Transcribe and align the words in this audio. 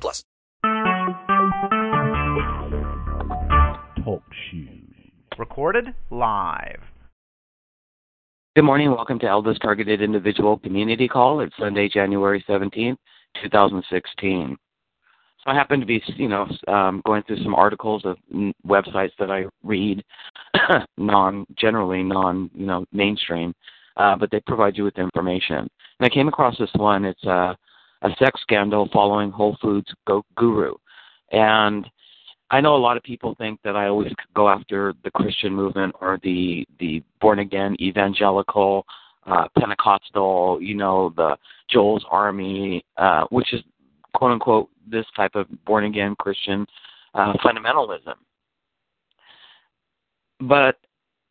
plus. 0.00 0.24
Talk 4.04 4.22
shoes. 4.50 4.82
Recorded 5.38 5.94
live. 6.10 6.80
Good 8.54 8.64
morning. 8.64 8.90
Welcome 8.90 9.18
to 9.20 9.26
Elvis 9.26 9.58
Targeted 9.60 10.02
Individual 10.02 10.58
Community 10.58 11.08
Call. 11.08 11.40
It's 11.40 11.56
Sunday, 11.58 11.88
January 11.88 12.44
17th, 12.48 12.98
2016. 13.42 14.56
So 15.38 15.50
I 15.50 15.54
happen 15.54 15.80
to 15.80 15.86
be, 15.86 16.02
you 16.16 16.28
know, 16.28 16.46
um, 16.68 17.02
going 17.06 17.22
through 17.22 17.42
some 17.42 17.54
articles 17.54 18.04
of 18.04 18.18
websites 18.66 19.12
that 19.18 19.30
I 19.30 19.46
read, 19.62 20.04
non, 20.98 21.46
generally 21.56 22.02
non, 22.02 22.50
you 22.54 22.66
know, 22.66 22.84
mainstream, 22.92 23.54
uh, 23.96 24.16
but 24.16 24.30
they 24.30 24.40
provide 24.40 24.76
you 24.76 24.84
with 24.84 24.98
information. 24.98 25.56
And 25.56 25.70
I 26.00 26.08
came 26.10 26.28
across 26.28 26.58
this 26.58 26.70
one. 26.74 27.04
It's 27.04 27.24
a, 27.24 27.56
a 28.02 28.10
sex 28.18 28.40
scandal 28.42 28.88
following 28.92 29.30
Whole 29.30 29.56
Foods 29.60 29.92
go- 30.06 30.24
guru, 30.36 30.74
and 31.30 31.88
I 32.50 32.60
know 32.60 32.76
a 32.76 32.76
lot 32.76 32.96
of 32.96 33.02
people 33.02 33.34
think 33.38 33.60
that 33.64 33.76
I 33.76 33.88
always 33.88 34.12
go 34.34 34.48
after 34.48 34.94
the 35.04 35.10
Christian 35.10 35.54
movement 35.54 35.94
or 36.00 36.18
the 36.22 36.66
the 36.78 37.02
born 37.20 37.38
again 37.38 37.76
evangelical 37.80 38.84
uh, 39.26 39.46
Pentecostal, 39.58 40.58
you 40.60 40.74
know, 40.74 41.12
the 41.16 41.36
Joel's 41.70 42.04
Army, 42.10 42.84
uh, 42.96 43.24
which 43.30 43.52
is 43.54 43.62
quote 44.14 44.32
unquote 44.32 44.68
this 44.86 45.06
type 45.16 45.34
of 45.34 45.46
born 45.64 45.84
again 45.84 46.14
Christian 46.18 46.66
uh, 47.14 47.32
fundamentalism. 47.34 48.14
But 50.40 50.76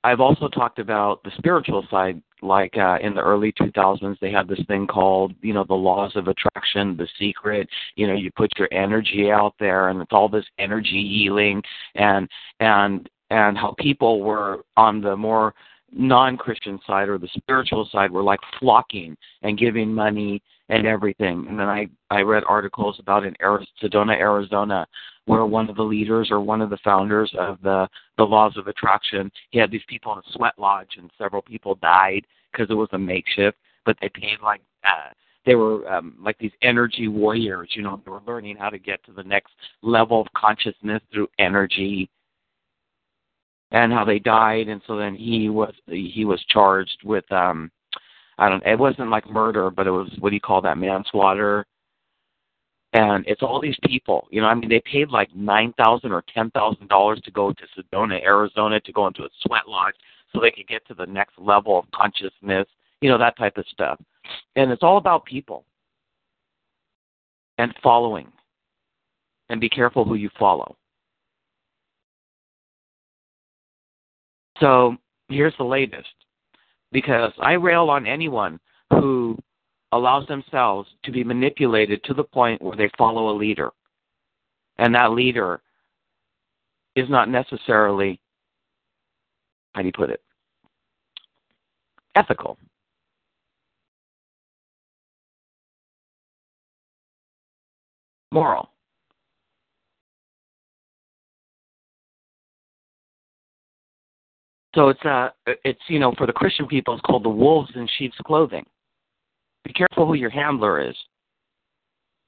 I've 0.04 0.22
also 0.22 0.48
talked 0.48 0.80
about 0.80 1.24
the 1.24 1.32
spiritual 1.38 1.86
side, 1.92 2.22
like 2.42 2.76
uh, 2.78 2.98
in 3.02 3.14
the 3.14 3.22
early 3.22 3.52
2000s, 3.54 4.18
they 4.20 4.32
had 4.32 4.48
this 4.48 4.60
thing 4.68 4.88
called, 4.88 5.34
you 5.42 5.54
know, 5.54 5.64
the 5.64 5.74
laws 5.74 6.16
of 6.16 6.28
attraction, 6.28 6.98
the 6.98 7.08
secret. 7.20 7.68
You 7.96 8.08
know, 8.08 8.14
you 8.14 8.32
put 8.36 8.52
your 8.58 8.70
energy 8.72 9.32
out 9.32 9.54
there, 9.60 9.90
and 9.90 10.02
it's 10.02 10.12
all 10.12 10.30
this 10.30 10.46
energy 10.58 11.08
healing, 11.08 11.62
and 11.96 12.28
and 12.60 13.10
and 13.30 13.58
how 13.58 13.76
people 13.80 14.22
were 14.22 14.66
on 14.76 15.02
the 15.02 15.16
more 15.16 15.54
non-Christian 15.94 16.80
side 16.88 17.10
or 17.10 17.18
the 17.18 17.30
spiritual 17.36 17.88
side 17.92 18.12
were 18.12 18.24
like 18.24 18.40
flocking 18.60 19.16
and 19.42 19.58
giving 19.58 19.94
money 19.94 20.42
and 20.70 20.88
everything. 20.88 21.46
And 21.50 21.60
then 21.60 21.68
I 21.68 21.88
I 22.10 22.22
read 22.22 22.44
articles 22.48 22.98
about 23.00 23.26
in 23.26 23.36
Arizona, 23.42 23.68
Sedona, 23.82 24.18
Arizona, 24.18 24.88
where 25.26 25.46
one 25.46 25.70
of 25.70 25.76
the 25.76 25.84
leaders 25.84 26.30
or 26.32 26.40
one 26.40 26.62
of 26.62 26.70
the 26.70 26.80
founders 26.84 27.32
of 27.38 27.62
the 27.62 27.88
the 28.18 28.24
laws 28.24 28.58
of 28.58 28.68
attraction, 28.68 29.32
he 29.50 29.60
had 29.60 29.72
these 29.72 29.82
people 29.88 30.14
in 30.14 30.20
a 30.20 30.32
sweat 30.34 30.54
lodge, 30.58 30.96
and 30.98 31.12
several 31.18 31.42
people 31.42 31.76
died 31.76 32.26
because 32.52 32.70
it 32.70 32.76
was 32.76 32.90
a 32.94 32.98
makeshift, 32.98 33.58
but 33.86 33.98
they 34.02 34.10
paid 34.10 34.38
like. 34.44 34.62
Uh, 34.84 35.12
they 35.44 35.56
were 35.56 35.92
um, 35.92 36.16
like 36.22 36.38
these 36.38 36.52
energy 36.62 37.08
warriors, 37.08 37.70
you 37.74 37.82
know. 37.82 38.00
They 38.06 38.12
were 38.12 38.22
learning 38.28 38.58
how 38.58 38.70
to 38.70 38.78
get 38.78 39.04
to 39.06 39.12
the 39.12 39.24
next 39.24 39.52
level 39.82 40.22
of 40.22 40.28
consciousness 40.34 41.02
through 41.12 41.30
energy, 41.40 42.12
and 43.72 43.92
how 43.92 44.06
they 44.06 44.20
died. 44.20 44.68
And 44.68 44.82
so 44.86 44.98
then 44.98 45.16
he 45.16 45.50
was 45.50 45.74
he 45.88 46.26
was 46.26 46.44
charged 46.50 47.00
with 47.04 47.30
um, 47.32 47.72
I 48.38 48.50
don't. 48.50 48.66
It 48.66 48.80
wasn't 48.80 49.10
like 49.10 49.30
murder, 49.30 49.70
but 49.70 49.88
it 49.88 49.92
was 49.92 50.10
what 50.20 50.30
do 50.30 50.36
you 50.36 50.42
call 50.42 50.62
that 50.62 50.78
manslaughter? 50.78 51.66
And 52.94 53.24
it's 53.26 53.42
all 53.42 53.62
these 53.62 53.78
people, 53.86 54.28
you 54.32 54.42
know. 54.42 54.48
I 54.48 54.56
mean, 54.56 54.70
they 54.70 54.82
paid 54.82 55.10
like 55.10 55.34
nine 55.34 55.74
thousand 55.78 56.12
or 56.12 56.24
ten 56.34 56.52
thousand 56.52 56.90
dollars 56.90 57.22
to 57.24 57.32
go 57.32 57.54
to 57.54 57.64
Sedona, 57.78 58.22
Arizona, 58.22 58.80
to 58.82 58.92
go 58.92 59.08
into 59.08 59.24
a 59.24 59.30
sweat 59.46 59.68
lodge 59.68 59.96
so 60.34 60.40
they 60.40 60.52
could 60.52 60.68
get 60.68 60.86
to 60.88 60.94
the 60.94 61.06
next 61.06 61.38
level 61.38 61.80
of 61.80 61.86
consciousness, 61.92 62.68
you 63.02 63.10
know, 63.10 63.18
that 63.18 63.38
type 63.38 63.58
of 63.58 63.66
stuff. 63.68 64.00
And 64.56 64.72
it's 64.72 64.84
all 64.84 64.98
about 64.98 65.26
people 65.26 65.66
and 67.58 67.74
following. 67.82 68.32
And 69.50 69.60
be 69.60 69.70
careful 69.70 70.06
who 70.06 70.16
you 70.16 70.30
follow. 70.40 70.78
So 74.62 74.96
here's 75.28 75.56
the 75.58 75.66
latest 75.66 76.08
because 76.92 77.34
I 77.42 77.54
rail 77.54 77.90
on 77.90 78.06
anyone 78.06 78.60
who 78.92 79.38
allows 79.92 80.28
themselves 80.28 80.88
to 81.04 81.12
be 81.12 81.24
manipulated 81.24 82.04
to 82.06 82.14
the 82.14 82.24
point 82.24 82.62
where 82.62 82.78
they 82.78 82.90
follow 82.98 83.30
a 83.30 83.36
leader. 83.36 83.72
And 84.78 84.96
that 84.96 85.12
leader 85.12 85.62
is 86.96 87.10
not 87.10 87.28
necessarily, 87.30 88.22
how 89.74 89.82
do 89.82 89.88
you 89.88 89.94
put 89.94 90.10
it, 90.10 90.22
ethical. 92.16 92.58
Moral. 98.32 98.70
So 104.74 104.90
it's 104.90 105.04
uh 105.04 105.30
it's 105.46 105.82
you 105.88 106.00
know 106.00 106.14
for 106.18 106.26
the 106.26 106.34
Christian 106.34 106.66
people 106.68 106.94
it's 106.94 107.02
called 107.02 107.26
the 107.26 107.30
wolves 107.30 107.72
in 107.76 107.88
sheep's 107.98 108.18
clothing. 108.26 108.66
Be 109.66 109.74
careful 109.74 110.08
who 110.08 110.14
your 110.14 110.30
handler 110.30 110.82
is, 110.90 110.96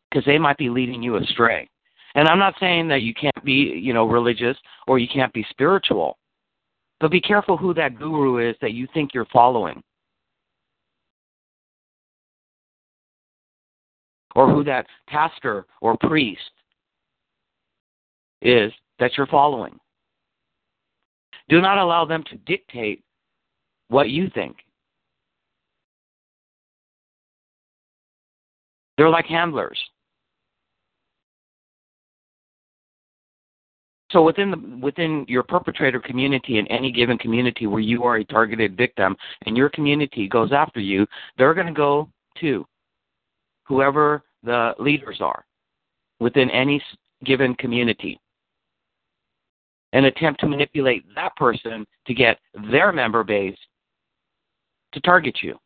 because 0.10 0.26
they 0.26 0.38
might 0.38 0.58
be 0.58 0.70
leading 0.70 1.02
you 1.02 1.16
astray. 1.18 1.70
And 2.16 2.28
I'm 2.28 2.40
not 2.40 2.54
saying 2.60 2.88
that 2.90 3.02
you 3.02 3.14
can't 3.14 3.44
be 3.44 3.54
you 3.82 3.94
know 3.94 4.06
religious 4.06 4.58
or 4.88 5.00
you 5.00 5.08
can't 5.08 5.34
be 5.34 5.46
spiritual, 5.50 6.18
but 7.00 7.12
be 7.12 7.22
careful 7.22 7.58
who 7.58 7.74
that 7.76 7.98
guru 7.98 8.50
is 8.50 8.56
that 8.62 8.74
you 8.74 8.88
think 8.94 9.14
you're 9.14 9.26
following, 9.32 9.82
or 14.36 14.50
who 14.52 14.66
that 14.66 14.86
pastor 15.08 15.66
or 15.82 15.96
priest 15.98 16.42
is 18.42 18.74
that 19.00 19.12
you're 19.18 19.28
following. 19.28 19.80
Do 21.50 21.62
not 21.62 21.78
allow 21.78 22.06
them 22.06 22.24
to 22.30 22.38
dictate 22.38 23.04
what 23.90 24.10
you 24.10 24.30
think. 24.34 24.58
They're 28.98 29.10
like 29.10 29.26
handlers. 29.26 29.80
So 34.12 34.22
within 34.22 34.52
the 34.52 34.78
within 34.80 35.26
your 35.28 35.42
perpetrator 35.42 36.00
community 36.00 36.60
in 36.60 36.68
any 36.68 36.92
given 36.92 37.18
community 37.18 37.66
where 37.66 37.80
you 37.80 38.04
are 38.04 38.18
a 38.18 38.24
targeted 38.24 38.78
victim 38.78 39.18
and 39.48 39.58
your 39.58 39.70
community 39.70 40.28
goes 40.28 40.52
after 40.52 40.80
you, 40.80 41.08
they're 41.38 41.56
going 41.56 41.66
to 41.66 41.74
go 41.74 42.08
to 42.40 42.64
whoever 43.64 44.24
the 44.44 44.76
leaders 44.78 45.18
are 45.20 45.44
within 46.20 46.52
any 46.52 46.82
given 47.26 47.56
community 47.56 48.20
and 49.94 50.06
attempt 50.06 50.42
to 50.42 50.48
manipulate 50.48 51.06
that 51.16 51.36
person 51.38 51.86
to 52.06 52.14
get 52.14 52.40
their 52.70 52.92
member 52.92 53.24
base 53.24 53.58
to 54.92 55.00
target 55.00 55.38
you. 55.42 55.58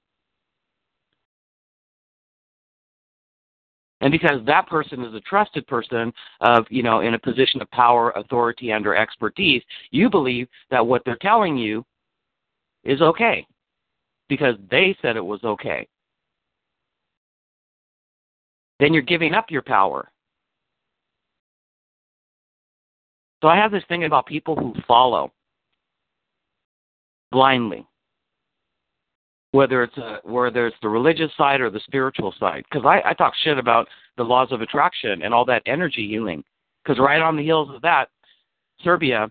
And 4.02 4.12
because 4.12 4.46
that 4.46 4.68
person 4.68 5.04
is 5.04 5.16
a 5.16 5.22
trusted 5.22 5.66
person 5.66 6.14
of, 6.42 6.66
you 6.70 6.84
know, 6.84 7.00
in 7.00 7.16
a 7.16 7.20
position 7.20 7.62
of 7.62 7.72
power, 7.72 8.12
authority, 8.12 8.72
and 8.72 8.86
or 8.86 8.96
expertise, 8.96 9.64
you 9.90 10.08
believe 10.08 10.48
that 10.70 10.86
what 10.86 11.02
they're 11.04 11.18
telling 11.20 11.58
you 11.58 11.84
is 12.84 13.02
okay 13.02 13.46
because 14.30 14.56
they 14.70 14.96
said 15.02 15.16
it 15.16 15.26
was 15.26 15.44
okay. 15.44 15.88
Then 18.80 18.94
you're 18.94 19.02
giving 19.02 19.34
up 19.34 19.50
your 19.50 19.64
power. 19.64 20.12
So 23.42 23.48
I 23.48 23.56
have 23.56 23.72
this 23.72 23.84
thing 23.88 24.04
about 24.04 24.26
people 24.26 24.56
who 24.56 24.74
follow 24.88 25.32
blindly, 27.32 27.86
whether 29.52 29.84
it's 29.84 29.98
a, 29.98 30.20
whether 30.24 30.66
it's 30.66 30.78
the 30.82 30.90
religious 30.90 31.32
side 31.38 31.62
or 31.62 31.70
the 31.70 31.80
spiritual 31.82 32.34
side. 32.40 32.64
Because 32.70 32.86
I, 32.86 33.10
I 33.10 33.14
talk 33.14 33.34
shit 33.44 33.58
about 33.58 33.88
the 34.18 34.24
laws 34.24 34.52
of 34.52 34.62
attraction 34.62 35.22
and 35.22 35.34
all 35.34 35.46
that 35.46 35.62
energy 35.66 36.08
healing. 36.08 36.44
Because 36.84 37.00
right 37.00 37.22
on 37.22 37.36
the 37.36 37.44
heels 37.44 37.70
of 37.74 37.82
that, 37.82 38.10
Serbia 38.84 39.30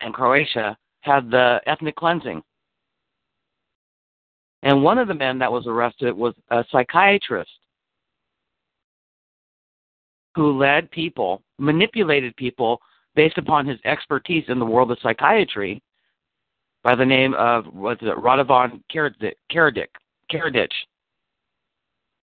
and 0.00 0.14
Croatia 0.14 0.76
had 1.00 1.30
the 1.30 1.60
ethnic 1.66 1.96
cleansing. 1.96 2.42
And 4.62 4.82
one 4.82 4.98
of 4.98 5.08
the 5.08 5.14
men 5.14 5.38
that 5.38 5.50
was 5.50 5.66
arrested 5.66 6.14
was 6.14 6.34
a 6.50 6.64
psychiatrist 6.70 7.50
who 10.36 10.56
led 10.56 10.90
people, 10.90 11.42
manipulated 11.58 12.36
people 12.36 12.80
based 13.14 13.38
upon 13.38 13.66
his 13.66 13.78
expertise 13.84 14.44
in 14.48 14.58
the 14.58 14.66
world 14.66 14.90
of 14.90 14.98
psychiatry 15.02 15.82
by 16.82 16.94
the 16.94 17.04
name 17.04 17.34
of 17.34 17.66
what's 17.72 18.02
it, 18.02 18.16
Radovan 18.16 18.82
Karadzic, 18.90 19.86
Karadzic, 20.30 20.68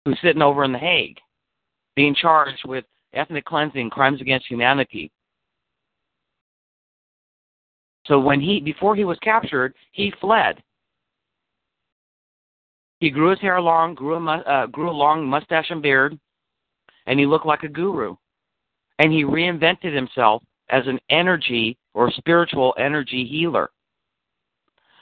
who's 0.05 0.19
sitting 0.23 0.43
over 0.43 0.65
in 0.65 0.73
The 0.73 0.79
Hague, 0.79 1.19
being 1.95 2.15
charged 2.15 2.63
with 2.67 2.85
ethnic 3.15 3.45
cleansing, 3.45 3.91
crimes 3.91 4.21
against 4.21 4.47
humanity. 4.47 5.11
So 8.07 8.19
when 8.19 8.41
he 8.41 8.61
before 8.61 8.97
he 8.97 9.05
was 9.05 9.19
captured, 9.23 9.75
he 9.93 10.13
fled. 10.21 10.61
He 12.99 13.11
grew 13.11 13.31
his 13.31 13.41
hair 13.41 13.61
long, 13.61 13.95
grew 13.95 14.15
a 14.15 14.37
uh, 14.39 14.67
grew 14.67 14.91
a 14.91 14.93
long 14.93 15.27
mustache 15.27 15.71
and 15.71 15.83
beard, 15.83 16.19
and 17.07 17.19
he 17.19 17.27
looked 17.27 17.47
like 17.47 17.63
a 17.63 17.69
guru. 17.69 18.17
And 18.99 19.13
he 19.13 19.25
reinvented 19.25 19.95
himself 19.95 20.43
as 20.73 20.87
an 20.87 20.99
energy 21.11 21.77
or 21.95 22.11
spiritual 22.11 22.75
energy 22.79 23.25
healer 23.25 23.71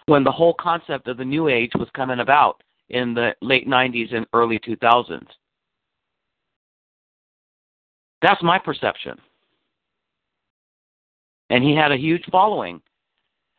when 0.06 0.24
the 0.24 0.32
whole 0.32 0.54
concept 0.54 1.08
of 1.08 1.16
the 1.16 1.24
New 1.24 1.48
Age 1.48 1.70
was 1.76 1.88
coming 1.94 2.18
about 2.20 2.62
in 2.88 3.14
the 3.14 3.30
late 3.40 3.68
90s 3.68 4.12
and 4.12 4.26
early 4.34 4.58
2000s. 4.58 5.26
That's 8.20 8.42
my 8.42 8.58
perception. 8.58 9.18
And 11.48 11.64
he 11.64 11.74
had 11.74 11.92
a 11.92 11.96
huge 11.96 12.24
following. 12.30 12.82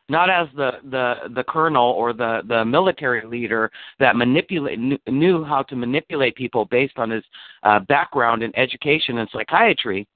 Not 0.08 0.28
as 0.28 0.48
the, 0.54 0.72
the, 0.90 1.14
the 1.34 1.44
colonel 1.44 1.92
or 1.92 2.12
the, 2.12 2.42
the 2.46 2.64
military 2.64 3.26
leader 3.26 3.70
that 3.98 4.16
manipulate, 4.16 4.78
knew 5.08 5.42
how 5.44 5.62
to 5.62 5.76
manipulate 5.76 6.36
people 6.36 6.66
based 6.66 6.98
on 6.98 7.08
his 7.08 7.24
uh, 7.62 7.80
background 7.80 8.42
in 8.42 8.54
education 8.58 9.18
and 9.18 9.28
psychiatry, 9.32 10.06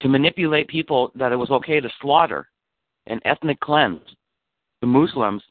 to 0.00 0.08
manipulate 0.08 0.68
people 0.68 1.12
that 1.14 1.32
it 1.32 1.36
was 1.36 1.50
okay 1.50 1.80
to 1.80 1.90
slaughter 2.00 2.48
and 3.06 3.20
ethnic 3.24 3.60
cleanse 3.60 4.00
the 4.80 4.86
Muslims 4.86 5.42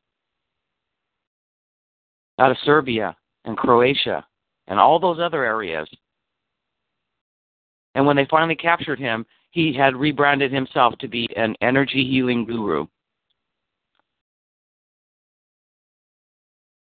out 2.40 2.52
of 2.52 2.58
Serbia 2.64 3.16
and 3.46 3.58
Croatia 3.58 4.26
and 4.68 4.80
all 4.80 5.00
those 5.00 5.20
other 5.20 5.44
areas. 5.44 5.90
And 7.96 8.06
when 8.06 8.16
they 8.16 8.28
finally 8.30 8.56
captured 8.56 9.00
him, 9.00 9.26
he 9.52 9.74
had 9.74 9.96
rebranded 9.96 10.52
himself 10.52 10.98
to 11.00 11.08
be 11.08 11.28
an 11.36 11.56
energy 11.62 12.08
healing 12.08 12.46
guru. 12.46 12.88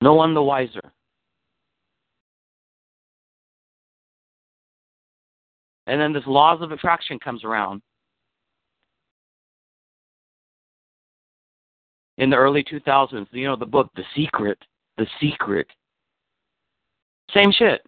No 0.02 0.14
one 0.16 0.34
the 0.34 0.44
wiser. 0.44 0.92
And 5.92 6.00
then 6.00 6.14
this 6.14 6.24
laws 6.26 6.62
of 6.62 6.72
attraction 6.72 7.20
comes 7.20 7.44
around. 7.44 7.82
In 12.18 12.30
the 12.30 12.38
early 12.38 12.64
2000s, 12.64 13.28
you 13.32 13.46
know, 13.46 13.58
the 13.58 13.66
book 13.66 13.90
The 13.98 14.06
Secret, 14.16 14.58
The 14.98 15.06
Secret. 15.20 15.68
Same 17.34 17.52
shit. 17.52 17.82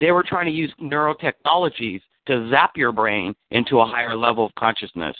They 0.00 0.12
were 0.12 0.22
trying 0.22 0.46
to 0.46 0.52
use 0.52 0.72
neurotechnologies 0.80 2.00
to 2.28 2.48
zap 2.48 2.76
your 2.76 2.92
brain 2.92 3.34
into 3.50 3.80
a 3.80 3.86
higher 3.86 4.14
level 4.14 4.46
of 4.46 4.54
consciousness. 4.54 5.16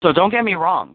So 0.00 0.12
don't 0.12 0.30
get 0.30 0.44
me 0.44 0.54
wrong. 0.54 0.94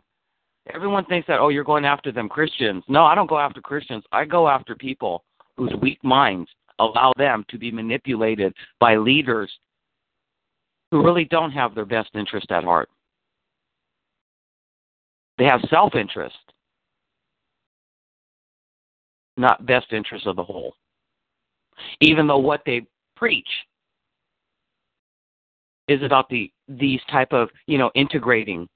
Everyone 0.73 1.03
thinks 1.03 1.27
that, 1.27 1.41
oh, 1.41 1.49
you're 1.49 1.65
going 1.65 1.83
after 1.83 2.09
them 2.09 2.29
Christians. 2.29 2.85
No, 2.87 3.03
I 3.03 3.15
don't 3.15 3.29
go 3.29 3.37
after 3.37 3.59
Christians. 3.59 4.05
I 4.13 4.23
go 4.23 4.47
after 4.47 4.75
people 4.75 5.25
whose 5.57 5.73
weak 5.81 6.01
minds 6.05 6.49
allow 6.79 7.11
them 7.17 7.45
to 7.49 7.57
be 7.57 7.71
manipulated 7.71 8.53
by 8.79 8.95
leaders 8.95 9.51
who 10.91 11.03
really 11.03 11.25
don't 11.25 11.51
have 11.51 11.73
their 11.75 11.85
best 11.85 12.09
interest 12.13 12.51
at 12.51 12.63
heart. 12.63 12.89
They 15.37 15.45
have 15.45 15.61
self 15.69 15.95
interest, 15.95 16.35
not 19.37 19.65
best 19.65 19.91
interest 19.91 20.27
of 20.27 20.35
the 20.35 20.43
whole. 20.43 20.75
Even 22.01 22.27
though 22.27 22.37
what 22.37 22.61
they 22.65 22.85
preach 23.15 23.47
is 25.87 26.01
about 26.03 26.29
the 26.29 26.51
these 26.67 27.01
type 27.09 27.33
of 27.33 27.49
you 27.67 27.77
know 27.77 27.91
integrating 27.95 28.67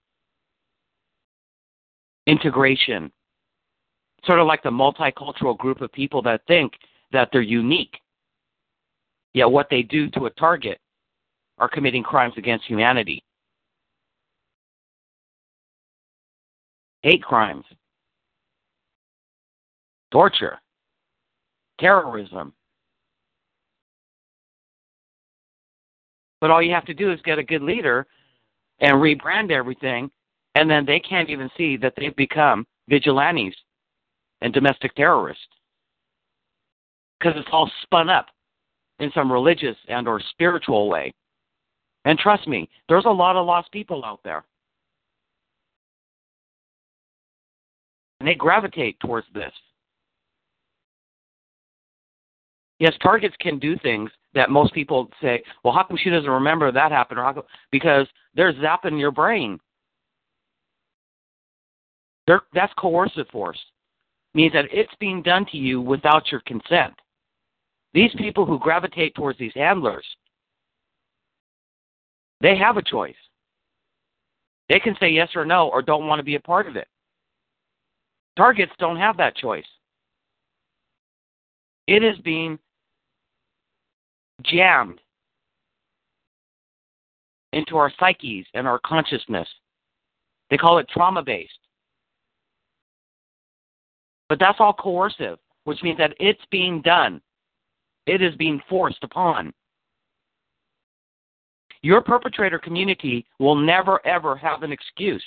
integration 2.26 3.12
sort 4.26 4.40
of 4.40 4.48
like 4.48 4.62
the 4.64 4.70
multicultural 4.70 5.58
group 5.58 5.82
of 5.82 5.92
people 5.94 6.22
that 6.22 6.42
think 6.48 6.74
that 7.12 7.30
they're 7.32 7.42
unique. 7.42 8.00
Yet 9.34 9.50
what 9.50 9.68
they 9.70 9.84
do 9.84 10.10
to 10.12 10.26
a 10.26 10.30
target 10.32 10.80
are 11.60 11.70
committing 11.70 12.04
crimes 12.04 12.34
against 12.38 12.66
humanity. 12.66 13.24
Hate 17.04 17.24
crimes, 17.24 17.66
torture, 20.12 20.58
terrorism. 21.80 22.54
But 26.42 26.52
all 26.52 26.62
you 26.62 26.74
have 26.74 26.86
to 26.86 26.94
do 26.94 27.12
is 27.12 27.20
get 27.24 27.40
a 27.40 27.44
good 27.44 27.62
leader 27.62 28.06
and 28.80 28.94
rebrand 28.96 29.52
everything, 29.52 30.10
and 30.56 30.70
then 30.70 30.86
they 30.86 31.00
can't 31.00 31.30
even 31.30 31.50
see 31.58 31.78
that 31.78 31.94
they've 31.98 32.16
become 32.16 32.66
vigilantes 32.90 33.56
and 34.42 34.54
domestic 34.54 34.94
terrorists 34.96 35.48
because 37.20 37.34
it's 37.38 37.50
all 37.52 37.70
spun 37.84 38.10
up 38.10 38.28
in 39.00 39.12
some 39.14 39.32
religious 39.32 39.76
and 39.88 40.08
or 40.08 40.22
spiritual 40.32 40.90
way. 40.90 41.14
And 42.06 42.18
trust 42.18 42.48
me, 42.48 42.70
there's 42.88 43.06
a 43.06 43.10
lot 43.10 43.36
of 43.36 43.46
lost 43.46 43.72
people 43.72 44.04
out 44.06 44.20
there. 44.24 44.44
And 48.20 48.28
they 48.28 48.36
gravitate 48.36 49.00
towards 49.00 49.28
this. 49.34 49.52
Yes, 52.80 52.94
targets 53.02 53.36
can 53.40 53.58
do 53.60 53.76
things 53.78 54.10
that 54.36 54.52
most 54.52 54.74
people 54.74 55.10
say, 55.22 55.44
well, 55.64 55.74
how 55.74 55.84
come 55.84 55.98
she 55.98 56.10
doesn't 56.10 56.30
remember 56.30 56.72
that 56.72 56.92
happened? 56.92 57.20
Or 57.20 57.24
how 57.24 57.34
come? 57.34 57.44
Because 57.72 58.08
they're 58.36 58.54
zapping 58.54 59.00
your 59.00 59.12
brain. 59.12 59.60
They're, 62.28 62.42
that's 62.54 62.74
coercive 62.78 63.28
force. 63.30 63.60
It 64.34 64.38
Means 64.38 64.54
that 64.54 64.66
it's 64.72 64.94
being 65.00 65.24
done 65.24 65.46
to 65.52 65.58
you 65.58 65.82
without 65.82 66.32
your 66.32 66.42
consent. 66.42 66.94
These 67.98 68.14
people 68.16 68.46
who 68.46 68.60
gravitate 68.60 69.16
towards 69.16 69.40
these 69.40 69.56
handlers, 69.56 70.06
they 72.42 72.56
have 72.56 72.78
a 72.78 72.84
choice. 72.84 73.16
They 74.70 74.80
can 74.80 74.96
say 75.00 75.10
yes 75.10 75.30
or 75.34 75.46
no 75.46 75.70
or 75.70 75.82
don't 75.82 76.06
want 76.06 76.20
to 76.20 76.24
be 76.24 76.36
a 76.36 76.40
part 76.40 76.68
of 76.68 76.76
it. 76.76 76.88
Targets 78.38 78.72
don't 78.78 78.98
have 78.98 79.18
that 79.18 79.36
choice. 79.36 79.66
It 81.88 82.04
is 82.04 82.16
being 82.20 82.60
jammed 84.44 85.02
into 87.52 87.78
our 87.78 87.92
psyches 88.00 88.46
and 88.54 88.68
our 88.68 88.80
consciousness. 88.86 89.48
They 90.52 90.58
call 90.58 90.78
it 90.78 90.88
trauma 90.88 91.24
based. 91.24 91.58
But 94.30 94.38
that's 94.38 94.60
all 94.60 94.74
coercive, 94.74 95.40
which 95.64 95.82
means 95.82 95.98
that 95.98 96.14
it's 96.20 96.46
being 96.52 96.84
done. 96.84 97.22
It 98.08 98.22
is 98.22 98.34
being 98.36 98.62
forced 98.70 99.04
upon. 99.04 99.54
Your 101.84 102.02
perpetrator 102.02 102.58
community 102.58 103.26
will 103.38 103.56
never, 103.56 104.06
ever 104.08 104.36
have 104.38 104.64
an 104.64 104.72
excuse. 104.72 105.24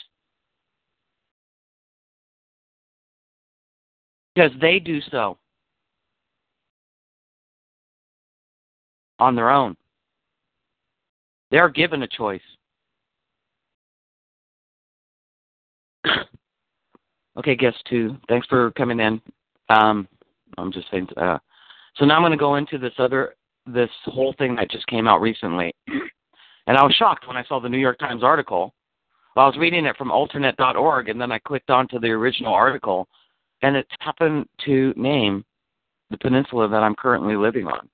Because 4.34 4.50
they 4.60 4.78
do 4.78 5.00
so 5.10 5.38
on 9.18 9.36
their 9.36 9.50
own. 9.50 9.76
They're 11.50 11.68
given 11.68 12.02
a 12.02 12.08
choice. 12.08 12.40
okay, 17.36 17.56
guest 17.56 17.76
two. 17.88 18.16
Thanks 18.28 18.46
for 18.46 18.70
coming 18.72 19.00
in. 19.00 19.20
Um, 19.68 20.08
I'm 20.56 20.72
just 20.72 20.90
saying. 20.90 21.08
Uh, 21.16 21.38
so 22.00 22.06
now 22.06 22.16
I'm 22.16 22.22
going 22.22 22.32
to 22.32 22.38
go 22.38 22.56
into 22.56 22.78
this 22.78 22.94
other 22.98 23.34
this 23.66 23.90
whole 24.06 24.34
thing 24.38 24.56
that 24.56 24.70
just 24.70 24.86
came 24.86 25.06
out 25.06 25.20
recently, 25.20 25.72
and 26.66 26.78
I 26.78 26.82
was 26.82 26.94
shocked 26.94 27.28
when 27.28 27.36
I 27.36 27.44
saw 27.44 27.60
the 27.60 27.68
New 27.68 27.78
York 27.78 27.98
Times 27.98 28.24
article. 28.24 28.72
Well, 29.36 29.44
I 29.44 29.48
was 29.48 29.58
reading 29.58 29.84
it 29.84 29.96
from 29.98 30.08
alternet.org, 30.08 31.10
and 31.10 31.20
then 31.20 31.30
I 31.30 31.38
clicked 31.38 31.68
onto 31.68 32.00
the 32.00 32.08
original 32.08 32.54
article, 32.54 33.06
and 33.60 33.76
it 33.76 33.86
happened 34.00 34.46
to 34.64 34.94
name 34.96 35.44
the 36.10 36.16
peninsula 36.16 36.68
that 36.68 36.82
I'm 36.82 36.94
currently 36.94 37.36
living 37.36 37.66
on. 37.66 37.86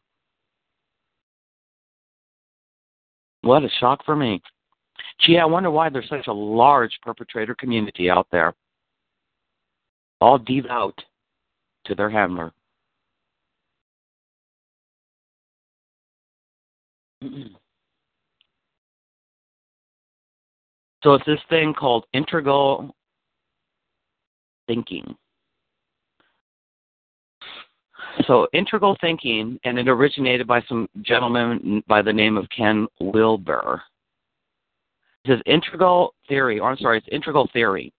What 3.42 3.64
a 3.64 3.68
shock 3.80 4.04
for 4.04 4.14
me. 4.14 4.40
Gee, 5.20 5.38
I 5.38 5.44
wonder 5.44 5.70
why 5.70 5.88
there's 5.88 6.08
such 6.08 6.28
a 6.28 6.32
large 6.32 6.96
perpetrator 7.02 7.56
community 7.56 8.08
out 8.08 8.28
there. 8.30 8.54
all 10.20 10.38
devout 10.38 10.98
to 11.84 11.94
their 11.94 12.08
handler. 12.08 12.52
So 21.02 21.14
it's 21.14 21.24
this 21.24 21.38
thing 21.48 21.72
called 21.72 22.04
integral 22.14 22.92
thinking. 24.66 25.14
So 28.26 28.48
integral 28.52 28.96
thinking, 29.00 29.60
and 29.64 29.78
it 29.78 29.86
originated 29.86 30.48
by 30.48 30.62
some 30.68 30.88
gentleman 31.02 31.84
by 31.86 32.02
the 32.02 32.12
name 32.12 32.36
of 32.36 32.48
Ken 32.48 32.88
Wilber. 32.98 33.82
Says 35.28 35.38
integral 35.46 36.12
theory, 36.28 36.58
or 36.58 36.70
I'm 36.70 36.78
sorry, 36.78 36.98
it's 36.98 37.06
integral 37.12 37.48
theory, 37.52 37.92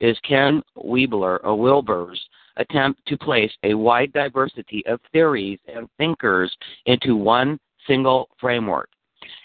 is 0.00 0.18
Ken 0.28 0.60
Weibler 0.76 1.38
or 1.44 1.56
Wilber's 1.56 2.20
attempt 2.56 3.00
to 3.06 3.16
place 3.16 3.52
a 3.62 3.74
wide 3.74 4.12
diversity 4.12 4.84
of 4.86 4.98
theories 5.12 5.60
and 5.72 5.88
thinkers 5.96 6.52
into 6.86 7.14
one 7.14 7.58
single 7.88 8.28
framework. 8.40 8.90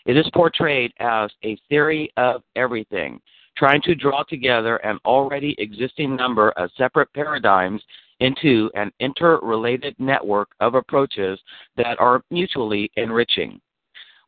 It 0.05 0.15
is 0.15 0.29
portrayed 0.33 0.91
as 0.99 1.31
a 1.43 1.57
theory 1.69 2.11
of 2.17 2.43
everything, 2.55 3.19
trying 3.57 3.81
to 3.83 3.95
draw 3.95 4.21
together 4.23 4.77
an 4.77 4.99
already 5.05 5.55
existing 5.57 6.15
number 6.15 6.51
of 6.51 6.69
separate 6.77 7.11
paradigms 7.13 7.81
into 8.19 8.69
an 8.75 8.91
interrelated 8.99 9.95
network 9.97 10.49
of 10.59 10.75
approaches 10.75 11.39
that 11.77 11.99
are 11.99 12.23
mutually 12.29 12.91
enriching. 12.95 13.59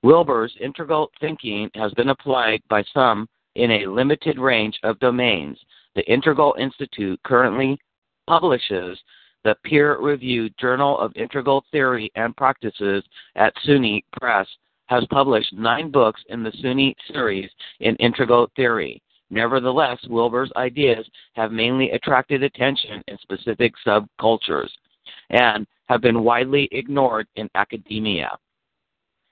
Wilber's 0.02 0.56
integral 0.60 1.12
thinking 1.20 1.70
has 1.76 1.92
been 1.94 2.10
applied 2.10 2.62
by 2.70 2.84
some 2.94 3.28
in 3.56 3.72
a 3.72 3.86
limited 3.86 4.38
range 4.38 4.78
of 4.84 5.00
domains. 5.00 5.58
The 5.96 6.06
Integral 6.12 6.56
Institute 6.60 7.20
currently 7.24 7.80
publishes 8.28 9.00
the 9.46 9.56
peer 9.64 9.98
reviewed 10.00 10.58
Journal 10.60 10.98
of 10.98 11.16
Integral 11.16 11.64
Theory 11.72 12.12
and 12.16 12.36
Practices 12.36 13.04
at 13.36 13.54
SUNY 13.64 14.04
Press 14.20 14.48
has 14.88 15.06
published 15.12 15.54
nine 15.54 15.92
books 15.92 16.22
in 16.30 16.42
the 16.44 16.52
SUNY 16.64 16.96
series 17.14 17.50
in 17.80 17.96
integral 17.98 18.50
theory. 18.56 19.02
Nevertheless, 19.30 20.00
Wilber's 20.10 20.52
ideas 20.56 21.08
have 21.36 21.52
mainly 21.52 21.92
attracted 21.92 22.42
attention 22.42 23.04
in 23.08 23.18
specific 23.20 23.74
subcultures 23.86 24.70
and 25.30 25.68
have 25.90 26.02
been 26.02 26.24
widely 26.24 26.68
ignored 26.72 27.28
in 27.36 27.48
academia. 27.54 28.36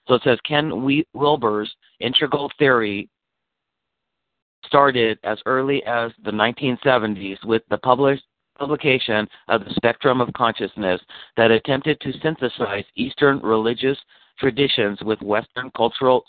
So 0.08 0.16
it 0.16 0.22
says 0.24 0.38
Ken 0.48 1.04
Wilber's 1.14 1.74
integral 2.00 2.52
theory 2.60 3.10
started 4.68 5.18
as 5.24 5.40
early 5.48 5.84
as 5.86 6.12
the 6.24 6.32
1970s 6.32 7.44
with 7.46 7.64
the 7.70 7.78
published 7.80 8.24
publication 8.64 9.28
of 9.50 9.66
the 9.66 9.74
Spectrum 9.76 10.22
of 10.22 10.32
Consciousness 10.34 11.02
that 11.36 11.52
attempted 11.52 12.00
to 12.00 12.14
synthesize 12.22 12.86
Eastern 12.96 13.40
religious 13.42 13.98
traditions 14.40 14.98
with 15.02 15.22
Western 15.22 15.70
cultural 15.76 16.24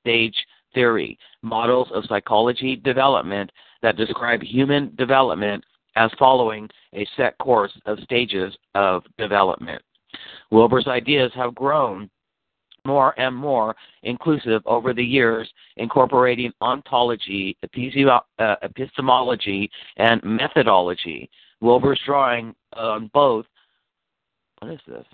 stage 0.00 0.36
theory, 0.72 1.18
models 1.42 1.88
of 1.92 2.04
psychology 2.08 2.76
development 2.76 3.50
that 3.82 3.96
describe 3.96 4.40
human 4.40 4.94
development 4.94 5.64
as 5.96 6.12
following 6.16 6.68
a 6.94 7.04
set 7.16 7.36
course 7.38 7.72
of 7.86 7.98
stages 8.04 8.56
of 8.76 9.02
development. 9.18 9.82
Wilber's 10.52 10.86
ideas 10.86 11.32
have 11.34 11.56
grown 11.56 12.08
more 12.86 13.18
and 13.18 13.34
more 13.34 13.74
inclusive 14.04 14.62
over 14.64 14.94
the 14.94 15.04
years, 15.04 15.50
incorporating 15.76 16.52
ontology, 16.60 17.56
uh, 17.64 18.54
epistemology, 18.62 19.68
and 19.96 20.22
methodology. 20.22 21.28
Wilber's 21.60 22.00
drawing 22.04 22.54
on 22.74 23.10
both, 23.12 23.46
what 24.60 24.72
is 24.72 24.80
this? 24.86 25.04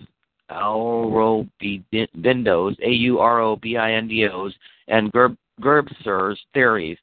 Aurobindo's, 0.49 2.77
A-U-R-O-B-I-N-D-O's, 2.81 4.55
and 4.87 5.11
Gerb, 5.11 5.37
Gerbser's 5.61 6.39
theories, 6.53 6.97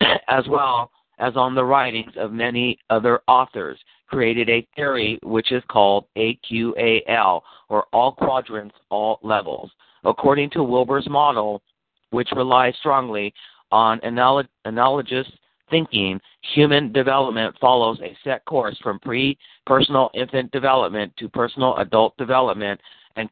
as 0.28 0.46
well 0.48 0.90
as 1.18 1.36
on 1.36 1.54
the 1.54 1.64
writings 1.64 2.12
of 2.16 2.32
many 2.32 2.78
other 2.90 3.20
authors, 3.28 3.78
created 4.08 4.50
a 4.50 4.66
theory 4.76 5.18
which 5.22 5.52
is 5.52 5.62
called 5.68 6.04
AQAL, 6.16 7.40
or 7.68 7.86
all 7.92 8.12
quadrants, 8.12 8.74
all 8.90 9.18
levels. 9.22 9.70
According 10.04 10.50
to 10.50 10.62
Wilber's 10.62 11.08
model, 11.08 11.62
which 12.10 12.28
relies 12.36 12.74
strongly 12.78 13.32
on 13.70 14.00
analogous 14.02 15.26
thinking, 15.72 16.20
human 16.54 16.92
development 16.92 17.56
follows 17.60 17.98
a 18.02 18.16
set 18.22 18.44
course 18.44 18.78
from 18.82 19.00
pre 19.00 19.36
personal 19.66 20.10
infant 20.14 20.52
development 20.52 21.12
to 21.16 21.28
personal 21.28 21.76
adult 21.78 22.16
development 22.18 22.78
and 23.16 23.28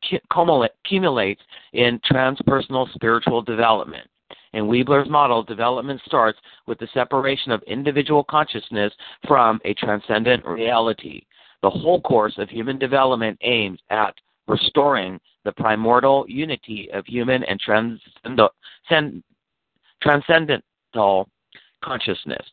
accumulates 0.62 1.42
in 1.74 2.00
transpersonal 2.10 2.92
spiritual 2.94 3.42
development. 3.42 4.08
In 4.52 4.64
Weibler's 4.64 5.08
model, 5.08 5.42
development 5.42 6.00
starts 6.06 6.38
with 6.66 6.78
the 6.78 6.88
separation 6.92 7.52
of 7.52 7.62
individual 7.64 8.24
consciousness 8.24 8.92
from 9.28 9.60
a 9.64 9.74
transcendent 9.74 10.44
reality. 10.44 11.22
The 11.62 11.70
whole 11.70 12.00
course 12.00 12.34
of 12.38 12.48
human 12.48 12.78
development 12.78 13.38
aims 13.42 13.78
at 13.90 14.14
restoring 14.48 15.20
the 15.44 15.52
primordial 15.52 16.24
unity 16.28 16.88
of 16.92 17.04
human 17.06 17.44
and 17.44 17.60
transcendental 20.02 21.28
consciousness. 21.82 22.46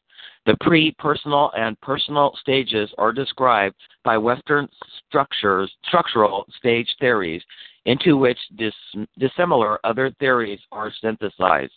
The 0.46 0.55
pre 0.62 0.96
personal 0.98 1.51
and 1.57 1.79
personal 1.81 2.36
stages 2.39 2.89
are 2.98 3.12
described 3.12 3.75
by 4.03 4.17
Western 4.17 4.67
structures, 5.07 5.72
structural 5.86 6.46
stage 6.57 6.88
theories, 7.00 7.43
into 7.86 8.17
which 8.17 8.39
dis, 8.55 8.74
dissimilar 9.17 9.79
other 9.84 10.12
theories 10.19 10.60
are 10.72 10.91
synthesized. 11.01 11.74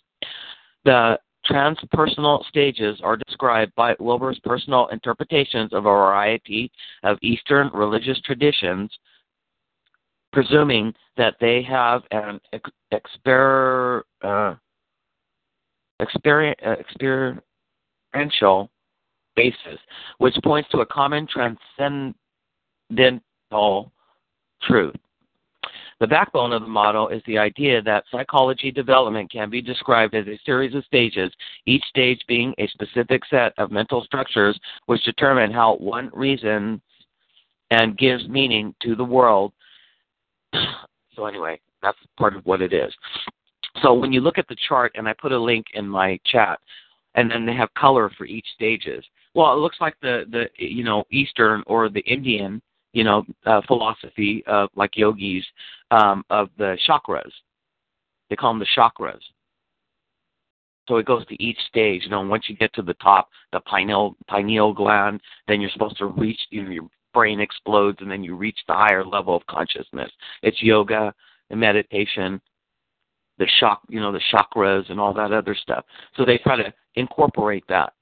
The 0.85 1.19
transpersonal 1.49 2.45
stages 2.47 2.99
are 3.03 3.17
described 3.17 3.73
by 3.75 3.95
Wilber's 3.99 4.39
personal 4.43 4.87
interpretations 4.87 5.73
of 5.73 5.85
a 5.85 5.89
variety 5.89 6.71
of 7.03 7.17
Eastern 7.21 7.69
religious 7.73 8.19
traditions, 8.21 8.91
presuming 10.31 10.93
that 11.17 11.35
they 11.39 11.61
have 11.61 12.03
an 12.11 12.39
ex- 12.53 12.69
exper, 12.93 14.01
uh, 14.21 14.55
Uh, 16.01 16.75
experiential 16.79 18.69
basis, 19.35 19.79
which 20.17 20.35
points 20.43 20.67
to 20.69 20.79
a 20.79 20.85
common 20.85 21.27
transcendental 21.27 22.15
truth. 24.63 24.95
The 25.99 26.07
backbone 26.07 26.51
of 26.53 26.63
the 26.63 26.67
model 26.67 27.09
is 27.09 27.21
the 27.27 27.37
idea 27.37 27.83
that 27.83 28.05
psychology 28.11 28.71
development 28.71 29.31
can 29.31 29.51
be 29.51 29.61
described 29.61 30.15
as 30.15 30.25
a 30.25 30.39
series 30.43 30.73
of 30.73 30.83
stages, 30.85 31.31
each 31.67 31.83
stage 31.83 32.19
being 32.27 32.55
a 32.57 32.67
specific 32.69 33.21
set 33.29 33.53
of 33.59 33.71
mental 33.71 34.03
structures 34.03 34.59
which 34.87 35.03
determine 35.03 35.51
how 35.51 35.75
one 35.75 36.09
reasons 36.13 36.81
and 37.69 37.97
gives 37.99 38.27
meaning 38.27 38.73
to 38.81 38.95
the 38.95 39.05
world. 39.05 39.53
So, 41.13 41.25
anyway, 41.25 41.59
that's 41.83 41.97
part 42.17 42.37
of 42.37 42.45
what 42.45 42.61
it 42.61 42.71
is. 42.71 42.93
So 43.81 43.93
when 43.93 44.11
you 44.11 44.21
look 44.21 44.37
at 44.37 44.47
the 44.47 44.57
chart, 44.67 44.91
and 44.95 45.07
I 45.07 45.13
put 45.13 45.31
a 45.31 45.39
link 45.39 45.67
in 45.73 45.87
my 45.87 46.19
chat, 46.25 46.59
and 47.15 47.29
then 47.29 47.45
they 47.45 47.53
have 47.53 47.73
color 47.73 48.11
for 48.17 48.25
each 48.25 48.45
stages. 48.55 49.03
Well, 49.33 49.53
it 49.53 49.57
looks 49.57 49.77
like 49.79 49.95
the 50.01 50.25
the 50.29 50.49
you 50.57 50.83
know 50.83 51.03
Eastern 51.11 51.63
or 51.67 51.89
the 51.89 52.01
Indian 52.01 52.61
you 52.93 53.03
know 53.03 53.23
uh, 53.45 53.61
philosophy 53.67 54.43
of 54.47 54.69
like 54.75 54.97
yogis 54.97 55.45
um, 55.91 56.23
of 56.29 56.49
the 56.57 56.77
chakras. 56.87 57.31
They 58.29 58.35
call 58.35 58.51
them 58.51 58.59
the 58.59 58.67
chakras. 58.77 59.21
So 60.87 60.97
it 60.97 61.05
goes 61.05 61.25
to 61.27 61.41
each 61.41 61.59
stage. 61.67 62.03
You 62.03 62.09
know, 62.09 62.21
once 62.21 62.45
you 62.49 62.55
get 62.55 62.73
to 62.73 62.81
the 62.81 62.95
top, 62.95 63.29
the 63.53 63.61
pineal 63.61 64.15
pineal 64.27 64.73
gland, 64.73 65.21
then 65.47 65.61
you're 65.61 65.69
supposed 65.71 65.97
to 65.97 66.07
reach. 66.07 66.39
You 66.49 66.63
know, 66.63 66.71
your 66.71 66.89
brain 67.13 67.39
explodes, 67.39 67.99
and 68.01 68.11
then 68.11 68.23
you 68.23 68.35
reach 68.35 68.57
the 68.67 68.73
higher 68.73 69.05
level 69.05 69.35
of 69.35 69.45
consciousness. 69.47 70.11
It's 70.43 70.61
yoga 70.61 71.13
and 71.49 71.59
meditation 71.59 72.41
the 73.41 73.47
shock, 73.59 73.81
you 73.89 73.99
know, 73.99 74.11
the 74.11 74.21
chakras 74.31 74.87
and 74.91 74.99
all 74.99 75.15
that 75.15 75.33
other 75.33 75.55
stuff. 75.55 75.83
So 76.15 76.23
they 76.23 76.37
try 76.37 76.57
to 76.57 76.71
incorporate 76.93 77.63
that 77.69 77.93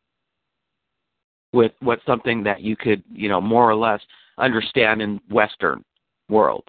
with 1.53 1.72
what's 1.79 2.05
something 2.05 2.43
that 2.43 2.60
you 2.60 2.75
could, 2.75 3.01
you 3.10 3.29
know, 3.29 3.39
more 3.39 3.69
or 3.69 3.75
less 3.75 4.01
understand 4.38 5.01
in 5.01 5.22
Western 5.31 5.81
world. 6.27 6.65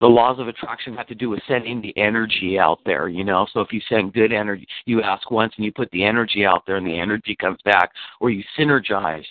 The 0.00 0.08
laws 0.08 0.40
of 0.40 0.48
attraction 0.48 0.96
have 0.96 1.06
to 1.06 1.14
do 1.14 1.30
with 1.30 1.40
sending 1.46 1.80
the 1.80 1.96
energy 1.96 2.58
out 2.58 2.80
there, 2.84 3.08
you 3.08 3.22
know. 3.22 3.46
So 3.52 3.60
if 3.60 3.72
you 3.72 3.80
send 3.88 4.12
good 4.12 4.32
energy, 4.32 4.66
you 4.84 5.02
ask 5.02 5.30
once 5.30 5.52
and 5.56 5.64
you 5.64 5.70
put 5.70 5.88
the 5.92 6.02
energy 6.02 6.44
out 6.44 6.64
there 6.66 6.78
and 6.78 6.86
the 6.86 6.98
energy 6.98 7.36
comes 7.40 7.58
back, 7.64 7.92
or 8.20 8.28
you 8.30 8.42
synergize. 8.58 9.24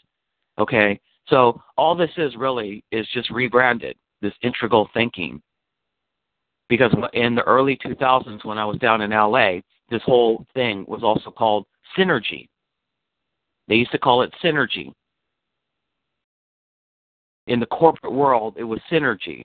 Okay? 0.58 0.98
So 1.28 1.62
all 1.78 1.96
this 1.96 2.12
is 2.16 2.38
really 2.38 2.86
is 2.94 3.06
just 3.14 3.30
rebranded, 3.30 3.98
this 4.22 4.34
integral 4.42 4.90
thinking 4.94 5.42
because 6.72 6.96
in 7.12 7.36
the 7.36 7.44
early 7.44 7.78
2000s 7.86 8.46
when 8.46 8.58
I 8.58 8.64
was 8.64 8.78
down 8.78 9.02
in 9.02 9.12
LA, 9.12 9.60
this 9.90 10.02
whole 10.06 10.46
thing 10.54 10.86
was 10.88 11.04
also 11.04 11.30
called 11.30 11.66
synergy. 11.98 12.48
They 13.68 13.76
used 13.76 13.92
to 13.92 14.00
call 14.00 14.22
it 14.22 14.34
synergy. 14.42 14.94
In 17.48 17.60
the 17.60 17.66
corporate 17.66 18.14
world, 18.14 18.56
it 18.58 18.64
was 18.64 18.80
synergy. 18.90 19.44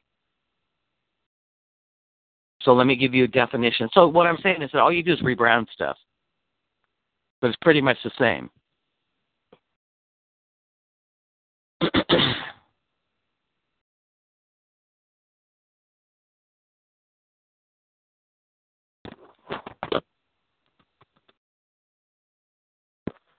So 2.62 2.74
let 2.74 2.86
me 2.86 2.94
give 2.94 3.12
you 3.12 3.24
a 3.24 3.28
definition. 3.28 3.88
So 3.92 4.06
what 4.06 4.28
I'm 4.28 4.38
saying 4.40 4.62
is 4.62 4.70
that 4.72 4.78
all 4.78 4.92
you 4.92 5.02
do 5.02 5.12
is 5.12 5.20
rebrand 5.20 5.66
stuff, 5.72 5.96
but 7.40 7.48
it's 7.48 7.58
pretty 7.60 7.80
much 7.80 7.96
the 8.04 8.12
same. 8.20 8.48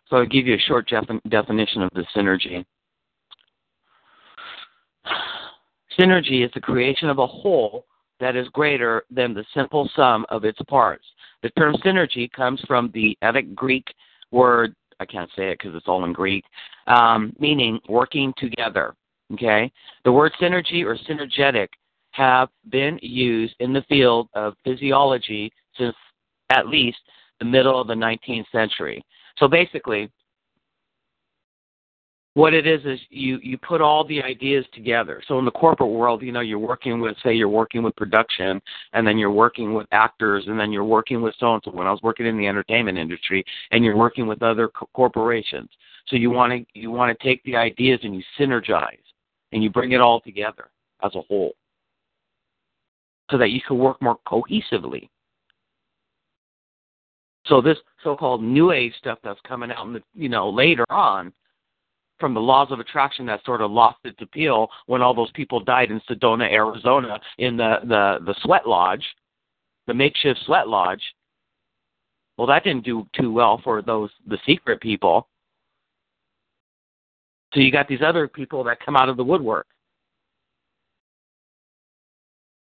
So 0.09 0.17
I'll 0.17 0.25
give 0.25 0.47
you 0.47 0.55
a 0.55 0.59
short 0.59 0.89
definition 1.29 1.81
of 1.81 1.89
the 1.93 2.05
synergy. 2.15 2.65
Synergy 5.99 6.45
is 6.45 6.51
the 6.53 6.61
creation 6.61 7.09
of 7.09 7.19
a 7.19 7.27
whole 7.27 7.85
that 8.19 8.35
is 8.35 8.47
greater 8.49 9.03
than 9.11 9.33
the 9.33 9.45
simple 9.53 9.89
sum 9.95 10.25
of 10.29 10.45
its 10.45 10.59
parts. 10.67 11.05
The 11.43 11.49
term 11.51 11.75
synergy 11.85 12.31
comes 12.31 12.61
from 12.67 12.91
the 12.93 13.17
Vedic 13.21 13.53
Greek 13.53 13.85
word, 14.31 14.75
I 14.99 15.05
can't 15.05 15.29
say 15.35 15.51
it 15.51 15.59
because 15.59 15.75
it's 15.75 15.87
all 15.87 16.05
in 16.05 16.13
Greek, 16.13 16.43
um, 16.87 17.33
meaning 17.39 17.79
working 17.87 18.33
together. 18.37 18.95
Okay? 19.33 19.71
The 20.03 20.11
word 20.11 20.33
synergy 20.41 20.83
or 20.83 20.97
synergetic 21.09 21.67
have 22.11 22.49
been 22.69 22.97
used 23.01 23.55
in 23.59 23.73
the 23.73 23.83
field 23.83 24.29
of 24.33 24.55
physiology 24.63 25.51
since 25.77 25.95
at 26.49 26.67
least 26.67 26.97
the 27.39 27.45
middle 27.45 27.79
of 27.79 27.87
the 27.87 27.93
19th 27.93 28.45
century. 28.51 29.03
So 29.37 29.47
basically, 29.47 30.11
what 32.37 32.53
it 32.53 32.67
is 32.67 32.81
is 32.85 32.99
you 33.09 33.39
you 33.41 33.57
put 33.57 33.81
all 33.81 34.05
the 34.05 34.21
ideas 34.21 34.63
together. 34.71 35.23
So 35.27 35.39
in 35.39 35.45
the 35.45 35.49
corporate 35.49 35.89
world, 35.89 36.21
you 36.21 36.31
know, 36.31 36.41
you're 36.41 36.59
working 36.59 37.01
with 37.01 37.17
say 37.23 37.33
you're 37.33 37.49
working 37.49 37.81
with 37.81 37.95
production, 37.95 38.61
and 38.93 39.07
then 39.07 39.17
you're 39.17 39.31
working 39.31 39.73
with 39.73 39.87
actors, 39.91 40.43
and 40.47 40.59
then 40.59 40.71
you're 40.71 40.83
working 40.83 41.23
with 41.23 41.33
so 41.39 41.55
and 41.55 41.63
so. 41.65 41.71
When 41.71 41.87
I 41.87 41.91
was 41.91 41.99
working 42.03 42.27
in 42.27 42.37
the 42.37 42.45
entertainment 42.45 42.99
industry, 42.99 43.43
and 43.71 43.83
you're 43.83 43.97
working 43.97 44.27
with 44.27 44.43
other 44.43 44.67
co- 44.67 44.87
corporations, 44.93 45.69
so 46.09 46.15
you 46.15 46.29
want 46.29 46.53
to 46.53 46.79
you 46.79 46.91
want 46.91 47.17
to 47.17 47.27
take 47.27 47.43
the 47.43 47.55
ideas 47.55 48.01
and 48.03 48.13
you 48.15 48.21
synergize, 48.39 49.05
and 49.51 49.63
you 49.63 49.71
bring 49.71 49.93
it 49.93 50.01
all 50.01 50.21
together 50.21 50.69
as 51.03 51.15
a 51.15 51.21
whole, 51.21 51.53
so 53.31 53.39
that 53.39 53.49
you 53.49 53.61
can 53.67 53.79
work 53.79 53.99
more 53.99 54.17
cohesively. 54.27 55.09
So 57.47 57.61
this 57.61 57.77
so-called 58.03 58.43
new 58.43 58.71
age 58.71 58.93
stuff 58.97 59.19
that's 59.23 59.39
coming 59.47 59.71
out 59.71 59.87
in 59.87 59.93
the 59.93 60.03
you 60.13 60.29
know 60.29 60.49
later 60.49 60.85
on 60.89 61.33
from 62.19 62.33
the 62.33 62.39
laws 62.39 62.69
of 62.71 62.79
attraction 62.79 63.25
that 63.27 63.43
sort 63.45 63.61
of 63.61 63.71
lost 63.71 63.99
its 64.03 64.21
appeal 64.21 64.69
when 64.87 65.01
all 65.01 65.13
those 65.13 65.31
people 65.31 65.59
died 65.59 65.91
in 65.91 66.01
Sedona, 66.09 66.51
Arizona, 66.51 67.19
in 67.37 67.57
the 67.57 67.77
the 67.83 68.17
the 68.25 68.35
sweat 68.41 68.67
lodge, 68.67 69.03
the 69.87 69.93
makeshift 69.93 70.39
sweat 70.45 70.67
lodge. 70.67 71.01
Well, 72.37 72.47
that 72.47 72.63
didn't 72.63 72.85
do 72.85 73.07
too 73.19 73.31
well 73.31 73.59
for 73.63 73.81
those 73.81 74.09
the 74.27 74.37
secret 74.45 74.81
people. 74.81 75.27
So 77.53 77.61
you 77.61 77.71
got 77.71 77.87
these 77.87 78.01
other 78.05 78.27
people 78.27 78.63
that 78.65 78.79
come 78.83 78.95
out 78.95 79.09
of 79.09 79.17
the 79.17 79.23
woodwork. 79.23 79.67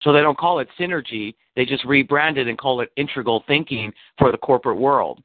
So 0.03 0.11
they 0.11 0.21
don't 0.21 0.37
call 0.37 0.59
it 0.59 0.67
synergy, 0.77 1.33
they 1.55 1.65
just 1.65 1.85
rebrand 1.85 2.37
it 2.37 2.47
and 2.47 2.57
call 2.57 2.81
it 2.81 2.91
integral 2.97 3.43
thinking 3.47 3.93
for 4.17 4.31
the 4.31 4.37
corporate 4.37 4.77
world. 4.77 5.23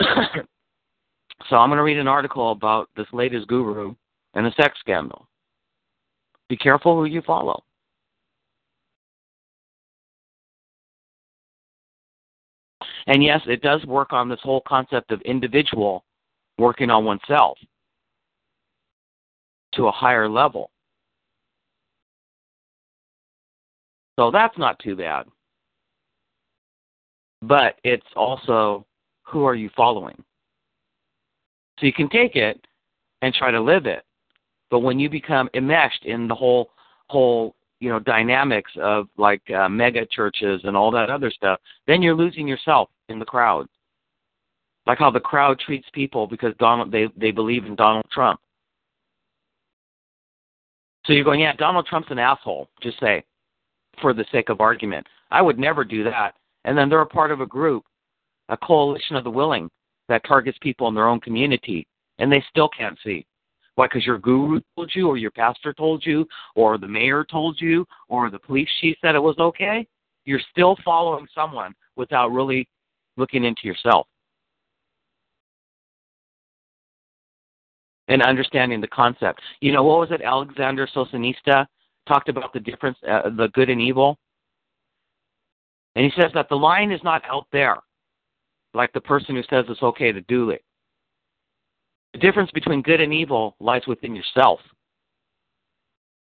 so 0.00 0.06
I'm 1.56 1.68
going 1.68 1.76
to 1.76 1.82
read 1.82 1.98
an 1.98 2.08
article 2.08 2.50
about 2.50 2.88
this 2.96 3.06
latest 3.12 3.46
guru 3.46 3.94
and 4.34 4.46
a 4.46 4.52
sex 4.54 4.76
scandal. 4.80 5.28
Be 6.48 6.56
careful 6.56 6.96
who 6.96 7.04
you 7.04 7.22
follow. 7.22 7.62
And 13.06 13.22
yes, 13.22 13.40
it 13.46 13.62
does 13.62 13.84
work 13.86 14.12
on 14.12 14.28
this 14.28 14.40
whole 14.42 14.62
concept 14.66 15.12
of 15.12 15.20
individual 15.22 16.04
working 16.58 16.90
on 16.90 17.04
oneself 17.04 17.56
to 19.74 19.86
a 19.86 19.92
higher 19.92 20.28
level. 20.28 20.70
So 24.18 24.30
that's 24.30 24.58
not 24.58 24.78
too 24.80 24.96
bad. 24.96 25.26
But 27.42 27.78
it's 27.84 28.06
also 28.16 28.84
who 29.22 29.44
are 29.44 29.54
you 29.54 29.70
following? 29.76 30.22
So 31.78 31.86
you 31.86 31.92
can 31.92 32.08
take 32.08 32.34
it 32.34 32.66
and 33.22 33.32
try 33.32 33.50
to 33.50 33.60
live 33.60 33.86
it. 33.86 34.04
But 34.70 34.80
when 34.80 34.98
you 34.98 35.08
become 35.08 35.48
enmeshed 35.54 36.04
in 36.04 36.28
the 36.28 36.34
whole 36.34 36.70
whole 37.08 37.54
you 37.80 37.88
know 37.88 38.00
dynamics 38.00 38.72
of 38.80 39.08
like 39.16 39.42
uh, 39.50 39.68
mega 39.68 40.04
churches 40.06 40.60
and 40.64 40.76
all 40.76 40.90
that 40.90 41.10
other 41.10 41.30
stuff, 41.30 41.60
then 41.86 42.02
you're 42.02 42.14
losing 42.14 42.48
yourself 42.48 42.90
in 43.08 43.18
the 43.18 43.24
crowd. 43.24 43.66
Like 44.86 44.98
how 44.98 45.10
the 45.10 45.20
crowd 45.20 45.60
treats 45.60 45.88
people 45.92 46.26
because 46.26 46.54
Donald 46.58 46.90
they 46.90 47.06
they 47.16 47.30
believe 47.30 47.66
in 47.66 47.76
Donald 47.76 48.06
Trump. 48.10 48.40
So 51.08 51.14
you're 51.14 51.24
going, 51.24 51.40
yeah, 51.40 51.56
Donald 51.56 51.86
Trump's 51.86 52.10
an 52.10 52.18
asshole. 52.18 52.68
Just 52.82 53.00
say, 53.00 53.24
for 54.02 54.12
the 54.12 54.26
sake 54.30 54.50
of 54.50 54.60
argument, 54.60 55.06
I 55.30 55.40
would 55.40 55.58
never 55.58 55.82
do 55.82 56.04
that. 56.04 56.34
And 56.66 56.76
then 56.76 56.90
they're 56.90 57.00
a 57.00 57.06
part 57.06 57.32
of 57.32 57.40
a 57.40 57.46
group 57.46 57.82
a 58.50 58.56
coalition 58.56 59.16
of 59.16 59.24
the 59.24 59.30
willing 59.30 59.68
that 60.08 60.24
targets 60.26 60.56
people 60.62 60.88
in 60.88 60.94
their 60.94 61.08
own 61.08 61.20
community, 61.20 61.86
and 62.18 62.32
they 62.32 62.42
still 62.50 62.68
can't 62.68 62.98
see. 63.04 63.26
Why? 63.74 63.86
Because 63.86 64.06
your 64.06 64.18
guru 64.18 64.60
told 64.74 64.90
you, 64.94 65.06
or 65.06 65.16
your 65.16 65.30
pastor 65.30 65.72
told 65.72 66.04
you, 66.04 66.26
or 66.54 66.78
the 66.78 66.88
mayor 66.88 67.24
told 67.30 67.60
you, 67.60 67.86
or 68.08 68.30
the 68.30 68.38
police 68.38 68.68
chief 68.80 68.96
said 69.00 69.14
it 69.14 69.22
was 69.22 69.36
okay? 69.38 69.86
You're 70.24 70.40
still 70.50 70.76
following 70.84 71.26
someone 71.34 71.74
without 71.96 72.32
really 72.32 72.66
looking 73.16 73.44
into 73.44 73.62
yourself. 73.64 74.06
And 78.08 78.22
understanding 78.22 78.80
the 78.80 78.88
concept. 78.88 79.40
You 79.60 79.72
know, 79.72 79.82
what 79.82 80.00
was 80.00 80.10
it? 80.10 80.22
Alexander 80.22 80.88
Solzhenitsyn 80.94 81.66
talked 82.06 82.28
about 82.30 82.52
the 82.54 82.60
difference, 82.60 82.96
uh, 83.06 83.28
the 83.36 83.48
good 83.52 83.68
and 83.68 83.80
evil. 83.80 84.18
And 85.94 86.04
he 86.04 86.20
says 86.20 86.30
that 86.34 86.48
the 86.48 86.56
line 86.56 86.90
is 86.90 87.02
not 87.04 87.22
out 87.28 87.46
there 87.52 87.76
like 88.72 88.92
the 88.92 89.00
person 89.00 89.34
who 89.34 89.42
says 89.50 89.64
it's 89.68 89.82
okay 89.82 90.12
to 90.12 90.20
do 90.22 90.50
it. 90.50 90.62
The 92.12 92.20
difference 92.20 92.50
between 92.52 92.82
good 92.82 93.00
and 93.00 93.12
evil 93.12 93.56
lies 93.60 93.82
within 93.86 94.16
yourself. 94.16 94.60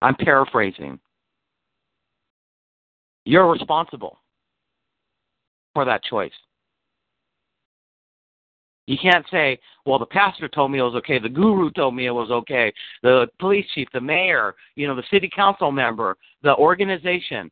I'm 0.01 0.15
paraphrasing. 0.15 0.99
You're 3.25 3.51
responsible 3.51 4.21
for 5.75 5.85
that 5.85 6.03
choice. 6.05 6.33
You 8.89 8.97
can't 8.97 9.27
say, 9.31 9.59
well, 9.85 9.99
the 9.99 10.07
pastor 10.07 10.49
told 10.49 10.73
me 10.73 10.79
it 10.79 10.83
was 10.83 10.95
okay, 10.95 11.19
the 11.19 11.29
guru 11.29 11.71
told 11.71 11.95
me 11.95 12.07
it 12.07 12.11
was 12.11 12.31
okay, 12.31 12.73
the 13.03 13.29
police 13.39 13.67
chief, 13.75 13.87
the 13.93 14.01
mayor, 14.01 14.55
you 14.77 14.87
know, 14.87 14.97
the 14.97 15.03
city 15.11 15.29
council 15.29 15.71
member, 15.71 16.17
the 16.43 16.57
organization, 16.57 17.51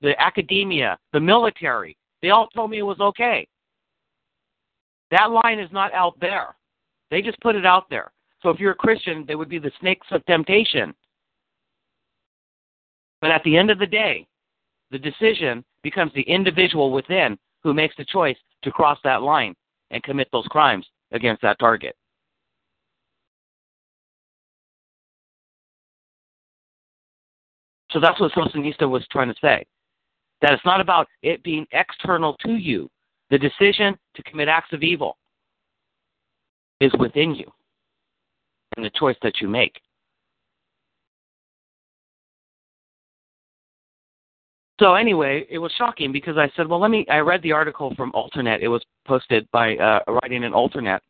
the 0.00 0.14
academia, 0.22 0.96
the 1.12 1.18
military. 1.18 1.96
They 2.22 2.30
all 2.30 2.46
told 2.54 2.70
me 2.70 2.78
it 2.78 2.82
was 2.82 3.00
okay. 3.00 3.48
That 5.10 5.32
line 5.32 5.58
is 5.58 5.72
not 5.72 5.92
out 5.92 6.14
there. 6.20 6.54
They 7.10 7.20
just 7.20 7.40
put 7.40 7.56
it 7.56 7.66
out 7.66 7.90
there. 7.90 8.12
So 8.40 8.50
if 8.50 8.60
you're 8.60 8.70
a 8.70 8.76
Christian, 8.76 9.24
they 9.26 9.34
would 9.34 9.48
be 9.48 9.58
the 9.58 9.72
snakes 9.80 10.06
of 10.12 10.24
temptation. 10.26 10.94
But 13.20 13.32
at 13.32 13.42
the 13.42 13.56
end 13.56 13.72
of 13.72 13.80
the 13.80 13.86
day, 13.86 14.24
the 14.92 15.00
decision 15.00 15.64
becomes 15.82 16.12
the 16.14 16.22
individual 16.22 16.92
within 16.92 17.36
who 17.64 17.74
makes 17.74 17.96
the 17.96 18.04
choice 18.04 18.36
to 18.62 18.70
cross 18.70 19.00
that 19.02 19.22
line 19.22 19.56
and 19.90 20.02
commit 20.02 20.28
those 20.32 20.46
crimes 20.46 20.86
against 21.12 21.42
that 21.42 21.58
target. 21.58 21.94
So 27.90 28.00
that's 28.00 28.20
what 28.20 28.32
Solzhenitsyn 28.32 28.90
was 28.90 29.06
trying 29.10 29.28
to 29.28 29.34
say. 29.40 29.64
That 30.42 30.52
it's 30.52 30.64
not 30.64 30.80
about 30.80 31.06
it 31.22 31.42
being 31.42 31.66
external 31.72 32.36
to 32.44 32.52
you. 32.52 32.90
The 33.30 33.38
decision 33.38 33.96
to 34.14 34.22
commit 34.24 34.48
acts 34.48 34.72
of 34.72 34.82
evil 34.82 35.16
is 36.80 36.92
within 36.98 37.34
you 37.34 37.50
and 38.76 38.84
the 38.84 38.90
choice 38.90 39.16
that 39.22 39.40
you 39.40 39.48
make. 39.48 39.80
So 44.78 44.94
anyway, 44.94 45.46
it 45.48 45.58
was 45.58 45.72
shocking 45.78 46.12
because 46.12 46.36
I 46.36 46.50
said, 46.54 46.68
well, 46.68 46.80
let 46.80 46.90
me. 46.90 47.06
I 47.10 47.18
read 47.18 47.42
the 47.42 47.52
article 47.52 47.94
from 47.96 48.12
Alternet. 48.12 48.60
It 48.60 48.68
was 48.68 48.82
posted 49.06 49.48
by 49.50 49.76
uh, 49.76 50.00
writing 50.06 50.42
in 50.42 50.52
Alternet, 50.52 51.00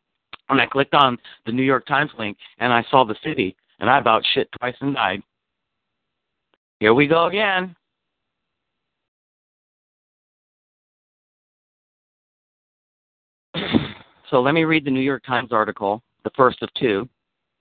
and 0.49 0.61
I 0.61 0.65
clicked 0.65 0.93
on 0.93 1.17
the 1.45 1.51
New 1.51 1.63
York 1.63 1.85
Times 1.85 2.11
link, 2.17 2.37
and 2.59 2.71
I 2.71 2.85
saw 2.89 3.03
the 3.03 3.15
city, 3.23 3.57
and 3.79 3.89
I 3.89 3.99
about 3.99 4.23
shit 4.33 4.47
twice 4.57 4.75
and 4.79 4.95
died. 4.95 5.21
Here 6.79 6.93
we 6.93 7.07
go 7.07 7.25
again. 7.25 7.75
So 14.29 14.41
let 14.41 14.53
me 14.53 14.65
read 14.65 14.83
the 14.83 14.91
New 14.91 14.99
York 14.99 15.23
Times 15.25 15.53
article, 15.53 16.03
the 16.25 16.31
first 16.35 16.61
of 16.61 16.67
two, 16.77 17.07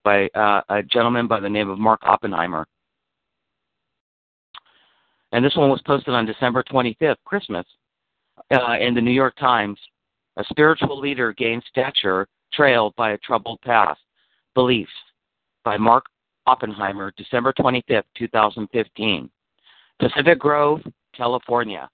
by 0.03 0.27
uh, 0.35 0.63
a 0.69 0.83
gentleman 0.83 1.29
by 1.29 1.39
the 1.39 1.49
name 1.49 1.71
of 1.71 1.79
Mark 1.79 2.01
Oppenheimer. 2.03 2.67
And 5.37 5.45
this 5.45 5.55
one 5.55 5.69
was 5.69 5.83
posted 5.83 6.15
on 6.15 6.25
December 6.25 6.63
25th, 6.63 7.17
Christmas, 7.27 7.67
uh, 8.51 8.77
in 8.81 8.95
the 8.95 9.03
New 9.03 9.11
York 9.11 9.37
Times. 9.37 9.79
A 10.39 10.45
spiritual 10.45 10.99
leader 10.99 11.35
gains 11.35 11.63
stature 11.69 12.27
trailed 12.55 12.97
by 12.97 13.11
a 13.11 13.19
troubled 13.19 13.61
past. 13.61 14.01
Beliefs 14.55 14.91
by 15.63 15.77
Mark 15.77 16.07
Oppenheimer, 16.47 17.13
December 17.19 17.53
25th, 17.53 18.05
2015. 18.17 19.29
Pacific 20.01 20.39
Grove, 20.39 20.81
California. 21.15 21.87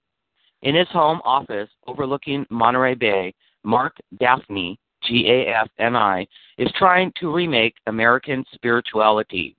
In 0.62 0.76
his 0.76 0.88
home 0.90 1.20
office 1.24 1.68
overlooking 1.88 2.46
Monterey 2.48 2.94
Bay, 2.94 3.35
Marc 3.64 3.96
Gafni, 4.20 4.76
G 5.02 5.26
A 5.28 5.48
F 5.48 5.68
N 5.81 5.96
I, 5.96 6.28
is 6.59 6.70
trying 6.78 7.12
to 7.18 7.35
remake 7.35 7.74
American 7.88 8.44
spirituality. 8.55 9.57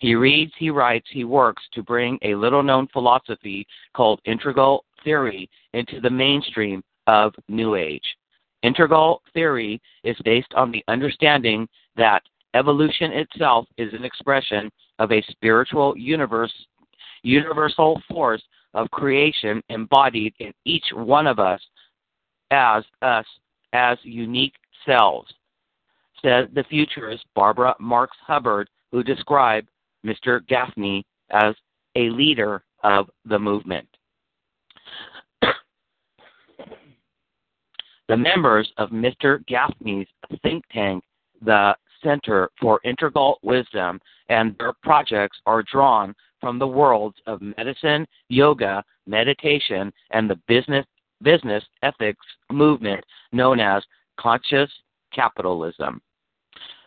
He 0.00 0.14
reads, 0.14 0.52
he 0.58 0.70
writes, 0.70 1.06
he 1.10 1.24
works 1.24 1.62
to 1.72 1.82
bring 1.82 2.18
a 2.22 2.34
little 2.34 2.62
known 2.62 2.88
philosophy 2.88 3.66
called 3.94 4.20
integral 4.24 4.84
theory 5.02 5.48
into 5.72 6.00
the 6.00 6.10
mainstream 6.10 6.82
of 7.06 7.34
New 7.48 7.74
Age. 7.74 8.04
Integral 8.62 9.22
theory 9.34 9.80
is 10.04 10.16
based 10.24 10.52
on 10.54 10.70
the 10.70 10.82
understanding 10.88 11.68
that 11.96 12.22
evolution 12.54 13.12
itself 13.12 13.66
is 13.76 13.92
an 13.92 14.04
expression 14.04 14.70
of 14.98 15.12
a 15.12 15.22
spiritual 15.30 15.96
universe, 15.96 16.52
universal 17.22 18.00
force 18.08 18.42
of 18.74 18.90
creation 18.90 19.62
embodied 19.68 20.34
in 20.38 20.52
each 20.64 20.84
one 20.92 21.26
of 21.26 21.38
us 21.38 21.60
as 22.50 22.84
us 23.02 23.26
as 23.72 23.98
unique 24.02 24.54
selves, 24.86 25.32
said 26.22 26.48
the 26.54 26.64
futurist 26.64 27.24
Barbara 27.34 27.74
Marx 27.80 28.16
Hubbard, 28.26 28.68
who 28.92 29.02
described 29.02 29.68
Mr. 30.04 30.40
Gafni 30.48 31.04
as 31.30 31.54
a 31.96 32.10
leader 32.10 32.62
of 32.82 33.08
the 33.24 33.38
movement. 33.38 33.88
the 38.08 38.16
members 38.16 38.70
of 38.76 38.90
Mr. 38.90 39.44
Gafni's 39.46 40.08
think 40.42 40.64
tank, 40.72 41.02
the 41.42 41.74
Center 42.02 42.50
for 42.60 42.80
Integral 42.84 43.38
Wisdom, 43.42 44.00
and 44.28 44.54
their 44.58 44.74
projects 44.82 45.38
are 45.46 45.62
drawn 45.62 46.14
from 46.40 46.58
the 46.58 46.66
worlds 46.66 47.16
of 47.26 47.40
medicine, 47.40 48.06
yoga, 48.28 48.84
meditation, 49.06 49.92
and 50.10 50.28
the 50.28 50.38
business 50.46 50.86
business 51.22 51.64
ethics 51.82 52.26
movement 52.52 53.02
known 53.32 53.58
as 53.58 53.82
conscious 54.20 54.70
capitalism. 55.12 56.02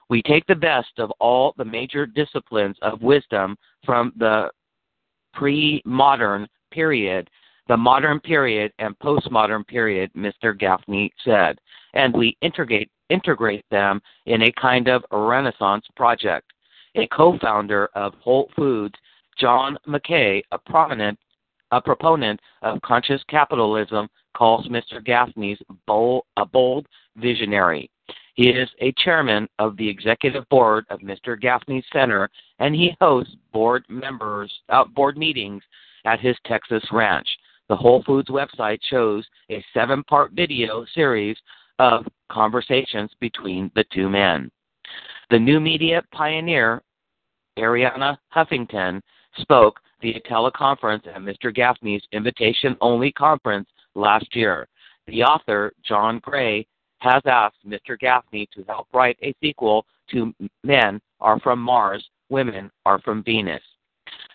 We 0.10 0.22
take 0.22 0.46
the 0.46 0.56
best 0.56 1.00
of 1.00 1.12
all 1.20 1.54
the 1.58 1.66
major 1.66 2.06
disciplines 2.06 2.78
of 2.82 3.02
wisdom 3.02 3.58
from 3.86 4.14
the 4.18 4.50
pre 5.34 5.82
modern 5.86 6.48
period, 6.72 7.30
the 7.68 7.78
modern 7.78 8.20
period, 8.20 8.72
and 8.80 8.98
postmodern 9.00 9.68
period, 9.68 10.12
Mr. 10.16 10.58
Gafni 10.58 11.10
said, 11.24 11.60
and 11.94 12.14
we 12.14 12.38
integrate, 12.42 12.90
integrate 13.10 13.66
them 13.70 14.02
in 14.26 14.44
a 14.44 14.52
kind 14.54 14.88
of 14.88 15.04
Renaissance 15.12 15.86
project. 15.96 16.52
A 16.96 17.08
co 17.08 17.38
founder 17.40 17.90
of 17.94 18.14
Whole 18.16 18.50
Foods, 18.56 18.96
John 19.38 19.78
Mackey, 19.86 20.44
a 20.52 20.58
prominent 20.58 21.20
a 21.72 21.82
proponent 21.82 22.40
of 22.62 22.82
conscious 22.82 23.22
capitalism, 23.30 24.08
calls 24.36 24.68
Mr. 24.68 25.06
Gafni's 25.06 25.62
bold, 25.86 26.24
a 26.38 26.46
bold 26.46 26.88
visionary. 27.18 27.90
He 28.38 28.50
is 28.50 28.70
a 28.82 28.94
chairman 29.04 29.50
of 29.58 29.76
the 29.78 29.90
executive 29.90 30.48
board 30.50 30.86
of 30.92 31.00
Mr. 31.00 31.36
Gafni 31.36 31.84
Center, 31.92 32.30
and 32.60 32.76
he 32.76 32.96
hosts 33.02 33.36
board 33.52 33.84
members 33.90 34.54
uh, 34.70 34.86
board 34.86 35.18
meetings 35.18 35.64
at 36.06 36.20
his 36.20 36.38
Texas 36.46 36.84
ranch. 36.92 37.28
The 37.68 37.76
Whole 37.76 38.04
Foods 38.04 38.30
website 38.30 38.78
shows 38.92 39.26
a 39.50 39.66
seven-part 39.74 40.34
video 40.34 40.86
series 40.94 41.36
of 41.80 42.06
conversations 42.30 43.10
between 43.20 43.72
the 43.74 43.84
two 43.92 44.08
men. 44.08 44.52
The 45.32 45.40
new 45.40 45.60
media 45.60 46.04
pioneer, 46.14 46.84
Arianna 47.58 48.18
Huffington, 48.34 49.02
spoke 49.40 49.80
via 50.00 50.20
teleconference 50.22 51.08
at 51.08 51.22
Mr. 51.22 51.46
Gafni's 51.46 52.06
invitation-only 52.12 53.14
conference 53.14 53.68
last 53.96 54.36
year. 54.36 54.68
The 55.08 55.24
author, 55.24 55.74
John 55.84 56.20
Gray, 56.20 56.68
has 57.00 57.22
asked 57.26 57.68
Mr. 57.68 57.98
Gafni 58.02 58.48
to 58.52 58.64
help 58.68 58.88
write 58.94 59.18
a 59.22 59.36
sequel 59.42 59.86
to 60.12 60.34
Men 60.64 61.00
Are 61.20 61.40
From 61.40 61.60
Mars, 61.60 62.08
Women 62.30 62.72
Are 62.86 63.00
From 63.00 63.24
Venus. 63.24 63.62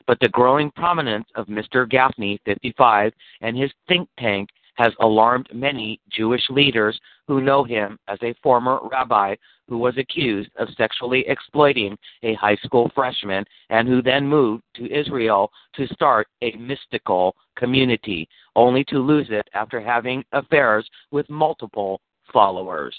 But 0.07 0.19
the 0.21 0.29
growing 0.29 0.71
prominence 0.73 1.27
of 1.35 1.47
Mr. 1.47 1.91
Gafni, 1.91 2.39
55, 2.45 3.13
and 3.41 3.57
his 3.57 3.71
think 3.89 4.09
tank 4.19 4.49
has 4.77 4.93
alarmed 5.01 5.49
many 5.53 6.01
Jewish 6.11 6.43
leaders 6.51 6.99
who 7.29 7.41
know 7.41 7.63
him 7.63 7.99
as 8.09 8.19
a 8.23 8.35
former 8.43 8.81
rabbi 8.91 9.35
who 9.69 9.79
was 9.79 9.97
accused 9.97 10.51
of 10.59 10.69
sexually 10.77 11.25
exploiting 11.29 11.97
a 12.23 12.35
high 12.35 12.57
school 12.57 12.91
freshman 12.95 13.45
and 13.71 13.87
who 13.87 14.03
then 14.03 14.27
moved 14.27 14.63
to 14.75 14.93
Israel 14.93 15.51
to 15.75 15.87
start 15.89 16.27
a 16.43 16.53
mystical 16.57 17.35
community, 17.57 18.29
only 18.57 18.85
to 18.85 18.99
lose 18.99 19.29
it 19.31 19.49
after 19.55 19.81
having 19.81 20.25
affairs 20.33 20.89
with 21.11 21.29
multiple 21.31 22.01
followers. 22.33 22.95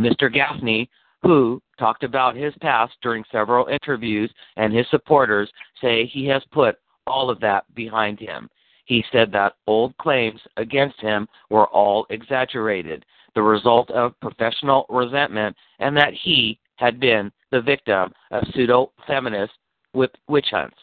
Mr. 0.00 0.34
Gafni, 0.34 0.88
who 1.22 1.60
talked 1.78 2.02
about 2.02 2.34
his 2.34 2.54
past 2.60 2.94
during 3.02 3.24
several 3.30 3.66
interviews, 3.66 4.32
and 4.56 4.72
his 4.72 4.86
supporters 4.90 5.50
say 5.80 6.06
he 6.06 6.26
has 6.26 6.42
put 6.52 6.76
all 7.06 7.30
of 7.30 7.40
that 7.40 7.64
behind 7.74 8.18
him. 8.18 8.48
He 8.84 9.04
said 9.12 9.30
that 9.32 9.54
old 9.66 9.96
claims 9.98 10.40
against 10.56 11.00
him 11.00 11.28
were 11.50 11.68
all 11.68 12.06
exaggerated, 12.10 13.04
the 13.34 13.42
result 13.42 13.90
of 13.90 14.18
professional 14.20 14.86
resentment, 14.88 15.56
and 15.78 15.96
that 15.96 16.12
he 16.14 16.58
had 16.76 16.98
been 16.98 17.30
the 17.50 17.60
victim 17.60 18.12
of 18.32 18.42
pseudo 18.52 18.92
feminist 19.06 19.52
witch 19.94 20.48
hunts. 20.50 20.76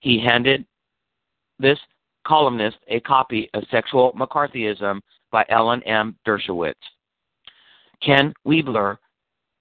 He 0.00 0.20
handed 0.24 0.64
this 1.58 1.78
columnist 2.26 2.78
a 2.88 3.00
copy 3.00 3.48
of 3.54 3.64
Sexual 3.70 4.12
McCarthyism 4.12 5.00
by 5.30 5.44
Alan 5.48 5.82
M. 5.84 6.16
Dershowitz. 6.26 6.74
Ken 8.02 8.32
Wilber, 8.44 8.98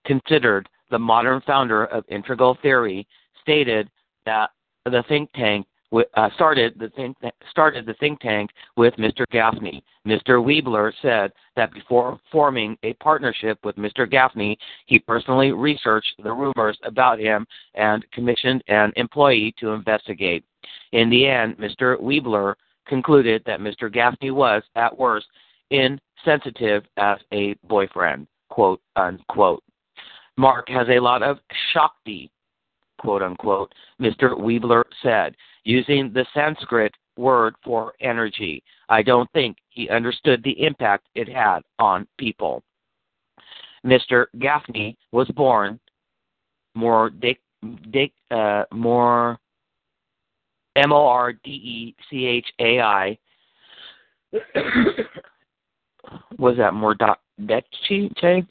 considered 0.06 0.69
the 0.89 0.99
modern 0.99 1.41
founder 1.41 1.86
of 1.86 2.03
integral 2.08 2.58
theory, 2.62 3.08
stated 3.41 3.89
that 4.25 4.51
the 4.86 5.03
think 5.08 5.32
tank 5.34 5.67
uh, 6.15 6.30
started 6.36 6.77
the 6.77 6.89
think 6.89 7.15
started 7.49 7.86
the 7.86 7.93
think 7.95 8.19
tank 8.19 8.49
with 8.75 8.93
Mr. 8.95 9.25
Gafni. 9.34 9.82
Mr. 10.06 10.43
Weebler 10.43 10.91
said 11.01 11.32
that 11.56 11.73
before 11.73 12.19
forming 12.32 12.77
a 12.84 12.93
partnership 12.95 13.58
with 13.63 13.75
Mr. 13.77 14.06
Gafni, 14.06 14.58
he 14.86 14.99
personally 14.99 15.51
researched 15.51 16.13
the 16.23 16.32
rumors 16.32 16.77
about 16.84 17.19
him 17.19 17.45
and 17.75 18.06
commissioned 18.12 18.63
an 18.67 18.91
employee 18.97 19.53
to 19.60 19.69
investigate. 19.69 20.43
In 20.91 21.10
the 21.10 21.25
end, 21.25 21.58
Mr. 21.58 21.99
Weebler 22.01 22.56
concluded 22.88 23.41
that 23.45 23.60
Mr. 23.60 23.93
Gafni 23.93 24.32
was, 24.32 24.63
at 24.75 24.97
worst, 24.97 25.27
insensitive 25.71 26.84
as 26.97 27.17
a 27.34 27.56
boyfriend, 27.63 28.27
quote 28.49 28.82
unquote. 28.95 29.63
Mark 30.38 30.69
has 30.69 30.88
a 30.89 30.99
lot 30.99 31.23
of 31.23 31.39
Shakti, 31.73 32.32
quote 32.99 33.21
unquote, 33.21 33.73
Mr. 34.01 34.38
Weebler 34.38 34.84
said, 35.01 35.36
using 35.63 36.12
the 36.13 36.25
Sanskrit 36.34 36.93
word 37.17 37.56
for 37.63 37.93
energy. 37.99 38.63
I 38.89 39.01
don't 39.01 39.30
think 39.32 39.58
he 39.69 39.89
understood 39.89 40.43
the 40.43 40.63
impact 40.63 41.08
it 41.15 41.27
had 41.27 41.62
on 41.80 42.08
people. 42.17 42.63
Mr. 43.86 44.27
Gafni 44.38 44.95
was 45.12 45.27
born 45.30 45.80
more 46.75 47.10
Dick, 47.10 47.39
Dick, 47.91 48.12
uh, 48.32 48.63
more 48.71 49.39
M 50.75 50.93
O 50.93 51.08
R 51.08 51.34
D 51.34 51.49
E 51.49 51.95
C 52.10 52.25
H 52.25 52.47
A 52.60 52.80
I. 52.80 53.17
Was 56.38 56.58
that 56.58 56.74
more 56.74 56.96
Dechi? 56.96 58.48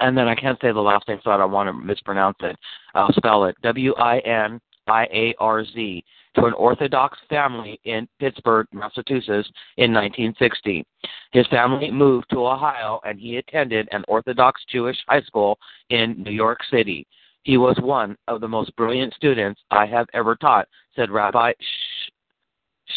And 0.00 0.16
then 0.16 0.28
I 0.28 0.34
can't 0.34 0.58
say 0.60 0.72
the 0.72 0.80
last 0.80 1.08
name, 1.08 1.18
so 1.24 1.30
I 1.30 1.36
don't 1.36 1.50
want 1.50 1.68
to 1.68 1.72
mispronounce 1.72 2.36
it. 2.40 2.56
I'll 2.94 3.12
spell 3.12 3.44
it 3.44 3.56
W 3.62 3.94
I 3.94 4.18
N 4.20 4.60
I 4.86 5.04
A 5.12 5.34
R 5.38 5.64
Z 5.64 6.04
to 6.36 6.44
an 6.44 6.52
Orthodox 6.54 7.18
family 7.28 7.80
in 7.84 8.08
Pittsburgh, 8.18 8.66
Massachusetts 8.72 9.50
in 9.78 9.92
1960. 9.92 10.84
His 11.32 11.46
family 11.48 11.90
moved 11.90 12.26
to 12.30 12.46
Ohio 12.46 13.00
and 13.04 13.18
he 13.18 13.36
attended 13.36 13.88
an 13.90 14.04
Orthodox 14.06 14.62
Jewish 14.70 14.96
high 15.08 15.22
school 15.22 15.58
in 15.90 16.22
New 16.22 16.30
York 16.30 16.60
City. 16.70 17.06
He 17.42 17.56
was 17.56 17.76
one 17.80 18.16
of 18.28 18.40
the 18.40 18.48
most 18.48 18.74
brilliant 18.76 19.14
students 19.14 19.60
I 19.70 19.86
have 19.86 20.06
ever 20.12 20.36
taught, 20.36 20.68
said 20.94 21.10
Rabbi 21.10 21.52
Sh- 21.52 22.10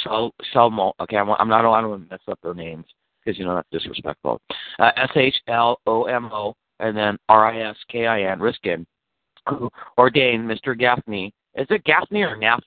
Shal- 0.03 0.35
Shalmo. 0.53 0.91
Okay, 0.99 1.17
I'm, 1.17 1.29
I'm 1.29 1.47
not 1.47 1.65
allowed 1.65 1.81
to 1.81 1.97
mess 1.97 2.19
up 2.27 2.39
their 2.43 2.53
names. 2.53 2.85
Because 3.23 3.37
you 3.39 3.45
know 3.45 3.55
that's 3.55 3.69
disrespectful. 3.71 4.41
Uh, 4.79 4.91
S 4.97 5.09
H 5.15 5.35
L 5.47 5.79
O 5.85 6.05
M 6.05 6.29
O 6.31 6.55
and 6.79 6.95
then 6.95 7.17
R 7.29 7.45
I 7.45 7.69
S 7.69 7.77
K 7.89 8.07
I 8.07 8.23
N 8.31 8.39
Riskin, 8.39 8.85
who 9.49 9.69
ordained 9.97 10.49
Mr. 10.49 10.79
Gafni. 10.79 11.31
Is 11.55 11.67
it 11.69 11.83
Gaffney 11.83 12.23
or 12.23 12.35
Naff? 12.37 12.59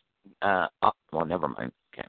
Uh, 0.42 0.66
oh, 0.83 0.92
well, 1.12 1.25
never 1.25 1.49
mind. 1.49 1.73
Okay, 1.92 2.07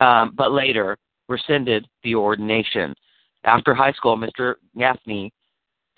um, 0.00 0.32
but 0.36 0.52
later 0.52 0.96
rescinded 1.28 1.86
the 2.02 2.14
ordination. 2.14 2.94
After 3.44 3.74
high 3.74 3.92
school, 3.92 4.16
Mr. 4.16 4.56
Gafni 4.76 5.30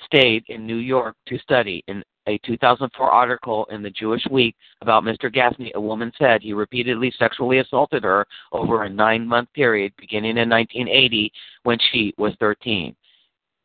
stayed 0.05 0.45
in 0.49 0.67
New 0.67 0.77
York 0.77 1.17
to 1.29 1.39
study. 1.39 1.83
In 1.89 2.03
a 2.31 2.39
2004 2.47 3.11
article 3.11 3.67
in 3.71 3.83
the 3.83 3.91
Jewish 3.91 4.25
Week 4.31 4.55
about 4.83 5.03
Mr. 5.03 5.35
Gafni, 5.35 5.73
a 5.75 5.81
woman 5.81 6.13
said 6.17 6.41
he 6.41 6.53
repeatedly 6.53 7.13
sexually 7.19 7.59
assaulted 7.59 8.05
her 8.05 8.27
over 8.53 8.85
a 8.85 8.89
nine 8.89 9.27
month 9.27 9.53
period 9.53 9.93
beginning 9.99 10.37
in 10.37 10.49
1980 10.49 11.33
when 11.65 11.79
she 11.91 12.15
was 12.19 12.33
13. 12.39 12.95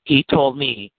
He 0.03 0.25
told 0.29 0.57
me 0.57 0.91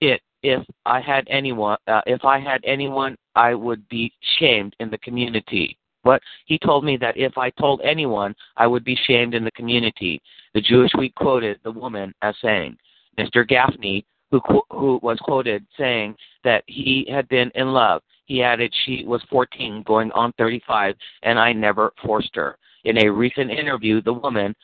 it 0.00 0.20
if 0.42 0.64
I 0.86 1.00
had 1.00 1.26
anyone 1.28 1.78
uh, 1.86 2.00
if 2.06 2.24
I 2.24 2.38
had 2.38 2.60
anyone 2.64 3.16
I 3.34 3.54
would 3.54 3.88
be 3.88 4.12
shamed 4.38 4.76
in 4.80 4.90
the 4.90 4.98
community. 4.98 5.78
But 6.04 6.20
he 6.46 6.58
told 6.58 6.84
me 6.84 6.96
that 6.96 7.16
if 7.16 7.38
I 7.38 7.50
told 7.50 7.80
anyone, 7.82 8.34
I 8.56 8.66
would 8.66 8.84
be 8.84 8.98
shamed 9.06 9.34
in 9.34 9.44
the 9.44 9.52
community. 9.52 10.20
The 10.52 10.60
Jewish 10.60 10.90
Week 10.98 11.14
quoted 11.14 11.60
the 11.62 11.70
woman 11.70 12.12
as 12.22 12.34
saying, 12.42 12.76
Mr. 13.18 13.48
Gafni 13.48 14.04
who 14.32 14.62
who 14.70 14.98
was 15.02 15.18
quoted 15.20 15.66
saying 15.78 16.16
that 16.44 16.64
he 16.66 17.06
had 17.10 17.28
been 17.28 17.50
in 17.54 17.68
love. 17.68 18.02
He 18.24 18.42
added 18.42 18.74
she 18.84 19.04
was 19.04 19.22
14, 19.30 19.82
going 19.82 20.10
on 20.12 20.32
35, 20.38 20.94
and 21.22 21.38
I 21.38 21.52
never 21.52 21.92
forced 22.04 22.34
her. 22.34 22.56
In 22.84 23.04
a 23.04 23.12
recent 23.12 23.50
interview, 23.50 24.00
the 24.00 24.12
woman, 24.12 24.54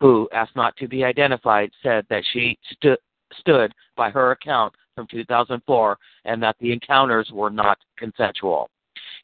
who 0.00 0.28
asked 0.32 0.54
not 0.54 0.76
to 0.76 0.86
be 0.86 1.04
identified, 1.04 1.70
said 1.82 2.06
that 2.10 2.22
she 2.32 2.56
stu- 2.72 2.96
stood 3.40 3.74
by 3.96 4.10
her 4.10 4.30
account 4.30 4.72
from 4.94 5.06
2004 5.10 5.98
and 6.24 6.42
that 6.42 6.56
the 6.60 6.72
encounters 6.72 7.30
were 7.32 7.50
not 7.50 7.78
consensual. 7.96 8.70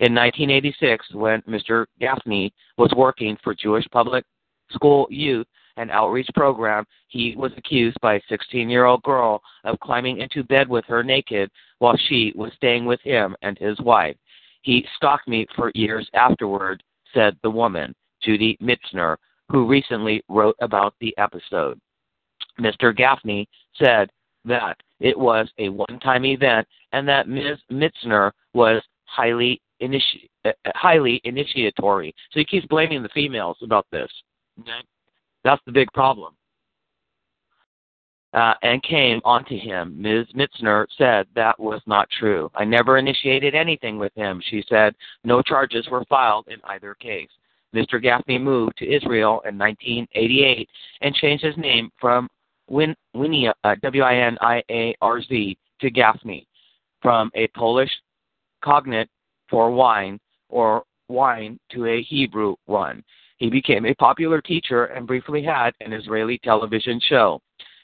In 0.01 0.15
1986, 0.15 1.15
when 1.15 1.41
Mr. 1.43 1.87
Gafni 2.01 2.53
was 2.77 2.93
working 2.97 3.39
for 3.45 3.55
Jewish 3.55 3.87
Public 3.93 4.25
School 4.73 5.07
Youth, 5.11 5.47
an 5.77 5.91
outreach 5.91 6.29
program, 6.35 6.85
he 7.09 7.35
was 7.37 7.53
accused 7.57 7.97
by 8.01 8.15
a 8.15 8.21
16 8.29 8.69
year 8.69 8.85
old 8.85 9.03
girl 9.03 9.43
of 9.65 9.81
climbing 9.81 10.21
into 10.21 10.45
bed 10.45 10.69
with 10.69 10.85
her 10.87 11.03
naked 11.03 11.51
while 11.79 11.97
she 12.09 12.33
was 12.35 12.53
staying 12.57 12.85
with 12.85 13.01
him 13.03 13.37
and 13.43 13.59
his 13.59 13.79
wife. 13.81 14.17
He 14.63 14.87
stalked 14.97 15.29
me 15.29 15.47
for 15.55 15.71
years 15.75 16.09
afterward, 16.15 16.83
said 17.13 17.37
the 17.43 17.51
woman, 17.51 17.95
Judy 18.23 18.57
Mitzner, 18.63 19.17
who 19.51 19.67
recently 19.67 20.23
wrote 20.29 20.57
about 20.61 20.95
the 21.01 21.15
episode. 21.19 21.79
Mr. 22.59 22.97
Gafni 22.97 23.47
said 23.77 24.11
that 24.45 24.77
it 25.01 25.19
was 25.19 25.49
a 25.59 25.69
one 25.69 25.99
time 26.01 26.25
event 26.25 26.67
and 26.93 27.07
that 27.09 27.29
Ms. 27.29 27.59
Mitzner 27.71 28.31
was 28.55 28.83
highly 29.05 29.61
initi- 29.83 30.29
highly 30.75 31.21
initiatory. 31.25 32.15
So 32.31 32.41
he 32.41 32.45
keeps 32.45 32.67
blaming 32.67 33.03
the 33.03 33.09
females 33.11 33.57
about 33.63 33.87
this. 33.91 34.11
Okay? 34.61 34.71
That's 35.45 35.63
the 35.67 35.73
big 35.73 35.93
problem. 35.93 36.35
Uh, 38.33 38.55
and 38.63 38.83
came 38.83 39.21
onto 39.25 39.57
him. 39.57 39.95
Ms. 39.97 40.27
Mitzner 40.35 40.87
said 40.99 41.27
that 41.37 41.59
was 41.61 41.81
not 41.87 42.09
true. 42.19 42.51
I 42.57 42.65
never 42.65 42.99
initiated 42.99 43.55
anything 43.55 43.97
with 43.97 44.13
him. 44.17 44.43
She 44.51 44.65
said 44.69 44.95
no 45.23 45.41
charges 45.41 45.87
were 45.89 46.05
filed 46.07 46.49
in 46.49 46.57
either 46.65 46.95
case. 46.95 47.29
Mr. 47.75 48.03
Gafni 48.03 48.41
moved 48.41 48.77
to 48.79 48.93
Israel 48.93 49.41
in 49.47 49.57
1988 49.57 50.69
and 51.03 51.15
changed 51.15 51.45
his 51.45 51.57
name 51.57 51.91
from 52.01 52.29
Win, 52.69 52.97
Winia, 53.15 53.53
uh, 53.63 53.75
W-I-N-I-A-R-Z 53.83 55.59
to 55.81 55.91
Gafni, 55.91 56.47
from 57.03 57.31
a 57.35 57.47
Polish 57.49 57.91
cognate 58.63 59.09
for 59.49 59.71
wine 59.71 60.19
or 60.49 60.85
wine 61.09 61.59
to 61.71 61.87
a 61.87 62.03
Hebrew 62.03 62.57
one. 62.67 63.05
He 63.39 63.51
became 63.51 63.85
a 63.87 63.95
popular 63.95 64.41
teacher 64.41 64.87
and 64.87 65.07
briefly 65.07 65.43
had 65.43 65.73
an 65.81 65.93
Israeli 65.93 66.39
television 66.39 67.01
show. 67.09 67.41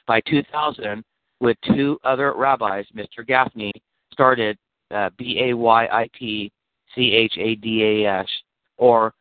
By 0.06 0.20
2000, 0.22 1.02
with 1.40 1.56
two 1.74 1.98
other 2.04 2.32
rabbis, 2.34 2.84
Mr. 2.94 3.26
Gafni 3.26 3.72
started 4.12 4.56
uh, 4.90 5.10
B 5.16 5.40
A 5.42 5.54
Y 5.54 5.86
I 5.86 6.08
T 6.18 6.52
C 6.94 7.12
H 7.12 7.34
A 7.38 7.54
D 7.56 8.04
A 8.04 8.20
S, 8.20 8.26
or 8.76 9.14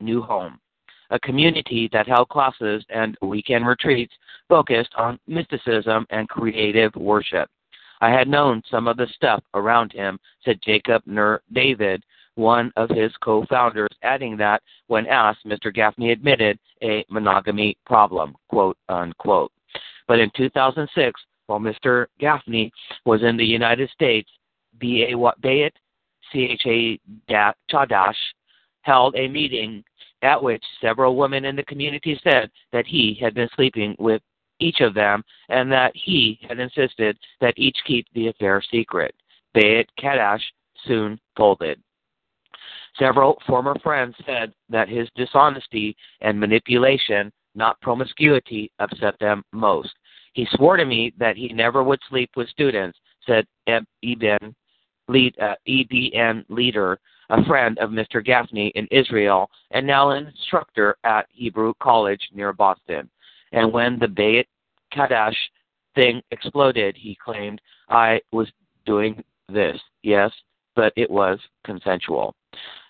New 0.00 0.22
Home, 0.22 0.58
a 1.10 1.18
community 1.20 1.88
that 1.92 2.06
held 2.06 2.28
classes 2.28 2.84
and 2.88 3.16
weekend 3.22 3.66
retreats 3.66 4.14
focused 4.48 4.94
on 4.96 5.18
mysticism 5.26 6.06
and 6.10 6.28
creative 6.28 6.94
worship. 6.94 7.50
I 8.00 8.10
had 8.10 8.28
known 8.28 8.62
some 8.70 8.86
of 8.86 8.96
the 8.96 9.08
stuff 9.14 9.42
around 9.54 9.92
him, 9.92 10.18
said 10.44 10.60
Jacob 10.62 11.02
Ner 11.06 11.42
David, 11.52 12.04
one 12.38 12.72
of 12.76 12.88
his 12.88 13.12
co 13.22 13.44
founders, 13.50 13.90
adding 14.02 14.36
that 14.36 14.62
when 14.86 15.06
asked, 15.06 15.44
Mr. 15.44 15.74
Gafni 15.74 16.12
admitted 16.12 16.58
a 16.82 17.04
monogamy 17.10 17.76
problem, 17.84 18.34
quote 18.48 18.78
unquote. 18.88 19.52
But 20.06 20.20
in 20.20 20.30
2006, 20.36 21.20
while 21.46 21.58
Mr. 21.58 22.06
Gafni 22.20 22.70
was 23.04 23.22
in 23.22 23.36
the 23.36 23.44
United 23.44 23.90
States, 23.90 24.30
B. 24.78 25.06
A. 25.10 25.16
Bayit 25.16 25.72
CHA 26.32 26.98
Chadash 27.70 28.14
held 28.82 29.16
a 29.16 29.28
meeting 29.28 29.82
at 30.22 30.42
which 30.42 30.62
several 30.80 31.16
women 31.16 31.44
in 31.44 31.56
the 31.56 31.64
community 31.64 32.20
said 32.22 32.50
that 32.72 32.86
he 32.86 33.18
had 33.20 33.34
been 33.34 33.48
sleeping 33.56 33.96
with 33.98 34.22
each 34.60 34.80
of 34.80 34.94
them 34.94 35.22
and 35.48 35.70
that 35.70 35.92
he 35.94 36.38
had 36.48 36.58
insisted 36.58 37.16
that 37.40 37.54
each 37.56 37.76
keep 37.86 38.06
the 38.14 38.28
affair 38.28 38.62
secret. 38.70 39.14
Bayit 39.56 39.86
Chadash 40.00 40.42
soon 40.86 41.18
folded. 41.36 41.80
Several 42.98 43.40
former 43.46 43.76
friends 43.82 44.14
said 44.26 44.52
that 44.68 44.88
his 44.88 45.08
dishonesty 45.14 45.96
and 46.20 46.38
manipulation, 46.38 47.32
not 47.54 47.80
promiscuity, 47.80 48.70
upset 48.78 49.18
them 49.20 49.42
most. 49.52 49.90
He 50.32 50.46
swore 50.52 50.76
to 50.76 50.84
me 50.84 51.12
that 51.18 51.36
he 51.36 51.48
never 51.48 51.82
would 51.82 52.00
sleep 52.08 52.30
with 52.36 52.48
students, 52.48 52.98
said 53.26 53.46
Eben 53.66 54.54
lead, 55.08 55.34
uh, 55.40 55.54
EBN 55.66 56.44
leader, 56.48 56.98
a 57.30 57.44
friend 57.44 57.78
of 57.78 57.90
Mr. 57.90 58.24
Gafni 58.24 58.70
in 58.74 58.86
Israel, 58.90 59.50
and 59.70 59.86
now 59.86 60.10
an 60.10 60.26
instructor 60.26 60.96
at 61.04 61.26
Hebrew 61.30 61.72
College 61.80 62.20
near 62.32 62.52
Boston. 62.52 63.08
And 63.52 63.72
when 63.72 63.98
the 63.98 64.06
Bayit 64.06 64.46
Chadash 64.94 65.36
thing 65.94 66.22
exploded, 66.30 66.96
he 66.96 67.16
claimed, 67.22 67.60
I 67.88 68.20
was 68.32 68.48
doing 68.86 69.22
this, 69.48 69.78
yes, 70.02 70.30
but 70.78 70.92
it 70.94 71.10
was 71.10 71.40
consensual. 71.64 72.36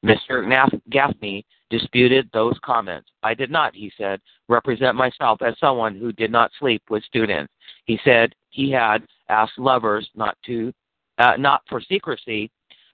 Mr. 0.04 0.46
Gafni 0.90 1.42
disputed 1.70 2.28
those 2.34 2.52
comments. 2.62 3.08
I 3.22 3.32
did 3.32 3.50
not, 3.50 3.74
he 3.74 3.90
said, 3.96 4.20
represent 4.46 4.94
myself 4.94 5.40
as 5.40 5.54
someone 5.58 5.96
who 5.96 6.12
did 6.12 6.30
not 6.30 6.50
sleep 6.58 6.82
with 6.90 7.02
students. 7.04 7.50
He 7.86 7.98
said 8.04 8.34
he 8.50 8.70
had 8.70 9.06
asked 9.30 9.58
lovers 9.58 10.06
not 10.14 10.36
to, 10.44 10.70
uh, 11.16 11.36
not 11.38 11.62
for 11.66 11.80
secrecy, 11.80 12.50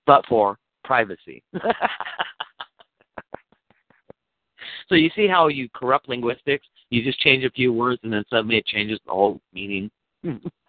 but 0.07 0.25
for 0.29 0.59
privacy. 0.85 1.43
so 4.89 4.95
you 4.95 5.11
see 5.17 5.27
how 5.27 5.49
you 5.49 5.69
corrupt 5.75 6.09
linguistics? 6.09 6.69
You 6.91 7.03
just 7.03 7.19
change 7.19 7.43
a 7.43 7.51
few 7.51 7.73
words 7.73 7.99
and 8.05 8.13
then 8.13 8.23
suddenly 8.31 8.59
it 8.59 8.67
changes 8.67 9.01
the 9.07 9.13
whole 9.13 9.41
meaning. 9.53 9.91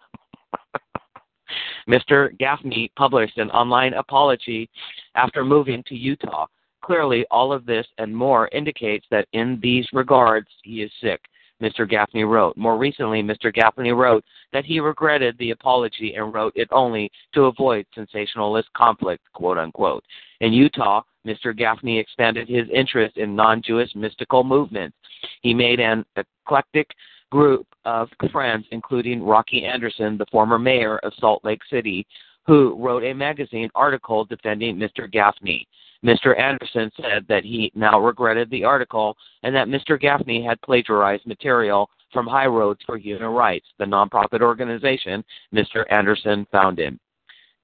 Mr. 1.88 2.36
Gafni 2.38 2.90
published 2.96 3.38
an 3.38 3.50
online 3.50 3.94
apology 3.94 4.68
after 5.14 5.44
moving 5.44 5.82
to 5.86 5.94
Utah. 5.94 6.46
Clearly, 6.82 7.24
all 7.30 7.52
of 7.52 7.66
this 7.66 7.86
and 7.98 8.14
more 8.14 8.48
indicates 8.48 9.06
that 9.10 9.28
in 9.32 9.58
these 9.62 9.86
regards 9.92 10.48
he 10.62 10.82
is 10.82 10.90
sick. 11.00 11.20
Mr. 11.62 11.90
Gafni 11.90 12.28
wrote. 12.28 12.56
More 12.56 12.76
recently, 12.76 13.22
Mr. 13.22 13.54
Gafni 13.54 13.96
wrote 13.96 14.24
that 14.52 14.64
he 14.64 14.78
regretted 14.78 15.36
the 15.38 15.52
apology 15.52 16.14
and 16.14 16.34
wrote 16.34 16.52
it 16.54 16.68
only 16.70 17.10
to 17.32 17.44
avoid 17.44 17.86
sensationalist 17.94 18.68
conflict, 18.74 19.22
quote 19.32 19.56
unquote. 19.56 20.04
In 20.40 20.52
Utah, 20.52 21.02
Mr. 21.26 21.58
Gafni 21.58 21.98
expanded 21.98 22.48
his 22.48 22.68
interest 22.72 23.16
in 23.16 23.34
non 23.34 23.62
Jewish 23.62 23.94
mystical 23.94 24.44
movements. 24.44 24.96
He 25.40 25.54
made 25.54 25.80
an 25.80 26.04
eclectic 26.16 26.90
group 27.30 27.66
of 27.84 28.08
friends, 28.32 28.66
including 28.70 29.22
Rocky 29.22 29.64
Anderson, 29.64 30.16
the 30.16 30.26
former 30.30 30.58
mayor 30.58 30.98
of 30.98 31.12
Salt 31.18 31.44
Lake 31.44 31.62
City, 31.70 32.06
who 32.46 32.76
wrote 32.78 33.04
a 33.04 33.12
magazine 33.12 33.68
article 33.74 34.24
defending 34.24 34.76
Mr. 34.76 35.12
Gafni. 35.12 35.66
Mr. 36.04 36.38
Anderson 36.38 36.90
said 37.00 37.26
that 37.28 37.42
he 37.42 37.72
now 37.74 37.98
regretted 37.98 38.48
the 38.50 38.62
article 38.62 39.16
and 39.42 39.54
that 39.54 39.68
Mr. 39.68 40.00
Gafni 40.00 40.44
had 40.46 40.60
plagiarized 40.62 41.26
material 41.26 41.90
from 42.12 42.26
High 42.26 42.46
Roads 42.46 42.80
for 42.86 42.96
Human 42.96 43.28
Rights, 43.28 43.66
the 43.78 43.84
nonprofit 43.84 44.40
organization 44.40 45.24
Mr. 45.52 45.84
Anderson 45.90 46.46
founded. 46.52 46.98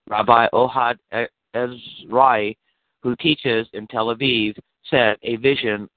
Rabbi 0.09 0.49
Ohad 0.53 0.97
Ezrahi, 1.55 2.57
who 3.03 3.15
teaches 3.17 3.69
in 3.73 3.87
Tel 3.87 4.07
Aviv, 4.07 4.57
said 4.91 5.17
a 5.23 5.37
vision 5.37 5.89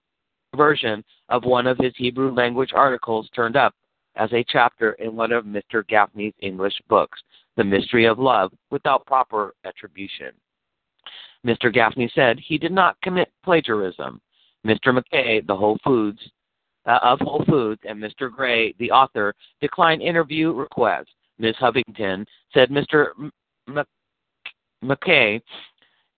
version 0.56 1.04
of 1.30 1.44
one 1.44 1.68
of 1.68 1.78
his 1.78 1.94
Hebrew 1.96 2.34
language 2.34 2.72
articles 2.74 3.30
turned 3.36 3.56
up 3.56 3.74
as 4.16 4.32
a 4.34 4.46
chapter 4.48 4.94
in 4.94 5.16
one 5.16 5.32
of 5.32 5.46
Mr. 5.46 5.84
Gafni's 5.84 6.36
English 6.42 6.76
books, 6.88 7.20
The 7.58 7.64
Mystery 7.64 8.06
of 8.06 8.20
Love, 8.20 8.52
without 8.72 9.06
proper 9.06 9.54
attribution. 9.66 10.32
Mr. 11.46 11.74
Gafni 11.74 12.10
said 12.14 12.40
he 12.40 12.58
did 12.58 12.72
not 12.72 13.00
commit 13.02 13.32
plagiarism. 13.44 14.22
Mr. 14.66 14.94
Mackey, 14.94 15.42
the 15.46 15.56
Whole 15.56 15.78
Foods 15.84 16.20
uh, 16.86 17.00
of 17.02 17.20
Whole 17.20 17.44
Foods, 17.48 17.82
and 17.88 18.02
Mr. 18.02 18.32
Gray, 18.32 18.74
the 18.80 18.92
author, 18.92 19.34
declined 19.62 20.02
interview 20.02 20.52
requests. 20.54 21.12
Ms. 21.38 21.56
Huffington 21.60 22.26
said 22.54 22.70
Mr. 22.70 23.10
M- 23.68 23.86
Mackey 24.82 25.42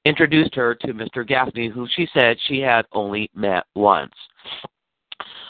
introduced 0.06 0.56
her 0.56 0.76
to 0.76 0.94
Mr. 0.94 1.28
Gafni, 1.28 1.72
who 1.72 1.88
she 1.96 2.08
said 2.14 2.38
she 2.48 2.60
had 2.60 2.86
only 2.94 3.30
met 3.34 3.66
once. 3.76 4.14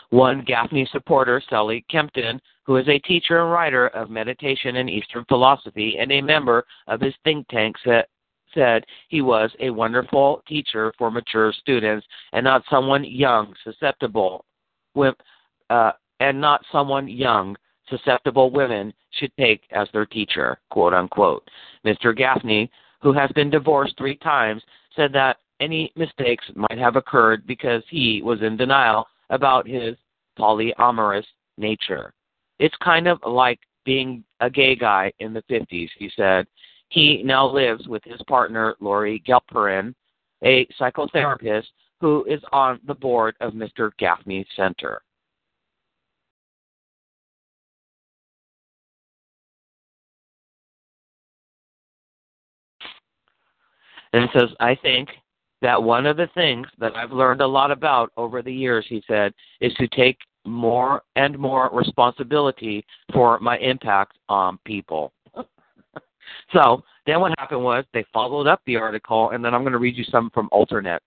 One 0.10 0.44
Gafni 0.46 0.90
supporter, 0.90 1.42
Sally 1.50 1.86
Kempton, 1.90 2.40
who 2.64 2.78
is 2.78 2.88
a 2.88 3.00
teacher 3.00 3.42
and 3.42 3.52
writer 3.52 3.88
of 3.90 4.10
meditation 4.10 4.78
and 4.78 4.90
Eastern 4.90 5.26
philosophy 5.26 5.98
and 6.00 6.12
a 6.12 6.22
member 6.22 6.66
of 6.88 7.02
his 7.02 7.14
think 7.24 7.48
tank, 7.50 7.76
said, 8.54 8.86
he 9.10 9.22
was 9.22 9.52
a 9.60 9.70
wonderful 9.70 10.42
teacher 10.48 10.94
for 10.98 11.12
mature 11.12 11.52
students 11.54 12.08
and 12.34 12.44
not 12.44 12.64
someone 12.70 13.04
young, 13.04 13.54
susceptible, 13.64 14.46
uh, 15.70 15.92
and 16.20 16.40
not 16.40 16.62
someone 16.72 17.08
young, 17.08 17.56
susceptible 17.90 18.50
women 18.50 18.94
should 19.12 19.32
take 19.38 19.62
as 19.72 19.88
their 19.94 20.06
teacher, 20.06 20.58
quote 20.70 20.94
unquote. 20.94 21.48
Mr. 21.86 22.18
Gafni, 22.18 22.70
who 23.02 23.14
has 23.14 23.30
been 23.32 23.50
divorced 23.50 23.96
three 23.98 24.18
times, 24.18 24.64
said 24.96 25.14
that 25.14 25.38
any 25.60 25.92
mistakes 25.96 26.46
might 26.56 26.78
have 26.78 26.96
occurred 26.96 27.46
because 27.46 27.84
he 27.90 28.22
was 28.24 28.42
in 28.42 28.58
denial 28.58 29.08
about 29.30 29.68
his 29.68 29.96
polyamorous 30.38 31.26
nature. 31.58 32.14
It's 32.60 32.76
kind 32.84 33.08
of 33.08 33.20
like 33.26 33.60
being 33.86 34.24
a 34.40 34.50
gay 34.50 34.76
guy 34.76 35.12
in 35.20 35.34
the 35.34 35.44
50s, 35.44 35.90
he 35.98 36.12
said. 36.16 36.46
He 36.90 37.22
now 37.24 37.46
lives 37.48 37.88
with 37.88 38.04
his 38.04 38.22
partner, 38.28 38.76
Lori 38.80 39.22
Gelperin, 39.28 39.94
a 40.44 40.68
psychotherapist 40.80 41.68
who 42.00 42.24
is 42.26 42.42
on 42.52 42.80
the 42.86 42.94
board 42.94 43.36
of 43.42 43.54
Mr. 43.54 43.92
Gafni 44.00 44.46
Center. 44.56 45.02
And 54.14 54.24
it 54.24 54.30
says, 54.34 54.50
I 54.60 54.76
think 54.76 55.10
that 55.68 55.84
one 55.84 56.06
of 56.06 56.16
the 56.16 56.30
things 56.34 56.66
that 56.80 56.96
I've 56.96 57.12
learned 57.12 57.42
a 57.42 57.46
lot 57.46 57.72
about 57.72 58.14
over 58.16 58.42
the 58.42 58.54
years, 58.54 58.86
he 58.88 59.04
said, 59.06 59.34
is 59.60 59.74
to 59.74 59.88
take 59.90 60.18
more 60.46 61.02
and 61.18 61.38
more 61.38 61.70
responsibility 61.74 62.86
for 63.12 63.38
my 63.42 63.58
impact 63.58 64.18
on 64.30 64.60
people. 64.64 65.12
so 66.54 66.82
then 67.06 67.20
what 67.20 67.38
happened 67.38 67.66
was 67.66 67.84
they 67.94 68.06
followed 68.14 68.48
up 68.48 68.62
the 68.66 68.78
article, 68.78 69.32
and 69.32 69.44
then 69.44 69.54
I'm 69.54 69.64
going 69.64 69.74
to 69.74 69.78
read 69.78 69.98
you 69.98 70.06
some 70.06 70.30
from 70.34 70.48
Alternet. 70.54 71.00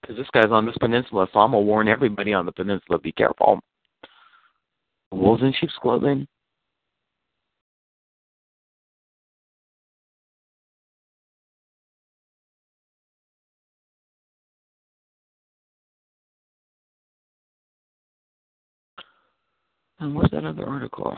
Because 0.00 0.16
this 0.16 0.26
guy's 0.32 0.50
on 0.50 0.64
this 0.64 0.78
peninsula, 0.80 1.28
so 1.34 1.40
I'm 1.40 1.50
going 1.50 1.64
to 1.64 1.66
warn 1.66 1.88
everybody 1.88 2.32
on 2.32 2.46
the 2.46 2.52
peninsula 2.52 2.98
be 2.98 3.12
careful. 3.12 3.60
Wolves 5.10 5.42
in 5.42 5.52
sheep's 5.60 5.74
clothing. 5.82 6.26
And 20.02 20.16
what's 20.16 20.32
that 20.32 20.44
other 20.44 20.66
article? 20.66 21.16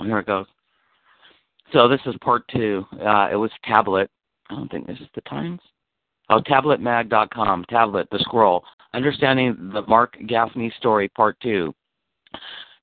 Here 0.00 0.18
it 0.18 0.26
goes. 0.26 0.46
So 1.72 1.88
this 1.88 2.00
is 2.06 2.14
part 2.20 2.44
two. 2.48 2.84
Uh, 3.00 3.28
it 3.32 3.36
was 3.36 3.50
tablet. 3.64 4.10
I 4.50 4.54
don't 4.54 4.70
think 4.70 4.86
this 4.86 5.00
is 5.00 5.08
the 5.14 5.22
Times. 5.22 5.60
Oh, 6.28 6.40
tabletmag.com. 6.40 7.64
Tablet, 7.68 8.08
the 8.10 8.18
scroll. 8.20 8.64
Understanding 8.94 9.70
the 9.72 9.82
Marc 9.82 10.16
Gafni 10.20 10.74
story, 10.76 11.08
part 11.08 11.36
two. 11.40 11.74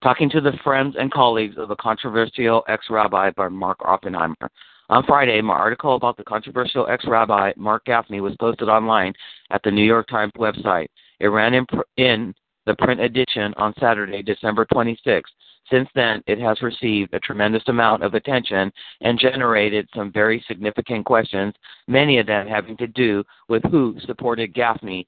Talking 0.02 0.30
to 0.32 0.42
the 0.42 0.54
friends 0.64 0.96
and 0.98 1.12
colleagues 1.12 1.58
of 1.58 1.68
the 1.68 1.76
controversial 1.76 2.64
ex-rabbi 2.68 3.32
by 3.32 3.48
Mark 3.50 3.78
Oppenheimer. 3.84 4.50
On 4.90 5.04
Friday, 5.06 5.40
my 5.42 5.54
article 5.54 5.96
about 5.96 6.18
the 6.18 6.24
controversial 6.24 6.88
ex-rabbi 6.88 7.52
Marc 7.58 7.86
Gafni 7.86 8.22
was 8.22 8.36
posted 8.40 8.70
online 8.70 9.14
at 9.52 9.62
the 9.64 9.72
New 9.72 9.84
York 9.84 10.08
Times 10.08 10.32
website. 10.38 10.88
It 11.20 11.28
ran 11.28 11.54
in, 11.54 11.66
in 11.98 12.34
the 12.66 12.76
print 12.76 13.00
edition 13.00 13.54
on 13.58 13.74
Saturday, 13.80 14.24
December 14.24 14.66
26th. 14.74 15.24
Since 15.72 15.90
then, 15.94 16.24
it 16.26 16.40
has 16.40 16.62
received 16.62 17.14
a 17.14 17.20
tremendous 17.20 17.64
amount 17.68 18.04
of 18.04 18.14
attention 18.14 18.72
and 19.02 19.20
generated 19.20 19.88
some 19.96 20.12
very 20.12 20.44
significant 20.48 21.06
questions, 21.06 21.54
many 21.88 22.18
of 22.18 22.28
them 22.28 22.48
having 22.48 22.76
to 22.78 22.88
do 22.88 23.24
with 23.48 23.64
who 23.72 23.96
supported 24.06 24.54
Gafni 24.54 25.06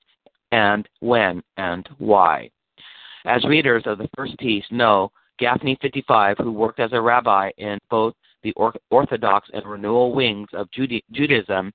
and 0.52 0.88
when 1.00 1.42
and 1.58 1.88
why. 1.98 2.50
As 3.26 3.44
readers 3.46 3.84
of 3.86 3.98
the 3.98 4.10
first 4.16 4.38
piece 4.38 4.66
know, 4.72 5.12
Gafni 5.40 5.80
55, 5.82 6.38
who 6.40 6.52
worked 6.52 6.80
as 6.80 6.94
a 6.94 7.02
rabbi 7.02 7.50
in 7.58 7.80
both 7.90 8.14
the 8.44 8.54
Orthodox 8.90 9.50
and 9.54 9.66
Renewal 9.66 10.14
wings 10.14 10.50
of 10.54 10.70
Judaism, 10.72 11.72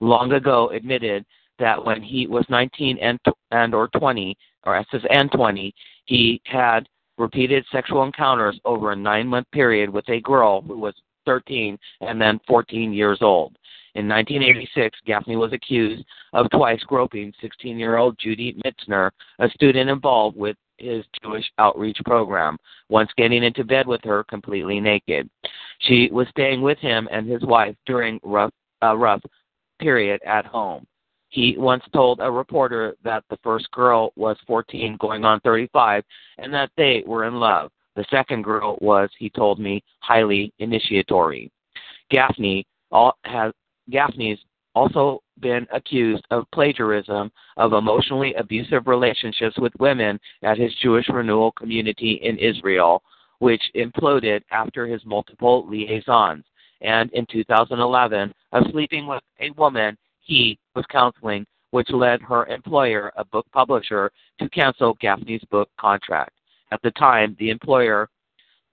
long 0.00 0.32
ago 0.32 0.70
admitted 0.70 1.24
that 1.58 1.82
when 1.82 2.02
he 2.02 2.26
was 2.26 2.44
19 2.48 2.98
and, 2.98 3.18
and 3.50 3.74
or 3.74 3.88
20, 3.88 4.36
or 4.64 4.76
it 4.76 4.86
says 4.90 5.02
and 5.10 5.30
20, 5.32 5.74
he 6.04 6.40
had 6.44 6.86
repeated 7.18 7.64
sexual 7.72 8.04
encounters 8.04 8.58
over 8.64 8.92
a 8.92 8.96
nine 8.96 9.26
month 9.26 9.46
period 9.52 9.90
with 9.90 10.08
a 10.08 10.20
girl 10.20 10.62
who 10.62 10.78
was 10.78 10.94
13 11.26 11.78
and 12.00 12.20
then 12.20 12.40
14 12.46 12.92
years 12.92 13.18
old. 13.20 13.56
In 13.94 14.06
1986, 14.08 14.98
Gafni 15.08 15.38
was 15.38 15.54
accused 15.54 16.04
of 16.34 16.50
twice 16.50 16.82
groping 16.82 17.32
16 17.40 17.78
year 17.78 17.96
old 17.96 18.18
Judy 18.18 18.54
Mitzner, 18.64 19.10
a 19.38 19.48
student 19.50 19.88
involved 19.88 20.36
with 20.36 20.56
his 20.76 21.04
Jewish 21.22 21.50
outreach 21.58 21.98
program, 22.04 22.58
once 22.90 23.10
getting 23.16 23.42
into 23.42 23.64
bed 23.64 23.86
with 23.86 24.02
her 24.04 24.24
completely 24.24 24.80
naked. 24.80 25.30
She 25.80 26.10
was 26.12 26.28
staying 26.28 26.60
with 26.60 26.78
him 26.78 27.08
and 27.10 27.26
his 27.26 27.42
wife 27.42 27.74
during 27.86 28.20
rough, 28.22 28.52
a 28.82 28.94
rough 28.94 29.22
period 29.80 30.20
at 30.26 30.44
home. 30.44 30.86
He 31.28 31.56
once 31.58 31.84
told 31.92 32.20
a 32.20 32.30
reporter 32.30 32.96
that 33.02 33.24
the 33.28 33.38
first 33.42 33.70
girl 33.72 34.12
was 34.16 34.36
14 34.46 34.96
going 35.00 35.24
on 35.24 35.40
35 35.40 36.04
and 36.38 36.52
that 36.54 36.70
they 36.76 37.02
were 37.06 37.24
in 37.24 37.34
love. 37.34 37.70
The 37.96 38.04
second 38.10 38.42
girl 38.42 38.78
was, 38.80 39.10
he 39.18 39.30
told 39.30 39.58
me, 39.58 39.82
highly 40.00 40.52
initiatory. 40.58 41.50
Gafni 42.12 42.64
all, 42.92 43.16
has 43.24 43.52
Gafni's 43.90 44.38
also 44.74 45.22
been 45.40 45.66
accused 45.72 46.24
of 46.30 46.44
plagiarism 46.52 47.32
of 47.56 47.72
emotionally 47.72 48.34
abusive 48.34 48.86
relationships 48.86 49.56
with 49.58 49.72
women 49.78 50.20
at 50.42 50.58
his 50.58 50.74
Jewish 50.82 51.08
renewal 51.08 51.52
community 51.52 52.20
in 52.22 52.38
Israel, 52.38 53.02
which 53.38 53.62
imploded 53.74 54.42
after 54.50 54.86
his 54.86 55.04
multiple 55.04 55.66
liaisons, 55.68 56.44
and 56.82 57.10
in 57.12 57.26
2011 57.26 58.32
of 58.52 58.64
sleeping 58.70 59.06
with 59.06 59.22
a 59.40 59.50
woman 59.50 59.96
he 60.26 60.58
was 60.74 60.84
counseling, 60.90 61.46
which 61.70 61.88
led 61.90 62.20
her 62.20 62.46
employer, 62.46 63.12
a 63.16 63.24
book 63.24 63.46
publisher, 63.52 64.10
to 64.40 64.48
cancel 64.50 64.96
Gafni's 64.96 65.44
book 65.50 65.70
contract. 65.80 66.32
At 66.72 66.82
the 66.82 66.90
time, 66.92 67.36
the 67.38 67.50
employer 67.50 68.08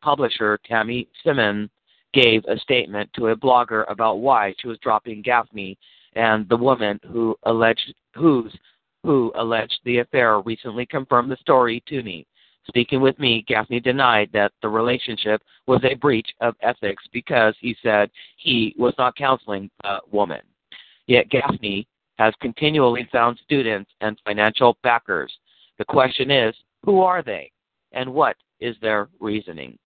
publisher, 0.02 0.60
Tami 0.70 1.08
Simon, 1.24 1.70
gave 2.14 2.44
a 2.46 2.60
statement 2.60 3.10
to 3.14 3.28
a 3.28 3.36
blogger 3.36 3.86
about 3.90 4.20
why 4.20 4.54
she 4.60 4.68
was 4.68 4.80
dropping 4.80 5.24
Gafni, 5.24 5.78
and 6.16 6.50
the 6.50 6.58
woman 6.58 7.00
who 7.12 7.36
alleged 7.44 7.94
whose 8.16 8.56
who 9.04 9.32
alleged 9.36 9.80
the 9.84 10.00
affair 10.00 10.40
recently 10.40 10.86
confirmed 10.86 11.32
the 11.32 11.38
story 11.38 11.84
to 11.88 12.02
me. 12.04 12.26
Speaking 12.68 13.02
with 13.02 13.20
me, 13.20 13.44
Gafni 13.50 13.84
denied 13.84 14.30
that 14.32 14.54
the 14.62 14.70
relationship 14.70 15.42
was 15.68 15.82
a 15.84 15.96
breach 15.96 16.30
of 16.40 16.56
ethics 16.62 17.04
because 17.12 17.54
he 17.60 17.76
said 17.84 18.10
he 18.38 18.74
was 18.78 18.94
not 18.98 19.16
counseling 19.16 19.70
the 19.84 20.00
woman. 20.12 20.40
Yet 21.08 21.30
Gafni 21.30 21.86
has 22.18 22.34
continually 22.42 23.08
found 23.12 23.40
students 23.44 23.92
and 24.02 24.20
financial 24.26 24.78
backers. 24.84 25.32
The 25.78 25.86
question 25.86 26.32
is, 26.32 26.56
who 26.84 27.02
are 27.02 27.22
they? 27.24 27.52
And 27.92 28.14
what 28.14 28.38
is 28.60 28.76
their 28.82 29.10
reasoning? 29.20 29.78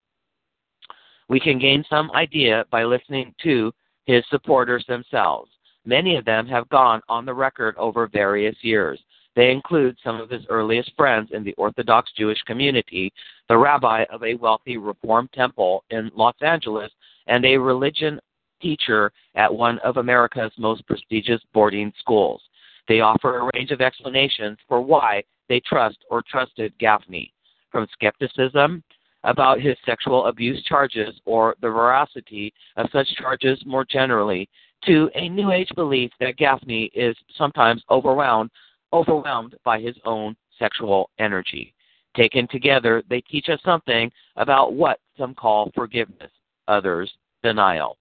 We 1.29 1.39
can 1.39 1.59
gain 1.59 1.83
some 1.89 2.11
idea 2.11 2.65
by 2.71 2.83
listening 2.83 3.33
to 3.43 3.73
his 4.05 4.23
supporters 4.29 4.85
themselves. 4.87 5.51
Many 5.85 6.15
of 6.15 6.25
them 6.25 6.47
have 6.47 6.69
gone 6.69 7.01
on 7.09 7.25
the 7.25 7.33
record 7.33 7.75
over 7.77 8.07
various 8.07 8.55
years. 8.61 8.99
They 9.35 9.51
include 9.51 9.97
some 10.03 10.19
of 10.19 10.29
his 10.29 10.45
earliest 10.49 10.91
friends 10.97 11.29
in 11.31 11.43
the 11.43 11.53
Orthodox 11.53 12.11
Jewish 12.17 12.41
community, 12.43 13.13
the 13.49 13.57
rabbi 13.57 14.03
of 14.09 14.23
a 14.23 14.33
wealthy 14.35 14.77
Reform 14.77 15.29
temple 15.33 15.83
in 15.91 16.09
Los 16.15 16.35
Angeles, 16.41 16.91
and 17.27 17.45
a 17.45 17.57
religion 17.57 18.19
teacher 18.61 19.11
at 19.35 19.53
one 19.53 19.79
of 19.79 19.97
America's 19.97 20.51
most 20.57 20.85
prestigious 20.87 21.41
boarding 21.53 21.91
schools. 21.99 22.41
They 22.87 23.01
offer 23.01 23.39
a 23.39 23.49
range 23.53 23.71
of 23.71 23.81
explanations 23.81 24.57
for 24.67 24.81
why 24.81 25.23
they 25.49 25.59
trust 25.61 25.97
or 26.09 26.21
trusted 26.21 26.73
Gafni, 26.79 27.31
from 27.71 27.87
skepticism 27.93 28.83
about 29.23 29.59
his 29.59 29.75
sexual 29.85 30.27
abuse 30.27 30.63
charges 30.63 31.19
or 31.25 31.55
the 31.61 31.69
veracity 31.69 32.53
of 32.77 32.89
such 32.91 33.07
charges 33.15 33.61
more 33.65 33.85
generally, 33.85 34.47
to 34.85 35.09
a 35.15 35.27
New 35.27 35.51
Age 35.51 35.69
belief 35.75 36.11
that 36.19 36.37
Gafni 36.37 36.89
is 36.93 37.15
sometimes 37.35 37.83
overwhelmed, 37.89 38.51
overwhelmed 38.93 39.55
by 39.65 39.79
his 39.79 39.95
own 40.05 40.35
sexual 40.59 41.09
energy. 41.19 41.73
Taken 42.15 42.47
together, 42.47 43.03
they 43.09 43.21
teach 43.21 43.49
us 43.49 43.59
something 43.65 44.11
about 44.37 44.73
what 44.73 44.99
some 45.17 45.33
call 45.35 45.71
forgiveness, 45.75 46.31
others 46.67 47.11
denial. 47.43 47.97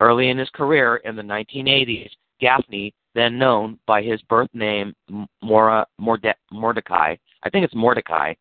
Early 0.00 0.28
in 0.28 0.38
his 0.38 0.50
career 0.50 0.96
in 1.04 1.16
the 1.16 1.22
1980s, 1.22 2.10
Gafni, 2.42 2.92
then 3.14 3.38
known 3.38 3.78
by 3.86 4.02
his 4.02 4.20
birth 4.22 4.50
name 4.52 4.94
Mora, 5.42 5.86
Morde, 5.98 6.34
Mordecai, 6.52 7.16
I 7.42 7.50
think 7.50 7.64
it's 7.64 7.74
Mordecai, 7.74 8.34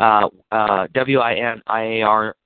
uh, 0.00 0.28
uh, 0.50 0.86
W-I-N-I-A-R-Z, 0.94 2.38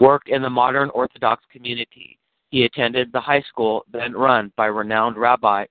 worked 0.00 0.28
in 0.28 0.42
the 0.42 0.50
modern 0.50 0.90
Orthodox 0.90 1.42
community. 1.50 2.18
He 2.50 2.64
attended 2.64 3.10
the 3.12 3.20
high 3.20 3.42
school 3.42 3.84
then 3.92 4.12
run 4.12 4.52
by 4.56 4.66
renowned 4.66 5.16
Rabbi 5.16 5.66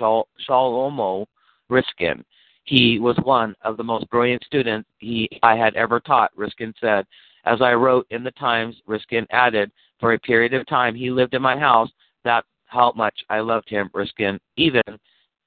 Shlomo 0.00 1.26
Riskin. 1.68 2.24
He 2.64 2.98
was 2.98 3.16
one 3.22 3.54
of 3.62 3.76
the 3.76 3.84
most 3.84 4.10
brilliant 4.10 4.44
students 4.44 4.88
he 4.98 5.28
I 5.42 5.54
had 5.56 5.74
ever 5.76 6.00
taught, 6.00 6.36
Riskin 6.36 6.74
said. 6.80 7.06
As 7.44 7.62
I 7.62 7.72
wrote 7.74 8.06
in 8.10 8.24
the 8.24 8.32
Times, 8.32 8.76
Riskin 8.86 9.26
added, 9.30 9.70
for 10.00 10.12
a 10.12 10.18
period 10.18 10.54
of 10.54 10.66
time 10.66 10.94
he 10.94 11.10
lived 11.10 11.34
in 11.34 11.42
my 11.42 11.58
house. 11.58 11.90
That's 12.24 12.46
how 12.66 12.92
much 12.96 13.14
I 13.28 13.40
loved 13.40 13.68
him. 13.68 13.90
Riskin 13.94 14.38
even 14.56 14.82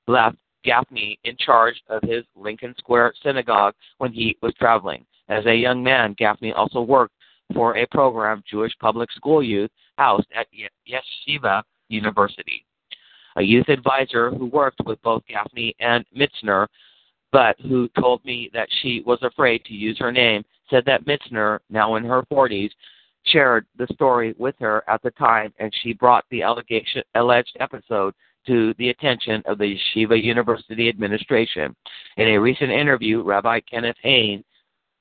left 0.07 0.37
Gafni 0.65 1.17
in 1.23 1.35
charge 1.37 1.81
of 1.89 2.01
his 2.03 2.23
Lincoln 2.35 2.75
Square 2.77 3.13
synagogue 3.23 3.73
when 3.97 4.11
he 4.11 4.37
was 4.41 4.53
traveling. 4.55 5.05
As 5.29 5.45
a 5.45 5.55
young 5.55 5.83
man, 5.83 6.15
Gafni 6.15 6.53
also 6.55 6.81
worked 6.81 7.13
for 7.53 7.77
a 7.77 7.87
program 7.87 8.43
Jewish 8.49 8.73
public 8.79 9.11
school 9.11 9.41
youth 9.43 9.71
housed 9.97 10.27
at 10.35 10.47
Yeshiva 10.87 11.63
University. 11.89 12.65
A 13.37 13.41
youth 13.41 13.69
advisor 13.69 14.29
who 14.31 14.45
worked 14.47 14.81
with 14.85 15.01
both 15.01 15.23
Gafni 15.29 15.73
and 15.79 16.05
Mitzner, 16.15 16.67
but 17.31 17.55
who 17.61 17.89
told 17.99 18.23
me 18.25 18.49
that 18.53 18.67
she 18.81 19.03
was 19.05 19.19
afraid 19.21 19.63
to 19.65 19.73
use 19.73 19.97
her 19.99 20.11
name, 20.11 20.43
said 20.69 20.83
that 20.85 21.05
Mitzner, 21.05 21.59
now 21.69 21.95
in 21.95 22.03
her 22.03 22.23
40s, 22.31 22.71
shared 23.25 23.65
the 23.77 23.87
story 23.93 24.33
with 24.37 24.55
her 24.59 24.83
at 24.87 25.01
the 25.03 25.11
time, 25.11 25.53
and 25.59 25.73
she 25.81 25.93
brought 25.93 26.25
the 26.29 26.43
allegation, 26.43 27.03
alleged 27.15 27.55
episode 27.59 28.13
to 28.47 28.73
the 28.77 28.89
attention 28.89 29.43
of 29.45 29.57
the 29.57 29.77
Yeshiva 29.95 30.21
University 30.21 30.89
administration. 30.89 31.75
In 32.17 32.29
a 32.29 32.39
recent 32.39 32.71
interview, 32.71 33.21
Rabbi 33.21 33.59
Kenneth 33.61 33.97
Hain, 34.01 34.43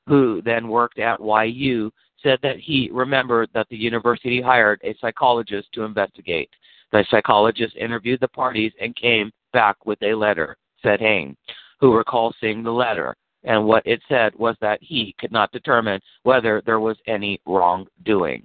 who 0.07 0.43
then 0.43 0.68
worked 0.68 0.99
at 0.99 1.21
YU, 1.21 1.91
said 2.23 2.39
that 2.43 2.59
he 2.59 2.91
remembered 2.93 3.49
that 3.55 3.66
the 3.71 3.77
university 3.77 4.43
hired 4.43 4.81
a 4.85 4.95
psychologist 5.01 5.68
to 5.73 5.85
investigate. 5.85 6.51
The 6.93 7.05
psychologist 7.11 7.77
interviewed 7.77 8.21
the 8.21 8.29
parties 8.29 8.73
and 8.81 8.95
came 8.97 9.31
back 9.53 9.87
with 9.87 10.03
a 10.03 10.14
letter, 10.14 10.57
said 10.83 11.01
Hain, 11.01 11.37
who 11.81 11.97
recalls 11.97 12.35
seeing 12.41 12.62
the 12.62 12.73
letter 12.73 13.16
and 13.45 13.64
what 13.64 13.86
it 13.86 14.01
said 14.09 14.34
was 14.36 14.57
that 14.61 14.82
he 14.82 15.14
could 15.18 15.32
not 15.32 15.53
determine 15.53 16.01
whether 16.22 16.62
there 16.64 16.80
was 16.80 16.97
any 17.07 17.41
wrongdoing. 17.47 18.45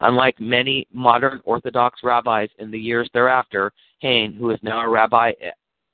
Unlike 0.00 0.40
many 0.40 0.86
modern 0.92 1.40
Orthodox 1.44 2.00
rabbis 2.02 2.48
in 2.58 2.70
the 2.70 2.78
years 2.78 3.08
thereafter, 3.14 3.72
Hain, 4.00 4.34
who 4.34 4.50
is 4.50 4.58
now 4.62 4.80
a 4.80 4.88
rabbi 4.88 5.32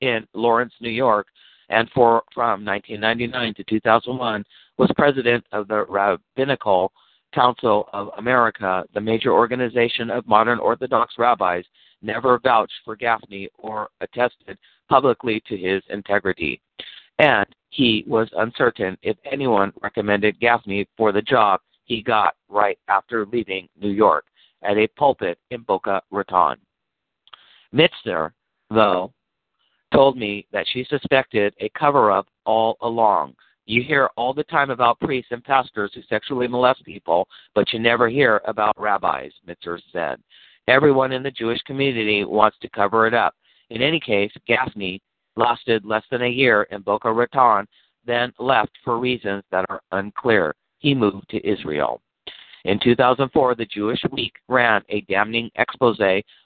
in 0.01 0.26
Lawrence, 0.34 0.72
New 0.80 0.90
York, 0.90 1.28
and 1.68 1.88
for 1.95 2.22
from 2.34 2.64
1999 2.64 3.55
to 3.55 3.64
2001 3.64 4.45
was 4.76 4.90
president 4.97 5.45
of 5.53 5.68
the 5.68 5.84
Rabbinical 5.84 6.93
Council 7.32 7.88
of 7.93 8.11
America, 8.18 8.84
the 8.93 9.01
major 9.01 9.32
organization 9.32 10.11
of 10.11 10.26
modern 10.26 10.59
Orthodox 10.59 11.14
rabbis, 11.16 11.64
never 12.03 12.38
vouched 12.40 12.74
for 12.84 12.97
Gafni 12.97 13.47
or 13.59 13.88
attested 14.01 14.59
publicly 14.88 15.43
to 15.47 15.57
his 15.57 15.82
integrity. 15.88 16.61
And 17.18 17.47
he 17.73 18.05
was 18.07 18.29
uncertain 18.37 18.99
if 19.03 19.16
anyone 19.25 19.73
recommended 19.83 20.39
Gafni 20.39 20.87
for 20.95 21.11
the 21.11 21.23
job 21.23 21.61
he 21.85 22.03
got 22.03 22.35
right 22.51 22.79
after 22.89 23.25
leaving 23.27 23.66
New 23.81 23.89
York 23.89 24.27
at 24.62 24.77
a 24.77 24.87
pulpit 24.89 25.39
in 25.51 25.62
Boca 25.62 26.03
Raton. 26.11 26.59
Mitzner, 27.75 28.33
though, 28.68 29.11
told 29.93 30.18
me 30.18 30.47
that 30.53 30.66
she 30.70 30.85
suspected 30.85 31.55
a 31.61 31.70
cover 31.70 32.11
up 32.11 32.29
all 32.45 32.77
along. 32.83 33.35
You 33.64 33.83
hear 33.83 34.11
all 34.18 34.35
the 34.35 34.45
time 34.45 34.68
about 34.68 35.01
priests 35.01 35.33
and 35.33 35.43
pastors 35.43 35.93
who 35.95 36.03
sexually 36.11 36.49
molest 36.49 36.85
people, 36.85 37.27
but 37.55 37.73
you 37.73 37.79
never 37.79 38.09
hear 38.11 38.43
about 38.47 38.79
rabbis, 38.79 39.33
Mitzner 39.49 39.81
said. 39.93 40.20
Everyone 40.68 41.12
in 41.12 41.23
the 41.23 41.31
Jewish 41.31 41.62
community 41.62 42.23
wants 42.25 42.59
to 42.61 42.68
cover 42.68 43.07
it 43.07 43.14
up. 43.14 43.35
In 43.70 43.81
any 43.81 43.99
case, 43.99 44.33
Gafni 44.47 45.01
lasted 45.37 45.85
less 45.85 46.05
than 46.11 46.22
a 46.22 46.28
year 46.28 46.64
in 46.70 46.83
Boca 46.83 47.12
Raton, 47.12 47.66
then 48.07 48.33
left 48.39 48.72
for 48.85 48.99
reasons 48.99 49.43
that 49.51 49.64
are 49.68 49.80
unclear. 49.93 50.55
He 50.78 50.95
moved 50.95 51.28
to 51.30 51.47
Israel. 51.47 52.01
In 52.64 52.78
2004, 52.78 53.57
the 53.57 53.66
Jewish 53.66 54.01
Week 54.12 54.35
ran 54.49 54.83
a 54.89 55.01
damning 55.03 55.51
expose 55.57 56.01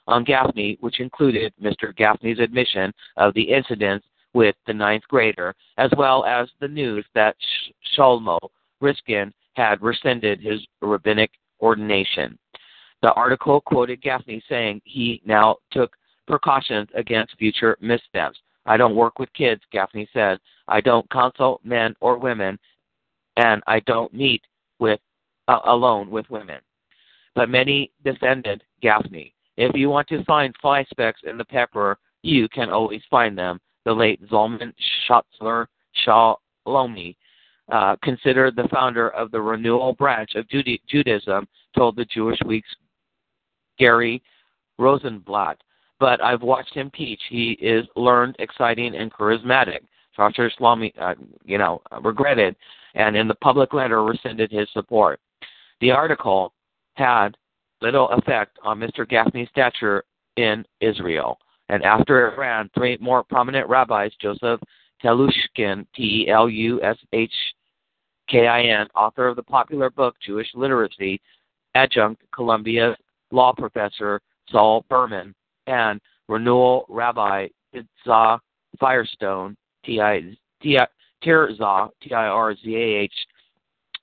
on 0.07 0.25
Gafni, 0.25 0.77
which 0.79 0.99
included 0.99 1.53
Mr. 1.61 1.95
Gafni's 1.95 2.39
admission 2.39 2.91
of 3.17 3.33
the 3.33 3.43
incidents 3.43 4.05
with 4.33 4.55
the 4.65 4.73
ninth 4.73 5.03
grader, 5.07 5.53
as 5.77 5.91
well 5.95 6.25
as 6.25 6.49
the 6.59 6.67
news 6.67 7.05
that 7.13 7.35
Shlomo 7.95 8.39
Riskin 8.81 9.33
had 9.55 9.81
rescinded 9.81 10.39
his 10.39 10.65
rabbinic 10.81 11.31
ordination. 11.61 12.37
The 13.01 13.13
article 13.13 13.61
quoted 13.61 14.01
Gafni 14.01 14.41
saying 14.49 14.81
he 14.85 15.21
now 15.25 15.57
took 15.71 15.95
precautions 16.27 16.89
against 16.95 17.37
future 17.37 17.77
missteps. 17.79 18.39
I 18.67 18.77
don't 18.77 18.95
work 18.95 19.17
with 19.17 19.33
kids, 19.33 19.61
Gafni 19.73 20.07
said. 20.13 20.39
I 20.67 20.81
don't 20.81 21.09
consult 21.09 21.63
men 21.63 21.95
or 22.01 22.17
women, 22.17 22.59
and 23.37 23.63
I 23.65 23.79
don't 23.81 24.13
meet 24.13 24.43
with 24.79 24.99
uh, 25.47 25.59
alone 25.65 26.09
with 26.11 26.29
women. 26.29 26.59
But 27.33 27.49
many 27.49 27.91
defended 28.03 28.63
Gafni. 28.83 29.33
If 29.55 29.75
you 29.75 29.89
want 29.89 30.07
to 30.09 30.23
find 30.25 30.53
fly 30.61 30.85
specks 30.89 31.21
in 31.23 31.37
the 31.37 31.45
pepper, 31.45 31.97
you 32.21 32.49
can 32.49 32.69
always 32.69 33.01
find 33.09 33.37
them. 33.37 33.59
The 33.85 33.93
late 33.93 34.21
Zalman 34.29 34.73
Schatzler 35.07 35.67
Shalomi, 36.05 37.15
uh, 37.71 37.95
considered 38.03 38.55
the 38.55 38.67
founder 38.69 39.09
of 39.09 39.31
the 39.31 39.41
renewal 39.41 39.93
branch 39.93 40.35
of 40.35 40.45
Judaism, 40.49 41.47
told 41.75 41.95
the 41.95 42.05
Jewish 42.05 42.39
Week's 42.45 42.75
Gary 43.79 44.21
Rosenblatt 44.77 45.61
but 45.99 46.23
I've 46.23 46.41
watched 46.41 46.73
him 46.73 46.91
teach. 46.95 47.21
He 47.29 47.51
is 47.53 47.85
learned, 47.95 48.35
exciting, 48.39 48.95
and 48.95 49.11
charismatic. 49.11 49.79
Dr. 50.15 50.49
Islami, 50.49 50.93
uh, 50.99 51.13
you 51.45 51.57
know, 51.57 51.81
regretted 52.01 52.55
and 52.95 53.15
in 53.15 53.27
the 53.27 53.35
public 53.35 53.73
letter 53.73 54.03
rescinded 54.03 54.51
his 54.51 54.67
support. 54.73 55.19
The 55.79 55.91
article 55.91 56.53
had 56.95 57.37
little 57.81 58.09
effect 58.09 58.57
on 58.63 58.79
Mr. 58.79 59.05
Gafni's 59.05 59.49
stature 59.49 60.03
in 60.35 60.65
Israel. 60.81 61.37
And 61.69 61.83
after 61.83 62.27
it 62.27 62.37
ran, 62.37 62.69
three 62.73 62.97
more 62.99 63.23
prominent 63.23 63.69
rabbis, 63.69 64.11
Joseph 64.19 64.59
Telushkin, 65.03 65.85
T 65.95 66.25
E 66.25 66.29
L 66.29 66.49
U 66.49 66.81
S 66.81 66.97
H 67.13 67.31
K 68.27 68.47
I 68.47 68.63
N, 68.63 68.87
author 68.95 69.27
of 69.27 69.35
the 69.35 69.43
popular 69.43 69.89
book 69.89 70.15
Jewish 70.25 70.47
Literacy, 70.55 71.21
adjunct 71.75 72.23
Columbia 72.33 72.95
law 73.31 73.53
professor 73.53 74.21
Saul 74.49 74.85
Berman, 74.89 75.35
and 75.67 76.01
renewal 76.27 76.85
rabbi 76.89 77.47
Tirzah 77.73 78.39
Firestone, 78.79 79.55
T-I-Tirzah, 79.85 80.39
T-I-R-Z-A-H, 82.01 83.13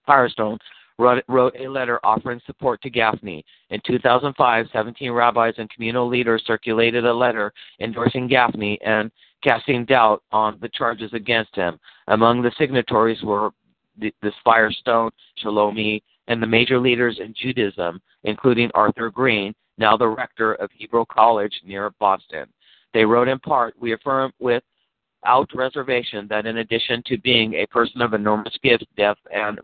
Firestone, 0.07 0.59
wrote, 0.99 1.25
wrote 1.29 1.55
a 1.59 1.69
letter 1.69 1.99
offering 2.05 2.41
support 2.47 2.81
to 2.83 2.91
Gafni. 2.91 3.43
In 3.71 3.81
2005, 3.87 4.67
17 4.73 5.11
rabbis 5.11 5.55
and 5.59 5.71
communal 5.71 6.09
leaders 6.09 6.43
circulated 6.47 7.05
a 7.05 7.13
letter 7.13 7.53
endorsing 7.81 8.29
Gafni 8.29 8.79
and 8.85 9.11
casting 9.43 9.85
doubt 9.85 10.23
on 10.33 10.59
the 10.61 10.69
charges 10.71 11.13
against 11.13 11.55
him. 11.55 11.79
Among 12.09 12.43
the 12.43 12.53
signatories 12.59 13.23
were 13.23 13.51
this 13.99 14.35
Firestone, 14.45 15.11
Shalomi, 15.43 16.03
and 16.29 16.43
the 16.43 16.47
major 16.47 16.79
leaders 16.79 17.19
in 17.21 17.35
Judaism, 17.35 18.01
including 18.25 18.71
Arthur 18.75 19.11
Green, 19.11 19.55
now 19.79 19.97
the 19.97 20.09
rector 20.09 20.55
of 20.55 20.71
Hebrew 20.73 21.05
College 21.11 21.53
near 21.65 21.91
Boston. 21.99 22.47
They 22.93 23.05
wrote 23.05 23.29
in 23.29 23.39
part, 23.41 23.75
We 23.79 23.93
affirm 23.93 24.33
without 24.39 25.51
reservation 25.55 26.27
that 26.29 26.47
in 26.47 26.59
addition 26.59 27.03
to 27.07 27.19
being 27.19 27.55
a 27.55 27.67
person 27.67 28.01
of 28.01 28.15
enormous 28.15 28.57
gifts, 28.63 28.87
depth, 28.97 29.21
and 29.33 29.59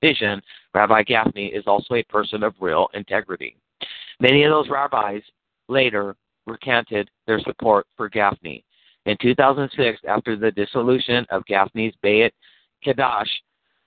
vision, 0.00 0.42
Rabbi 0.74 1.04
Gafni 1.04 1.56
is 1.56 1.64
also 1.66 1.94
a 1.94 2.02
person 2.04 2.42
of 2.42 2.54
real 2.60 2.88
integrity. 2.92 3.56
Many 4.20 4.42
of 4.44 4.50
those 4.50 4.68
rabbis 4.68 5.22
later 5.68 6.16
recanted 6.46 7.08
their 7.26 7.40
support 7.40 7.86
for 7.96 8.10
Gafni. 8.10 8.64
In 9.06 9.16
2006, 9.20 10.00
after 10.08 10.36
the 10.36 10.50
dissolution 10.50 11.26
of 11.30 11.44
Gafni's 11.44 11.94
Bayit 12.04 12.30
Chadash 12.84 13.28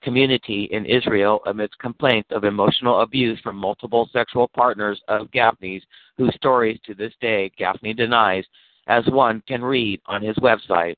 community 0.06 0.68
in 0.70 0.86
Israel 0.86 1.40
amidst 1.46 1.76
complaints 1.80 2.28
of 2.30 2.44
emotional 2.44 3.00
abuse 3.00 3.40
from 3.40 3.56
multiple 3.56 4.08
sexual 4.12 4.46
partners 4.46 5.02
of 5.08 5.28
Gafni's, 5.32 5.82
whose 6.16 6.32
stories 6.36 6.78
to 6.86 6.94
this 6.94 7.12
day 7.20 7.50
Gafni 7.58 7.94
denies, 7.94 8.44
as 8.86 9.04
one 9.08 9.42
can 9.48 9.64
read 9.64 10.00
on 10.06 10.22
his 10.22 10.36
website. 10.36 10.94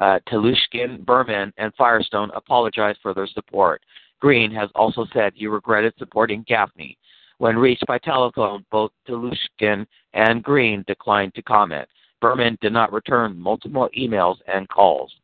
Uh, 0.00 0.18
Telushkin, 0.28 1.04
Berman, 1.04 1.52
and 1.58 1.72
Firestone 1.78 2.32
apologized 2.34 2.98
for 3.00 3.14
their 3.14 3.28
support. 3.28 3.82
Green 4.18 4.50
has 4.50 4.68
also 4.74 5.06
said 5.12 5.32
he 5.32 5.46
regretted 5.46 5.94
supporting 5.96 6.44
Gafni. 6.50 6.96
When 7.38 7.56
reached 7.56 7.86
by 7.86 7.98
telephone, 7.98 8.64
both 8.72 8.90
Telushkin 9.08 9.86
and 10.12 10.42
Green 10.42 10.82
declined 10.88 11.36
to 11.36 11.42
comment. 11.42 11.86
Berman 12.20 12.58
did 12.60 12.72
not 12.72 12.92
return 12.92 13.38
multiple 13.38 13.88
emails 13.96 14.38
and 14.52 14.68
calls. 14.68 15.14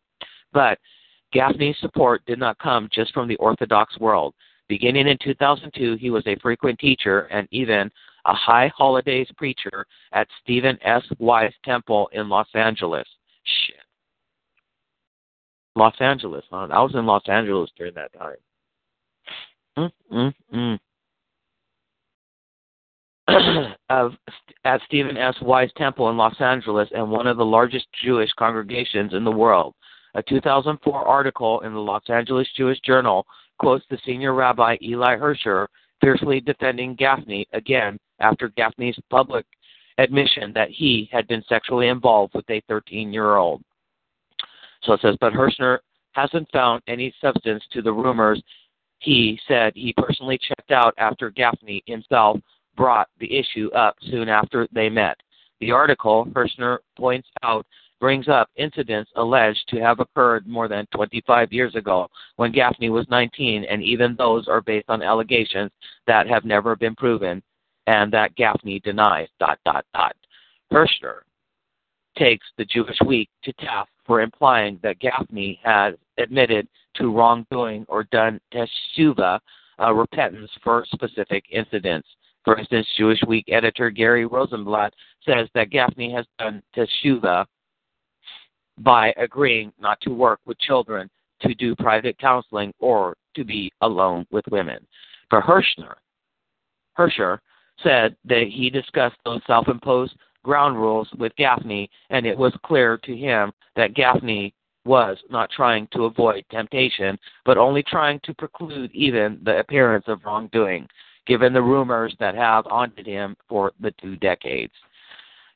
But 0.53 0.79
Gafni's 1.37 1.79
support 1.81 2.25
did 2.27 2.39
not 2.39 2.59
come 2.59 2.89
just 2.93 3.13
from 3.13 3.29
the 3.29 3.37
Orthodox 3.37 3.99
world. 3.99 4.35
Beginning 4.69 5.07
in 5.09 5.19
2002, 5.23 5.97
he 5.97 6.11
was 6.11 6.27
a 6.27 6.39
frequent 6.41 6.79
teacher 6.79 7.23
and 7.27 7.47
even 7.51 7.91
a 8.27 8.35
high 8.35 8.73
holidays 8.77 9.29
preacher 9.37 9.87
at 10.13 10.27
Stephen 10.43 10.79
S. 10.83 11.03
Wise 11.19 11.53
Temple 11.65 12.09
in 12.13 12.29
Los 12.29 12.49
Angeles. 12.55 13.07
Shit. 13.45 13.77
Los 15.77 15.95
Angeles, 16.01 16.45
huh? 16.51 16.69
I 16.71 16.83
was 16.83 16.95
in 16.95 17.07
Los 17.07 17.23
Angeles 17.29 17.71
during 17.77 17.95
that 17.95 18.13
time. 18.19 18.37
Mm, 19.79 19.93
mm, 20.13 20.79
mm. 23.29 23.75
of 23.91 24.13
at 24.65 24.81
Stephen 24.87 25.17
S. 25.17 25.35
Wise 25.43 25.71
Temple 25.77 26.09
in 26.11 26.17
Los 26.17 26.41
Angeles 26.41 26.89
and 26.95 27.11
one 27.11 27.27
of 27.27 27.37
the 27.37 27.45
largest 27.45 27.87
Jewish 28.03 28.31
congregations 28.39 29.13
in 29.13 29.23
the 29.23 29.31
world. 29.31 29.75
A 30.17 30.23
2004 30.23 31.07
article 31.07 31.61
in 31.61 31.75
the 31.75 31.79
Los 31.79 32.09
Angeles 32.09 32.49
Jewish 32.57 32.81
Journal 32.81 33.27
quotes 33.59 33.85
the 33.91 33.99
senior 34.07 34.33
rabbi 34.33 34.79
Eli 34.81 35.15
Herscher 35.15 35.67
fiercely 36.01 36.41
defending 36.41 36.97
Gafni 36.97 37.45
again 37.53 37.99
after 38.19 38.49
Gafni's 38.49 38.99
public 39.11 39.45
admission 39.99 40.55
that 40.55 40.71
he 40.71 41.07
had 41.13 41.29
been 41.29 41.45
sexually 41.47 41.89
involved 41.89 42.33
with 42.35 42.49
a 42.49 42.63
13 42.67 43.13
year 43.13 43.37
old. 43.37 43.63
So 44.85 44.95
it 44.95 45.01
says, 45.03 45.17
but 45.21 45.35
Herscher 45.35 45.81
hasn't 46.13 46.51
found 46.51 46.83
any 46.89 47.15
substance 47.21 47.63
to 47.73 47.83
the 47.83 47.93
rumors. 47.93 48.43
He 49.01 49.39
said 49.47 49.75
he 49.75 49.93
personally 49.99 50.39
checked 50.39 50.71
out 50.71 50.95
after 50.97 51.31
Gafni 51.31 51.83
himself 51.85 52.39
brought 52.75 53.09
the 53.21 53.37
issue 53.37 53.69
up 53.75 53.97
soon 54.11 54.31
after 54.31 54.67
they 54.73 54.89
met. 54.89 55.19
The 55.61 55.73
article, 55.73 56.25
Herscher 56.33 56.79
points 56.97 57.29
out, 57.43 57.67
brings 58.01 58.29
up 58.29 58.51
incidents 58.57 59.11
alleged 59.17 59.65
to 59.69 59.81
have 59.81 60.01
occurred 60.01 60.47
more 60.47 60.69
than 60.69 60.87
25 60.95 61.53
years 61.53 61.75
ago 61.75 62.09
when 62.37 62.53
Gafni 62.53 62.91
was 62.91 63.07
19, 63.09 63.65
and 63.65 63.83
even 63.83 64.15
those 64.17 64.49
are 64.49 64.61
based 64.61 64.89
on 64.89 65.03
allegations 65.03 65.71
that 66.07 66.29
have 66.29 66.45
never 66.45 66.77
been 66.77 66.95
proven 66.95 67.43
and 67.87 68.13
that 68.13 68.37
Gafni 68.37 68.83
denies. 68.83 69.29
Dot 69.39 69.59
dot 69.65 69.85
dot. 69.95 70.17
Herscher 70.73 71.21
takes 72.19 72.47
the 72.59 72.65
Jewish 72.65 72.97
Week 73.07 73.29
to 73.45 73.53
task 73.55 73.91
for 74.05 74.21
implying 74.21 74.79
that 74.83 75.01
Gafni 75.01 75.59
has 75.63 75.95
admitted 76.19 76.67
to 76.97 77.13
wrongdoing 77.13 77.85
or 77.89 78.05
done 78.05 78.41
teshuvah, 78.53 79.39
uh, 79.81 79.93
repentance 79.93 80.51
for 80.65 80.85
specific 80.93 81.45
incidents. 81.51 82.09
For 82.45 82.59
instance, 82.59 82.87
Jewish 82.97 83.21
Week 83.27 83.45
editor 83.49 83.91
Gary 83.91 84.25
Rosenblatt 84.25 84.95
says 85.25 85.49
that 85.55 85.71
Gafni 85.71 86.15
has 86.15 86.25
done 86.39 86.63
teshuvah 86.77 87.45
by 88.79 89.13
agreeing 89.17 89.73
not 89.81 90.01
to 90.03 90.11
work 90.11 90.41
with 90.47 90.59
children, 90.59 91.11
to 91.41 91.55
do 91.55 91.75
private 91.77 92.19
counseling, 92.19 92.73
or 92.79 93.17
to 93.35 93.45
be 93.45 93.73
alone 93.83 94.27
with 94.31 94.45
women. 94.51 94.87
For 95.31 95.43
Hirschner, 95.43 95.95
Herscher 96.99 97.39
said 97.83 98.17
that 98.25 98.49
he 98.51 98.71
discussed 98.71 99.17
those 99.25 99.43
self-imposed 99.47 100.15
ground 100.43 100.77
rules 100.77 101.09
with 101.19 101.35
Gafni, 101.37 101.89
and 102.11 102.25
it 102.25 102.39
was 102.39 102.55
clear 102.65 102.97
to 102.99 103.17
him 103.17 103.53
that 103.75 103.95
Gafni 103.95 104.53
was 104.85 105.19
not 105.29 105.51
trying 105.51 105.89
to 105.93 106.05
avoid 106.05 106.45
temptation, 106.51 107.19
but 107.45 107.59
only 107.59 107.83
trying 107.83 108.21
to 108.23 108.33
preclude 108.35 108.91
even 108.93 109.41
the 109.43 109.59
appearance 109.59 110.05
of 110.07 110.25
wrongdoing 110.25 110.87
given 111.27 111.53
the 111.53 111.63
rumors 111.63 112.15
that 112.21 112.35
have 112.35 112.65
haunted 112.67 113.07
him 113.07 113.37
for 113.49 113.73
the 113.81 113.93
two 114.01 114.17
decades. 114.17 114.73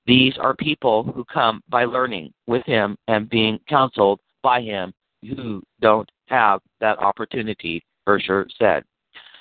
These 0.06 0.34
are 0.38 0.54
people 0.54 1.04
who 1.04 1.24
come 1.24 1.62
by 1.68 1.84
learning 1.84 2.32
with 2.46 2.64
him 2.64 2.96
and 3.08 3.28
being 3.28 3.58
counseled 3.68 4.20
by 4.42 4.60
him 4.60 4.92
who 5.22 5.62
don't 5.80 6.10
have 6.26 6.60
that 6.80 6.98
opportunity, 6.98 7.84
Herscher 8.08 8.46
said. 8.58 8.84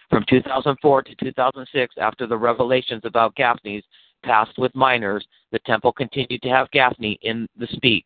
From 0.10 0.26
2004 0.28 1.04
to 1.04 1.16
2006, 1.16 1.96
after 2.00 2.28
the 2.28 2.38
revelations 2.38 3.04
about 3.06 3.36
Gafni's 3.36 3.84
past 4.24 4.58
with 4.58 4.76
minors, 4.76 5.26
the 5.52 5.60
temple 5.60 5.94
continued 5.94 6.42
to 6.42 6.50
have 6.50 6.72
Gafni 6.72 7.18
in 7.22 7.48
the 7.58 7.68
speak 7.68 8.06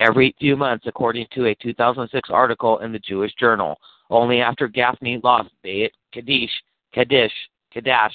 every 0.00 0.34
few 0.38 0.56
months, 0.56 0.86
according 0.86 1.26
to 1.32 1.46
a 1.46 1.54
2006 1.56 2.28
article 2.30 2.78
in 2.78 2.92
the 2.92 2.98
Jewish 3.00 3.34
Journal. 3.34 3.76
Only 4.10 4.40
after 4.40 4.68
Gafni 4.68 5.22
lost 5.22 5.50
Beit 5.62 5.92
Kaddish, 6.12 6.52
Kaddish 6.94 7.32
Kadash, 7.74 8.12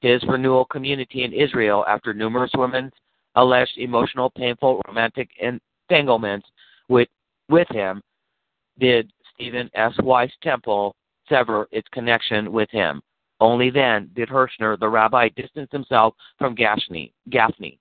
his 0.00 0.22
renewal 0.28 0.64
community 0.66 1.24
in 1.24 1.32
Israel 1.32 1.84
after 1.88 2.12
numerous 2.12 2.50
women's 2.54 2.92
alleged 3.34 3.76
emotional, 3.76 4.30
painful, 4.30 4.82
romantic 4.86 5.28
entanglements 5.40 6.46
with, 6.88 7.08
with 7.48 7.68
him, 7.70 8.02
did 8.78 9.10
Stephen 9.34 9.70
S. 9.74 9.92
Wise 10.02 10.32
Temple 10.42 10.94
sever 11.28 11.68
its 11.72 11.88
connection 11.92 12.52
with 12.52 12.70
him. 12.70 13.02
Only 13.40 13.68
then 13.70 14.10
did 14.14 14.28
Herscher, 14.28 14.78
the 14.78 14.88
rabbi, 14.88 15.28
distance 15.36 15.68
himself 15.70 16.14
from 16.38 16.56
Gafni. 16.56 17.12
Gafni. 17.30 17.78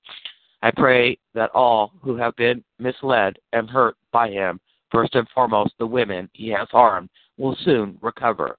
I 0.62 0.72
pray 0.72 1.18
that 1.34 1.52
all 1.52 1.94
who 2.02 2.16
have 2.18 2.36
been 2.36 2.64
misled 2.80 3.38
and 3.54 3.70
hurt 3.70 3.96
by 4.12 4.30
him, 4.30 4.60
first 4.92 5.16
and 5.16 5.28
foremost 5.30 5.74
the 5.80 5.86
women 5.86 6.30
he 6.34 6.50
has 6.50 6.68
harmed, 6.72 7.10
will 7.38 7.56
soon 7.64 7.98
recover. 8.02 8.58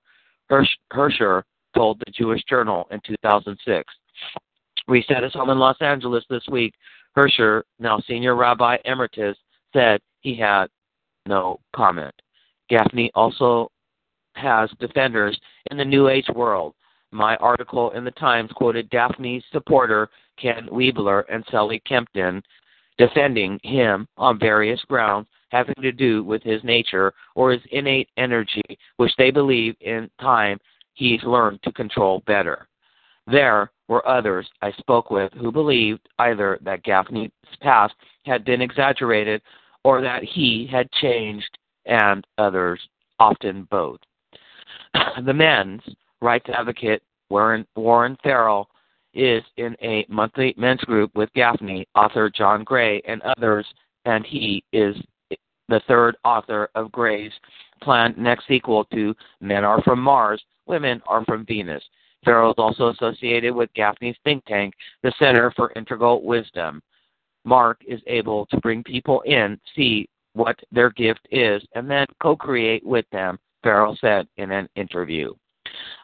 Herscher 0.51 1.43
told 1.77 2.01
the 2.01 2.13
Jewish 2.13 2.43
Journal 2.49 2.87
in 2.91 3.01
2006. 3.07 3.93
We 4.89 5.05
sat 5.09 5.25
at 5.25 5.33
home 5.33 5.51
in 5.51 5.59
Los 5.59 5.77
Angeles 5.81 6.25
this 6.31 6.47
week. 6.51 6.75
Herscher, 7.17 7.63
now 7.79 8.01
senior 8.07 8.35
rabbi 8.35 8.77
emeritus, 8.85 9.37
said 9.73 10.01
he 10.21 10.37
had 10.37 10.67
no 11.27 11.61
comment. 11.75 12.15
Gafni 12.71 13.11
also 13.15 13.71
has 14.35 14.71
defenders 14.81 15.39
in 15.71 15.77
the 15.77 15.85
New 15.85 16.09
Age 16.09 16.27
world. 16.35 16.75
My 17.11 17.37
article 17.37 17.91
in 17.93 18.05
the 18.05 18.11
Times 18.13 18.51
quoted 18.55 18.91
Gafni's 18.91 19.45
supporter 19.53 20.09
Ken 20.39 20.69
Wilber 20.71 21.21
and 21.31 21.45
Sally 21.51 21.81
Kempton 21.89 22.43
defending 22.99 23.59
him 23.63 24.07
on 24.17 24.39
various 24.39 24.81
grounds 24.89 25.29
having 25.51 25.75
to 25.81 25.93
do 25.93 26.25
with 26.25 26.43
his 26.43 26.63
nature 26.65 27.13
or 27.35 27.53
his 27.53 27.63
innate 27.71 28.09
energy, 28.17 28.79
which 28.97 29.13
they 29.17 29.31
believe 29.31 29.77
in 29.81 30.11
time 30.21 30.59
he's 30.97 31.23
learned 31.23 31.63
to 31.63 31.73
control 31.73 32.23
better. 32.27 32.67
There 33.27 33.71
were 33.89 34.07
others 34.09 34.49
I 34.63 34.73
spoke 34.73 35.11
with 35.11 35.33
who 35.35 35.53
believed 35.53 36.09
either 36.19 36.59
that 36.63 36.85
Gafni's 36.85 37.31
past 37.61 37.95
had 38.25 38.45
been 38.45 38.61
exaggerated 38.61 39.43
or 39.85 40.01
that 40.01 40.25
he 40.25 40.69
had 40.71 40.91
changed, 40.93 41.59
and 41.85 42.27
others, 42.39 42.81
often 43.21 43.69
both. 43.71 44.01
the 45.25 45.33
men's 45.33 45.83
rights 46.21 46.47
advocate, 46.53 47.03
Warren, 47.31 47.65
Warren 47.77 48.17
Farrell, 48.23 48.69
is 49.15 49.43
in 49.57 49.77
a 49.83 50.05
monthly 50.09 50.55
men's 50.57 50.81
group 50.81 51.15
with 51.15 51.33
Gafni, 51.35 51.87
author 51.95 52.29
John 52.29 52.65
Gray, 52.65 53.01
and 53.07 53.23
others, 53.23 53.65
and 54.05 54.27
he 54.27 54.65
is 54.73 54.97
the 55.69 55.81
third 55.87 56.17
author 56.25 56.69
of 56.75 56.93
Gray's 56.93 57.33
planned 57.83 58.19
next 58.19 58.47
sequel 58.47 58.85
to 58.87 59.15
Men 59.41 59.65
Are 59.65 59.83
From 59.83 60.01
Mars, 60.01 60.43
Women 60.67 61.03
Are 61.07 61.25
From 61.25 61.45
Venus. 61.47 61.83
Farrell 62.25 62.51
is 62.51 62.59
also 62.59 62.89
associated 62.89 63.55
with 63.55 63.73
Gafni's 63.75 64.19
think 64.25 64.45
tank, 64.47 64.75
the 65.03 65.13
Center 65.19 65.53
for 65.55 65.73
Integral 65.77 66.23
Wisdom. 66.23 66.83
Marc 67.45 67.81
is 67.87 68.01
able 68.07 68.47
to 68.47 68.57
bring 68.59 68.83
people 68.83 69.21
in, 69.23 69.61
see 69.77 70.09
what 70.33 70.59
their 70.73 70.91
gift 70.91 71.27
is, 71.31 71.63
and 71.75 71.89
then 71.89 72.07
co 72.21 72.37
create 72.37 72.85
with 72.85 73.07
them 73.11 73.39
Farrell 73.63 73.97
said 74.01 74.27
in 74.37 74.51
an 74.51 74.69
interview. 74.77 75.33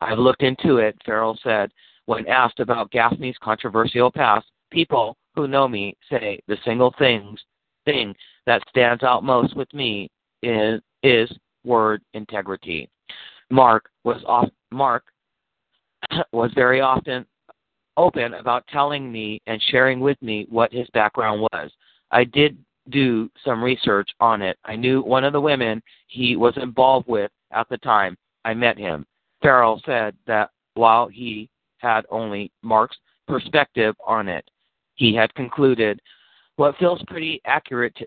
I've 0.00 0.18
looked 0.18 0.42
into 0.42 0.78
it, 0.78 0.96
Farrell 1.04 1.38
said, 1.42 1.70
when 2.06 2.26
asked 2.26 2.60
about 2.60 2.90
Gafni's 2.90 3.38
controversial 3.42 4.10
past. 4.10 4.46
People 4.70 5.16
who 5.34 5.46
know 5.46 5.68
me 5.68 5.96
say 6.10 6.40
the 6.48 6.56
single 6.64 6.94
things 6.98 7.40
thing 7.84 8.14
that 8.46 8.62
stands 8.68 9.02
out 9.02 9.24
most 9.24 9.56
with 9.56 9.72
me 9.74 10.08
is 10.42 10.80
is 11.02 11.30
word 11.64 12.02
integrity. 12.14 12.88
Marc 13.50 13.88
was 14.04 14.22
off 14.26 14.48
Marc 14.70 15.04
was 16.32 16.50
very 16.54 16.80
often 16.80 17.26
open 17.96 18.34
about 18.34 18.66
telling 18.68 19.12
me 19.12 19.40
and 19.46 19.62
sharing 19.70 20.00
with 20.00 20.20
me 20.22 20.46
what 20.48 20.72
his 20.72 20.88
background 20.94 21.42
was. 21.52 21.70
I 22.10 22.24
did 22.24 22.56
do 22.90 23.30
some 23.44 23.62
research 23.62 24.10
on 24.20 24.42
it. 24.42 24.58
I 24.64 24.76
knew 24.76 25.02
one 25.02 25.24
of 25.24 25.32
the 25.32 25.40
women 25.40 25.82
he 26.08 26.36
was 26.36 26.54
involved 26.56 27.06
with 27.08 27.30
at 27.52 27.68
the 27.68 27.78
time 27.78 28.16
I 28.44 28.54
met 28.54 28.78
him. 28.78 29.06
Farrell 29.40 29.80
said 29.84 30.16
that 30.26 30.50
while 30.74 31.08
he 31.08 31.48
had 31.78 32.06
only 32.10 32.50
Marc's 32.62 32.96
perspective 33.28 33.94
on 34.06 34.28
it, 34.28 34.48
he 34.94 35.14
had 35.14 35.34
concluded 35.34 36.00
what 36.56 36.76
feels 36.76 37.02
pretty 37.06 37.40
accurate 37.44 37.94
to, 37.96 38.06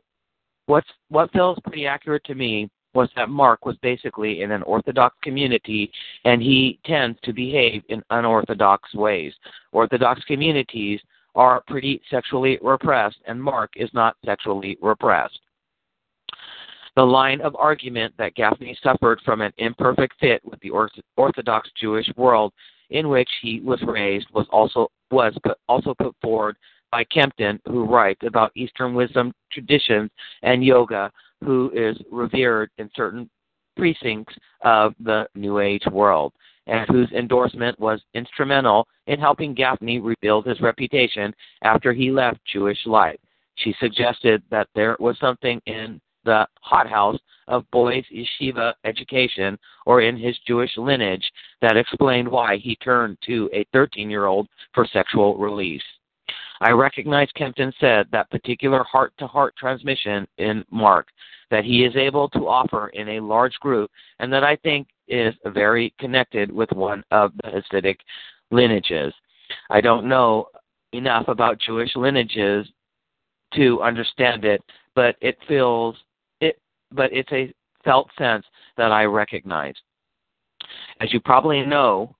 what's 0.65 0.87
what 1.09 1.31
feels 1.31 1.57
pretty 1.63 1.87
accurate 1.87 2.23
to 2.25 2.35
me 2.35 2.69
was 2.95 3.09
that 3.15 3.29
Marc 3.29 3.65
was 3.65 3.75
basically 3.81 4.41
in 4.41 4.51
an 4.51 4.63
Orthodox 4.63 5.15
community 5.21 5.91
and 6.23 6.41
he 6.41 6.79
tends 6.85 7.19
to 7.23 7.33
behave 7.33 7.83
in 7.89 8.01
unorthodox 8.09 8.93
ways. 8.93 9.33
Orthodox 9.71 10.23
communities 10.23 10.99
are 11.35 11.61
pretty 11.67 12.01
sexually 12.09 12.57
repressed, 12.61 13.17
and 13.27 13.41
Marc 13.41 13.71
is 13.75 13.89
not 13.93 14.15
sexually 14.23 14.77
repressed. 14.81 15.39
The 16.95 17.03
line 17.03 17.41
of 17.41 17.57
argument 17.57 18.13
that 18.17 18.35
Gafni 18.35 18.75
suffered 18.81 19.19
from 19.25 19.41
an 19.41 19.51
imperfect 19.57 20.15
fit 20.21 20.41
with 20.45 20.61
the 20.61 20.71
Orthodox 21.17 21.69
Jewish 21.79 22.09
world 22.15 22.53
in 22.89 23.09
which 23.09 23.29
he 23.41 23.59
was 23.59 23.81
raised 23.85 24.27
was 24.33 24.47
also 24.49 24.89
was 25.11 25.35
also 25.67 25.93
put 25.95 26.15
forward 26.21 26.55
by 26.91 27.03
Kempton, 27.05 27.59
who 27.65 27.83
writes 27.83 28.21
about 28.25 28.51
Eastern 28.55 28.93
wisdom 28.93 29.33
traditions 29.51 30.09
and 30.43 30.63
yoga 30.63 31.11
who 31.43 31.71
is 31.73 31.97
revered 32.11 32.69
in 32.77 32.89
certain 32.95 33.29
precincts 33.75 34.35
of 34.61 34.93
the 34.99 35.27
New 35.35 35.59
Age 35.59 35.85
world, 35.91 36.33
and 36.67 36.87
whose 36.89 37.11
endorsement 37.11 37.79
was 37.79 38.01
instrumental 38.13 38.87
in 39.07 39.19
helping 39.19 39.55
Gafni 39.55 39.99
rebuild 40.01 40.45
his 40.45 40.61
reputation 40.61 41.33
after 41.63 41.93
he 41.93 42.11
left 42.11 42.39
Jewish 42.51 42.79
life. 42.85 43.19
She 43.55 43.75
suggested 43.79 44.43
that 44.49 44.67
there 44.75 44.97
was 44.99 45.17
something 45.19 45.61
in 45.65 46.01
the 46.25 46.47
hothouse 46.61 47.19
of 47.47 47.69
boys' 47.71 48.03
yeshiva 48.11 48.73
education 48.83 49.57
or 49.85 50.01
in 50.01 50.17
his 50.17 50.37
Jewish 50.47 50.75
lineage 50.77 51.31
that 51.61 51.77
explained 51.77 52.27
why 52.27 52.57
he 52.57 52.75
turned 52.77 53.17
to 53.25 53.49
a 53.53 53.65
13 53.71 54.09
year 54.09 54.25
old 54.25 54.47
for 54.73 54.85
sexual 54.87 55.37
release. 55.37 55.83
I 56.61 56.71
recognize 56.71 57.29
Kempton 57.35 57.73
said 57.79 58.07
that 58.11 58.29
particular 58.29 58.83
heart 58.83 59.13
to 59.19 59.27
heart 59.27 59.55
transmission 59.57 60.27
in 60.37 60.63
Marc 60.71 61.07
that 61.51 61.63
he 61.63 61.83
is 61.83 61.95
able 61.95 62.29
to 62.29 62.47
offer 62.47 62.87
in 62.89 63.09
a 63.09 63.19
large 63.19 63.53
group, 63.59 63.91
and 64.19 64.31
that 64.33 64.43
I 64.43 64.55
think 64.57 64.87
is 65.07 65.33
very 65.45 65.93
connected 65.99 66.51
with 66.51 66.71
one 66.71 67.03
of 67.11 67.31
the 67.43 67.49
Hasidic 67.49 67.97
lineages. 68.51 69.13
I 69.69 69.81
don't 69.81 70.07
know 70.07 70.47
enough 70.91 71.27
about 71.27 71.59
Jewish 71.59 71.95
lineages 71.95 72.67
to 73.53 73.81
understand 73.81 74.45
it, 74.45 74.63
but 74.95 75.15
it 75.21 75.37
feels 75.47 75.95
it 76.41 76.59
but 76.91 77.11
it's 77.13 77.31
a 77.31 77.53
felt 77.83 78.09
sense 78.17 78.45
that 78.77 78.91
I 78.91 79.03
recognize. 79.03 79.75
As 80.99 81.13
you 81.13 81.19
probably 81.19 81.63
know, 81.63 82.15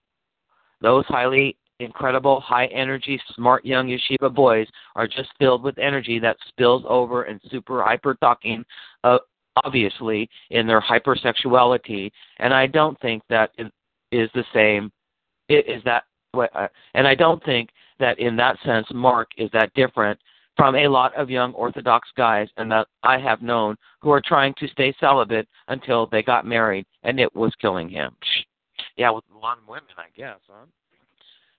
those 0.82 1.06
highly 1.08 1.58
incredible, 1.80 2.40
high 2.40 2.68
energy, 2.68 3.20
smart 3.36 3.66
young 3.66 3.88
yeshiva 3.88 4.34
boys 4.34 4.68
are 4.96 5.08
just 5.08 5.30
filled 5.40 5.64
with 5.64 5.78
energy 5.78 6.20
that 6.20 6.38
spills 6.48 6.84
over 6.88 7.24
and 7.24 7.40
super 7.50 7.84
hyper 7.84 8.16
talking, 8.16 8.64
uh, 9.04 9.18
obviously, 9.64 10.30
in 10.52 10.68
their 10.68 10.82
hypersexuality. 10.82 12.12
And 12.40 12.54
I 12.54 12.68
don't 12.68 13.00
think 13.02 13.24
that 13.30 13.52
is 14.12 14.30
the 14.34 14.46
same. 14.54 14.92
It 15.50 15.68
is 15.68 15.84
that, 15.84 16.04
uh, 16.34 16.68
and 16.94 17.08
I 17.08 17.16
don't 17.16 17.44
think 17.44 17.70
that 18.00 18.20
in 18.20 18.36
that 18.38 18.58
sense, 18.66 18.88
Marc 18.94 19.30
is 19.38 19.50
that 19.54 19.74
different 19.74 20.20
from 20.58 20.76
a 20.76 20.88
lot 20.88 21.14
of 21.16 21.30
young 21.30 21.54
Orthodox 21.54 22.08
guys 22.16 22.48
and 22.58 22.72
that 22.72 22.88
I 23.04 23.18
have 23.18 23.42
known 23.42 23.76
who 24.02 24.12
are 24.12 24.22
trying 24.22 24.54
to 24.60 24.68
stay 24.70 24.96
celibate 25.00 25.48
until 25.68 26.08
they 26.08 26.24
got 26.24 26.46
married, 26.46 26.86
and 27.04 27.20
it 27.20 27.34
was 27.36 27.52
killing 27.60 27.90
him. 27.90 28.16
Yeah, 28.96 29.10
with 29.12 29.26
a 29.34 29.38
lot 29.38 29.58
of 29.58 29.68
women, 29.68 29.84
I 29.98 30.06
guess, 30.16 30.40
huh? 30.48 30.66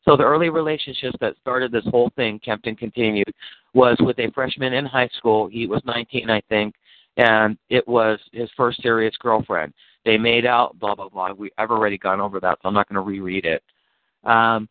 So 0.09 0.17
the 0.17 0.25
early 0.25 0.51
relationships 0.51 1.17
that 1.21 1.37
started 1.41 1.73
this 1.73 1.85
whole 1.87 2.11
thing, 2.15 2.39
Kempton 2.39 2.77
continued, 2.77 3.33
was 3.75 3.97
with 4.01 4.19
a 4.21 4.31
freshman 4.31 4.73
in 4.73 4.87
high 4.87 5.11
school. 5.17 5.49
He 5.49 5.67
was 5.67 5.83
19, 5.85 6.31
I 6.31 6.41
think, 6.49 6.75
and 7.17 7.59
it 7.71 7.87
was 7.89 8.21
his 8.33 8.49
first 8.57 8.81
serious 8.83 9.17
girlfriend. 9.19 9.73
They 10.05 10.17
made 10.17 10.47
out, 10.47 10.79
blah 10.79 10.95
blah 10.95 11.09
blah. 11.09 11.33
We 11.33 11.51
I've 11.59 11.73
already 11.73 11.99
gone 11.99 12.21
over 12.21 12.39
that, 12.39 12.59
so 12.63 12.69
I'm 12.69 12.75
not 12.75 12.89
going 12.89 12.95
to 12.95 13.01
reread 13.01 13.45
it. 13.45 13.63
Um, 14.23 14.69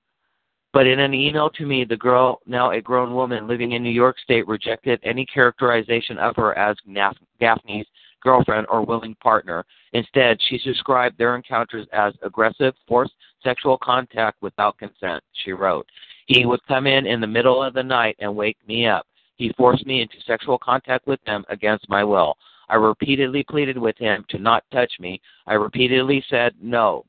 but 0.72 0.88
in 0.88 1.00
an 1.00 1.14
email 1.14 1.50
to 1.52 1.66
me, 1.66 1.84
the 1.84 1.98
girl, 1.98 2.40
now 2.46 2.72
a 2.72 2.82
grown 2.82 3.14
woman 3.14 3.48
living 3.48 3.74
in 3.74 3.84
New 3.84 3.90
York 3.90 4.18
State, 4.24 4.48
rejected 4.48 5.00
any 5.04 5.26
characterization 5.26 6.18
of 6.18 6.36
her 6.38 6.58
as 6.58 6.78
Gafni's 6.88 7.88
girlfriend 8.26 8.66
or 8.70 8.84
willing 8.84 9.16
partner. 9.22 9.64
Instead, 9.94 10.38
she 10.42 10.58
described 10.58 11.18
their 11.18 11.36
encounters 11.36 11.88
as 11.94 12.14
aggressive, 12.24 12.74
forced 12.88 13.14
sexual 13.44 13.78
contact 13.78 14.42
without 14.42 14.78
consent, 14.78 15.24
she 15.44 15.54
wrote. 15.54 15.88
He 16.26 16.46
would 16.46 16.66
come 16.68 16.88
in 16.88 17.06
in 17.06 17.22
the 17.22 17.28
middle 17.28 17.62
of 17.64 17.76
the 17.76 17.84
night 17.84 18.16
and 18.20 18.36
wake 18.36 18.58
me 18.68 18.88
up. 18.88 19.06
He 19.38 19.54
forced 19.58 19.86
me 19.86 20.02
into 20.02 20.16
sexual 20.26 20.58
contact 20.58 21.06
with 21.06 21.20
him 21.26 21.46
against 21.50 21.88
my 21.88 22.04
will. 22.04 22.36
I 22.68 22.76
repeatedly 22.76 23.44
pleaded 23.44 23.78
with 23.78 23.98
him 23.98 24.26
to 24.30 24.40
not 24.40 24.64
touch 24.72 24.92
me. 25.00 25.22
I 25.46 25.54
repeatedly 25.54 26.26
said 26.30 26.56
no. 26.60 27.06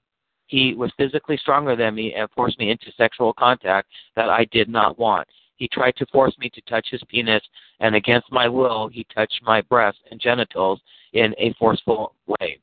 He 0.49 0.75
was 0.75 0.93
physically 0.97 1.39
stronger 1.39 1.75
than 1.75 1.95
me 1.95 2.15
and 2.15 2.29
forced 2.31 2.59
me 2.59 2.71
into 2.71 2.93
sexual 2.97 3.33
contact 3.33 3.89
that 4.17 4.29
I 4.29 4.45
did 4.53 4.69
not 4.69 4.99
want. 4.99 5.27
He 5.57 5.69
tried 5.69 5.97
to 5.97 6.07
force 6.07 6.37
me 6.39 6.51
to 6.51 6.61
touch 6.63 6.89
his 6.91 7.03
penis, 7.09 7.43
and 7.81 7.95
against 7.95 8.31
my 8.31 8.49
will, 8.49 8.89
he 8.89 9.05
touched 9.15 9.41
my 9.43 9.63
breasts 9.63 10.01
and 10.11 10.21
genitals 10.21 10.81
in 11.13 11.35
a 11.39 11.55
forceful 11.55 12.15
way. 12.27 12.59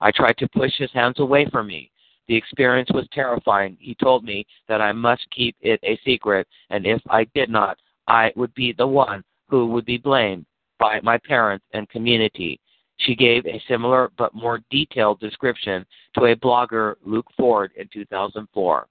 I 0.00 0.10
tried 0.10 0.38
to 0.38 0.48
push 0.48 0.72
his 0.76 0.92
hands 0.92 1.20
away 1.20 1.46
from 1.50 1.66
me. 1.66 1.90
The 2.26 2.36
experience 2.36 2.90
was 2.92 3.08
terrifying. 3.12 3.76
He 3.80 3.94
told 3.94 4.24
me 4.24 4.46
that 4.68 4.80
I 4.80 4.92
must 4.92 5.28
keep 5.30 5.56
it 5.60 5.80
a 5.82 5.98
secret, 6.04 6.46
and 6.70 6.86
if 6.86 7.00
I 7.08 7.24
did 7.34 7.50
not, 7.50 7.78
I 8.06 8.32
would 8.36 8.54
be 8.54 8.72
the 8.72 8.86
one 8.86 9.24
who 9.48 9.66
would 9.68 9.84
be 9.84 9.98
blamed 9.98 10.46
by 10.78 11.00
my 11.02 11.18
parents 11.18 11.64
and 11.72 11.88
community. 11.88 12.60
She 12.98 13.14
gave 13.14 13.46
a 13.46 13.62
similar 13.68 14.10
but 14.16 14.34
more 14.34 14.60
detailed 14.70 15.20
description 15.20 15.86
to 16.14 16.26
a 16.26 16.36
blogger, 16.36 16.96
Luke 17.04 17.28
Ford, 17.36 17.72
in 17.76 17.88
2004. 17.92 18.86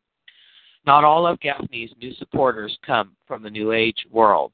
Not 0.87 1.03
all 1.03 1.27
of 1.27 1.37
Gafni's 1.41 1.93
new 2.01 2.13
supporters 2.13 2.79
come 2.85 3.11
from 3.27 3.43
the 3.43 3.49
New 3.49 3.73
Age 3.73 4.07
world. 4.09 4.53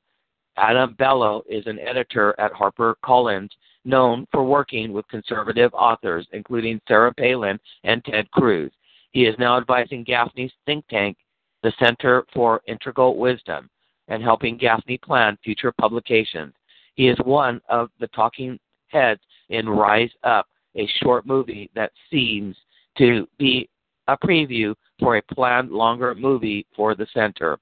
Adam 0.57 0.95
Bellow 0.97 1.43
is 1.47 1.67
an 1.67 1.77
editor 1.77 2.33
at 2.39 2.51
HarperCollins 2.53 3.49
known 3.85 4.25
for 4.31 4.43
working 4.43 4.91
with 4.93 5.07
conservative 5.09 5.71
authors, 5.75 6.27
including 6.33 6.81
Sarah 6.87 7.13
Palin 7.13 7.59
and 7.83 8.03
Ted 8.03 8.31
Cruz. 8.31 8.71
He 9.11 9.25
is 9.25 9.35
now 9.37 9.59
advising 9.59 10.03
Gafni's 10.03 10.51
think 10.65 10.87
tank, 10.87 11.17
the 11.61 11.71
Center 11.77 12.25
for 12.33 12.61
Integral 12.67 13.15
Wisdom, 13.17 13.69
and 14.07 14.23
helping 14.23 14.57
Gafni 14.57 14.99
plan 14.99 15.37
future 15.43 15.71
publications. 15.79 16.55
He 16.95 17.09
is 17.09 17.17
one 17.25 17.61
of 17.69 17.91
the 17.99 18.07
talking 18.07 18.57
heads 18.87 19.21
in 19.49 19.69
Rise 19.69 20.11
Up, 20.23 20.47
a 20.75 20.89
short 21.03 21.27
movie 21.27 21.69
that 21.75 21.91
seems 22.09 22.55
to 22.97 23.27
be 23.37 23.69
a 24.07 24.17
preview 24.17 24.73
for 24.99 25.17
a 25.17 25.21
planned 25.33 25.71
longer 25.71 26.15
movie 26.15 26.65
for 26.75 26.95
the 26.95 27.07
center. 27.13 27.57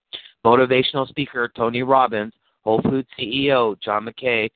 Motivational 0.45 1.07
speaker 1.07 1.51
Tony 1.55 1.83
Robbins, 1.83 2.33
Whole 2.63 2.81
Foods 2.81 3.07
CEO 3.19 3.79
John 3.81 4.05
Mackey, 4.05 4.51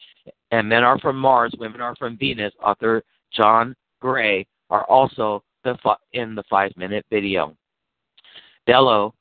and 0.52 0.68
Men 0.68 0.84
Are 0.84 1.00
From 1.00 1.18
Mars, 1.18 1.54
Women 1.58 1.82
Are 1.82 1.96
From 1.96 2.18
Venus 2.18 2.54
author 2.62 3.04
John 3.32 3.76
Gray 4.00 4.46
are 4.70 4.86
also 4.86 5.44
the, 5.64 5.78
in 6.14 6.36
the 6.36 6.44
five 6.50 6.72
minute 6.78 7.06
video. 7.10 7.56
Bellow, 8.66 9.14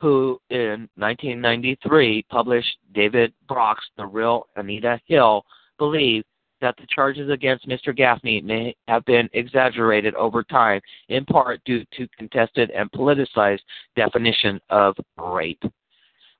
who 0.00 0.40
in 0.50 0.88
1993 0.96 2.24
published 2.28 2.76
David 2.92 3.32
Brock's 3.46 3.84
The 3.96 4.06
Real 4.06 4.46
Anita 4.56 5.00
Hill, 5.06 5.44
believed 5.78 6.26
that 6.62 6.76
the 6.78 6.86
charges 6.88 7.28
against 7.28 7.68
Mr. 7.68 7.96
Gafni 7.96 8.42
may 8.42 8.74
have 8.88 9.04
been 9.04 9.28
exaggerated 9.34 10.14
over 10.14 10.42
time, 10.42 10.80
in 11.08 11.26
part 11.26 11.60
due 11.66 11.84
to 11.96 12.08
contested 12.16 12.70
and 12.70 12.90
politicized 12.92 13.60
definition 13.96 14.58
of 14.70 14.96
rape. 15.18 15.62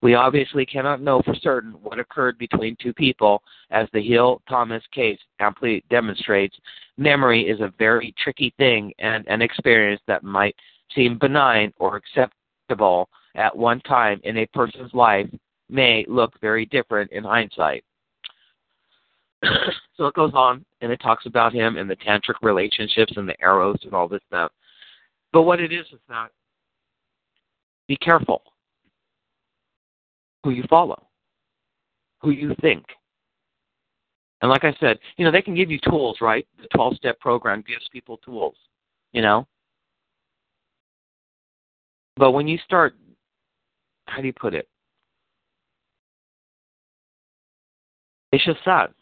We 0.01 0.14
obviously 0.14 0.64
cannot 0.64 1.03
know 1.03 1.23
for 1.23 1.35
certain 1.35 1.73
what 1.83 2.01
occurred 2.01 2.39
between 2.39 2.77
two 2.81 2.93
people, 2.95 3.43
as 3.70 3.89
the 3.93 4.03
Hill 4.03 4.41
Thomas 4.49 4.83
case 4.93 5.18
amply 5.39 5.85
demonstrates. 5.91 6.57
Memory 6.97 7.43
is 7.43 7.61
a 7.61 7.73
very 7.79 8.14
tricky 8.23 8.55
thing, 8.59 8.93
and 8.99 9.27
an 9.29 9.43
experience 9.43 10.01
that 10.07 10.25
might 10.25 10.57
seem 10.95 11.18
benign 11.18 11.73
or 11.79 11.97
acceptable 11.97 13.09
at 13.35 13.57
one 13.57 13.81
time 13.83 14.20
in 14.25 14.39
a 14.39 14.47
person's 14.47 14.93
life 14.93 15.29
may 15.68 16.05
look 16.09 16.33
very 16.41 16.66
different 16.66 17.11
in 17.12 17.25
hindsight. 17.25 17.85
so 19.97 20.07
it 20.07 20.14
goes 20.14 20.32
on 20.34 20.64
and 20.80 20.93
it 20.93 21.01
talks 21.03 21.26
about 21.26 21.53
him 21.53 21.76
and 21.76 21.88
the 21.88 21.97
tantric 21.97 22.34
relationships 22.43 23.12
and 23.16 23.28
the 23.28 23.40
arrows 23.43 23.78
and 23.84 23.93
all 23.93 24.09
this 24.09 24.22
stuff. 24.28 24.53
But 25.32 25.43
what 25.43 25.61
it 25.61 25.72
is 25.72 25.86
is 25.93 26.01
that 26.09 26.28
be 27.88 27.97
careful 27.97 28.43
who 30.45 30.51
you 30.51 30.64
follow, 30.68 31.07
who 32.20 32.30
you 32.30 32.55
think. 32.61 32.84
And 34.40 34.51
like 34.51 34.64
I 34.64 34.74
said, 34.80 34.99
you 35.16 35.24
know, 35.24 35.30
they 35.30 35.43
can 35.43 35.55
give 35.55 35.70
you 35.70 35.78
tools, 35.88 36.18
right? 36.20 36.47
The 36.61 36.66
12 36.74 36.97
step 36.97 37.20
program 37.20 37.62
gives 37.66 37.88
people 37.93 38.16
tools, 38.18 38.57
you 39.12 39.22
know? 39.22 39.47
But 42.16 42.32
when 42.32 42.49
you 42.49 42.59
start, 42.64 42.95
how 44.07 44.20
do 44.20 44.26
you 44.26 44.32
put 44.32 44.55
it? 44.55 44.68
It's 48.32 48.45
just 48.45 48.59
sad. 48.64 48.93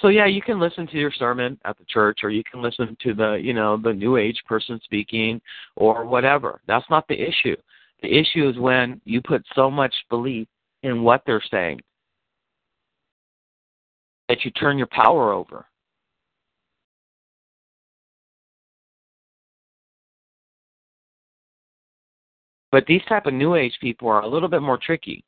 So 0.00 0.08
yeah, 0.08 0.26
you 0.26 0.40
can 0.40 0.60
listen 0.60 0.86
to 0.88 0.96
your 0.96 1.10
sermon 1.10 1.58
at 1.64 1.76
the 1.76 1.84
church 1.84 2.20
or 2.22 2.30
you 2.30 2.44
can 2.44 2.62
listen 2.62 2.96
to 3.02 3.14
the, 3.14 3.32
you 3.34 3.52
know, 3.52 3.76
the 3.76 3.92
new 3.92 4.16
age 4.16 4.40
person 4.46 4.80
speaking 4.84 5.40
or 5.76 6.04
whatever. 6.04 6.60
That's 6.68 6.88
not 6.88 7.08
the 7.08 7.20
issue. 7.20 7.56
The 8.02 8.16
issue 8.16 8.48
is 8.48 8.56
when 8.58 9.00
you 9.04 9.20
put 9.20 9.44
so 9.56 9.70
much 9.70 9.94
belief 10.08 10.46
in 10.84 11.02
what 11.02 11.22
they're 11.26 11.42
saying 11.50 11.80
that 14.28 14.44
you 14.44 14.52
turn 14.52 14.78
your 14.78 14.88
power 14.88 15.32
over. 15.32 15.66
But 22.70 22.84
these 22.86 23.02
type 23.08 23.26
of 23.26 23.34
new 23.34 23.54
age 23.54 23.76
people 23.80 24.08
are 24.08 24.20
a 24.20 24.28
little 24.28 24.48
bit 24.48 24.62
more 24.62 24.78
tricky 24.78 25.24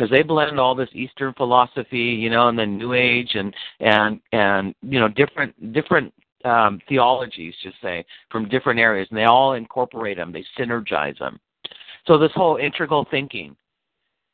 because 0.00 0.10
they 0.10 0.22
blend 0.22 0.58
all 0.58 0.74
this 0.74 0.88
Eastern 0.94 1.34
philosophy, 1.34 1.98
you 1.98 2.30
know, 2.30 2.48
and 2.48 2.58
then 2.58 2.78
New 2.78 2.94
Age 2.94 3.32
and 3.34 3.54
and 3.80 4.18
and 4.32 4.74
you 4.80 4.98
know 4.98 5.08
different 5.08 5.74
different 5.74 6.12
um, 6.46 6.80
theologies, 6.88 7.54
just 7.62 7.76
say 7.82 8.06
from 8.30 8.48
different 8.48 8.80
areas, 8.80 9.06
and 9.10 9.18
they 9.18 9.24
all 9.24 9.52
incorporate 9.52 10.16
them. 10.16 10.32
They 10.32 10.44
synergize 10.58 11.18
them. 11.18 11.38
So 12.06 12.16
this 12.16 12.30
whole 12.34 12.56
integral 12.56 13.06
thinking 13.10 13.54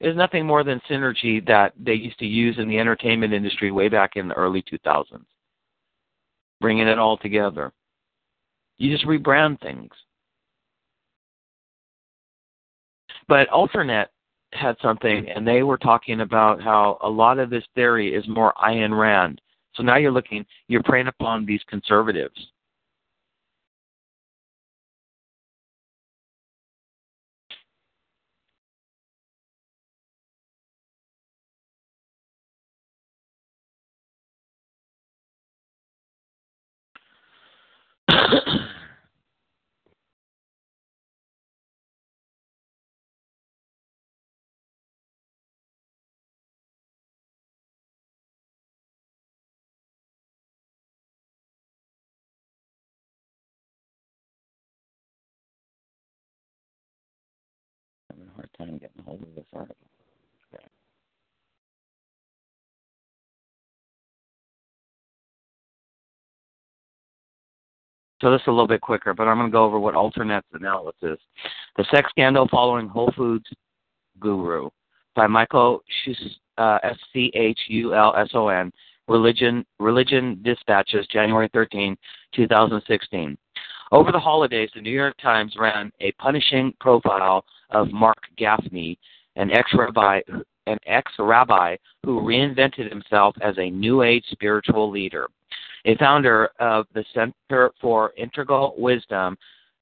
is 0.00 0.14
nothing 0.14 0.46
more 0.46 0.62
than 0.62 0.80
synergy 0.88 1.44
that 1.48 1.72
they 1.76 1.94
used 1.94 2.18
to 2.20 2.26
use 2.26 2.56
in 2.58 2.68
the 2.68 2.78
entertainment 2.78 3.32
industry 3.32 3.72
way 3.72 3.88
back 3.88 4.12
in 4.14 4.28
the 4.28 4.34
early 4.34 4.62
2000s, 4.62 5.24
bringing 6.60 6.86
it 6.86 6.98
all 6.98 7.16
together. 7.16 7.72
You 8.78 8.92
just 8.92 9.06
rebrand 9.06 9.60
things. 9.60 9.90
But 13.26 13.48
Alternet 13.48 14.06
had 14.52 14.76
something, 14.80 15.28
and 15.28 15.46
they 15.46 15.62
were 15.62 15.78
talking 15.78 16.20
about 16.20 16.62
how 16.62 16.98
a 17.02 17.08
lot 17.08 17.38
of 17.38 17.50
this 17.50 17.64
theory 17.74 18.14
is 18.14 18.26
more 18.28 18.52
Ayn 18.62 18.98
Rand. 18.98 19.40
So 19.74 19.82
now 19.82 19.96
you're 19.96 20.12
looking, 20.12 20.44
you're 20.68 20.82
preying 20.82 21.08
upon 21.08 21.44
these 21.44 21.60
conservatives. 21.68 22.52
So 68.20 68.30
this 68.30 68.40
is 68.40 68.46
a 68.46 68.50
little 68.50 68.66
bit 68.66 68.80
quicker, 68.80 69.12
but 69.12 69.28
I'm 69.28 69.36
going 69.36 69.50
to 69.50 69.52
go 69.52 69.64
over 69.64 69.78
what 69.78 69.94
Alternet's 69.94 70.46
analysis. 70.52 71.18
The 71.76 71.84
sex 71.94 72.08
scandal 72.10 72.48
following 72.50 72.88
Whole 72.88 73.12
Foods 73.16 73.46
guru 74.20 74.70
by 75.14 75.26
Michael 75.26 75.82
uh, 76.56 76.78
S 76.82 76.96
C 77.12 77.30
H 77.34 77.58
U 77.68 77.94
L 77.94 78.14
S 78.16 78.30
O 78.34 78.48
N. 78.48 78.72
Religion 79.08 79.64
Religion 79.78 80.40
Dispatches, 80.42 81.06
January 81.06 81.48
13, 81.52 81.96
2016. 82.34 83.38
Over 83.92 84.10
the 84.10 84.18
holidays, 84.18 84.70
the 84.74 84.80
New 84.80 84.90
York 84.90 85.16
Times 85.22 85.54
ran 85.58 85.92
a 86.00 86.10
punishing 86.12 86.74
profile 86.80 87.44
of 87.70 87.92
Marc 87.92 88.18
Gafni, 88.38 88.98
an 89.36 89.52
ex-rabbi, 89.52 90.20
an 90.66 90.78
ex-rabbi 90.86 91.76
who 92.04 92.20
reinvented 92.20 92.90
himself 92.90 93.36
as 93.40 93.54
a 93.58 93.70
New 93.70 94.02
Age 94.02 94.24
spiritual 94.30 94.90
leader, 94.90 95.28
a 95.86 95.96
founder 95.96 96.50
of 96.58 96.86
the 96.94 97.04
Center 97.14 97.70
for 97.80 98.12
Integral 98.16 98.74
Wisdom 98.76 99.38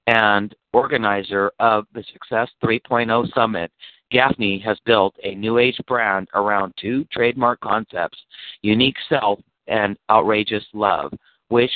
and 0.07 0.55
organizer 0.75 1.51
of 1.59 1.87
the 1.95 2.05
Success 2.13 2.51
3.0 2.63 3.33
Summit. 3.35 3.73
Gafni 4.13 4.63
has 4.63 4.79
built 4.85 5.15
a 5.25 5.35
New 5.35 5.59
Age 5.59 5.79
brand 5.89 6.29
around 6.35 6.75
two 6.79 7.05
trademark 7.11 7.59
concepts: 7.61 8.19
unique 8.61 8.99
self 9.09 9.41
and 9.67 9.97
outrageous 10.11 10.65
love, 10.75 11.13
which, 11.49 11.73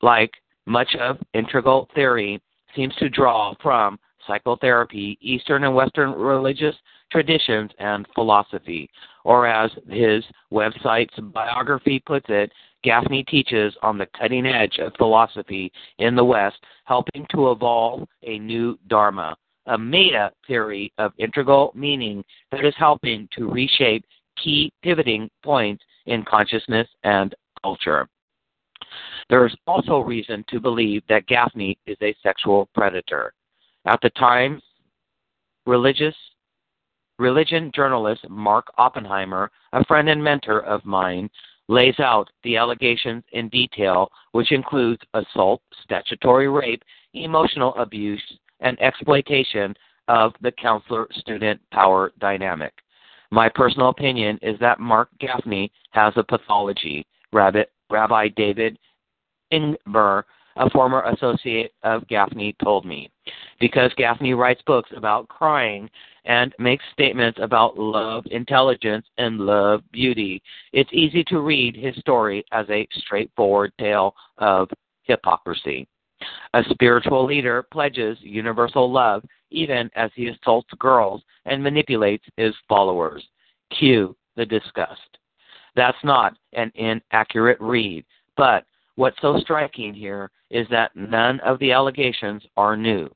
like 0.00 0.30
much 0.66 0.94
of 1.00 1.18
integral 1.34 1.88
theory 1.94 2.40
seems 2.76 2.94
to 2.96 3.08
draw 3.08 3.54
from 3.60 3.98
psychotherapy, 4.26 5.18
Eastern 5.20 5.64
and 5.64 5.74
Western 5.74 6.12
religious 6.12 6.76
traditions, 7.10 7.70
and 7.78 8.06
philosophy. 8.14 8.88
Or 9.24 9.46
as 9.46 9.70
his 9.88 10.24
website's 10.52 11.18
biography 11.18 12.02
puts 12.06 12.26
it, 12.28 12.50
Gafni 12.84 13.26
teaches 13.26 13.74
on 13.82 13.98
the 13.98 14.06
cutting 14.18 14.46
edge 14.46 14.78
of 14.78 14.92
philosophy 14.98 15.72
in 15.98 16.14
the 16.14 16.24
West, 16.24 16.58
helping 16.84 17.26
to 17.30 17.50
evolve 17.50 18.06
a 18.22 18.38
new 18.38 18.78
Dharma, 18.88 19.36
a 19.66 19.78
meta 19.78 20.30
theory 20.46 20.92
of 20.98 21.12
integral 21.18 21.72
meaning 21.74 22.22
that 22.52 22.64
is 22.64 22.74
helping 22.76 23.28
to 23.32 23.48
reshape 23.48 24.04
key 24.42 24.72
pivoting 24.82 25.30
points 25.42 25.82
in 26.06 26.24
consciousness 26.24 26.88
and 27.04 27.34
culture. 27.62 28.08
There 29.30 29.46
is 29.46 29.54
also 29.66 30.00
reason 30.00 30.44
to 30.48 30.60
believe 30.60 31.02
that 31.08 31.26
Gafni 31.26 31.78
is 31.86 31.96
a 32.02 32.14
sexual 32.22 32.68
predator. 32.74 33.32
At 33.86 34.00
the 34.02 34.10
time, 34.10 34.60
religious 35.66 36.14
religion 37.18 37.70
journalist 37.74 38.28
Mark 38.28 38.66
Oppenheimer, 38.76 39.50
a 39.72 39.84
friend 39.84 40.08
and 40.08 40.22
mentor 40.22 40.60
of 40.60 40.84
mine, 40.84 41.30
lays 41.68 41.98
out 41.98 42.28
the 42.42 42.56
allegations 42.56 43.24
in 43.32 43.48
detail, 43.48 44.10
which 44.32 44.52
includes 44.52 45.02
assault, 45.14 45.62
statutory 45.82 46.48
rape, 46.48 46.82
emotional 47.14 47.74
abuse, 47.76 48.22
and 48.60 48.80
exploitation 48.80 49.74
of 50.08 50.32
the 50.42 50.52
counselor 50.52 51.08
student 51.12 51.60
power 51.70 52.12
dynamic. 52.20 52.72
My 53.30 53.48
personal 53.48 53.88
opinion 53.88 54.38
is 54.42 54.58
that 54.60 54.78
Marc 54.78 55.08
Gafni 55.20 55.70
has 55.90 56.12
a 56.16 56.22
pathology. 56.22 57.06
Rabbi 57.32 58.28
David 58.36 58.78
Ingber, 59.52 60.24
a 60.56 60.70
former 60.70 61.02
associate 61.02 61.72
of 61.82 62.06
Gafni, 62.06 62.54
told 62.62 62.84
me. 62.84 63.10
Because 63.60 63.92
Gafni 63.98 64.36
writes 64.36 64.62
books 64.66 64.90
about 64.96 65.28
crying 65.28 65.90
and 66.24 66.54
makes 66.58 66.84
statements 66.92 67.38
about 67.42 67.78
love 67.78 68.24
intelligence 68.30 69.06
and 69.18 69.38
love 69.38 69.82
beauty, 69.92 70.42
it's 70.72 70.90
easy 70.92 71.24
to 71.24 71.40
read 71.40 71.76
his 71.76 71.96
story 71.96 72.44
as 72.52 72.66
a 72.70 72.86
straightforward 72.92 73.72
tale 73.78 74.14
of 74.38 74.68
hypocrisy. 75.02 75.86
A 76.54 76.62
spiritual 76.70 77.26
leader 77.26 77.64
pledges 77.70 78.16
universal 78.20 78.90
love 78.90 79.24
even 79.50 79.90
as 79.94 80.10
he 80.14 80.28
assaults 80.28 80.70
girls 80.78 81.22
and 81.44 81.62
manipulates 81.62 82.24
his 82.36 82.54
followers. 82.68 83.24
Cue 83.78 84.16
the 84.36 84.46
disgust. 84.46 85.18
That's 85.76 85.98
not 86.02 86.34
an 86.54 86.72
inaccurate 86.74 87.58
read, 87.60 88.04
but 88.36 88.64
What's 88.96 89.20
so 89.20 89.38
striking 89.40 89.92
here 89.92 90.30
is 90.54 90.66
that 90.70 90.94
none 90.94 91.40
of 91.40 91.58
the 91.58 91.72
allegations 91.72 92.42
are 92.56 92.76
new. 92.76 93.10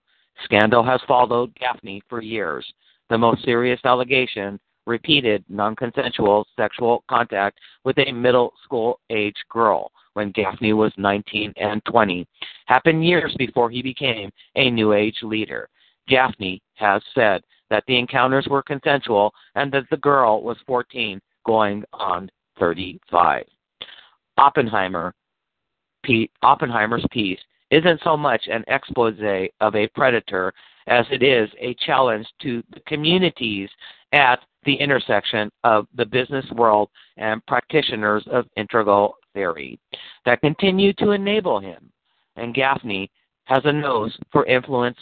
Scandal 0.44 0.82
has 0.82 1.00
followed 1.06 1.54
Gafni 1.54 2.00
for 2.08 2.20
years. 2.20 2.66
The 3.08 3.16
most 3.16 3.44
serious 3.44 3.80
allegation 3.84 4.58
repeated 4.86 5.44
non 5.48 5.76
consensual 5.76 6.46
sexual 6.56 7.04
contact 7.08 7.60
with 7.84 7.96
a 7.98 8.12
middle 8.12 8.52
school 8.64 8.98
age 9.08 9.36
girl 9.50 9.92
when 10.14 10.32
Gafni 10.32 10.74
was 10.74 10.92
19 10.96 11.54
and 11.56 11.80
20 11.84 12.26
happened 12.66 13.06
years 13.06 13.32
before 13.38 13.70
he 13.70 13.82
became 13.82 14.30
a 14.56 14.68
New 14.68 14.92
Age 14.92 15.18
leader. 15.22 15.68
Gafni 16.10 16.60
has 16.74 17.02
said 17.14 17.42
that 17.70 17.84
the 17.86 17.98
encounters 17.98 18.48
were 18.50 18.62
consensual 18.62 19.32
and 19.54 19.70
that 19.70 19.84
the 19.90 19.96
girl 19.98 20.42
was 20.42 20.56
14 20.66 21.20
going 21.46 21.84
on 21.92 22.30
35. 22.58 23.44
Oppenheimer 24.38 25.14
Oppenheimer's 26.42 27.04
piece 27.10 27.40
isn't 27.70 28.00
so 28.02 28.16
much 28.16 28.48
an 28.50 28.64
expose 28.68 29.18
of 29.60 29.74
a 29.74 29.88
predator 29.88 30.52
as 30.86 31.04
it 31.10 31.22
is 31.22 31.50
a 31.58 31.74
challenge 31.86 32.26
to 32.40 32.62
the 32.72 32.80
communities 32.86 33.68
at 34.12 34.40
the 34.64 34.74
intersection 34.74 35.50
of 35.64 35.86
the 35.94 36.04
business 36.04 36.46
world 36.52 36.88
and 37.16 37.44
practitioners 37.46 38.24
of 38.30 38.46
integral 38.56 39.16
theory 39.34 39.78
that 40.24 40.40
continue 40.40 40.92
to 40.94 41.10
enable 41.10 41.60
him. 41.60 41.92
And 42.36 42.54
Gafni 42.54 43.10
has 43.44 43.60
a 43.64 43.72
nose 43.72 44.16
for 44.32 44.46
influence 44.46 44.98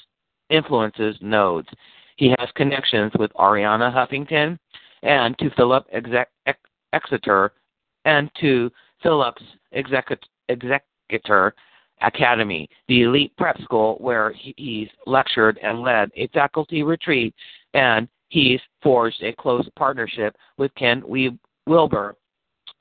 influences 0.51 1.17
nodes. 1.21 1.69
He 2.17 2.35
has 2.39 2.49
connections 2.55 3.13
with 3.19 3.33
Arianna 3.35 3.93
Huffington 3.93 4.59
and 5.03 5.37
to 5.39 5.51
Philip 5.51 5.87
Exeter 6.93 7.53
and 8.05 8.31
to 8.41 8.71
Philip's 9.03 9.43
Phillips 9.73 10.27
Executor 10.49 11.55
Academy, 12.03 12.69
the 12.89 13.03
elite 13.03 13.33
prep 13.37 13.59
school 13.63 13.97
where 14.01 14.33
he's 14.57 14.89
lectured 15.07 15.59
and 15.63 15.81
led 15.81 16.11
a 16.15 16.29
faculty 16.29 16.83
retreat, 16.83 17.35
and 17.75 18.09
he's 18.29 18.61
forged 18.83 19.23
a 19.23 19.33
close 19.33 19.69
partnership 19.77 20.37
with 20.59 20.75
Ken 20.75 21.03
Wilber, 21.67 22.17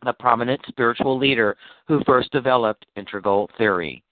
the 0.04 0.14
prominent 0.14 0.62
spiritual 0.68 1.18
leader 1.18 1.56
who 1.88 2.04
first 2.06 2.32
developed 2.32 2.86
integral 2.96 3.50
theory. 3.58 4.04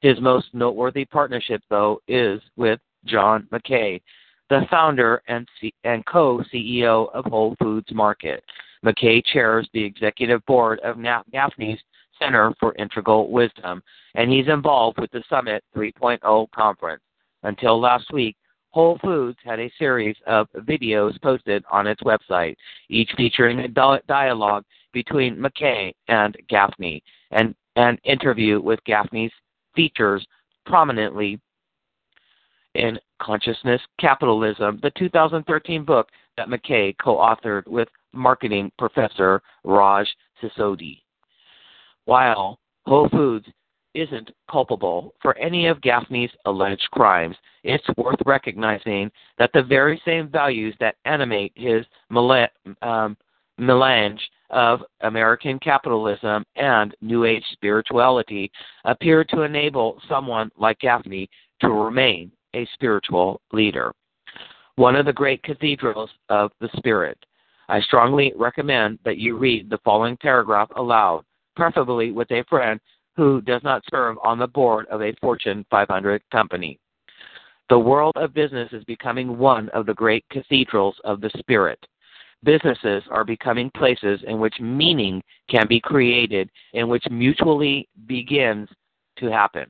His 0.00 0.20
most 0.20 0.46
noteworthy 0.52 1.04
partnership, 1.04 1.62
though, 1.68 2.00
is 2.08 2.40
with 2.56 2.80
John 3.04 3.46
Mackey, 3.50 4.02
the 4.48 4.62
founder 4.70 5.22
and, 5.28 5.46
C- 5.60 5.74
and 5.84 6.04
co 6.06 6.42
CEO 6.52 7.12
of 7.12 7.24
Whole 7.26 7.56
Foods 7.60 7.92
Market. 7.92 8.44
Mackey 8.82 9.22
chairs 9.32 9.68
the 9.72 9.82
executive 9.82 10.44
board 10.46 10.80
of 10.80 10.96
Gafni's 10.96 11.80
Center 12.18 12.52
for 12.58 12.74
Integral 12.76 13.30
Wisdom, 13.30 13.82
and 14.14 14.30
he's 14.30 14.48
involved 14.48 14.98
with 14.98 15.10
the 15.10 15.22
Summit 15.28 15.62
3.0 15.76 16.50
conference. 16.52 17.02
Until 17.42 17.80
last 17.80 18.12
week, 18.12 18.36
Whole 18.70 18.98
Foods 19.02 19.38
had 19.42 19.58
a 19.58 19.72
series 19.78 20.16
of 20.26 20.48
videos 20.58 21.20
posted 21.22 21.64
on 21.70 21.86
its 21.86 22.02
website, 22.02 22.56
each 22.90 23.10
featuring 23.16 23.60
a 23.60 23.68
dialogue 24.06 24.64
between 24.92 25.40
Mackey 25.40 25.94
and 26.08 26.36
Gafni. 26.50 27.00
And 27.30 27.54
an 27.76 27.98
interview 28.04 28.60
with 28.60 28.80
Gafni's 28.86 29.32
features 29.74 30.26
prominently 30.66 31.40
in 32.74 32.98
Consciousness 33.20 33.80
Capitalism, 33.98 34.78
the 34.82 34.92
2013 34.98 35.84
book 35.84 36.08
that 36.36 36.50
Mackey 36.50 36.94
co 37.02 37.16
authored 37.16 37.66
with 37.66 37.88
marketing 38.12 38.70
professor 38.78 39.40
Raj 39.64 40.06
Sisodia. 40.42 41.00
While 42.06 42.60
Whole 42.86 43.08
Foods 43.08 43.46
isn't 43.94 44.30
culpable 44.48 45.12
for 45.20 45.36
any 45.38 45.66
of 45.66 45.80
Gafni's 45.80 46.30
alleged 46.44 46.88
crimes, 46.92 47.36
it's 47.64 47.86
worth 47.96 48.20
recognizing 48.24 49.10
that 49.38 49.50
the 49.52 49.62
very 49.62 50.00
same 50.04 50.28
values 50.28 50.74
that 50.78 50.94
animate 51.04 51.52
his 51.56 51.84
um, 52.82 53.16
melange 53.58 54.20
of 54.50 54.82
American 55.00 55.58
capitalism 55.58 56.44
and 56.54 56.94
New 57.00 57.24
Age 57.24 57.44
spirituality 57.52 58.52
appear 58.84 59.24
to 59.24 59.42
enable 59.42 60.00
someone 60.08 60.52
like 60.56 60.78
Gafni 60.78 61.28
to 61.60 61.70
remain 61.70 62.30
a 62.54 62.68
spiritual 62.74 63.40
leader. 63.52 63.92
One 64.76 64.94
of 64.94 65.06
the 65.06 65.12
great 65.12 65.42
cathedrals 65.42 66.10
of 66.28 66.52
the 66.60 66.68
Spirit. 66.76 67.18
I 67.68 67.80
strongly 67.80 68.32
recommend 68.36 69.00
that 69.04 69.18
you 69.18 69.36
read 69.36 69.68
the 69.68 69.78
following 69.78 70.16
paragraph 70.18 70.68
aloud 70.76 71.24
preferably 71.56 72.12
with 72.12 72.30
a 72.30 72.44
friend 72.44 72.78
who 73.16 73.40
does 73.40 73.62
not 73.64 73.82
serve 73.90 74.16
on 74.22 74.38
the 74.38 74.46
board 74.46 74.86
of 74.86 75.02
a 75.02 75.14
Fortune 75.20 75.64
500 75.70 76.22
company. 76.30 76.78
The 77.68 77.78
world 77.78 78.12
of 78.16 78.34
business 78.34 78.72
is 78.72 78.84
becoming 78.84 79.38
one 79.38 79.68
of 79.70 79.86
the 79.86 79.94
great 79.94 80.24
cathedrals 80.30 80.96
of 81.04 81.20
the 81.20 81.30
spirit. 81.38 81.84
Businesses 82.44 83.02
are 83.10 83.24
becoming 83.24 83.70
places 83.76 84.20
in 84.28 84.38
which 84.38 84.60
meaning 84.60 85.22
can 85.50 85.66
be 85.66 85.80
created, 85.80 86.48
in 86.74 86.86
which 86.86 87.04
mutually 87.10 87.88
begins 88.06 88.68
to 89.18 89.26
happen. 89.26 89.66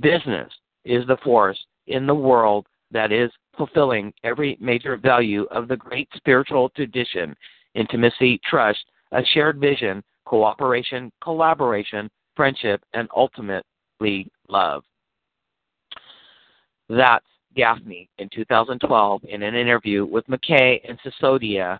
Business 0.00 0.52
is 0.84 1.06
the 1.06 1.16
force 1.18 1.58
in 1.86 2.06
the 2.06 2.14
world 2.14 2.66
that 2.90 3.12
is 3.12 3.30
fulfilling 3.56 4.12
every 4.24 4.58
major 4.60 4.96
value 4.96 5.46
of 5.50 5.68
the 5.68 5.76
great 5.76 6.08
spiritual 6.16 6.68
tradition 6.70 7.34
intimacy, 7.74 8.40
trust, 8.48 8.84
a 9.12 9.24
shared 9.32 9.58
vision, 9.58 10.02
cooperation, 10.24 11.10
collaboration, 11.22 12.10
friendship, 12.36 12.82
and 12.92 13.08
ultimately 13.14 14.30
love. 14.48 14.82
That's 16.88 17.24
Gafni 17.56 18.08
in 18.18 18.28
2012 18.34 19.24
in 19.24 19.42
an 19.42 19.54
interview 19.54 20.04
with 20.04 20.28
Mackey 20.28 20.80
and 20.86 20.98
Sisodia 21.00 21.78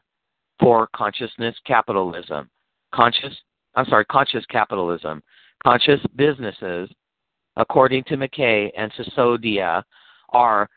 for 0.60 0.88
Consciousness 0.94 1.56
Capitalism. 1.66 2.48
Conscious, 2.92 3.34
I'm 3.74 3.86
sorry, 3.86 4.04
Conscious 4.06 4.46
Capitalism. 4.46 5.22
Conscious 5.62 6.00
businesses, 6.16 6.88
according 7.56 8.04
to 8.04 8.16
Mackey 8.16 8.72
and 8.76 8.92
Sisodia, 8.92 9.82
are 10.30 10.68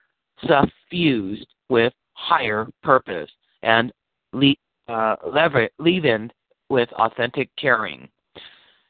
suffused 0.46 1.48
with 1.70 1.94
higher 2.14 2.68
purpose 2.84 3.30
and 3.64 3.92
le- 4.34 4.56
uh, 4.88 5.16
leavened 5.80 6.34
with 6.70 6.90
authentic 6.94 7.50
caring. 7.56 8.08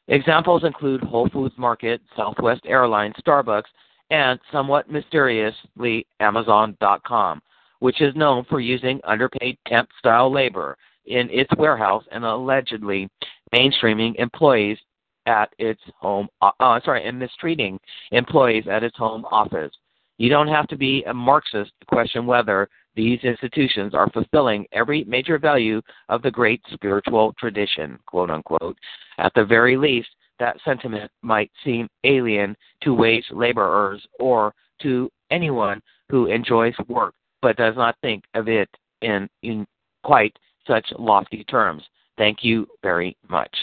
Examples 0.08 0.64
include 0.64 1.02
Whole 1.02 1.28
Foods 1.28 1.54
Market, 1.58 2.00
Southwest 2.16 2.62
Airlines, 2.64 3.14
Starbucks, 3.24 3.64
and 4.10 4.40
somewhat 4.50 4.90
mysteriously 4.90 6.06
Amazon.com, 6.20 7.42
which 7.80 8.00
is 8.00 8.16
known 8.16 8.44
for 8.48 8.58
using 8.58 9.00
underpaid 9.04 9.58
temp 9.66 9.88
style 9.98 10.32
labor 10.32 10.76
in 11.06 11.28
its 11.30 11.50
warehouse 11.58 12.04
and 12.10 12.24
allegedly 12.24 13.08
mainstreaming 13.54 14.14
employees 14.18 14.78
at 15.26 15.52
its 15.58 15.80
home 16.00 16.26
uh, 16.40 16.50
uh 16.58 16.80
sorry 16.84 17.06
and 17.06 17.18
mistreating 17.18 17.78
employees 18.12 18.64
at 18.70 18.82
its 18.82 18.96
home 18.96 19.26
office. 19.30 19.72
You 20.16 20.30
don't 20.30 20.48
have 20.48 20.66
to 20.68 20.76
be 20.76 21.04
a 21.04 21.14
Marxist 21.14 21.72
to 21.80 21.86
question 21.86 22.26
whether 22.26 22.68
these 22.98 23.20
institutions 23.22 23.94
are 23.94 24.10
fulfilling 24.10 24.66
every 24.72 25.04
major 25.04 25.38
value 25.38 25.80
of 26.08 26.20
the 26.20 26.30
great 26.32 26.60
spiritual 26.72 27.32
tradition, 27.38 27.96
quote 28.06 28.28
unquote. 28.28 28.76
At 29.18 29.32
the 29.36 29.44
very 29.44 29.76
least, 29.76 30.08
that 30.40 30.56
sentiment 30.64 31.08
might 31.22 31.52
seem 31.64 31.86
alien 32.02 32.56
to 32.82 32.92
wage 32.92 33.24
laborers 33.30 34.04
or 34.18 34.52
to 34.82 35.08
anyone 35.30 35.80
who 36.08 36.26
enjoys 36.26 36.74
work 36.88 37.14
but 37.40 37.56
does 37.56 37.76
not 37.76 37.94
think 38.02 38.24
of 38.34 38.48
it 38.48 38.68
in, 39.00 39.28
in 39.44 39.64
quite 40.02 40.36
such 40.66 40.84
lofty 40.98 41.44
terms. 41.44 41.84
Thank 42.16 42.38
you 42.42 42.66
very 42.82 43.16
much. 43.28 43.56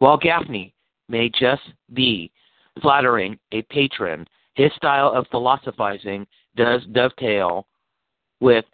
While 0.00 0.18
Gafni 0.18 0.72
may 1.08 1.28
just 1.28 1.62
be 1.94 2.32
flattering 2.80 3.38
a 3.52 3.62
patron, 3.62 4.26
his 4.54 4.72
style 4.74 5.12
of 5.14 5.28
philosophizing 5.30 6.26
does 6.56 6.82
dovetail 6.90 7.68
with 8.42 8.64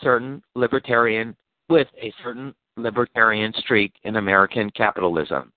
certain 0.00 0.40
libertarian 0.54 1.36
with 1.68 1.88
a 2.00 2.12
certain 2.22 2.54
libertarian 2.76 3.52
streak 3.58 3.92
in 4.04 4.16
American 4.16 4.70
capitalism. 4.70 5.52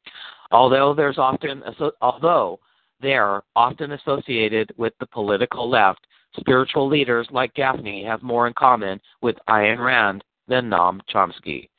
Although 0.51 0.95
there's 0.95 1.19
often 1.19 1.61
although 2.01 2.59
they 2.99 3.13
are 3.13 3.43
often 3.55 3.91
associated 3.91 4.73
with 4.77 4.93
the 4.99 5.05
political 5.05 5.69
left, 5.69 6.05
spiritual 6.37 6.87
leaders 6.87 7.27
like 7.31 7.53
Gafni 7.53 8.03
have 8.05 8.23
more 8.23 8.47
in 8.47 8.53
common 8.53 8.99
with 9.21 9.35
Ayn 9.47 9.77
Rand 9.77 10.23
than 10.47 10.69
Noam 10.69 10.99
Chomsky. 11.13 11.69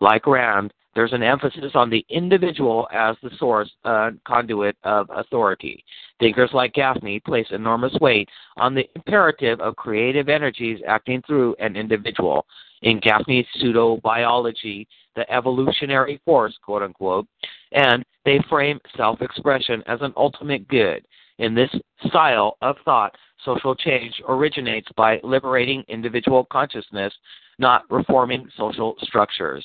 Like 0.00 0.26
Rand, 0.26 0.72
there's 0.94 1.12
an 1.12 1.22
emphasis 1.22 1.72
on 1.74 1.90
the 1.90 2.04
individual 2.08 2.88
as 2.92 3.16
the 3.22 3.30
source 3.38 3.70
uh, 3.84 4.10
conduit 4.26 4.76
of 4.84 5.08
authority. 5.14 5.84
Thinkers 6.20 6.50
like 6.52 6.72
Gafni 6.74 7.22
place 7.22 7.46
enormous 7.50 7.94
weight 8.00 8.28
on 8.56 8.74
the 8.74 8.88
imperative 8.94 9.60
of 9.60 9.76
creative 9.76 10.28
energies 10.28 10.80
acting 10.86 11.22
through 11.26 11.56
an 11.58 11.76
individual. 11.76 12.46
In 12.82 13.00
Gafni's 13.00 13.46
pseudo 13.54 13.96
biology, 14.02 14.86
the 15.16 15.30
evolutionary 15.32 16.20
force, 16.24 16.56
quote 16.62 16.82
unquote, 16.82 17.26
and 17.72 18.04
they 18.24 18.38
frame 18.48 18.78
self 18.96 19.20
expression 19.22 19.82
as 19.86 20.00
an 20.02 20.12
ultimate 20.16 20.66
good. 20.68 21.04
In 21.38 21.54
this 21.54 21.70
style 22.06 22.56
of 22.62 22.76
thought, 22.84 23.14
social 23.44 23.74
change 23.74 24.14
originates 24.28 24.88
by 24.96 25.20
liberating 25.24 25.82
individual 25.88 26.46
consciousness, 26.50 27.12
not 27.58 27.82
reforming 27.90 28.48
social 28.56 28.94
structures. 29.02 29.64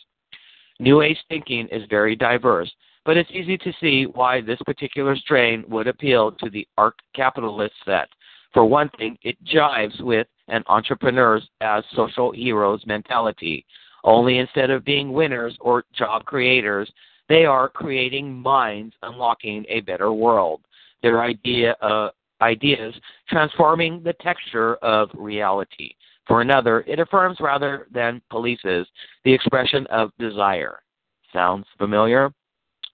New 0.80 1.02
Age 1.02 1.18
thinking 1.28 1.68
is 1.68 1.84
very 1.90 2.16
diverse, 2.16 2.72
but 3.06 3.18
it's 3.18 3.32
easy 3.32 3.58
to 3.58 3.74
see 3.82 4.06
why 4.06 4.40
this 4.40 4.60
particular 4.66 5.16
strain 5.16 5.64
would 5.68 5.88
appeal 5.88 6.32
to 6.32 6.50
the 6.50 6.68
arch 6.78 6.98
capitalist 7.14 7.74
set. 7.86 8.08
For 8.54 8.66
one 8.66 8.90
thing, 8.98 9.18
it 9.22 9.38
jives 9.44 10.00
with 10.02 10.28
an 10.48 10.64
entrepreneur's 10.68 11.48
as 11.62 11.84
social 11.96 12.32
heroes 12.32 12.86
mentality. 12.86 13.66
Only 14.04 14.38
instead 14.38 14.70
of 14.70 14.86
being 14.86 15.12
winners 15.12 15.56
or 15.60 15.84
job 15.94 16.26
creators, 16.26 16.90
they 17.28 17.46
are 17.46 17.70
creating 17.70 18.34
minds 18.34 18.96
unlocking 19.04 19.66
a 19.68 19.82
better 19.82 20.14
world. 20.14 20.62
Their 21.04 21.22
idea 21.22 21.74
uh, 21.82 22.10
ideas 22.42 22.96
transforming 23.28 24.02
the 24.02 24.14
texture 24.14 24.76
of 24.78 25.10
reality. 25.14 25.92
For 26.30 26.42
another, 26.42 26.82
it 26.88 27.00
affirms 27.00 27.38
rather 27.40 27.88
than 27.92 28.22
polices 28.32 28.86
the 29.26 29.34
expression 29.34 29.88
of 29.88 30.12
desire. 30.20 30.80
Sounds 31.34 31.66
familiar? 31.80 32.32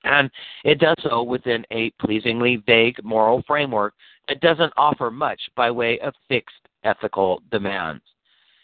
And 0.05 0.31
it 0.63 0.79
does 0.79 0.95
so 1.03 1.21
within 1.21 1.65
a 1.71 1.91
pleasingly 1.99 2.63
vague 2.65 3.03
moral 3.03 3.43
framework 3.45 3.93
that 4.29 4.39
doesn't 4.39 4.71
offer 4.77 5.11
much 5.11 5.41
by 5.55 5.69
way 5.69 5.99
of 5.99 6.13
fixed 6.29 6.55
ethical 6.85 7.41
demands. 7.51 8.03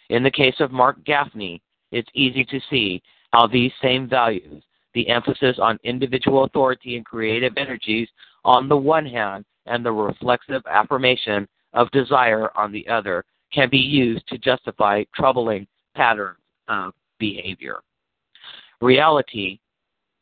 In 0.09 0.23
the 0.23 0.31
case 0.31 0.55
of 0.61 0.71
Marc 0.71 1.03
Gafni, 1.03 1.59
it's 1.91 2.09
easy 2.13 2.45
to 2.45 2.59
see 2.69 3.03
how 3.33 3.47
these 3.47 3.73
same 3.81 4.07
values, 4.07 4.63
the 4.93 5.09
emphasis 5.09 5.57
on 5.61 5.79
individual 5.83 6.45
authority 6.45 6.95
and 6.95 7.05
creative 7.05 7.53
energies 7.57 8.07
on 8.45 8.69
the 8.69 8.77
one 8.77 9.05
hand, 9.05 9.43
and 9.65 9.85
the 9.85 9.91
reflexive 9.91 10.63
affirmation 10.69 11.45
of 11.73 11.91
desire 11.91 12.51
on 12.55 12.71
the 12.71 12.87
other, 12.87 13.25
can 13.53 13.69
be 13.69 13.77
used 13.77 14.27
to 14.27 14.37
justify 14.37 15.03
troubling 15.15 15.67
patterns 15.95 16.37
of 16.67 16.93
behavior. 17.19 17.79
Reality, 18.81 19.59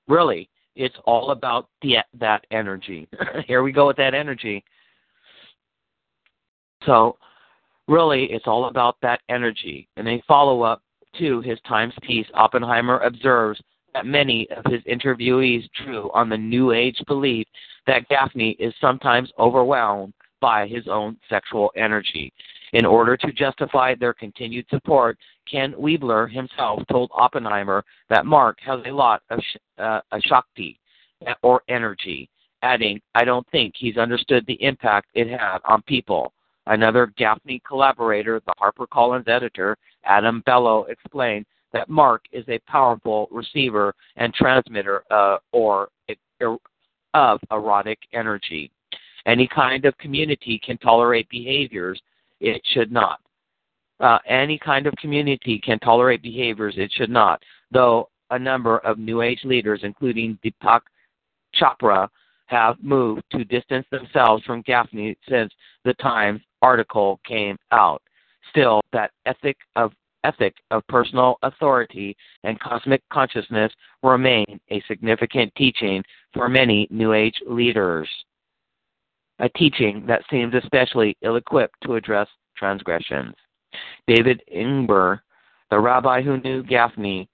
really, 0.08 0.50
it's 0.76 0.96
all 1.06 1.32
about 1.32 1.70
the, 1.82 1.98
that 2.20 2.46
energy. 2.52 3.08
Here 3.48 3.64
we 3.64 3.72
go 3.72 3.88
with 3.88 3.98
that 3.98 4.14
energy. 4.14 4.64
So, 6.86 7.18
really, 7.88 8.26
it's 8.26 8.48
all 8.48 8.66
about 8.66 8.98
that 9.02 9.22
energy. 9.30 9.88
And 9.98 10.08
a 10.08 10.24
follow 10.28 10.62
up 10.62 10.82
to 11.18 11.42
his 11.42 11.60
Times 11.68 11.94
piece, 12.02 12.28
Oppenheimer 12.34 13.00
observes 13.00 13.62
that 13.94 14.06
many 14.06 14.48
of 14.52 14.72
his 14.72 14.82
interviewees 14.84 15.68
drew 15.84 16.10
on 16.14 16.30
the 16.30 16.38
New 16.38 16.72
Age 16.72 17.02
belief 17.08 17.48
that 17.88 18.08
Gafni 18.10 18.56
is 18.60 18.74
sometimes 18.80 19.32
overwhelmed 19.40 20.14
by 20.40 20.68
his 20.68 20.88
own 20.88 21.18
sexual 21.30 21.72
energy. 21.76 22.32
In 22.74 22.86
order 22.86 23.18
to 23.18 23.32
justify 23.32 23.96
their 23.96 24.14
continued 24.14 24.66
support, 24.70 25.18
Ken 25.50 25.74
Wilber 25.78 26.28
himself 26.28 26.82
told 26.92 27.10
Oppenheimer 27.14 27.84
that 28.10 28.26
Marc 28.26 28.60
has 28.62 28.80
a 28.86 28.92
lot 28.92 29.24
of 29.30 29.40
sh- 29.42 29.58
uh, 29.80 30.02
Shakti, 30.20 30.80
or 31.42 31.62
energy, 31.68 32.30
adding, 32.62 33.02
I 33.16 33.26
don't 33.26 33.48
think 33.50 33.74
he's 33.76 33.98
understood 33.98 34.46
the 34.46 34.62
impact 34.64 35.08
it 35.14 35.28
had 35.30 35.60
on 35.66 35.82
people. 35.84 36.34
Another 36.68 37.12
Gafni 37.20 37.62
collaborator, 37.68 38.42
the 38.46 38.54
HarperCollins 38.62 39.28
editor, 39.28 39.76
Adam 40.04 40.42
Bellow, 40.46 40.84
explained 40.86 41.46
that 41.74 41.90
Marc 41.90 42.24
is 42.32 42.46
a 42.48 42.60
powerful 42.68 43.28
receiver 43.32 43.94
and 44.18 44.34
transmitter 44.34 45.04
uh, 45.12 45.38
or 45.52 45.90
of 47.14 47.40
erotic 47.52 48.00
energy. 48.14 48.72
Any 49.26 49.48
kind 49.48 49.86
of 49.86 49.98
community 49.98 50.60
can 50.64 50.78
tolerate 50.78 51.28
behaviors 51.30 52.02
it 52.40 52.62
should 52.74 52.92
not. 52.92 53.20
Uh, 54.00 54.18
any 54.28 54.58
kind 54.58 54.88
of 54.88 54.94
community 54.96 55.60
can 55.60 55.78
tolerate 55.80 56.22
behaviors 56.22 56.76
it 56.78 56.92
should 56.94 57.10
not, 57.10 57.42
though 57.72 58.10
a 58.32 58.40
number 58.40 58.78
of 58.80 58.98
New 58.98 59.22
Age 59.22 59.42
leaders, 59.44 59.82
including 59.84 60.38
Deepak 60.44 60.82
Chopra, 61.56 62.08
have 62.46 62.78
moved 62.82 63.24
to 63.32 63.44
distance 63.44 63.86
themselves 63.92 64.44
from 64.46 64.64
Gafni 64.64 65.16
since 65.28 65.52
the 65.84 65.94
Times 65.96 66.42
article 66.62 67.20
came 67.28 67.58
out. 67.72 68.02
Still, 68.50 68.82
that 68.92 69.12
ethic 69.26 69.58
of 69.76 69.92
ethic 70.24 70.56
of 70.72 70.86
personal 70.88 71.38
authority 71.44 72.16
and 72.44 72.60
cosmic 72.60 73.02
consciousness 73.12 73.72
remain 74.04 74.60
a 74.70 74.82
significant 74.88 75.54
teaching 75.56 76.04
for 76.34 76.50
many 76.50 76.88
New 76.90 77.14
Age 77.14 77.36
leaders. 77.48 78.08
A 79.40 79.50
teaching 79.50 80.06
that 80.06 80.24
seems 80.30 80.54
especially 80.54 81.18
ill 81.22 81.38
equipped 81.38 81.76
to 81.84 81.96
address 81.96 82.28
transgressions. 82.58 83.36
David 84.08 84.42
Ingber, 84.54 85.20
the 85.70 85.80
rabbi 85.80 86.22
who 86.22 86.38
knew 86.42 86.64
Gafni 86.64 87.28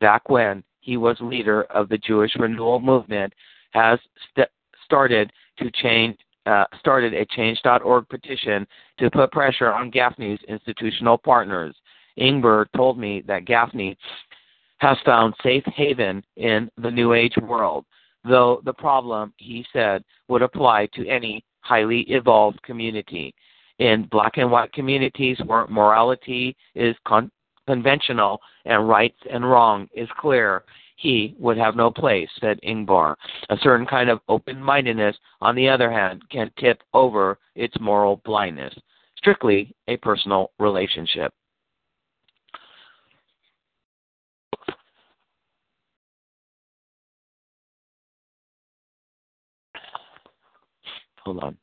back 0.00 0.28
when 0.28 0.62
he 0.80 0.96
was 0.96 1.16
leader 1.20 1.62
of 1.64 1.88
the 1.88 1.98
Jewish 1.98 2.32
Renewal 2.36 2.80
Movement, 2.80 3.32
has 3.72 3.98
st- 4.30 4.48
started 4.84 5.32
to 5.58 5.70
change 5.70 6.18
uh, 6.46 6.64
started 6.78 7.12
a 7.14 7.26
Change.org 7.26 8.08
petition 8.08 8.66
to 8.98 9.10
put 9.10 9.30
pressure 9.30 9.72
on 9.72 9.90
Gafni's 9.90 10.42
institutional 10.48 11.18
partners. 11.18 11.76
Ingber 12.18 12.66
told 12.74 12.98
me 12.98 13.22
that 13.26 13.44
Gafni 13.44 13.96
has 14.78 14.96
found 15.04 15.34
safe 15.42 15.64
haven 15.66 16.24
in 16.36 16.70
the 16.78 16.90
New 16.90 17.12
Age 17.12 17.34
world, 17.42 17.84
though 18.24 18.60
the 18.64 18.72
problem, 18.72 19.32
he 19.36 19.64
said, 19.72 20.04
would 20.28 20.42
apply 20.42 20.86
to 20.94 21.06
any 21.08 21.44
highly 21.60 22.02
evolved 22.02 22.62
community. 22.62 23.34
In 23.78 24.06
black 24.10 24.36
and 24.36 24.50
white 24.50 24.72
communities 24.72 25.38
where 25.46 25.66
morality 25.68 26.56
is 26.74 26.94
con- 27.06 27.30
conventional 27.66 28.40
and 28.64 28.88
right 28.88 29.14
and 29.30 29.48
wrong 29.48 29.88
is 29.94 30.08
clear, 30.18 30.64
he 30.96 31.34
would 31.38 31.56
have 31.56 31.76
no 31.76 31.90
place, 31.90 32.28
said 32.40 32.60
Ingber. 32.62 33.14
A 33.48 33.56
certain 33.62 33.86
kind 33.86 34.10
of 34.10 34.20
open 34.28 34.62
mindedness, 34.62 35.16
on 35.40 35.54
the 35.54 35.68
other 35.68 35.90
hand, 35.90 36.22
can 36.30 36.50
tip 36.58 36.82
over 36.92 37.38
its 37.54 37.74
moral 37.80 38.20
blindness. 38.24 38.74
Strictly 39.16 39.74
a 39.88 39.96
personal 39.96 40.50
relationship. 40.58 41.32
Hold 51.24 51.42
on. 51.42 51.56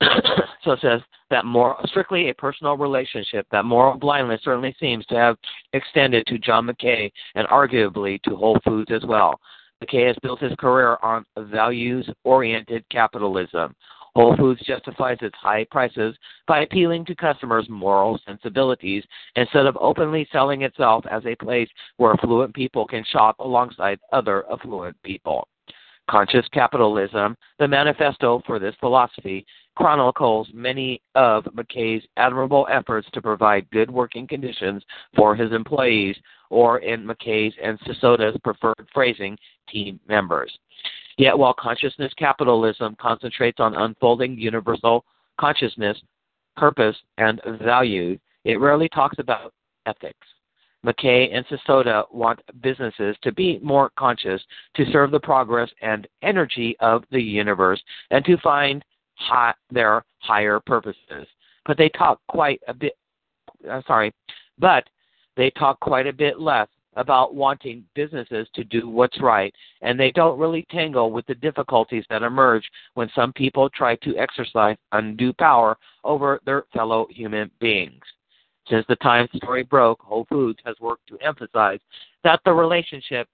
so 0.62 0.72
it 0.72 0.80
says 0.80 1.00
that 1.30 1.44
more 1.44 1.76
strictly 1.86 2.28
a 2.28 2.34
personal 2.34 2.76
relationship, 2.76 3.46
that 3.50 3.64
moral 3.64 3.98
blindness 3.98 4.40
certainly 4.44 4.74
seems 4.78 5.04
to 5.06 5.14
have 5.14 5.36
extended 5.72 6.26
to 6.26 6.38
John 6.38 6.66
Mackey 6.66 7.12
and 7.34 7.46
arguably 7.48 8.20
to 8.22 8.36
Whole 8.36 8.58
Foods 8.64 8.90
as 8.90 9.04
well. 9.06 9.40
Mackey 9.80 10.04
has 10.04 10.16
built 10.22 10.40
his 10.40 10.54
career 10.58 10.98
on 11.02 11.24
values 11.36 12.08
oriented 12.24 12.84
capitalism. 12.90 13.74
Whole 14.14 14.36
Foods 14.36 14.60
justifies 14.64 15.18
its 15.22 15.34
high 15.36 15.66
prices 15.70 16.16
by 16.46 16.60
appealing 16.60 17.04
to 17.06 17.16
customers' 17.16 17.68
moral 17.68 18.20
sensibilities 18.24 19.02
instead 19.34 19.66
of 19.66 19.76
openly 19.80 20.28
selling 20.30 20.62
itself 20.62 21.04
as 21.10 21.26
a 21.26 21.34
place 21.34 21.68
where 21.96 22.12
affluent 22.12 22.54
people 22.54 22.86
can 22.86 23.04
shop 23.10 23.36
alongside 23.40 23.98
other 24.12 24.44
affluent 24.52 24.96
people. 25.02 25.48
Conscious 26.08 26.46
Capitalism, 26.52 27.36
the 27.58 27.66
manifesto 27.66 28.42
for 28.46 28.58
this 28.58 28.74
philosophy, 28.80 29.46
chronicles 29.74 30.48
many 30.52 31.00
of 31.14 31.46
Mackey's 31.54 32.02
admirable 32.16 32.66
efforts 32.70 33.08
to 33.12 33.22
provide 33.22 33.70
good 33.70 33.90
working 33.90 34.26
conditions 34.26 34.82
for 35.16 35.34
his 35.34 35.52
employees, 35.52 36.16
or 36.50 36.78
in 36.78 37.04
Mackey's 37.04 37.54
and 37.62 37.78
Sisodia's 37.80 38.36
preferred 38.44 38.86
phrasing, 38.92 39.36
team 39.68 39.98
members. 40.06 40.56
Yet, 41.16 41.36
while 41.38 41.54
consciousness 41.54 42.12
capitalism 42.16 42.96
concentrates 43.00 43.60
on 43.60 43.74
unfolding 43.74 44.38
universal 44.38 45.04
consciousness, 45.40 46.00
purpose, 46.56 46.96
and 47.18 47.40
value, 47.62 48.18
it 48.44 48.60
rarely 48.60 48.88
talks 48.88 49.18
about 49.18 49.52
ethics. 49.86 50.26
Mackey 50.84 51.30
and 51.32 51.46
Sisodia 51.46 52.04
want 52.12 52.40
businesses 52.60 53.16
to 53.22 53.32
be 53.32 53.58
more 53.62 53.90
conscious, 53.98 54.42
to 54.76 54.84
serve 54.92 55.10
the 55.10 55.20
progress 55.20 55.70
and 55.80 56.06
energy 56.22 56.76
of 56.80 57.04
the 57.10 57.22
universe, 57.22 57.82
and 58.10 58.24
to 58.26 58.36
find 58.38 58.84
high, 59.14 59.54
their 59.70 60.04
higher 60.18 60.60
purposes. 60.60 61.26
But 61.66 61.78
they 61.78 61.88
talk 61.88 62.20
quite 62.28 62.60
a 62.68 62.74
bit. 62.74 62.96
Uh, 63.68 63.80
sorry, 63.86 64.12
but 64.58 64.84
they 65.36 65.50
talk 65.50 65.80
quite 65.80 66.06
a 66.06 66.12
bit 66.12 66.38
less 66.38 66.68
about 66.96 67.34
wanting 67.34 67.84
businesses 67.94 68.46
to 68.54 68.62
do 68.62 68.88
what's 68.88 69.20
right, 69.20 69.52
and 69.82 69.98
they 69.98 70.10
don't 70.12 70.38
really 70.38 70.66
tangle 70.70 71.10
with 71.10 71.26
the 71.26 71.34
difficulties 71.34 72.04
that 72.10 72.22
emerge 72.22 72.68
when 72.92 73.10
some 73.14 73.32
people 73.32 73.68
try 73.70 73.96
to 73.96 74.16
exercise 74.16 74.76
undue 74.92 75.32
power 75.32 75.76
over 76.04 76.40
their 76.44 76.64
fellow 76.72 77.06
human 77.10 77.50
beings. 77.58 78.02
Since 78.68 78.86
the 78.88 78.96
time 78.96 79.28
the 79.32 79.38
story 79.38 79.62
broke, 79.62 80.00
Whole 80.00 80.26
Foods 80.28 80.58
has 80.64 80.76
worked 80.80 81.06
to 81.08 81.18
emphasize 81.18 81.80
that 82.22 82.40
the 82.44 82.52
relationship 82.52 83.28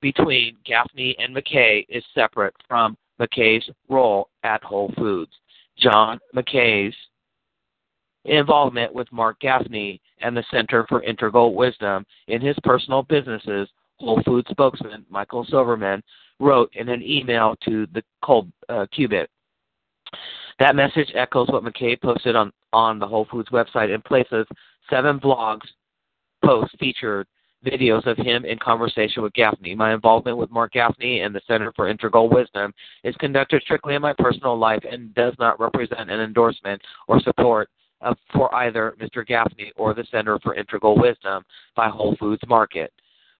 between 0.00 0.56
Gafni 0.68 1.14
and 1.18 1.32
Mackey 1.32 1.86
is 1.88 2.04
separate 2.14 2.54
from 2.68 2.96
Mackey's 3.18 3.64
role 3.88 4.28
at 4.42 4.62
Whole 4.62 4.92
Foods. 4.98 5.32
John 5.78 6.18
Mackey's 6.34 6.94
involvement 8.24 8.94
with 8.94 9.10
Marc 9.12 9.40
Gafni 9.40 10.00
and 10.20 10.36
the 10.36 10.44
Center 10.50 10.86
for 10.88 11.02
Integral 11.02 11.54
Wisdom 11.54 12.04
in 12.28 12.40
his 12.40 12.56
personal 12.62 13.02
businesses, 13.04 13.68
Whole 13.98 14.22
Foods 14.26 14.48
spokesman 14.50 15.06
Michael 15.08 15.44
Silverman 15.44 16.02
wrote 16.38 16.70
in 16.74 16.88
an 16.88 17.02
email 17.02 17.56
to 17.64 17.86
the 17.94 18.02
Cold 18.22 18.50
uh. 18.68 18.86
That 20.58 20.76
message 20.76 21.10
echoes 21.14 21.48
what 21.48 21.64
Mackey 21.64 21.96
posted 21.96 22.36
on, 22.36 22.52
on 22.72 22.98
the 22.98 23.06
Whole 23.06 23.26
Foods 23.30 23.48
website 23.50 23.92
and 23.92 24.04
places 24.04 24.46
seven 24.88 25.18
blogs 25.18 25.66
posts 26.44 26.74
featured 26.78 27.26
videos 27.64 28.06
of 28.06 28.16
him 28.16 28.44
in 28.44 28.58
conversation 28.58 29.22
with 29.22 29.32
Gafni. 29.34 29.76
My 29.76 29.94
involvement 29.94 30.36
with 30.36 30.50
Marc 30.50 30.74
Gafni 30.74 31.24
and 31.24 31.34
the 31.34 31.40
Center 31.46 31.72
for 31.74 31.88
Integral 31.88 32.28
Wisdom 32.28 32.72
is 33.04 33.14
conducted 33.16 33.62
strictly 33.62 33.94
in 33.94 34.02
my 34.02 34.12
personal 34.18 34.58
life 34.58 34.82
and 34.90 35.14
does 35.14 35.34
not 35.38 35.60
represent 35.60 36.10
an 36.10 36.20
endorsement 36.20 36.82
or 37.06 37.20
support 37.20 37.68
of, 38.00 38.16
for 38.32 38.52
either 38.56 38.96
Mr. 39.00 39.26
Gafni 39.26 39.70
or 39.76 39.94
the 39.94 40.04
Center 40.10 40.38
for 40.40 40.54
Integral 40.54 40.98
Wisdom 40.98 41.44
by 41.76 41.88
Whole 41.88 42.16
Foods 42.18 42.42
Market. 42.48 42.92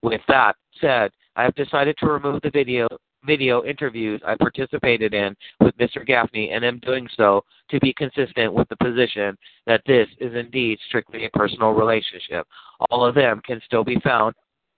With 0.02 0.20
that 0.28 0.54
said, 0.80 1.10
I 1.36 1.42
have 1.42 1.54
decided 1.54 1.96
to 1.98 2.06
remove 2.06 2.42
the 2.42 2.50
video 2.50 2.86
video 3.24 3.64
interviews 3.64 4.20
I 4.26 4.34
participated 4.34 5.14
in 5.14 5.36
with 5.60 5.76
Mr. 5.78 6.06
Gafni 6.06 6.52
and 6.52 6.64
am 6.64 6.78
doing 6.80 7.08
so 7.16 7.44
to 7.70 7.80
be 7.80 7.92
consistent 7.94 8.52
with 8.52 8.68
the 8.68 8.76
position 8.76 9.36
that 9.66 9.82
this 9.86 10.08
is 10.20 10.34
indeed 10.34 10.78
strictly 10.88 11.24
a 11.26 11.30
personal 11.30 11.70
relationship. 11.70 12.46
All 12.90 13.04
of 13.04 13.14
them 13.14 13.40
can 13.44 13.60
still 13.64 13.84
be 13.84 14.00
found 14.00 14.34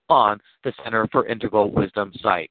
on 0.08 0.40
the 0.62 0.72
Center 0.82 1.08
for 1.10 1.26
Integral 1.26 1.70
Wisdom 1.70 2.12
site. 2.22 2.50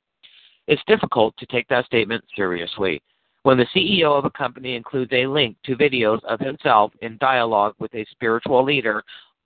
It's 0.68 0.82
difficult 0.88 1.36
to 1.38 1.46
take 1.48 1.68
that 1.68 1.86
statement 1.86 2.24
seriously. 2.36 3.02
When 3.44 3.58
the 3.58 3.68
CEO 3.76 4.18
of 4.18 4.26
a 4.26 4.30
company 4.32 4.76
includes 4.76 5.12
a 5.12 5.28
link 5.28 5.58
to 5.66 5.76
videos 5.76 6.24
of 6.24 6.40
himself 6.40 6.94
in 7.02 7.18
dialogue 7.20 7.76
with 7.80 7.94
a 7.94 8.06
spiritual 8.12 8.64
leader 8.64 9.04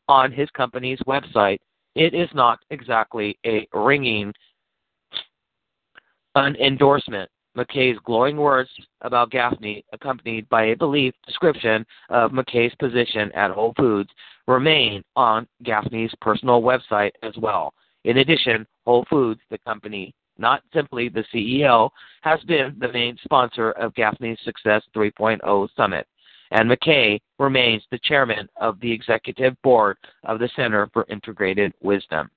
on 0.07 0.31
his 0.31 0.49
company's 0.51 0.99
website, 1.07 1.57
it 1.95 2.13
is 2.13 2.29
not 2.35 2.59
exactly 2.69 3.37
a 3.45 3.67
ringing 3.73 4.31
an 6.45 6.55
endorsement. 6.57 7.29
Mackey's 7.55 7.97
glowing 8.05 8.38
words 8.38 8.69
about 9.01 9.31
Gafni, 9.31 9.83
accompanied 9.91 10.47
by 10.49 10.65
a 10.65 10.75
belief 10.75 11.13
description 11.25 11.85
of 12.09 12.31
Mackey's 12.31 12.73
position 12.75 13.31
at 13.31 13.49
Whole 13.49 13.73
Foods, 13.75 14.09
remain 14.47 15.03
on 15.15 15.47
Gafni's 15.63 16.13
personal 16.21 16.61
website 16.61 17.11
as 17.23 17.33
well. 17.38 17.73
In 18.05 18.19
addition, 18.19 18.67
Whole 18.85 19.05
Foods, 19.09 19.41
the 19.49 19.57
company, 19.65 20.13
not 20.38 20.61
simply 20.71 21.09
the 21.09 21.25
CEO, 21.33 21.89
has 22.21 22.39
been 22.41 22.75
the 22.79 22.91
main 22.93 23.17
sponsor 23.23 23.71
of 23.71 23.93
Gafni's 23.95 24.39
Success 24.43 24.83
3.0 24.95 25.67
Summit, 25.75 26.05
and 26.51 26.69
Mackey 26.69 27.19
remains 27.39 27.83
the 27.89 27.99
chairman 28.03 28.47
of 28.57 28.79
the 28.79 28.91
executive 28.91 29.59
board 29.63 29.97
of 30.25 30.38
the 30.38 30.49
Center 30.55 30.89
for 30.93 31.05
Integrated 31.09 31.73
Wisdom. 31.81 32.29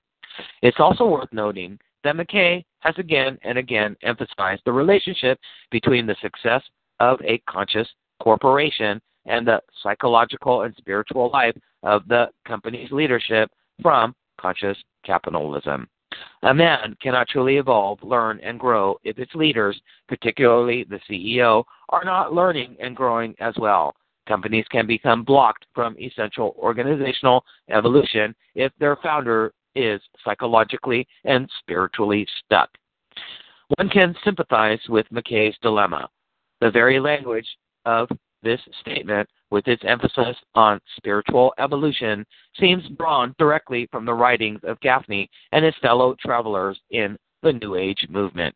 It's 0.63 0.81
also 0.81 1.07
worth 1.07 1.33
noting 1.33 1.79
that 2.05 2.17
Mackey 2.17 2.65
has 2.81 2.95
again 2.99 3.39
and 3.43 3.59
again 3.59 3.97
emphasized 4.03 4.63
the 4.65 4.73
relationship 4.73 5.39
between 5.71 6.07
the 6.07 6.17
success 6.21 6.63
of 6.99 7.21
a 7.23 7.39
conscious 7.49 7.89
corporation 8.21 9.01
and 9.27 9.47
the 9.47 9.61
psychological 9.83 10.63
and 10.63 10.75
spiritual 10.77 11.31
life 11.31 11.57
of 11.83 12.07
the 12.09 12.29
company's 12.47 12.91
leadership 12.91 13.51
from 13.83 14.15
conscious 14.41 14.77
capitalism. 15.05 15.89
A 16.43 16.53
man 16.53 16.97
cannot 17.01 17.29
truly 17.29 17.59
evolve, 17.59 18.03
learn, 18.03 18.41
and 18.43 18.59
grow 18.59 18.99
if 19.05 19.19
its 19.19 19.35
leaders, 19.35 19.81
particularly 20.09 20.85
the 20.85 21.01
CEO, 21.09 21.65
are 21.91 22.05
not 22.05 22.33
learning 22.33 22.77
and 22.81 22.97
growing 22.97 23.35
as 23.41 23.55
well. 23.59 23.95
Companies 24.27 24.67
can 24.71 24.87
become 24.87 25.23
blocked 25.23 25.67
from 25.75 25.97
essential 25.99 26.55
organizational 26.59 27.45
evolution 27.69 28.35
if 28.55 28.73
their 28.79 28.97
founder 28.97 29.53
is 29.75 30.01
psychologically 30.25 31.07
and 31.25 31.49
spiritually 31.61 32.27
stuck. 32.45 32.71
One 33.77 33.89
can 33.89 34.15
sympathize 34.25 34.81
with 34.89 35.07
Mackey's 35.11 35.55
dilemma. 35.63 36.09
The 36.61 36.71
very 36.71 36.99
language 37.01 37.47
of 37.85 38.09
this 38.43 38.61
statement, 38.81 39.29
with 39.51 39.69
its 39.69 39.83
emphasis 39.87 40.37
on 40.55 40.81
spiritual 40.97 41.53
evolution, 41.59 42.25
seems 42.59 42.83
drawn 42.99 43.35
directly 43.39 43.89
from 43.93 44.05
the 44.05 44.15
writings 44.15 44.61
of 44.65 44.81
Gafni 44.81 45.29
and 45.53 45.65
his 45.65 45.75
fellow 45.83 46.17
travelers 46.21 46.79
in 46.91 47.17
the 47.43 47.53
New 47.53 47.77
Age 47.77 48.07
movement. 48.09 48.55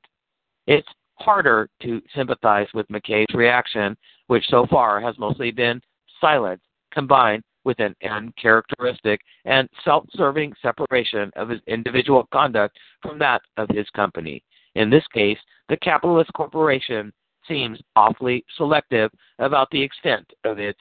It's 0.66 0.88
harder 1.16 1.68
to 1.82 2.02
sympathize 2.14 2.66
with 2.74 2.90
Mackey's 2.90 3.26
reaction, 3.34 3.96
which 4.26 4.44
so 4.48 4.66
far 4.70 5.00
has 5.00 5.18
mostly 5.18 5.50
been 5.50 5.80
silence 6.20 6.62
combined 6.92 7.42
with 7.64 7.78
an 7.80 7.94
uncharacteristic 8.08 9.20
and 9.44 9.68
self 9.84 10.04
serving 10.14 10.54
separation 10.62 11.30
of 11.36 11.48
his 11.48 11.60
individual 11.66 12.28
conduct 12.32 12.78
from 13.02 13.18
that 13.18 13.42
of 13.56 13.68
his 13.70 13.88
company. 13.90 14.42
In 14.74 14.90
this 14.90 15.06
case, 15.12 15.38
the 15.68 15.76
capitalist 15.78 16.32
corporation 16.34 17.12
seems 17.46 17.80
awfully 17.96 18.44
selective 18.56 19.10
about 19.38 19.68
the 19.70 19.82
extent 19.82 20.26
of 20.44 20.58
its 20.58 20.78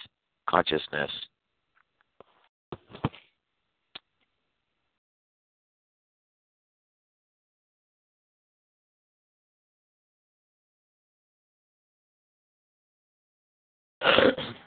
consciousness. 0.49 1.11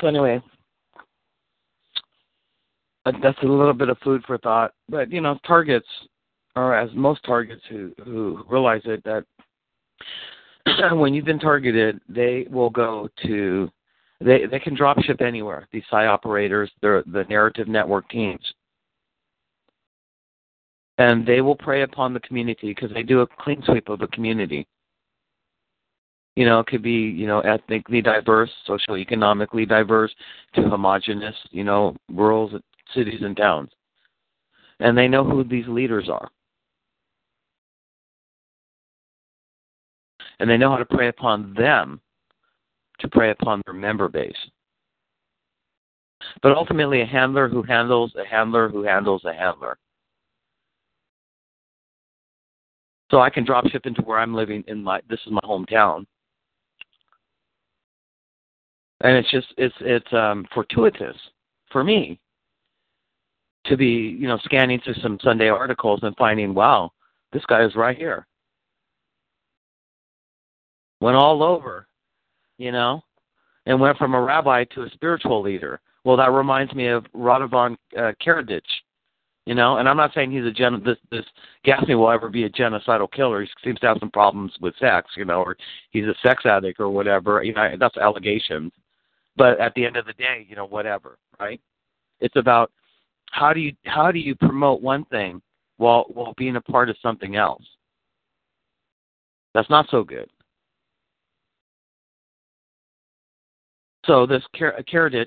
So 0.00 0.06
anyway, 0.08 0.42
uh, 3.06 3.12
that's 3.22 3.38
a 3.42 3.46
little 3.46 3.72
bit 3.72 3.88
of 3.88 3.98
food 3.98 4.22
for 4.26 4.38
thought. 4.38 4.72
But 4.88 5.10
you 5.10 5.20
know, 5.20 5.38
targets, 5.46 5.86
or 6.56 6.74
as 6.74 6.90
most 6.94 7.22
targets 7.24 7.62
who 7.68 7.92
who 8.04 8.44
realize 8.48 8.82
it, 8.84 9.02
that 9.04 9.24
when 10.96 11.14
you've 11.14 11.24
been 11.24 11.38
targeted, 11.38 12.00
they 12.08 12.46
will 12.50 12.70
go 12.70 13.08
to 13.26 13.70
They 14.20 14.46
they 14.46 14.58
can 14.58 14.74
drop 14.74 14.98
ship 15.02 15.20
anywhere. 15.20 15.68
These 15.72 15.84
psi 15.90 16.06
operators, 16.06 16.70
they're 16.80 17.02
the 17.06 17.24
narrative 17.28 17.68
network 17.68 18.08
teams, 18.08 18.40
and 20.98 21.26
they 21.26 21.40
will 21.40 21.56
prey 21.56 21.82
upon 21.82 22.14
the 22.14 22.20
community 22.20 22.68
because 22.68 22.90
they 22.94 23.02
do 23.02 23.20
a 23.20 23.26
clean 23.26 23.62
sweep 23.66 23.88
of 23.88 23.98
the 23.98 24.06
community. 24.08 24.66
You 26.36 26.46
know, 26.46 26.60
it 26.60 26.66
could 26.66 26.82
be 26.82 26.92
you 26.92 27.26
know 27.26 27.40
ethnically 27.40 28.02
diverse, 28.02 28.50
socioeconomically 28.68 29.68
diverse, 29.68 30.14
to 30.54 30.62
homogenous, 30.62 31.36
you 31.50 31.64
know, 31.64 31.96
rural 32.10 32.50
cities 32.94 33.20
and 33.22 33.36
towns, 33.36 33.70
and 34.80 34.96
they 34.98 35.08
know 35.08 35.24
who 35.24 35.44
these 35.44 35.68
leaders 35.68 36.08
are. 36.08 36.30
and 40.40 40.48
they 40.48 40.56
know 40.56 40.70
how 40.70 40.76
to 40.76 40.84
prey 40.84 41.08
upon 41.08 41.54
them 41.54 42.00
to 42.98 43.08
prey 43.08 43.30
upon 43.30 43.62
their 43.64 43.74
member 43.74 44.08
base. 44.08 44.36
But 46.42 46.52
ultimately, 46.52 47.02
a 47.02 47.06
handler 47.06 47.48
who 47.48 47.62
handles 47.62 48.12
a 48.16 48.26
handler 48.26 48.68
who 48.68 48.82
handles 48.82 49.24
a 49.24 49.32
handler. 49.32 49.76
So 53.10 53.20
I 53.20 53.30
can 53.30 53.44
drop 53.44 53.66
ship 53.68 53.86
into 53.86 54.02
where 54.02 54.18
I'm 54.18 54.34
living 54.34 54.64
in 54.66 54.82
my 54.82 55.00
this 55.08 55.20
is 55.26 55.32
my 55.32 55.40
hometown. 55.44 56.06
And 59.04 59.16
it's 59.16 59.30
just 59.30 59.54
it's 59.56 59.74
it's 59.80 60.12
um 60.12 60.46
fortuitous 60.52 61.16
for 61.70 61.84
me 61.84 62.18
to 63.66 63.76
be, 63.76 64.16
you 64.18 64.26
know, 64.26 64.38
scanning 64.44 64.80
through 64.80 64.94
some 64.94 65.18
Sunday 65.22 65.48
articles 65.48 66.00
and 66.02 66.16
finding, 66.16 66.52
wow, 66.52 66.90
this 67.32 67.44
guy 67.46 67.64
is 67.64 67.76
right 67.76 67.96
here. 67.96 68.26
Went 71.00 71.16
all 71.16 71.42
over 71.42 71.86
you 72.58 72.72
know, 72.72 73.02
and 73.66 73.80
went 73.80 73.98
from 73.98 74.14
a 74.14 74.20
rabbi 74.20 74.64
to 74.74 74.82
a 74.82 74.90
spiritual 74.90 75.42
leader. 75.42 75.80
Well, 76.04 76.16
that 76.16 76.30
reminds 76.30 76.74
me 76.74 76.88
of 76.88 77.04
Radovan 77.14 77.76
uh, 77.96 78.12
Karadzic, 78.24 78.62
you 79.46 79.54
know, 79.54 79.78
and 79.78 79.88
I'm 79.88 79.96
not 79.96 80.12
saying 80.14 80.30
he's 80.30 80.44
a 80.44 80.50
gen. 80.50 80.82
This 80.84 80.98
this 81.10 81.24
Gafni 81.66 81.96
will 81.98 82.10
ever 82.10 82.28
be 82.28 82.44
a 82.44 82.50
genocidal 82.50 83.10
killer. 83.10 83.42
He 83.42 83.48
seems 83.62 83.80
to 83.80 83.86
have 83.86 83.98
some 84.00 84.10
problems 84.10 84.52
with 84.60 84.74
sex, 84.78 85.10
you 85.16 85.24
know, 85.24 85.42
or 85.42 85.56
he's 85.90 86.04
a 86.04 86.14
sex 86.22 86.44
addict 86.46 86.80
or 86.80 86.90
whatever. 86.90 87.42
You 87.42 87.54
know, 87.54 87.74
that's 87.78 87.96
allegations. 87.96 88.72
But 89.36 89.60
at 89.60 89.74
the 89.74 89.84
end 89.84 89.96
of 89.96 90.06
the 90.06 90.12
day, 90.12 90.46
you 90.48 90.56
know, 90.56 90.66
whatever, 90.66 91.18
right? 91.40 91.60
It's 92.20 92.36
about 92.36 92.70
how 93.32 93.52
do 93.52 93.60
you 93.60 93.72
how 93.84 94.12
do 94.12 94.18
you 94.18 94.34
promote 94.36 94.80
one 94.80 95.04
thing 95.06 95.42
while 95.76 96.04
while 96.08 96.34
being 96.36 96.56
a 96.56 96.60
part 96.60 96.88
of 96.88 96.96
something 97.02 97.36
else. 97.36 97.64
That's 99.54 99.70
not 99.70 99.86
so 99.90 100.02
good. 100.04 100.28
So 104.06 104.26
this 104.26 104.42
uh, 104.60 104.82
Karadzic, 104.92 105.26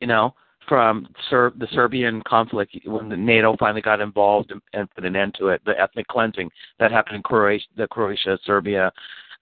you 0.00 0.06
know, 0.06 0.34
from 0.68 1.08
Ser- 1.30 1.52
the 1.56 1.68
Serbian 1.72 2.22
conflict 2.26 2.76
when 2.84 3.08
the 3.08 3.16
NATO 3.16 3.56
finally 3.58 3.82
got 3.82 4.00
involved 4.00 4.50
and, 4.50 4.60
and 4.72 4.90
put 4.90 5.04
an 5.04 5.16
end 5.16 5.34
to 5.38 5.48
it, 5.48 5.62
the 5.64 5.78
ethnic 5.78 6.06
cleansing 6.08 6.50
that 6.78 6.90
happened 6.90 7.16
in 7.16 7.22
Croatia, 7.22 7.66
the 7.76 7.86
Croatia, 7.88 8.38
Serbia, 8.44 8.92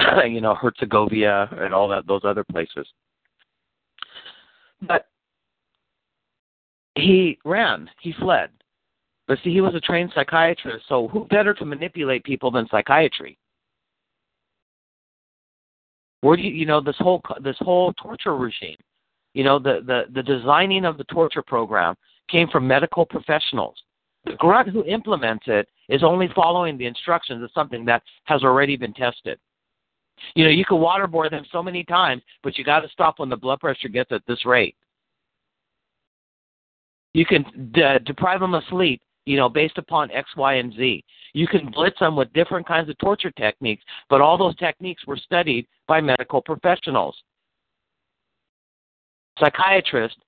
you 0.27 0.41
know, 0.41 0.55
Herzegovina, 0.55 1.49
and 1.59 1.75
all 1.75 1.89
that 1.89 2.07
those 2.07 2.23
other 2.25 2.45
places. 2.45 2.87
But 4.83 5.07
he 6.95 7.39
ran, 7.45 7.89
he 8.01 8.13
fled. 8.13 8.51
But 9.29 9.39
see, 9.45 9.53
he 9.53 9.61
was 9.61 9.75
a 9.75 9.81
trained 9.81 10.13
psychiatrist, 10.15 10.87
so 10.89 11.09
who 11.09 11.25
better 11.27 11.55
to 11.55 11.65
manipulate 11.65 12.25
people 12.25 12.51
than 12.51 12.67
psychiatry? 12.69 13.39
Where 16.23 16.37
do 16.37 16.43
you, 16.43 16.51
you 16.51 16.67
know, 16.67 16.81
this 16.81 16.97
whole 16.99 17.23
this 17.41 17.57
whole 17.61 17.93
torture 17.95 18.37
regime, 18.37 18.77
you 19.35 19.45
know, 19.45 19.59
the 19.59 19.81
the 19.87 20.03
the 20.13 20.23
designing 20.23 20.85
of 20.85 20.99
the 20.99 21.05
torture 21.05 21.43
program 21.43 21.95
came 22.29 22.49
from 22.49 22.67
medical 22.67 23.07
professionals. 23.07 23.77
The 24.25 24.33
grunt 24.33 24.69
who 24.69 24.85
implements 24.85 25.45
it 25.47 25.69
is 25.89 26.03
only 26.03 26.29
following 26.35 26.77
the 26.77 26.87
instructions 26.87 27.43
of 27.43 27.51
something 27.55 27.85
that 27.87 28.03
has 28.25 28.43
already 28.43 28.77
been 28.77 28.93
tested. 28.93 29.39
You 30.35 30.45
know, 30.45 30.51
you 30.51 30.65
can 30.65 30.79
waterboard 30.79 31.31
them 31.31 31.45
so 31.51 31.63
many 31.63 31.85
times, 31.85 32.23
but 32.43 32.59
you 32.59 32.65
got 32.65 32.81
to 32.81 32.89
stop 32.89 33.19
when 33.19 33.29
the 33.29 33.37
blood 33.37 33.61
pressure 33.61 33.89
gets 33.89 34.13
at 34.13 34.23
this 34.27 34.45
rate. 34.45 34.77
You 37.15 37.27
can 37.27 37.71
de- 37.73 37.99
deprive 38.01 38.41
them 38.41 38.55
of 38.55 38.63
sleep, 38.71 39.03
you 39.27 39.37
know, 39.37 39.49
based 39.49 39.79
upon 39.79 40.11
X, 40.11 40.29
Y, 40.37 40.55
and 40.55 40.73
Z. 40.75 41.05
You 41.33 41.47
can 41.47 41.71
blitz 41.71 41.99
them 41.99 42.17
with 42.17 42.33
different 42.33 42.67
kinds 42.67 42.89
of 42.89 42.99
torture 42.99 43.31
techniques, 43.33 43.83
but 44.09 44.21
all 44.21 44.39
those 44.39 44.57
techniques 44.57 45.07
were 45.07 45.17
studied 45.17 45.67
by 45.89 46.01
medical 46.01 46.41
professionals. 46.41 47.17
Psychiatrists, 49.39 50.19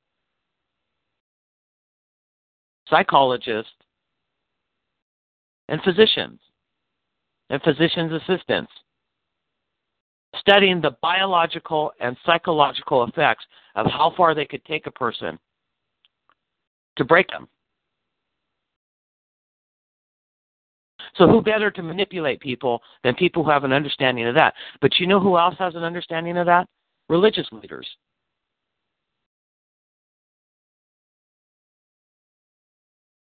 psychologists, 2.88 3.72
and 5.68 5.80
physicians, 5.82 6.40
and 7.50 7.62
physicians' 7.62 8.12
assistants, 8.12 8.72
studying 10.38 10.80
the 10.80 10.96
biological 11.02 11.92
and 12.00 12.16
psychological 12.24 13.04
effects 13.04 13.44
of 13.74 13.86
how 13.86 14.12
far 14.16 14.34
they 14.34 14.44
could 14.44 14.64
take 14.64 14.86
a 14.86 14.90
person 14.90 15.38
to 16.96 17.04
break 17.04 17.28
them. 17.28 17.48
So 21.16 21.28
who 21.28 21.42
better 21.42 21.70
to 21.70 21.82
manipulate 21.82 22.40
people 22.40 22.80
than 23.04 23.14
people 23.14 23.44
who 23.44 23.50
have 23.50 23.64
an 23.64 23.72
understanding 23.72 24.26
of 24.26 24.34
that? 24.34 24.54
But 24.80 24.98
you 24.98 25.06
know 25.06 25.20
who 25.20 25.36
else 25.36 25.54
has 25.58 25.74
an 25.74 25.82
understanding 25.82 26.38
of 26.38 26.46
that? 26.46 26.66
Religious 27.08 27.46
leaders. 27.52 27.86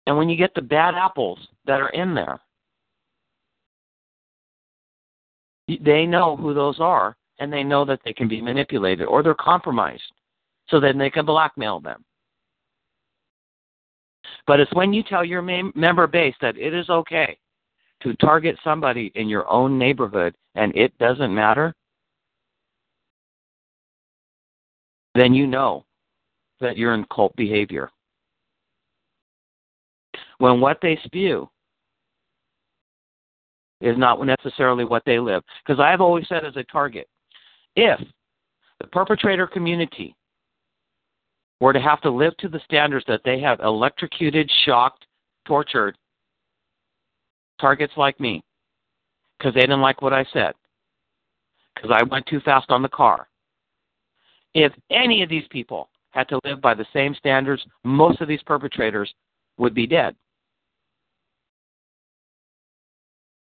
And 0.07 0.17
when 0.17 0.29
you 0.29 0.37
get 0.37 0.55
the 0.55 0.63
bad 0.63 0.95
apples 0.95 1.39
that 1.67 1.81
are 1.81 1.89
in 1.91 2.15
there, 2.15 2.39
they 5.69 6.07
know 6.07 6.37
who 6.37 6.55
those 6.55 6.81
are 6.81 7.17
and 7.39 7.53
they 7.53 7.63
know 7.63 7.85
that 7.85 8.01
they 8.05 8.13
can 8.13 8.29
be 8.29 8.41
manipulated 8.41 9.07
or 9.07 9.23
they're 9.23 9.35
compromised 9.35 10.03
so 10.69 10.81
then 10.81 10.99
they 10.99 11.11
can 11.11 11.27
blackmail 11.27 11.81
them. 11.81 12.05
But 14.47 14.61
it's 14.61 14.73
when 14.75 14.93
you 14.93 15.03
tell 15.03 15.25
your 15.25 15.43
member 15.43 16.07
base 16.07 16.35
that 16.41 16.57
it 16.57 16.75
is 16.75 16.89
okay 16.91 17.39
to 18.03 18.15
target 18.17 18.59
somebody 18.63 19.11
in 19.15 19.29
your 19.29 19.51
own 19.51 19.79
neighborhood 19.79 20.35
and 20.55 20.75
it 20.77 20.97
doesn't 20.99 21.35
matter, 21.35 21.75
then 25.15 25.33
you 25.33 25.47
know 25.47 25.85
that 26.61 26.77
you're 26.77 26.95
in 26.95 27.07
cult 27.13 27.35
behavior. 27.37 27.91
When 30.39 30.61
what 30.61 30.79
they 30.83 30.99
spew 31.05 31.49
is 33.81 33.99
not 33.99 34.25
necessarily 34.25 34.85
what 34.85 35.03
they 35.05 35.19
live. 35.19 35.43
Because 35.65 35.81
I've 35.81 36.01
always 36.01 36.27
said 36.29 36.45
as 36.45 36.57
a 36.57 36.65
target, 36.65 37.09
if 37.77 38.01
the 38.81 38.87
perpetrator 38.89 39.47
community 39.47 40.15
were 41.61 41.73
to 41.73 41.81
have 41.81 42.01
to 42.03 42.11
live 42.11 42.37
to 42.39 42.49
the 42.49 42.61
standards 42.65 43.05
that 43.09 43.23
they 43.25 43.41
have 43.41 43.61
electrocuted, 43.61 44.51
shocked, 44.65 45.07
tortured, 45.47 45.97
targets 47.61 47.93
like 47.97 48.19
me 48.21 48.43
because 49.39 49.55
they 49.55 49.61
didn't 49.61 49.81
like 49.81 50.03
what 50.03 50.13
I 50.13 50.25
said, 50.33 50.55
because 51.75 51.91
I 51.93 52.03
went 52.05 52.27
too 52.27 52.41
fast 52.41 52.71
on 52.71 52.83
the 52.83 52.89
car. 52.89 53.29
If 54.55 54.73
any 54.91 55.23
of 55.23 55.29
these 55.29 55.47
people 55.51 55.89
had 56.11 56.29
to 56.29 56.41
live 56.45 56.61
by 56.61 56.75
the 56.75 56.87
same 56.93 57.15
standards, 57.15 57.65
most 57.83 58.21
of 58.21 58.29
these 58.29 58.43
perpetrators 58.43 59.13
would 59.59 59.75
be 59.75 59.87
dead. 59.87 60.15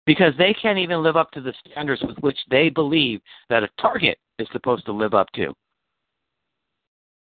Because 0.05 0.33
they 0.37 0.53
can't 0.53 0.79
even 0.79 1.01
live 1.01 1.15
up 1.15 1.31
to 1.31 1.41
the 1.41 1.53
standards 1.65 2.01
with 2.01 2.17
which 2.17 2.37
they 2.49 2.69
believe 2.69 3.21
that 3.49 3.63
a 3.63 3.69
target 3.79 4.17
is 4.37 4.47
supposed 4.51 4.85
to 4.85 4.91
live 4.91 5.13
up 5.13 5.31
to. 5.35 5.53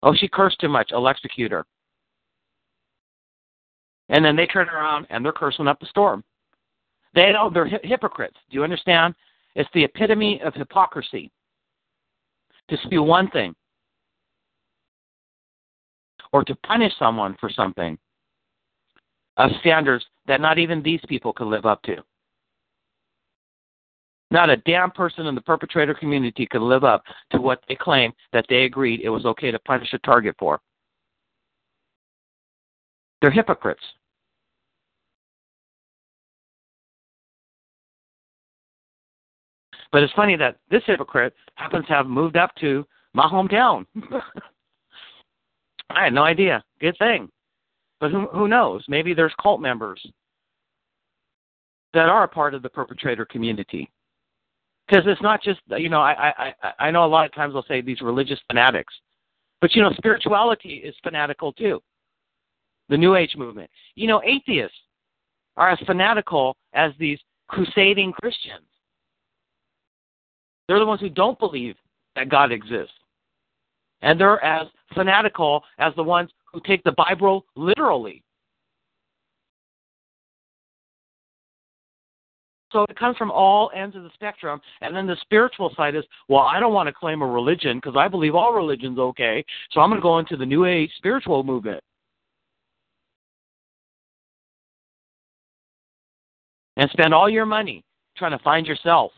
Oh, 0.02 0.14
she 0.14 0.28
cursed 0.28 0.60
too 0.60 0.68
much. 0.68 0.92
Electrocute 0.92 1.50
her. 1.50 1.66
And 4.08 4.24
then 4.24 4.36
they 4.36 4.46
turn 4.46 4.68
around 4.68 5.06
and 5.10 5.24
they're 5.24 5.32
cursing 5.32 5.68
up 5.68 5.82
a 5.82 5.86
storm. 5.86 6.24
They 7.14 7.32
know 7.32 7.50
they're 7.50 7.66
hypocrites. 7.82 8.36
Do 8.50 8.56
you 8.56 8.64
understand? 8.64 9.14
It's 9.56 9.70
the 9.74 9.84
epitome 9.84 10.40
of 10.42 10.54
hypocrisy 10.54 11.30
to 12.68 12.76
spew 12.84 13.02
one 13.02 13.28
thing 13.30 13.54
or 16.32 16.44
to 16.44 16.54
punish 16.54 16.92
someone 16.98 17.36
for 17.40 17.50
something 17.50 17.98
of 19.36 19.50
standards 19.60 20.04
that 20.26 20.40
not 20.40 20.58
even 20.58 20.82
these 20.82 21.00
people 21.08 21.32
could 21.32 21.48
live 21.48 21.66
up 21.66 21.82
to. 21.82 21.96
Not 24.30 24.48
a 24.48 24.58
damn 24.58 24.90
person 24.92 25.26
in 25.26 25.34
the 25.34 25.40
perpetrator 25.40 25.94
community 25.94 26.46
could 26.46 26.62
live 26.62 26.84
up 26.84 27.02
to 27.32 27.40
what 27.40 27.62
they 27.68 27.74
claim 27.74 28.12
that 28.32 28.46
they 28.48 28.64
agreed 28.64 29.00
it 29.00 29.08
was 29.08 29.26
okay 29.26 29.50
to 29.50 29.58
punish 29.60 29.92
a 29.92 29.98
target 29.98 30.36
for. 30.38 30.60
They're 33.20 33.30
hypocrites. 33.30 33.82
But 39.92 40.02
it's 40.04 40.12
funny 40.12 40.36
that 40.36 40.56
this 40.70 40.82
hypocrite 40.86 41.34
happens 41.56 41.86
to 41.86 41.92
have 41.92 42.06
moved 42.06 42.36
up 42.36 42.54
to 42.60 42.86
my 43.12 43.24
hometown. 43.28 43.84
I 45.90 46.04
had 46.04 46.12
no 46.12 46.22
idea. 46.22 46.62
Good 46.80 46.96
thing. 46.98 47.28
But 47.98 48.12
who 48.12 48.28
who 48.28 48.46
knows? 48.46 48.84
Maybe 48.88 49.12
there's 49.12 49.34
cult 49.42 49.60
members 49.60 50.00
that 51.92 52.08
are 52.08 52.22
a 52.22 52.28
part 52.28 52.54
of 52.54 52.62
the 52.62 52.68
perpetrator 52.68 53.24
community. 53.24 53.90
Because 54.90 55.04
it's 55.06 55.22
not 55.22 55.42
just 55.42 55.60
you 55.68 55.88
know 55.88 56.00
I 56.00 56.32
I 56.62 56.72
I 56.78 56.90
know 56.90 57.04
a 57.04 57.06
lot 57.06 57.26
of 57.26 57.32
times 57.32 57.54
they'll 57.54 57.62
say 57.64 57.80
these 57.80 58.00
religious 58.00 58.40
fanatics, 58.48 58.92
but 59.60 59.74
you 59.74 59.82
know 59.82 59.92
spirituality 59.96 60.82
is 60.84 60.94
fanatical 61.02 61.52
too. 61.52 61.80
The 62.88 62.96
New 62.96 63.14
Age 63.14 63.34
movement. 63.36 63.70
You 63.94 64.08
know 64.08 64.20
atheists 64.24 64.76
are 65.56 65.70
as 65.70 65.78
fanatical 65.86 66.56
as 66.72 66.92
these 66.98 67.18
crusading 67.48 68.12
Christians. 68.20 68.66
They're 70.66 70.78
the 70.78 70.86
ones 70.86 71.00
who 71.00 71.08
don't 71.08 71.38
believe 71.38 71.76
that 72.16 72.28
God 72.28 72.52
exists. 72.52 72.94
And 74.02 74.18
they're 74.18 74.42
as 74.42 74.66
fanatical 74.94 75.62
as 75.78 75.92
the 75.94 76.02
ones 76.02 76.30
who 76.52 76.60
take 76.64 76.82
the 76.84 76.92
Bible 76.92 77.44
literally. 77.54 78.22
So 82.72 82.84
it 82.88 82.98
comes 82.98 83.16
from 83.16 83.30
all 83.30 83.70
ends 83.74 83.96
of 83.96 84.02
the 84.02 84.10
spectrum. 84.14 84.60
And 84.80 84.94
then 84.94 85.06
the 85.06 85.16
spiritual 85.22 85.72
side 85.76 85.96
is, 85.96 86.04
well, 86.28 86.42
I 86.42 86.60
don't 86.60 86.72
want 86.72 86.86
to 86.86 86.92
claim 86.92 87.22
a 87.22 87.26
religion 87.26 87.78
because 87.78 87.96
I 87.98 88.08
believe 88.08 88.34
all 88.34 88.52
religion's 88.52 88.98
okay. 88.98 89.44
So 89.72 89.80
I'm 89.80 89.90
going 89.90 90.00
to 90.00 90.02
go 90.02 90.18
into 90.18 90.36
the 90.36 90.46
New 90.46 90.64
Age 90.64 90.90
spiritual 90.96 91.42
movement. 91.42 91.82
And 96.76 96.88
spend 96.90 97.12
all 97.12 97.28
your 97.28 97.44
money 97.44 97.84
trying 98.16 98.30
to 98.30 98.42
find 98.42 98.66
yourself. 98.66 99.12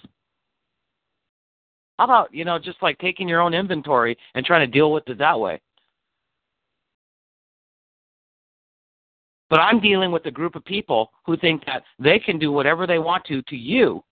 How 1.98 2.04
about, 2.04 2.34
you 2.34 2.44
know, 2.44 2.58
just 2.58 2.82
like 2.82 2.98
taking 2.98 3.28
your 3.28 3.40
own 3.40 3.54
inventory 3.54 4.16
and 4.34 4.44
trying 4.44 4.66
to 4.66 4.72
deal 4.72 4.92
with 4.92 5.08
it 5.08 5.18
that 5.18 5.38
way? 5.38 5.60
But 9.52 9.60
I'm 9.60 9.80
dealing 9.80 10.10
with 10.12 10.24
a 10.24 10.30
group 10.30 10.56
of 10.56 10.64
people 10.64 11.10
who 11.26 11.36
think 11.36 11.66
that 11.66 11.82
they 11.98 12.18
can 12.18 12.38
do 12.38 12.50
whatever 12.50 12.86
they 12.86 12.98
want 12.98 13.22
to 13.26 13.42
to 13.42 13.54
you, 13.54 14.02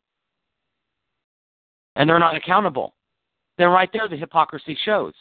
and 1.97 2.07
they're 2.07 2.19
not 2.19 2.37
accountable. 2.37 2.93
Then 3.57 3.69
right 3.69 3.89
there, 3.91 4.07
the 4.07 4.19
hypocrisy 4.19 4.77
shows. 4.85 5.15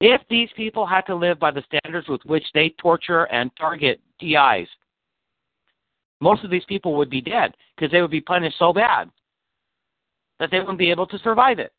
If 0.00 0.22
these 0.28 0.48
people 0.56 0.84
had 0.84 1.02
to 1.02 1.14
live 1.14 1.38
by 1.38 1.52
the 1.52 1.62
standards 1.68 2.08
with 2.08 2.20
which 2.24 2.42
they 2.52 2.70
torture 2.80 3.26
and 3.26 3.52
target 3.56 4.00
TIs, 4.18 4.66
most 6.20 6.42
of 6.42 6.50
these 6.50 6.64
people 6.64 6.96
would 6.96 7.10
be 7.10 7.20
dead 7.20 7.54
because 7.76 7.92
they 7.92 8.02
would 8.02 8.10
be 8.10 8.20
punished 8.20 8.58
so 8.58 8.72
bad 8.72 9.08
that 10.40 10.50
they 10.50 10.58
wouldn't 10.58 10.78
be 10.78 10.90
able 10.90 11.06
to 11.06 11.18
survive 11.20 11.60
it. 11.60 11.72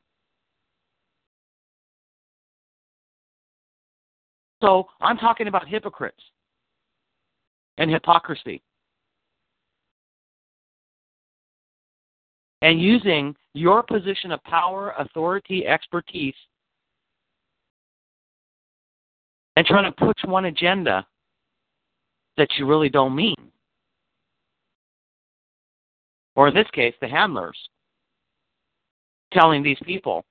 So 4.64 4.88
I'm 5.01 5.18
talking 5.18 5.49
about 5.49 5.68
hypocrites 5.68 6.23
and 7.80 7.89
hypocrisy. 7.89 8.61
And 12.61 12.80
using 12.80 13.35
your 13.53 13.81
position 13.81 14.31
of 14.31 14.43
power, 14.43 14.93
authority, 14.99 15.65
expertise, 15.65 16.35
and 19.56 19.65
trying 19.65 19.91
to 19.91 20.06
push 20.06 20.18
one 20.26 20.45
agenda 20.45 21.07
that 22.38 22.49
you 22.57 22.68
really 22.68 22.89
don't 22.89 23.15
mean. 23.15 23.35
Or 26.35 26.49
in 26.49 26.53
this 26.53 26.69
case, 26.73 26.93
the 27.01 27.07
handlers 27.07 27.57
telling 29.34 29.64
these 29.64 29.80
people 29.85 30.26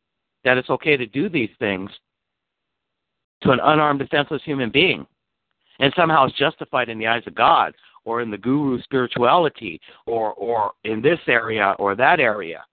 that 0.44 0.58
it's 0.58 0.70
okay 0.70 0.96
to 0.96 1.06
do 1.06 1.28
these 1.28 1.50
things 1.58 1.90
to 3.42 3.50
an 3.50 3.60
unarmed, 3.62 4.00
defenseless 4.00 4.42
human 4.44 4.70
being. 4.70 5.06
And 5.78 5.92
somehow 5.96 6.26
it's 6.26 6.36
justified 6.36 6.88
in 6.88 6.98
the 6.98 7.06
eyes 7.06 7.22
of 7.26 7.34
God 7.34 7.74
or 8.04 8.20
in 8.20 8.30
the 8.30 8.38
guru 8.38 8.80
spirituality 8.82 9.80
or, 10.06 10.32
or 10.34 10.72
in 10.84 11.00
this 11.00 11.20
area 11.28 11.74
or 11.78 11.94
that 11.94 12.20
area. 12.20 12.64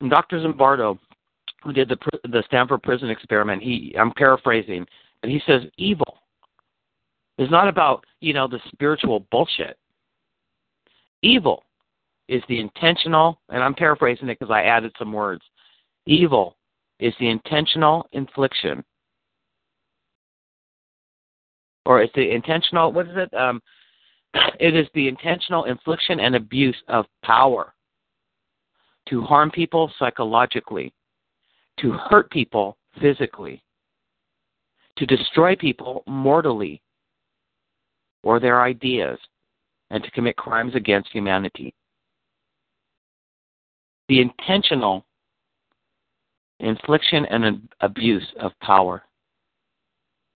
And 0.00 0.10
Dr. 0.10 0.40
Zimbardo, 0.40 0.98
who 1.62 1.72
did 1.72 1.88
the, 1.88 1.96
the 2.24 2.42
Stanford 2.46 2.82
prison 2.82 3.10
experiment, 3.10 3.62
he, 3.62 3.94
I'm 3.98 4.12
paraphrasing, 4.12 4.84
and 5.22 5.30
he 5.30 5.40
says 5.46 5.62
evil 5.76 6.18
is 7.38 7.50
not 7.50 7.68
about, 7.68 8.04
you 8.20 8.32
know, 8.32 8.48
the 8.48 8.60
spiritual 8.72 9.26
bullshit. 9.30 9.78
Evil 11.22 11.64
is 12.28 12.42
the 12.48 12.58
intentional, 12.58 13.40
and 13.48 13.62
I'm 13.62 13.74
paraphrasing 13.74 14.28
it 14.28 14.38
because 14.38 14.52
I 14.52 14.62
added 14.62 14.92
some 14.98 15.12
words. 15.12 15.42
Evil 16.06 16.56
is 16.98 17.14
the 17.20 17.28
intentional 17.28 18.08
infliction, 18.12 18.84
or 21.86 22.02
it's 22.02 22.14
the 22.14 22.30
intentional. 22.30 22.92
What 22.92 23.08
is 23.08 23.16
it? 23.16 23.34
Um, 23.34 23.60
it 24.60 24.74
is 24.74 24.86
the 24.94 25.08
intentional 25.08 25.64
infliction 25.64 26.20
and 26.20 26.36
abuse 26.36 26.76
of 26.88 27.06
power 27.24 27.74
to 29.08 29.22
harm 29.22 29.50
people 29.50 29.90
psychologically, 29.98 30.92
to 31.80 31.92
hurt 31.92 32.30
people 32.30 32.76
physically, 33.00 33.62
to 34.96 35.06
destroy 35.06 35.56
people 35.56 36.04
mortally 36.06 36.80
or 38.22 38.38
their 38.38 38.62
ideas, 38.62 39.18
and 39.90 40.04
to 40.04 40.10
commit 40.12 40.36
crimes 40.36 40.74
against 40.76 41.10
humanity 41.10 41.74
the 44.12 44.20
intentional 44.20 45.06
infliction 46.60 47.24
and 47.30 47.66
abuse 47.80 48.26
of 48.40 48.52
power 48.60 49.02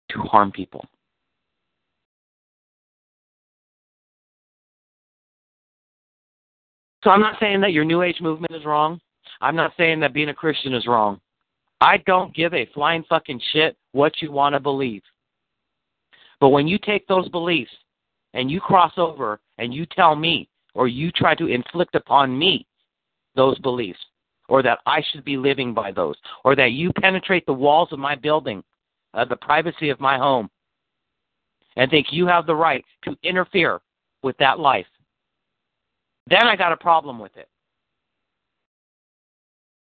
to 0.10 0.20
harm 0.20 0.52
people. 0.52 0.86
So 7.04 7.10
I'm 7.10 7.22
not 7.22 7.40
saying 7.40 7.62
that 7.62 7.74
your 7.74 7.86
New 7.86 8.02
Age 8.02 8.22
movement 8.22 8.56
is 8.56 8.66
wrong. 8.66 9.00
I'm 9.42 9.56
not 9.56 9.74
saying 9.78 10.00
that 10.00 10.14
being 10.14 10.30
a 10.30 10.34
Christian 10.34 10.74
is 10.74 10.88
wrong. 10.88 11.20
I 11.82 11.98
don't 12.06 12.34
give 12.34 12.54
a 12.54 12.70
flying 12.74 13.04
fucking 13.10 13.42
shit 13.52 13.76
what 13.92 14.22
you 14.22 14.32
want 14.32 14.54
to 14.54 14.60
believe. 14.60 15.02
But 16.40 16.50
when 16.50 16.68
you 16.68 16.78
take 16.78 17.08
those 17.08 17.28
beliefs 17.30 17.72
and 18.34 18.50
you 18.50 18.62
cross 18.62 18.94
over 18.98 19.40
and 19.58 19.74
you 19.74 19.86
tell 19.86 20.16
me 20.16 20.48
or 20.76 20.88
you 20.88 21.12
try 21.12 21.36
to 21.36 21.48
inflict 21.48 21.96
upon 21.96 22.38
me 22.38 22.66
those 23.36 23.58
beliefs, 23.60 24.00
or 24.50 24.62
that 24.62 24.80
I 24.86 25.02
should 25.12 25.24
be 25.24 25.38
living 25.38 25.74
by 25.74 25.92
those, 25.92 26.16
or 26.44 26.56
that 26.56 26.72
you 26.72 26.92
penetrate 27.00 27.46
the 27.46 27.54
walls 27.54 27.90
of 27.92 28.00
my 28.00 28.16
building, 28.16 28.64
uh, 29.14 29.26
the 29.26 29.36
privacy 29.38 29.90
of 29.90 30.00
my 30.00 30.18
home, 30.18 30.50
and 31.76 31.90
think 31.90 32.08
you 32.12 32.28
have 32.28 32.46
the 32.46 32.56
right 32.56 32.84
to 33.04 33.16
interfere 33.24 33.82
with 34.22 34.38
that 34.38 34.60
life, 34.60 34.86
then 36.28 36.48
I 36.48 36.56
got 36.56 36.72
a 36.72 36.78
problem 36.78 37.20
with 37.20 37.36
it. 37.38 37.48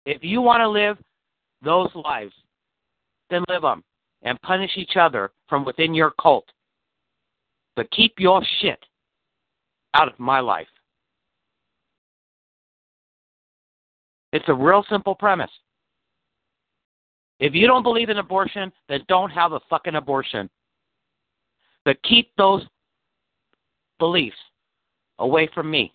If 0.05 0.23
you 0.23 0.41
want 0.41 0.61
to 0.61 0.69
live 0.69 0.97
those 1.63 1.89
lives, 1.95 2.33
then 3.29 3.43
live 3.49 3.61
them 3.61 3.83
and 4.23 4.41
punish 4.41 4.71
each 4.77 4.95
other 4.99 5.31
from 5.47 5.65
within 5.65 5.93
your 5.93 6.11
cult. 6.21 6.45
But 7.75 7.91
keep 7.91 8.15
your 8.17 8.41
shit 8.61 8.79
out 9.93 10.07
of 10.07 10.17
my 10.19 10.39
life. 10.39 10.67
It's 14.33 14.45
a 14.47 14.53
real 14.53 14.85
simple 14.89 15.15
premise. 15.15 15.51
If 17.39 17.53
you 17.53 17.67
don't 17.67 17.83
believe 17.83 18.09
in 18.09 18.17
abortion, 18.17 18.71
then 18.89 19.01
don't 19.07 19.29
have 19.29 19.53
a 19.53 19.59
fucking 19.69 19.95
abortion. 19.95 20.49
But 21.85 22.01
keep 22.03 22.31
those 22.37 22.63
beliefs 23.99 24.37
away 25.19 25.49
from 25.53 25.69
me. 25.69 25.93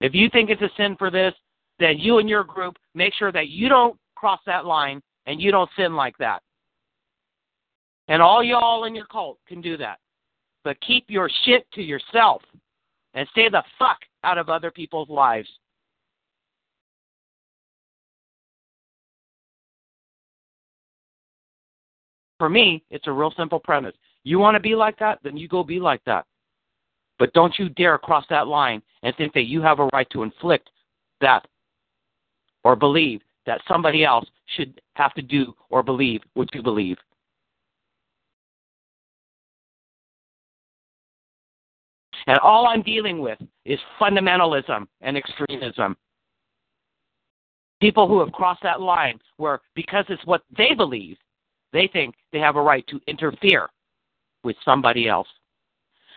If 0.00 0.14
you 0.14 0.28
think 0.30 0.50
it's 0.50 0.62
a 0.62 0.70
sin 0.76 0.96
for 0.98 1.10
this, 1.10 1.34
then 1.78 1.98
you 1.98 2.18
and 2.18 2.28
your 2.28 2.44
group 2.44 2.76
make 2.94 3.14
sure 3.14 3.32
that 3.32 3.48
you 3.48 3.68
don't 3.68 3.96
cross 4.14 4.40
that 4.46 4.66
line 4.66 5.00
and 5.26 5.40
you 5.40 5.50
don't 5.50 5.70
sin 5.76 5.94
like 5.94 6.16
that. 6.18 6.42
And 8.08 8.20
all 8.20 8.42
y'all 8.42 8.84
in 8.84 8.94
your 8.94 9.06
cult 9.06 9.38
can 9.46 9.60
do 9.60 9.76
that. 9.76 9.98
But 10.64 10.80
keep 10.80 11.04
your 11.08 11.30
shit 11.44 11.66
to 11.72 11.82
yourself 11.82 12.42
and 13.14 13.26
stay 13.32 13.48
the 13.48 13.62
fuck 13.78 13.98
out 14.24 14.38
of 14.38 14.48
other 14.48 14.70
people's 14.70 15.08
lives. 15.08 15.48
For 22.38 22.48
me, 22.48 22.82
it's 22.90 23.06
a 23.06 23.12
real 23.12 23.32
simple 23.36 23.60
premise. 23.60 23.94
You 24.24 24.38
want 24.38 24.54
to 24.54 24.60
be 24.60 24.74
like 24.74 24.98
that, 24.98 25.18
then 25.22 25.36
you 25.36 25.46
go 25.46 25.62
be 25.62 25.78
like 25.78 26.02
that. 26.04 26.24
But 27.20 27.34
don't 27.34 27.56
you 27.58 27.68
dare 27.68 27.98
cross 27.98 28.24
that 28.30 28.48
line 28.48 28.82
and 29.02 29.14
think 29.14 29.34
that 29.34 29.44
you 29.44 29.60
have 29.60 29.78
a 29.78 29.88
right 29.92 30.08
to 30.10 30.22
inflict 30.22 30.70
that 31.20 31.46
or 32.64 32.74
believe 32.74 33.20
that 33.44 33.60
somebody 33.68 34.04
else 34.04 34.24
should 34.56 34.80
have 34.94 35.12
to 35.14 35.22
do 35.22 35.54
or 35.68 35.82
believe 35.82 36.22
what 36.32 36.52
you 36.54 36.62
believe. 36.62 36.96
And 42.26 42.38
all 42.38 42.66
I'm 42.66 42.82
dealing 42.82 43.18
with 43.18 43.38
is 43.66 43.78
fundamentalism 44.00 44.86
and 45.02 45.16
extremism. 45.16 45.96
People 47.82 48.08
who 48.08 48.20
have 48.20 48.32
crossed 48.32 48.62
that 48.62 48.80
line 48.80 49.18
where, 49.36 49.60
because 49.74 50.06
it's 50.08 50.24
what 50.24 50.42
they 50.56 50.74
believe, 50.74 51.18
they 51.74 51.86
think 51.92 52.14
they 52.32 52.38
have 52.38 52.56
a 52.56 52.62
right 52.62 52.86
to 52.86 52.98
interfere 53.06 53.68
with 54.42 54.56
somebody 54.64 55.06
else. 55.06 55.28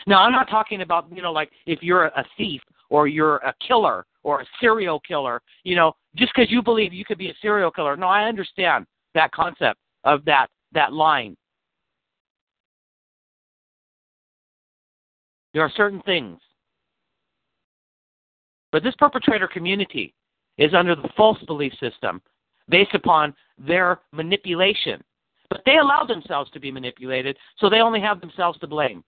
Now, 0.07 0.23
I'm 0.23 0.31
not 0.31 0.49
talking 0.49 0.81
about, 0.81 1.07
you 1.13 1.21
know, 1.21 1.31
like 1.31 1.51
if 1.65 1.81
you're 1.81 2.05
a 2.05 2.25
thief 2.37 2.61
or 2.89 3.07
you're 3.07 3.37
a 3.37 3.53
killer 3.65 4.05
or 4.23 4.41
a 4.41 4.45
serial 4.59 4.99
killer, 4.99 5.41
you 5.63 5.75
know, 5.75 5.93
just 6.15 6.31
because 6.35 6.51
you 6.51 6.61
believe 6.61 6.93
you 6.93 7.05
could 7.05 7.17
be 7.17 7.29
a 7.29 7.35
serial 7.41 7.71
killer. 7.71 7.95
No, 7.95 8.07
I 8.07 8.25
understand 8.25 8.85
that 9.13 9.31
concept 9.31 9.79
of 10.03 10.25
that 10.25 10.47
that 10.73 10.93
line. 10.93 11.37
There 15.53 15.61
are 15.61 15.71
certain 15.75 16.01
things. 16.01 16.39
But 18.71 18.83
this 18.83 18.95
perpetrator 18.97 19.47
community 19.47 20.15
is 20.57 20.73
under 20.73 20.95
the 20.95 21.09
false 21.15 21.37
belief 21.45 21.73
system 21.79 22.21
based 22.69 22.95
upon 22.95 23.35
their 23.57 23.99
manipulation. 24.11 25.03
But 25.49 25.61
they 25.65 25.77
allow 25.77 26.05
themselves 26.05 26.49
to 26.51 26.59
be 26.59 26.71
manipulated, 26.71 27.37
so 27.59 27.69
they 27.69 27.81
only 27.81 28.01
have 28.01 28.19
themselves 28.19 28.57
to 28.59 28.67
blame. 28.67 29.03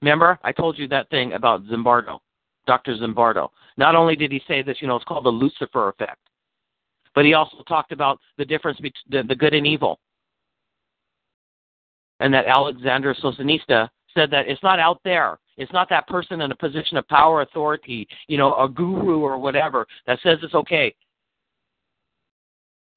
Remember, 0.00 0.38
I 0.44 0.52
told 0.52 0.78
you 0.78 0.86
that 0.88 1.10
thing 1.10 1.32
about 1.32 1.64
Zimbardo, 1.64 2.20
Dr. 2.66 2.96
Zimbardo. 2.96 3.48
Not 3.76 3.94
only 3.94 4.16
did 4.16 4.30
he 4.30 4.42
say 4.46 4.62
this, 4.62 4.78
you 4.80 4.88
know, 4.88 4.96
it's 4.96 5.04
called 5.04 5.24
the 5.24 5.30
Lucifer 5.30 5.88
effect, 5.88 6.20
but 7.14 7.24
he 7.24 7.34
also 7.34 7.62
talked 7.68 7.92
about 7.92 8.20
the 8.36 8.44
difference 8.44 8.78
between 8.78 9.26
the 9.26 9.34
good 9.34 9.54
and 9.54 9.66
evil. 9.66 9.98
And 12.20 12.32
that 12.34 12.46
Alexander 12.46 13.14
Solzhenitsyn 13.14 13.88
said 14.14 14.30
that 14.30 14.48
it's 14.48 14.62
not 14.62 14.78
out 14.78 15.00
there. 15.04 15.38
It's 15.56 15.72
not 15.72 15.88
that 15.90 16.06
person 16.06 16.40
in 16.40 16.52
a 16.52 16.56
position 16.56 16.96
of 16.96 17.06
power, 17.08 17.42
authority, 17.42 18.08
you 18.28 18.38
know, 18.38 18.54
a 18.56 18.68
guru 18.68 19.20
or 19.20 19.38
whatever 19.38 19.86
that 20.06 20.18
says 20.22 20.38
it's 20.42 20.54
okay. 20.54 20.94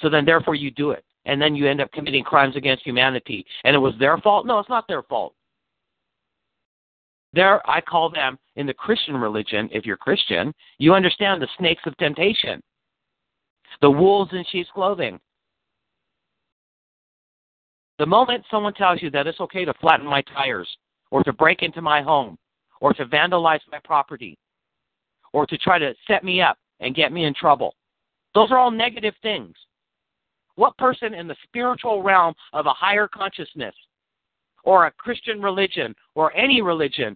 So 0.02 0.10
then, 0.10 0.26
therefore, 0.26 0.56
you 0.56 0.72
do 0.72 0.92
it. 0.92 1.04
And 1.26 1.40
then 1.40 1.56
you 1.56 1.68
end 1.68 1.82
up 1.82 1.92
committing 1.92 2.24
crimes 2.24 2.56
against 2.56 2.84
humanity. 2.84 3.46
And 3.64 3.76
it 3.76 3.80
was 3.80 3.94
their 4.00 4.18
fault? 4.18 4.48
No, 4.48 4.58
it's 4.58 4.70
not 4.70 4.88
their 4.88 5.04
fault. 5.04 5.36
There, 7.34 7.68
I 7.70 7.80
call 7.80 8.10
them 8.10 8.38
in 8.56 8.68
the 8.68 8.74
Christian 8.74 9.16
religion, 9.16 9.70
if 9.72 9.86
you're 9.86 9.98
Christian, 9.98 10.54
you 10.80 10.94
understand 10.94 11.42
the 11.42 11.48
snakes 11.58 11.84
of 11.86 11.96
temptation, 11.98 12.62
the 13.82 13.90
wolves 13.90 14.34
in 14.34 14.44
sheep's 14.52 14.70
clothing. 14.74 15.20
The 18.00 18.06
moment 18.06 18.44
someone 18.52 18.74
tells 18.74 19.02
you 19.02 19.10
that 19.12 19.28
it's 19.28 19.40
okay 19.40 19.64
to 19.64 19.74
flatten 19.76 20.06
my 20.06 20.22
tires, 20.24 20.68
or 21.10 21.24
to 21.24 21.32
break 21.32 21.62
into 21.62 21.82
my 21.82 22.02
home, 22.02 22.38
or 22.82 22.94
to 22.94 23.06
vandalize 23.06 23.60
my 23.72 23.80
property, 23.84 24.38
or 25.32 25.46
to 25.46 25.58
try 25.58 25.80
to 25.80 25.94
set 26.08 26.24
me 26.24 26.42
up 26.42 26.58
and 26.80 26.96
get 26.96 27.14
me 27.14 27.26
in 27.26 27.34
trouble, 27.34 27.76
those 28.34 28.52
are 28.52 28.58
all 28.58 28.72
negative 28.72 29.14
things. 29.22 29.56
What 30.56 30.78
person 30.78 31.14
in 31.14 31.28
the 31.28 31.36
spiritual 31.44 32.04
realm 32.04 32.34
of 32.54 32.66
a 32.66 32.74
higher 32.74 33.08
consciousness 33.08 33.76
or 34.64 34.86
a 34.86 34.92
Christian 34.92 35.42
religion 35.42 35.96
or 36.16 36.36
any 36.36 36.62
religion 36.62 37.16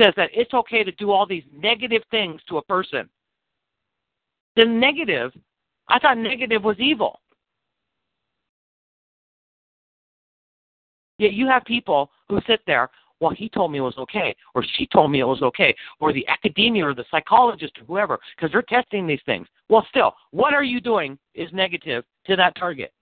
says 0.00 0.14
that 0.16 0.30
it's 0.32 0.54
okay 0.54 0.84
to 0.84 0.92
do 0.92 1.10
all 1.10 1.26
these 1.26 1.44
negative 1.52 2.02
things 2.10 2.40
to 2.48 2.58
a 2.58 2.62
person. 2.62 3.08
The 4.56 4.64
negative, 4.64 5.32
I 5.88 5.98
thought 5.98 6.18
negative 6.18 6.64
was 6.64 6.76
evil. 6.78 7.20
Yet 11.18 11.32
you 11.32 11.48
have 11.48 11.64
people 11.64 12.10
who 12.28 12.40
sit 12.46 12.60
there, 12.66 12.90
well, 13.20 13.32
he 13.32 13.48
told 13.48 13.72
me 13.72 13.78
it 13.78 13.82
was 13.82 13.98
okay, 13.98 14.34
or 14.54 14.64
she 14.76 14.86
told 14.86 15.10
me 15.10 15.18
it 15.18 15.24
was 15.24 15.42
okay, 15.42 15.74
or 15.98 16.12
the 16.12 16.26
academia 16.28 16.86
or 16.86 16.94
the 16.94 17.04
psychologist 17.10 17.76
or 17.80 17.84
whoever, 17.84 18.18
because 18.36 18.52
they're 18.52 18.62
testing 18.62 19.06
these 19.06 19.20
things. 19.26 19.48
Well, 19.68 19.84
still, 19.88 20.14
what 20.30 20.54
are 20.54 20.62
you 20.62 20.80
doing 20.80 21.18
is 21.34 21.48
negative 21.52 22.04
to 22.26 22.36
that 22.36 22.54
target 22.54 22.92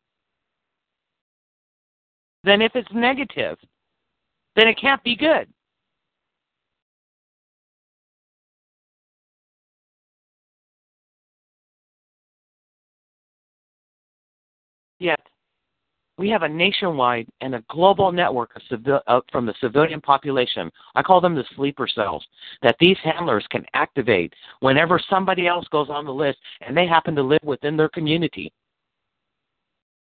then 2.47 2.63
if 2.63 2.73
it's 2.77 2.89
negative, 2.95 3.59
then 4.55 4.69
it 4.69 4.81
can't 4.81 5.03
be 5.03 5.17
good. 5.17 5.49
Yet, 14.99 15.21
we 16.19 16.31
have 16.31 16.43
a 16.43 16.49
nationwide 16.49 17.29
and 17.43 17.55
a 17.55 17.65
global 17.69 18.11
network 18.11 18.57
of 18.57 18.63
civil, 18.71 19.01
uh, 19.07 19.21
from 19.31 19.45
the 19.45 19.55
civilian 19.61 20.01
population. 20.01 20.71
I 20.95 21.03
call 21.03 21.21
them 21.21 21.35
the 21.35 21.45
sleeper 21.55 21.87
cells 21.87 22.27
that 22.63 22.77
these 22.81 22.97
handlers 23.05 23.47
can 23.51 23.65
activate 23.75 24.33
whenever 24.61 24.99
somebody 25.11 25.47
else 25.47 25.67
goes 25.69 25.91
on 25.91 26.07
the 26.07 26.15
list 26.15 26.39
and 26.67 26.75
they 26.75 26.87
happen 26.87 27.15
to 27.17 27.23
live 27.23 27.43
within 27.45 27.77
their 27.77 27.91
community. 27.91 28.53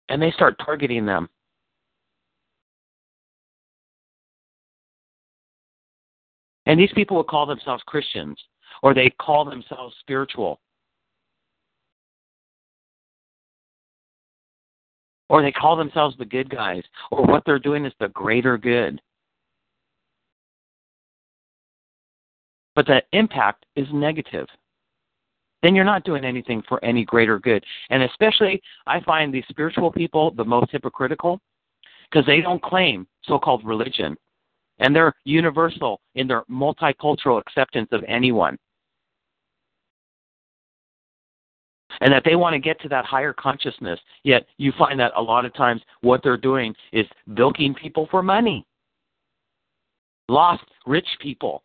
And 0.08 0.22
they 0.22 0.30
start 0.30 0.56
targeting 0.64 1.04
them. 1.04 1.28
And 6.66 6.78
these 6.78 6.92
people 6.94 7.16
will 7.16 7.24
call 7.24 7.46
themselves 7.46 7.82
Christians 7.86 8.38
or 8.82 8.94
they 8.94 9.10
call 9.20 9.44
themselves 9.44 9.96
spiritual. 10.00 10.60
Or 15.28 15.42
they 15.42 15.52
call 15.52 15.76
themselves 15.76 16.16
the 16.16 16.24
good 16.24 16.48
guys, 16.48 16.82
or 17.10 17.24
what 17.24 17.42
they're 17.44 17.58
doing 17.58 17.84
is 17.84 17.92
the 18.00 18.08
greater 18.08 18.56
good. 18.56 19.00
But 22.74 22.86
the 22.86 23.02
impact 23.12 23.66
is 23.76 23.86
negative. 23.92 24.46
Then 25.62 25.74
you're 25.74 25.84
not 25.84 26.04
doing 26.04 26.24
anything 26.24 26.62
for 26.68 26.82
any 26.84 27.04
greater 27.04 27.38
good. 27.38 27.64
And 27.90 28.04
especially, 28.04 28.62
I 28.86 29.00
find 29.00 29.34
these 29.34 29.44
spiritual 29.48 29.90
people 29.90 30.30
the 30.30 30.44
most 30.44 30.70
hypocritical 30.70 31.40
because 32.10 32.24
they 32.26 32.40
don't 32.40 32.62
claim 32.62 33.06
so 33.24 33.38
called 33.38 33.64
religion 33.64 34.16
and 34.78 34.94
they're 34.94 35.14
universal 35.24 36.00
in 36.14 36.28
their 36.28 36.44
multicultural 36.50 37.40
acceptance 37.40 37.88
of 37.92 38.04
anyone. 38.06 38.56
And 42.00 42.12
that 42.12 42.22
they 42.24 42.36
want 42.36 42.54
to 42.54 42.60
get 42.60 42.80
to 42.82 42.88
that 42.90 43.04
higher 43.04 43.32
consciousness, 43.32 43.98
yet 44.22 44.46
you 44.56 44.72
find 44.78 45.00
that 45.00 45.12
a 45.16 45.22
lot 45.22 45.44
of 45.44 45.52
times 45.54 45.82
what 46.00 46.22
they're 46.22 46.36
doing 46.36 46.74
is 46.92 47.06
bilking 47.34 47.74
people 47.74 48.06
for 48.10 48.22
money. 48.22 48.64
Lost 50.28 50.64
rich 50.86 51.08
people. 51.20 51.62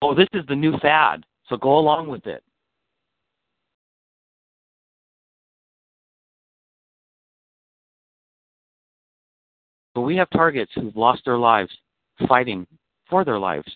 Oh, 0.00 0.14
this 0.14 0.28
is 0.32 0.44
the 0.48 0.56
new 0.56 0.76
fad, 0.78 1.24
so 1.48 1.56
go 1.56 1.78
along 1.78 2.08
with 2.08 2.26
it. 2.26 2.42
But 9.94 10.00
we 10.00 10.16
have 10.16 10.30
targets 10.30 10.72
who've 10.74 10.96
lost 10.96 11.22
their 11.24 11.38
lives 11.38 11.70
fighting 12.26 12.66
for 13.08 13.24
their 13.24 13.38
lives 13.38 13.70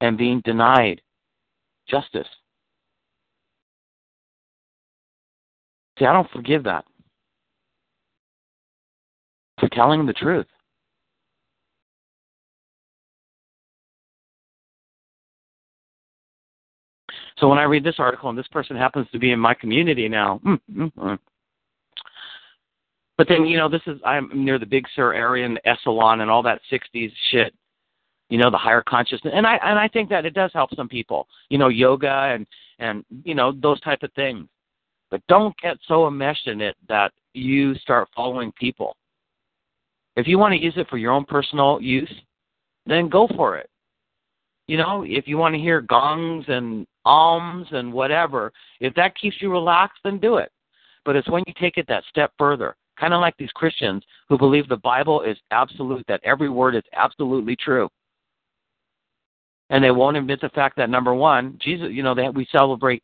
and 0.00 0.18
being 0.18 0.40
denied 0.44 1.00
justice. 1.88 2.26
See, 5.98 6.06
I 6.06 6.12
don't 6.12 6.30
forgive 6.30 6.64
that 6.64 6.84
for 9.60 9.68
telling 9.68 10.06
the 10.06 10.12
truth. 10.12 10.46
So 17.38 17.48
when 17.48 17.58
I 17.58 17.64
read 17.64 17.84
this 17.84 17.96
article, 17.98 18.30
and 18.30 18.38
this 18.38 18.46
person 18.48 18.76
happens 18.76 19.08
to 19.12 19.18
be 19.18 19.32
in 19.32 19.40
my 19.40 19.54
community 19.54 20.08
now, 20.08 20.40
mm, 20.44 20.60
mm, 20.72 20.92
mm, 20.94 21.18
but 23.16 23.28
then, 23.28 23.46
you 23.46 23.56
know, 23.56 23.68
this 23.68 23.82
is 23.86 24.00
I'm 24.04 24.30
near 24.34 24.58
the 24.58 24.66
Big 24.66 24.86
Sur 24.94 25.12
area 25.12 25.46
and 25.46 25.60
Esalen 25.66 26.20
and 26.20 26.30
all 26.30 26.42
that 26.42 26.60
'60s 26.70 27.12
shit. 27.30 27.54
You 28.30 28.38
know, 28.38 28.50
the 28.50 28.58
higher 28.58 28.82
consciousness, 28.82 29.32
and 29.36 29.46
I 29.46 29.56
and 29.62 29.78
I 29.78 29.86
think 29.88 30.08
that 30.08 30.24
it 30.24 30.34
does 30.34 30.50
help 30.54 30.74
some 30.74 30.88
people. 30.88 31.28
You 31.50 31.58
know, 31.58 31.68
yoga 31.68 32.32
and 32.34 32.46
and 32.78 33.04
you 33.24 33.34
know 33.34 33.52
those 33.52 33.80
type 33.82 34.02
of 34.02 34.12
things. 34.14 34.48
But 35.10 35.20
don't 35.28 35.54
get 35.62 35.76
so 35.86 36.08
enmeshed 36.08 36.48
in 36.48 36.60
it 36.60 36.76
that 36.88 37.12
you 37.34 37.74
start 37.76 38.08
following 38.16 38.52
people. 38.58 38.96
If 40.16 40.26
you 40.26 40.38
want 40.38 40.54
to 40.54 40.60
use 40.60 40.74
it 40.76 40.88
for 40.88 40.96
your 40.96 41.12
own 41.12 41.24
personal 41.24 41.80
use, 41.80 42.12
then 42.86 43.08
go 43.08 43.28
for 43.36 43.58
it. 43.58 43.68
You 44.66 44.78
know, 44.78 45.04
if 45.06 45.28
you 45.28 45.36
want 45.36 45.54
to 45.54 45.60
hear 45.60 45.82
gongs 45.82 46.46
and 46.48 46.86
alms 47.04 47.66
and 47.72 47.92
whatever, 47.92 48.52
if 48.80 48.94
that 48.94 49.14
keeps 49.16 49.36
you 49.40 49.50
relaxed, 49.50 50.00
then 50.02 50.18
do 50.18 50.36
it. 50.38 50.50
But 51.04 51.16
it's 51.16 51.28
when 51.28 51.44
you 51.46 51.52
take 51.60 51.76
it 51.76 51.86
that 51.88 52.04
step 52.08 52.32
further 52.38 52.74
kind 52.98 53.14
of 53.14 53.20
like 53.20 53.36
these 53.36 53.50
Christians 53.52 54.04
who 54.28 54.38
believe 54.38 54.68
the 54.68 54.76
Bible 54.76 55.22
is 55.22 55.36
absolute, 55.50 56.04
that 56.08 56.20
every 56.24 56.48
word 56.48 56.74
is 56.74 56.82
absolutely 56.92 57.56
true. 57.56 57.88
And 59.74 59.82
they 59.82 59.90
won't 59.90 60.16
admit 60.16 60.40
the 60.40 60.50
fact 60.50 60.76
that 60.76 60.88
number 60.88 61.12
one, 61.12 61.58
Jesus, 61.60 61.88
you 61.90 62.04
know, 62.04 62.14
we 62.32 62.46
celebrate 62.52 63.02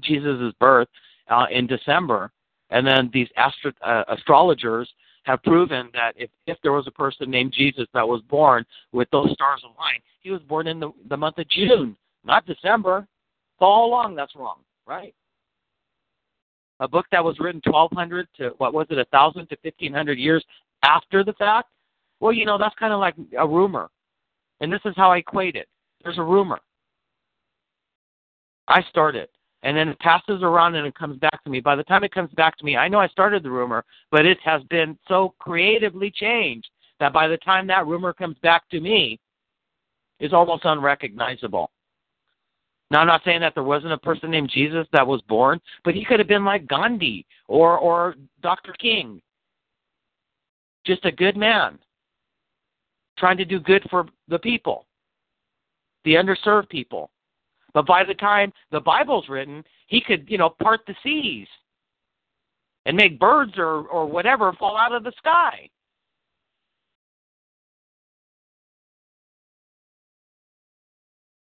Jesus' 0.00 0.52
birth 0.58 0.88
uh, 1.28 1.46
in 1.52 1.68
December, 1.68 2.32
and 2.70 2.84
then 2.84 3.10
these 3.14 3.28
astro- 3.36 3.70
uh, 3.80 4.02
astrologers 4.08 4.92
have 5.22 5.40
proven 5.44 5.88
that 5.92 6.14
if 6.16 6.28
if 6.48 6.58
there 6.64 6.72
was 6.72 6.88
a 6.88 6.90
person 6.90 7.30
named 7.30 7.52
Jesus 7.56 7.86
that 7.94 8.08
was 8.08 8.22
born 8.22 8.66
with 8.90 9.08
those 9.10 9.30
stars 9.30 9.62
aligned, 9.62 10.02
he 10.20 10.32
was 10.32 10.42
born 10.48 10.66
in 10.66 10.80
the 10.80 10.90
the 11.08 11.16
month 11.16 11.38
of 11.38 11.48
June, 11.48 11.96
not 12.24 12.44
December. 12.44 13.06
So 13.60 13.66
all 13.66 13.86
along, 13.86 14.16
that's 14.16 14.34
wrong, 14.34 14.58
right? 14.88 15.14
A 16.80 16.88
book 16.88 17.06
that 17.12 17.22
was 17.22 17.38
written 17.38 17.60
1200 17.64 18.26
to 18.38 18.48
what 18.58 18.74
was 18.74 18.88
it, 18.90 18.98
a 18.98 19.04
thousand 19.12 19.48
to 19.50 19.56
1500 19.62 20.18
years 20.18 20.44
after 20.82 21.22
the 21.22 21.34
fact. 21.34 21.68
Well, 22.18 22.32
you 22.32 22.46
know 22.46 22.58
that's 22.58 22.74
kind 22.80 22.92
of 22.92 22.98
like 22.98 23.14
a 23.38 23.46
rumor, 23.46 23.90
and 24.60 24.72
this 24.72 24.82
is 24.84 24.94
how 24.96 25.12
I 25.12 25.18
equate 25.18 25.54
it. 25.54 25.68
There's 26.02 26.18
a 26.18 26.22
rumor. 26.22 26.58
I 28.68 28.82
started 28.88 29.28
and 29.62 29.76
then 29.76 29.88
it 29.88 29.98
passes 29.98 30.42
around 30.42 30.74
and 30.74 30.86
it 30.86 30.94
comes 30.94 31.18
back 31.18 31.44
to 31.44 31.50
me. 31.50 31.60
By 31.60 31.76
the 31.76 31.84
time 31.84 32.04
it 32.04 32.14
comes 32.14 32.30
back 32.32 32.56
to 32.58 32.64
me, 32.64 32.76
I 32.76 32.88
know 32.88 32.98
I 32.98 33.08
started 33.08 33.42
the 33.42 33.50
rumor, 33.50 33.84
but 34.10 34.24
it 34.24 34.38
has 34.44 34.62
been 34.64 34.98
so 35.06 35.34
creatively 35.38 36.10
changed 36.10 36.68
that 36.98 37.12
by 37.12 37.28
the 37.28 37.36
time 37.38 37.66
that 37.66 37.86
rumor 37.86 38.12
comes 38.12 38.36
back 38.42 38.68
to 38.70 38.80
me, 38.80 39.18
it's 40.18 40.34
almost 40.34 40.64
unrecognizable. 40.64 41.70
Now, 42.90 43.00
I'm 43.00 43.06
not 43.06 43.22
saying 43.24 43.40
that 43.40 43.54
there 43.54 43.62
wasn't 43.62 43.92
a 43.92 43.98
person 43.98 44.30
named 44.30 44.50
Jesus 44.52 44.86
that 44.92 45.06
was 45.06 45.22
born, 45.28 45.60
but 45.84 45.94
he 45.94 46.04
could 46.04 46.18
have 46.18 46.28
been 46.28 46.44
like 46.44 46.66
Gandhi 46.66 47.24
or 47.46 47.78
or 47.78 48.16
Dr. 48.42 48.72
King. 48.72 49.22
Just 50.84 51.04
a 51.04 51.12
good 51.12 51.36
man, 51.36 51.78
trying 53.18 53.36
to 53.36 53.44
do 53.44 53.60
good 53.60 53.86
for 53.90 54.06
the 54.28 54.38
people, 54.38 54.86
the 56.04 56.14
underserved 56.14 56.68
people. 56.68 57.10
But 57.72 57.86
by 57.86 58.04
the 58.04 58.14
time 58.14 58.52
the 58.70 58.80
Bible's 58.80 59.28
written, 59.28 59.64
he 59.86 60.00
could, 60.00 60.26
you 60.28 60.38
know, 60.38 60.50
part 60.62 60.80
the 60.86 60.94
seas 61.02 61.46
and 62.86 62.96
make 62.96 63.20
birds 63.20 63.52
or, 63.56 63.86
or 63.86 64.06
whatever 64.06 64.52
fall 64.54 64.76
out 64.76 64.92
of 64.92 65.04
the 65.04 65.12
sky. 65.18 65.68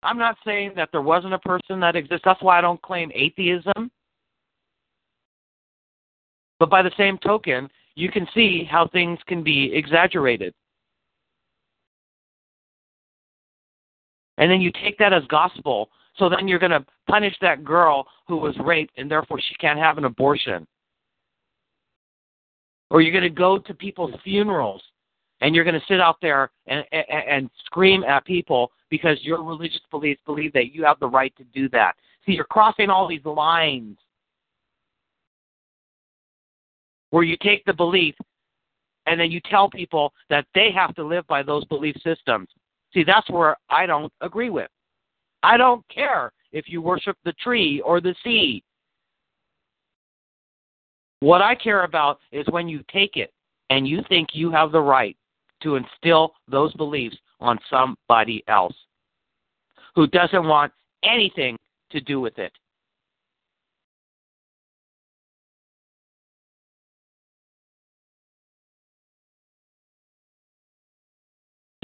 I'm 0.06 0.18
not 0.20 0.38
saying 0.46 0.74
that 0.76 0.90
there 0.92 1.02
wasn't 1.02 1.34
a 1.34 1.40
person 1.40 1.80
that 1.80 1.96
exists. 1.96 2.24
That's 2.24 2.42
why 2.42 2.60
I 2.60 2.62
don't 2.62 2.82
claim 2.82 3.12
atheism. 3.14 3.92
But 6.60 6.70
by 6.70 6.84
the 6.84 6.92
same 6.96 7.18
token, 7.18 7.70
you 7.96 8.12
can 8.12 8.28
see 8.34 8.64
how 8.70 8.88
things 8.88 9.20
can 9.26 9.44
be 9.44 9.74
exaggerated. 9.74 10.54
And 14.38 14.52
then 14.52 14.62
you 14.62 14.72
take 14.84 14.98
that 14.98 15.14
as 15.14 15.24
gospel 15.28 15.90
so 16.18 16.30
then 16.30 16.48
you're 16.48 16.60
going 16.60 16.72
to 16.72 16.86
punish 17.10 17.36
that 17.42 17.64
girl 17.64 18.08
who 18.28 18.38
was 18.38 18.56
raped 18.64 18.98
and 18.98 19.10
therefore 19.10 19.40
she 19.40 19.56
can't 19.56 19.80
have 19.80 19.98
an 19.98 20.06
abortion. 20.06 20.66
Or 22.90 23.02
you're 23.02 23.12
going 23.12 23.24
to 23.24 23.30
go 23.30 23.58
to 23.58 23.74
people's 23.74 24.14
funerals 24.24 24.82
and 25.42 25.54
you're 25.54 25.66
going 25.66 25.80
to 25.80 25.86
sit 25.88 26.00
out 26.00 26.18
there 26.22 26.52
and, 26.68 26.86
and, 26.92 27.06
and 27.10 27.50
scream 27.66 28.04
at 28.04 28.26
people 28.26 28.72
because 28.90 29.18
your 29.22 29.44
religious 29.44 29.82
beliefs 29.92 30.22
believe 30.26 30.54
that 30.54 30.74
you 30.74 30.86
have 30.86 31.00
the 31.00 31.08
right 31.08 31.36
to 31.36 31.44
do 31.54 31.68
that. 31.70 31.94
See, 32.26 32.34
you're 32.34 32.46
crossing 32.46 32.90
all 32.90 33.08
these 33.08 33.26
lines 33.26 33.98
where 37.10 37.24
you 37.24 37.36
take 37.42 37.66
the 37.66 37.74
belief 37.74 38.16
and 39.08 39.20
then 39.20 39.32
you 39.32 39.42
tell 39.50 39.70
people 39.70 40.14
that 40.30 40.46
they 40.56 40.72
have 40.72 40.96
to 40.96 41.04
live 41.04 41.28
by 41.28 41.44
those 41.44 41.66
belief 41.66 41.96
systems. 42.04 42.48
See, 42.96 43.04
that's 43.04 43.30
where 43.30 43.58
I 43.70 43.86
don't 43.86 44.12
agree 44.22 44.50
with. 44.50 44.70
I 45.44 45.58
don't 45.58 45.86
care 45.90 46.32
if 46.54 46.66
you 46.70 46.82
worship 46.82 47.18
the 47.26 47.34
tree 47.34 47.82
or 47.82 48.00
the 48.00 48.16
sea. 48.24 48.64
What 51.20 51.42
I 51.42 51.56
care 51.56 51.84
about 51.84 52.20
is 52.32 52.46
when 52.50 52.70
you 52.70 52.84
take 52.92 53.18
it 53.18 53.32
and 53.70 53.88
you 53.88 54.02
think 54.08 54.30
you 54.32 54.50
have 54.50 54.72
the 54.72 54.82
right 54.82 55.18
to 55.64 55.76
instill 55.76 56.34
those 56.48 56.74
beliefs 56.76 57.18
on 57.42 57.60
somebody 57.70 58.44
else 58.48 58.76
who 59.94 60.08
doesn't 60.08 60.48
want 60.48 60.72
anything 61.04 61.58
to 61.92 62.00
do 62.00 62.22
with 62.22 62.40
it. 62.40 62.54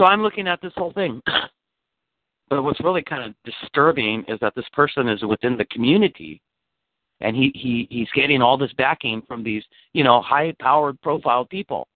So 0.01 0.07
I'm 0.07 0.23
looking 0.23 0.47
at 0.47 0.59
this 0.61 0.73
whole 0.75 0.93
thing. 0.93 1.21
But 2.49 2.63
what's 2.63 2.81
really 2.81 3.01
kind 3.01 3.23
of 3.23 3.33
disturbing 3.45 4.25
is 4.27 4.37
that 4.41 4.53
this 4.55 4.65
person 4.73 5.07
is 5.07 5.23
within 5.23 5.55
the 5.55 5.63
community, 5.71 6.41
and 7.21 7.33
he 7.33 7.49
he 7.55 7.87
he's 7.89 8.09
getting 8.13 8.41
all 8.41 8.57
this 8.57 8.73
backing 8.73 9.21
from 9.25 9.41
these 9.41 9.63
you 9.93 10.03
know 10.03 10.21
high 10.21 10.53
powered 10.59 10.99
profile 10.99 11.45
people. 11.45 11.87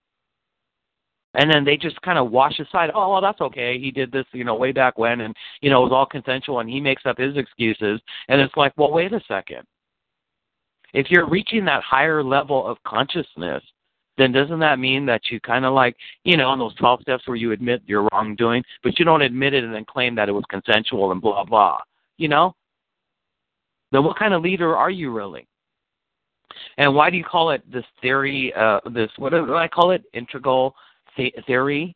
And 1.34 1.52
then 1.52 1.66
they 1.66 1.76
just 1.76 2.02
kind 2.04 2.18
of 2.18 2.32
wash 2.32 2.58
aside. 2.58 2.90
Oh, 2.96 3.12
well, 3.12 3.22
that's 3.22 3.42
okay. 3.42 3.78
He 3.78 3.92
did 3.92 4.14
this, 4.14 4.26
you 4.32 4.46
know, 4.46 4.56
way 4.56 4.72
back 4.72 4.98
when, 4.98 5.20
and 5.20 5.36
you 5.60 5.70
know, 5.70 5.82
it 5.82 5.90
was 5.90 5.92
all 5.92 6.06
consensual, 6.06 6.62
and 6.62 6.70
he 6.70 6.80
makes 6.80 7.06
up 7.06 7.18
his 7.18 7.36
excuses. 7.36 8.00
And 8.30 8.40
it's 8.40 8.56
like, 8.56 8.72
well, 8.78 8.94
wait 8.94 9.12
a 9.12 9.20
second. 9.28 9.64
If 10.94 11.08
you're 11.12 11.28
reaching 11.28 11.66
that 11.66 11.84
higher 11.84 12.24
level 12.24 12.66
of 12.66 12.78
consciousness, 12.88 13.62
then 14.18 14.32
doesn't 14.32 14.60
that 14.60 14.80
mean 14.80 15.06
that 15.06 15.30
you 15.30 15.40
kind 15.40 15.66
of 15.66 15.74
like, 15.74 15.96
you 16.24 16.38
know, 16.38 16.50
on 16.50 16.60
those 16.60 16.76
12 16.76 17.02
steps 17.02 17.28
where 17.28 17.36
you 17.36 17.52
admit 17.52 17.82
your 17.86 18.08
wrongdoing, 18.12 18.64
but 18.84 18.98
you 18.98 19.06
don't 19.06 19.22
admit 19.22 19.54
it 19.54 19.64
and 19.64 19.74
then 19.74 19.86
claim 19.86 20.16
that 20.16 20.30
it 20.30 20.32
was 20.32 20.44
consensual 20.50 21.12
and 21.12 21.22
blah, 21.22 21.44
blah, 21.44 21.78
you 22.18 22.28
know? 22.28 22.56
Then 23.92 24.04
what 24.04 24.18
kind 24.18 24.34
of 24.34 24.42
leader 24.42 24.76
are 24.76 24.90
you 24.90 25.12
really? 25.12 25.48
And 26.78 26.96
why 26.96 27.10
do 27.10 27.18
you 27.18 27.24
call 27.24 27.52
it 27.52 27.70
this 27.72 27.86
theory, 28.02 28.54
uh, 28.54 28.80
this, 28.94 29.10
what 29.18 29.32
do 29.32 29.56
I 29.56 29.68
call 29.68 29.92
it? 29.92 30.04
Integral 30.14 30.76
theory? 31.46 31.96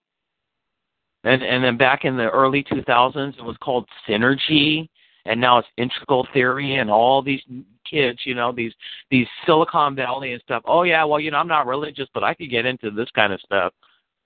And, 1.23 1.43
and 1.43 1.63
then 1.63 1.77
back 1.77 2.05
in 2.05 2.17
the 2.17 2.29
early 2.29 2.63
2000s, 2.63 3.37
it 3.37 3.43
was 3.43 3.57
called 3.61 3.87
synergy 4.07 4.89
and 5.25 5.39
now 5.39 5.59
it's 5.59 5.67
integral 5.77 6.27
theory 6.33 6.75
and 6.75 6.89
all 6.89 7.21
these 7.21 7.41
kids, 7.89 8.19
you 8.25 8.35
know, 8.35 8.51
these 8.51 8.73
these 9.09 9.27
Silicon 9.45 9.95
Valley 9.95 10.33
and 10.33 10.41
stuff. 10.41 10.63
Oh 10.65 10.83
yeah, 10.83 11.03
well, 11.03 11.19
you 11.19 11.31
know, 11.31 11.37
I'm 11.37 11.47
not 11.47 11.67
religious, 11.67 12.07
but 12.13 12.23
I 12.23 12.33
could 12.33 12.49
get 12.49 12.65
into 12.65 12.91
this 12.91 13.09
kind 13.15 13.33
of 13.33 13.39
stuff. 13.41 13.73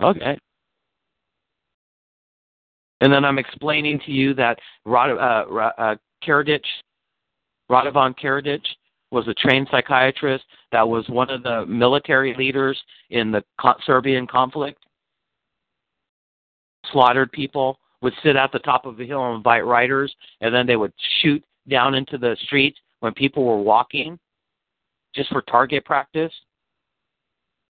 Okay. 0.01 0.37
And 3.01 3.11
then 3.11 3.25
I'm 3.25 3.37
explaining 3.37 3.99
to 4.05 4.11
you 4.11 4.33
that 4.35 4.59
Rod, 4.85 5.11
uh, 5.11 5.71
uh, 5.77 5.95
Karadzic, 6.25 6.61
Radovan 7.69 8.15
Karadzic, 8.17 8.61
was 9.11 9.27
a 9.27 9.33
trained 9.33 9.67
psychiatrist 9.69 10.45
that 10.71 10.87
was 10.87 11.07
one 11.09 11.29
of 11.29 11.43
the 11.43 11.65
military 11.65 12.33
leaders 12.37 12.81
in 13.09 13.29
the 13.29 13.43
Serbian 13.85 14.25
conflict, 14.25 14.83
slaughtered 16.91 17.31
people, 17.31 17.77
would 18.01 18.13
sit 18.23 18.35
at 18.35 18.51
the 18.51 18.59
top 18.59 18.85
of 18.85 18.99
a 18.99 19.05
hill 19.05 19.25
and 19.27 19.37
invite 19.37 19.65
riders, 19.65 20.13
and 20.41 20.53
then 20.53 20.65
they 20.65 20.75
would 20.75 20.93
shoot 21.21 21.43
down 21.69 21.95
into 21.95 22.17
the 22.17 22.35
streets 22.43 22.77
when 23.03 23.13
people 23.13 23.43
were 23.43 23.61
walking 23.61 24.17
just 25.13 25.29
for 25.29 25.41
target 25.41 25.83
practice, 25.83 26.31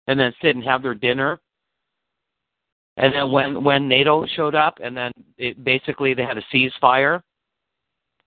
and 0.06 0.20
then 0.20 0.34
sit 0.42 0.54
and 0.54 0.62
have 0.62 0.82
their 0.82 0.94
dinner. 0.94 1.40
And 2.98 3.14
then 3.14 3.32
when 3.32 3.64
when 3.64 3.88
NATO 3.88 4.26
showed 4.36 4.54
up, 4.54 4.80
and 4.84 4.94
then 4.94 5.12
it, 5.38 5.64
basically 5.64 6.12
they 6.12 6.24
had 6.24 6.36
a 6.36 6.44
ceasefire, 6.54 7.22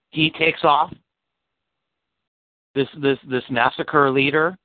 he 0.10 0.32
takes 0.32 0.64
off. 0.64 0.92
This 2.74 2.88
this 3.00 3.20
this 3.30 3.44
massacre 3.52 4.10
leader, 4.10 4.58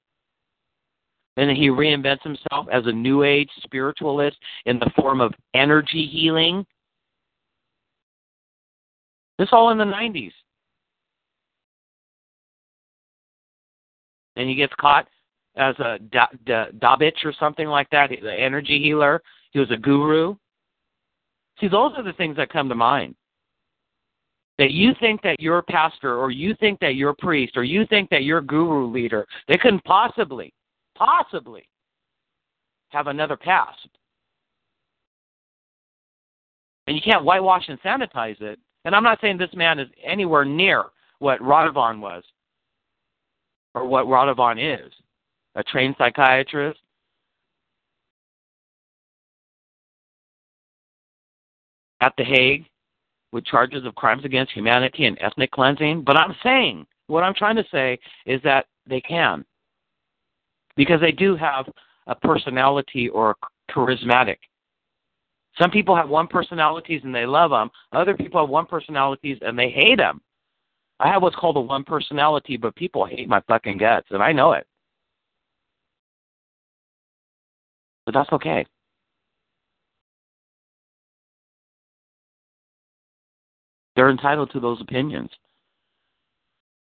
and 1.37 1.51
then 1.51 1.55
he 1.55 1.69
reinvents 1.69 2.23
himself 2.23 2.67
as 2.73 2.87
a 2.87 2.93
new 2.93 3.25
age 3.25 3.51
spiritualist 3.63 4.39
in 4.65 4.79
the 4.79 4.91
form 4.97 5.21
of 5.21 5.35
energy 5.53 6.09
healing 6.11 6.65
this 9.39 9.49
all 9.53 9.71
in 9.71 9.79
the 9.79 9.85
90s. 9.85 10.33
And 14.37 14.49
he 14.49 14.55
gets 14.55 14.73
caught 14.81 15.09
as 15.57 15.75
a 15.79 15.99
Dabich 16.11 17.25
or 17.25 17.33
something 17.39 17.69
like 17.69 17.89
that, 17.91 18.11
the 18.23 18.33
energy 18.33 18.79
healer. 18.79 19.23
He 19.51 19.59
was 19.59 19.71
a 19.71 19.77
guru. 19.77 20.35
See, 21.61 21.69
those 21.69 21.93
are 21.97 22.03
the 22.03 22.15
things 22.15 22.37
that 22.37 22.51
come 22.51 22.69
to 22.69 22.75
mind. 22.75 23.15
That 24.59 24.71
you 24.71 24.93
think 25.01 25.23
that 25.23 25.41
your 25.41 25.63
pastor 25.63 26.17
or 26.17 26.31
you 26.31 26.55
think 26.61 26.79
that 26.81 26.95
your 26.95 27.15
priest 27.15 27.57
or 27.57 27.65
you 27.65 27.87
think 27.87 28.11
that 28.11 28.25
your 28.25 28.41
guru 28.41 28.87
leader, 28.87 29.27
they 29.49 29.57
couldn't 29.57 29.85
possibly, 29.85 30.53
possibly 30.97 31.69
have 32.91 33.07
another 33.07 33.37
past. 33.37 33.89
And 36.87 36.97
you 36.97 37.03
can't 37.03 37.25
whitewash 37.25 37.69
and 37.69 37.81
sanitize 37.83 38.41
it 38.41 38.59
and 38.85 38.95
I'm 38.95 39.05
not 39.05 39.21
saying 39.21 39.39
this 39.39 39.55
man 39.55 39.79
is 39.79 39.89
anywhere 40.05 40.45
near 40.45 40.87
what 41.19 41.41
Radovan 41.41 42.01
was 42.01 42.25
or 43.75 43.87
what 43.87 44.07
Radovan 44.07 44.59
is 44.59 44.93
a 45.55 45.63
trained 45.63 45.95
psychiatrist. 45.99 46.79
At 52.01 52.15
The 52.17 52.25
Hague 52.25 52.65
with 53.33 53.45
charges 53.45 53.85
of 53.87 53.95
crimes 53.95 54.25
against 54.25 54.53
humanity 54.53 55.07
and 55.07 55.17
ethnic 55.21 55.51
cleansing. 55.53 56.03
But 56.03 56.17
I'm 56.17 56.35
saying, 56.43 56.87
what 57.07 57.23
I'm 57.23 57.35
trying 57.35 57.57
to 57.57 57.65
say 57.71 57.99
is 58.27 58.41
that 58.43 58.67
they 58.87 59.01
can. 59.01 59.45
Because 60.77 61.01
they 61.01 61.13
do 61.13 61.37
have 61.37 61.67
a 62.07 62.15
personality 62.15 63.09
or 63.09 63.37
charismatic. 63.71 64.39
Some 65.61 65.71
people 65.71 65.95
have 65.95 66.09
one 66.09 66.27
personalities 66.27 67.03
and 67.05 67.15
they 67.15 67.27
love 67.27 67.51
them. 67.51 67.71
Other 67.93 68.17
people 68.17 68.41
have 68.41 68.49
one 68.49 68.67
personalities 68.67 69.39
and 69.43 69.57
they 69.57 69.71
hate 69.71 69.99
them. 69.99 70.21
I 71.03 71.09
have 71.09 71.21
what's 71.23 71.35
called 71.35 71.57
a 71.57 71.61
one 71.61 71.83
personality, 71.83 72.57
but 72.57 72.77
people 72.77 73.05
hate 73.05 73.29
my 73.29 73.41
fucking 73.49 73.79
guts, 73.79 74.07
and 74.11 74.23
I 74.23 74.31
know 74.31 74.53
it. 74.53 74.65
But 78.07 78.15
that's 78.15 78.33
okay. 78.33 78.65
They're 83.97 84.11
entitled 84.11 84.53
to 84.53 84.61
those 84.61 84.81
opinions. 84.81 85.31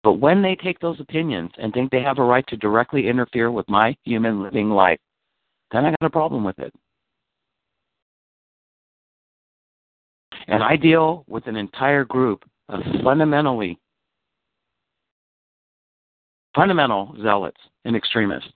But 0.02 0.14
when 0.14 0.42
they 0.42 0.54
take 0.54 0.78
those 0.80 1.00
opinions 1.00 1.50
and 1.56 1.72
think 1.72 1.90
they 1.90 2.02
have 2.02 2.18
a 2.18 2.22
right 2.22 2.46
to 2.48 2.56
directly 2.58 3.08
interfere 3.08 3.50
with 3.50 3.68
my 3.70 3.96
human 4.04 4.42
living 4.42 4.68
life, 4.68 5.00
then 5.72 5.86
I 5.86 5.90
got 5.90 6.06
a 6.06 6.10
problem 6.10 6.44
with 6.44 6.58
it. 6.58 6.74
And 10.46 10.62
I 10.62 10.76
deal 10.76 11.24
with 11.26 11.46
an 11.46 11.56
entire 11.56 12.04
group 12.04 12.44
of 12.68 12.80
fundamentally 13.02 13.78
fundamental 16.54 17.14
zealots 17.22 17.60
and 17.84 17.96
extremists. 17.96 18.50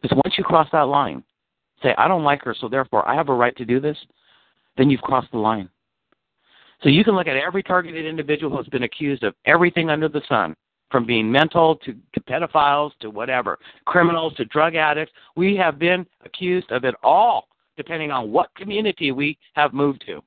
Because 0.00 0.16
once 0.24 0.36
you 0.38 0.44
cross 0.44 0.68
that 0.72 0.82
line, 0.82 1.22
say, 1.82 1.94
I 1.98 2.08
don't 2.08 2.24
like 2.24 2.42
her, 2.44 2.54
so 2.58 2.68
therefore 2.68 3.06
I 3.08 3.14
have 3.14 3.28
a 3.28 3.34
right 3.34 3.56
to 3.56 3.64
do 3.64 3.80
this, 3.80 3.96
then 4.76 4.90
you've 4.90 5.02
crossed 5.02 5.30
the 5.32 5.38
line. 5.38 5.68
So 6.82 6.88
you 6.88 7.04
can 7.04 7.14
look 7.14 7.26
at 7.26 7.36
every 7.36 7.62
targeted 7.62 8.06
individual 8.06 8.56
who's 8.56 8.68
been 8.68 8.84
accused 8.84 9.22
of 9.22 9.34
everything 9.44 9.90
under 9.90 10.08
the 10.08 10.22
sun, 10.28 10.56
from 10.90 11.06
being 11.06 11.30
mental 11.30 11.76
to, 11.76 11.94
to 12.14 12.20
pedophiles 12.20 12.90
to 13.00 13.10
whatever, 13.10 13.58
criminals 13.84 14.34
to 14.34 14.44
drug 14.46 14.74
addicts. 14.74 15.12
We 15.36 15.56
have 15.56 15.78
been 15.78 16.06
accused 16.24 16.70
of 16.72 16.84
it 16.84 16.94
all, 17.02 17.48
depending 17.76 18.10
on 18.10 18.32
what 18.32 18.54
community 18.56 19.12
we 19.12 19.38
have 19.54 19.72
moved 19.72 20.02
to. 20.06 20.22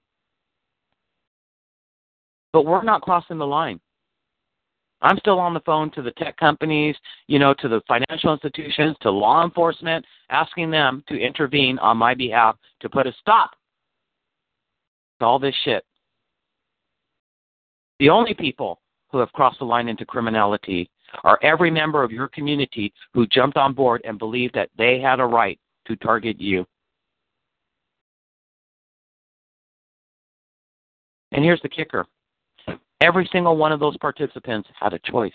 But 2.54 2.66
we're 2.66 2.84
not 2.84 3.02
crossing 3.02 3.40
the 3.40 3.48
line. 3.48 3.80
I'm 5.04 5.18
still 5.18 5.38
on 5.38 5.54
the 5.54 5.60
phone 5.60 5.92
to 5.92 6.02
the 6.02 6.12
tech 6.12 6.38
companies, 6.38 6.96
you 7.28 7.38
know, 7.38 7.54
to 7.60 7.68
the 7.68 7.82
financial 7.88 8.34
institutions, 8.34 8.96
to 9.02 9.12
law 9.12 9.44
enforcement, 9.44 10.06
asking 10.30 10.72
them 10.72 11.04
to 11.10 11.20
intervene 11.20 11.78
on 11.80 11.98
my 11.98 12.14
behalf 12.14 12.56
to 12.80 12.90
put 12.90 13.06
a 13.06 13.14
stop 13.20 13.52
to 15.20 15.26
all 15.26 15.40
this 15.40 15.56
shit. 15.66 15.84
The 18.00 18.10
only 18.10 18.34
people 18.34 18.80
who 19.12 19.18
have 19.20 19.32
crossed 19.34 19.60
the 19.60 19.66
line 19.66 19.90
into 19.90 20.06
criminality 20.06 20.90
are 21.24 21.38
every 21.44 21.70
member 21.70 22.02
of 22.02 22.12
your 22.12 22.30
community 22.30 22.92
who 23.14 23.28
jumped 23.28 23.58
on 23.58 23.74
board 23.74 24.02
and 24.06 24.18
believed 24.18 24.56
that 24.56 24.70
they 24.78 25.00
had 25.00 25.20
a 25.20 25.26
right 25.26 25.60
to 25.86 25.98
target 25.98 26.40
you. 26.40 26.66
And 31.34 31.44
here's 31.44 31.62
the 31.62 31.70
kicker 31.70 32.06
Every 33.04 33.28
single 33.34 33.58
one 33.58 33.74
of 33.74 33.82
those 33.82 33.98
participants 33.98 34.70
had 34.80 34.94
a 34.94 35.00
choice. 35.00 35.34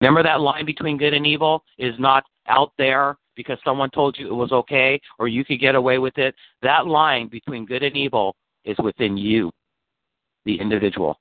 Remember 0.00 0.22
that 0.22 0.40
line 0.40 0.64
between 0.64 0.96
good 0.96 1.14
and 1.14 1.26
evil 1.26 1.64
is 1.78 1.94
not 1.98 2.22
out 2.46 2.70
there 2.78 3.16
because 3.34 3.58
someone 3.64 3.90
told 3.90 4.16
you 4.16 4.28
it 4.28 4.34
was 4.34 4.52
okay 4.52 5.00
or 5.18 5.26
you 5.26 5.44
could 5.44 5.58
get 5.58 5.74
away 5.74 5.98
with 5.98 6.16
it. 6.16 6.32
That 6.62 6.86
line 6.86 7.26
between 7.26 7.66
good 7.66 7.82
and 7.82 7.96
evil 7.96 8.36
is 8.64 8.76
within 8.78 9.16
you, 9.16 9.50
the 10.44 10.60
individual. 10.60 11.18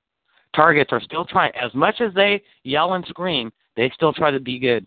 Targets 0.56 0.94
are 0.94 1.02
still 1.02 1.26
trying, 1.26 1.52
as 1.56 1.74
much 1.74 2.00
as 2.00 2.14
they 2.14 2.44
yell 2.64 2.94
and 2.94 3.06
scream, 3.08 3.52
they 3.76 3.90
still 3.96 4.14
try 4.14 4.30
to 4.30 4.40
be 4.40 4.60
good 4.60 4.86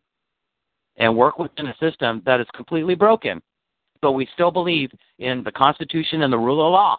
and 0.97 1.16
work 1.16 1.40
within 1.40 1.66
a 1.66 1.76
system 1.78 2.22
that 2.24 2.40
is 2.40 2.47
completely 2.55 2.94
broken. 2.94 3.42
But 4.01 4.12
we 4.12 4.28
still 4.32 4.52
believe 4.52 4.92
in 5.18 5.42
the 5.42 5.51
Constitution 5.51 6.22
and 6.22 6.32
the 6.32 6.38
rule 6.38 6.64
of 6.64 6.72
law. 6.72 6.98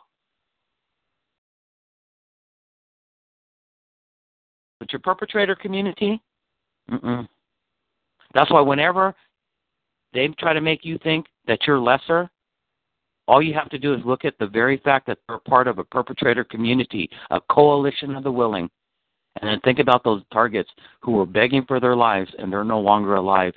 But 4.81 4.91
your 4.91 4.99
perpetrator 4.99 5.55
community, 5.55 6.19
mm-mm. 6.89 7.27
That's 8.33 8.49
why 8.49 8.61
whenever 8.61 9.13
they 10.11 10.27
try 10.39 10.53
to 10.53 10.59
make 10.59 10.83
you 10.83 10.97
think 11.03 11.27
that 11.45 11.59
you're 11.67 11.79
lesser, 11.79 12.31
all 13.27 13.43
you 13.43 13.53
have 13.53 13.69
to 13.69 13.77
do 13.77 13.93
is 13.93 14.01
look 14.03 14.25
at 14.25 14.33
the 14.39 14.47
very 14.47 14.77
fact 14.77 15.05
that 15.05 15.19
they're 15.27 15.37
part 15.37 15.67
of 15.67 15.77
a 15.77 15.83
perpetrator 15.83 16.43
community, 16.43 17.07
a 17.29 17.39
coalition 17.51 18.15
of 18.15 18.23
the 18.23 18.31
willing, 18.31 18.71
and 19.39 19.51
then 19.51 19.59
think 19.59 19.77
about 19.77 20.03
those 20.03 20.23
targets 20.33 20.71
who 21.03 21.11
were 21.11 21.27
begging 21.27 21.63
for 21.67 21.79
their 21.79 21.95
lives 21.95 22.31
and 22.39 22.51
they're 22.51 22.63
no 22.63 22.79
longer 22.79 23.17
alive. 23.17 23.53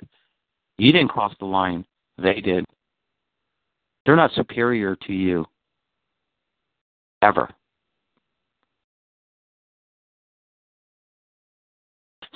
You 0.77 0.91
didn't 0.91 1.09
cross 1.09 1.33
the 1.39 1.45
line, 1.45 1.87
they 2.19 2.39
did. 2.39 2.65
They're 4.05 4.15
not 4.15 4.31
superior 4.33 4.95
to 5.07 5.11
you. 5.11 5.43
Ever. 7.23 7.49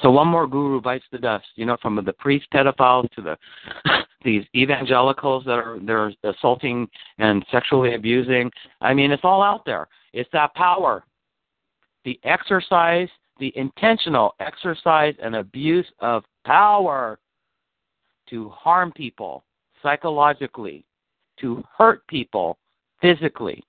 So 0.01 0.09
one 0.09 0.27
more 0.27 0.47
guru 0.47 0.79
bites 0.81 1.05
the 1.11 1.17
dust. 1.17 1.45
You 1.55 1.65
know, 1.65 1.77
from 1.81 1.95
the 2.03 2.13
priest 2.13 2.47
pedophiles 2.53 3.09
to 3.11 3.21
the 3.21 3.37
these 4.23 4.43
evangelicals 4.55 5.45
that 5.45 5.53
are 5.53 5.77
they're 5.81 6.13
assaulting 6.23 6.87
and 7.17 7.45
sexually 7.51 7.95
abusing. 7.95 8.51
I 8.81 8.93
mean, 8.93 9.11
it's 9.11 9.23
all 9.25 9.41
out 9.41 9.65
there. 9.65 9.87
It's 10.13 10.29
that 10.33 10.53
power, 10.55 11.03
the 12.05 12.19
exercise, 12.23 13.09
the 13.39 13.53
intentional 13.55 14.35
exercise 14.39 15.15
and 15.21 15.35
abuse 15.35 15.85
of 15.99 16.23
power 16.45 17.19
to 18.29 18.49
harm 18.49 18.91
people 18.91 19.43
psychologically, 19.81 20.85
to 21.39 21.63
hurt 21.77 22.05
people 22.07 22.57
physically, 23.01 23.63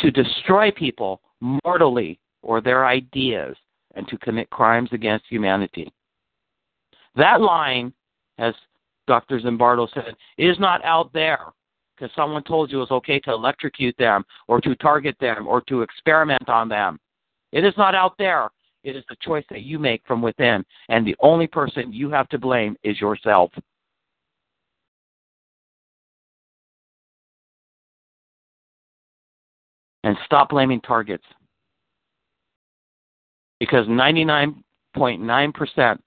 to 0.00 0.10
destroy 0.10 0.70
people 0.70 1.20
mortally 1.40 2.18
or 2.42 2.60
their 2.60 2.86
ideas 2.86 3.56
and 3.94 4.06
to 4.08 4.18
commit 4.18 4.50
crimes 4.50 4.88
against 4.92 5.26
humanity. 5.28 5.92
That 7.16 7.40
line, 7.40 7.92
as 8.38 8.54
Dr. 9.06 9.40
Zimbardo 9.40 9.88
said, 9.92 10.16
is 10.38 10.58
not 10.58 10.84
out 10.84 11.12
there 11.12 11.52
because 11.94 12.14
someone 12.16 12.42
told 12.44 12.70
you 12.70 12.78
it 12.78 12.80
was 12.80 12.90
okay 12.90 13.20
to 13.20 13.32
electrocute 13.32 13.96
them 13.98 14.24
or 14.48 14.60
to 14.60 14.74
target 14.76 15.16
them 15.20 15.46
or 15.46 15.60
to 15.62 15.82
experiment 15.82 16.48
on 16.48 16.68
them. 16.68 16.98
It 17.52 17.64
is 17.64 17.74
not 17.76 17.94
out 17.94 18.14
there. 18.18 18.48
It 18.82 18.96
is 18.96 19.04
the 19.08 19.16
choice 19.20 19.44
that 19.50 19.62
you 19.62 19.78
make 19.78 20.02
from 20.06 20.22
within, 20.22 20.64
and 20.88 21.06
the 21.06 21.14
only 21.20 21.46
person 21.46 21.92
you 21.92 22.10
have 22.10 22.28
to 22.30 22.38
blame 22.38 22.76
is 22.82 23.00
yourself. 23.00 23.52
And 30.02 30.16
stop 30.24 30.48
blaming 30.48 30.80
targets 30.80 31.24
because 33.62 33.86
99.9% 33.86 35.98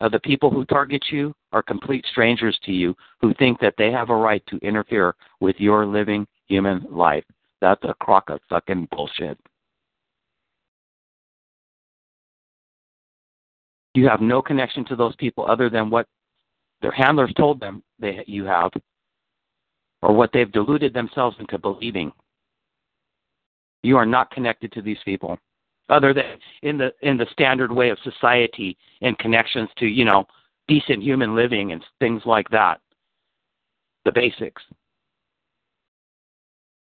of 0.00 0.10
the 0.10 0.18
people 0.18 0.50
who 0.50 0.64
target 0.64 1.04
you 1.12 1.32
are 1.52 1.62
complete 1.62 2.04
strangers 2.10 2.58
to 2.64 2.72
you 2.72 2.96
who 3.20 3.32
think 3.34 3.60
that 3.60 3.74
they 3.78 3.92
have 3.92 4.10
a 4.10 4.16
right 4.16 4.42
to 4.48 4.56
interfere 4.56 5.14
with 5.38 5.54
your 5.60 5.86
living 5.86 6.26
human 6.48 6.84
life. 6.90 7.22
That's 7.60 7.84
a 7.84 7.94
crock 8.00 8.28
of 8.28 8.40
fucking 8.48 8.88
bullshit. 8.90 9.38
You 13.94 14.08
have 14.08 14.20
no 14.20 14.42
connection 14.42 14.84
to 14.86 14.96
those 14.96 15.14
people 15.14 15.48
other 15.48 15.70
than 15.70 15.90
what 15.90 16.08
their 16.82 16.90
handlers 16.90 17.32
told 17.36 17.60
them 17.60 17.84
they, 18.00 18.24
you 18.26 18.46
have, 18.46 18.72
or 20.02 20.12
what 20.12 20.30
they've 20.32 20.50
deluded 20.50 20.92
themselves 20.92 21.36
into 21.38 21.56
believing. 21.56 22.10
You 23.84 23.96
are 23.96 24.06
not 24.06 24.32
connected 24.32 24.72
to 24.72 24.82
these 24.82 24.98
people 25.04 25.38
other 25.90 26.14
than 26.14 26.24
in 26.62 26.78
the 26.78 26.92
in 27.02 27.16
the 27.16 27.26
standard 27.32 27.70
way 27.70 27.90
of 27.90 27.98
society 28.02 28.76
and 29.02 29.18
connections 29.18 29.68
to 29.78 29.86
you 29.86 30.04
know 30.04 30.24
decent 30.68 31.02
human 31.02 31.34
living 31.34 31.72
and 31.72 31.84
things 31.98 32.22
like 32.24 32.48
that. 32.50 32.80
The 34.04 34.12
basics. 34.12 34.62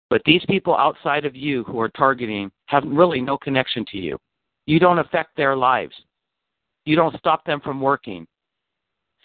But 0.09 0.23
these 0.25 0.43
people 0.49 0.75
outside 0.77 1.25
of 1.25 1.37
you 1.37 1.63
who 1.65 1.81
are 1.81 1.89
targeting 1.91 2.51
have 2.67 2.85
really 2.87 3.21
no 3.21 3.37
connection 3.37 3.85
to 3.93 3.99
you. 3.99 4.19
You 4.67 4.79
don't 4.81 4.99
affect 4.99 5.37
their 5.37 5.57
lives. 5.57 5.95
You 6.85 6.97
don't 6.97 7.17
stop 7.19 7.45
them 7.45 7.61
from 7.61 7.81
working. 7.81 8.27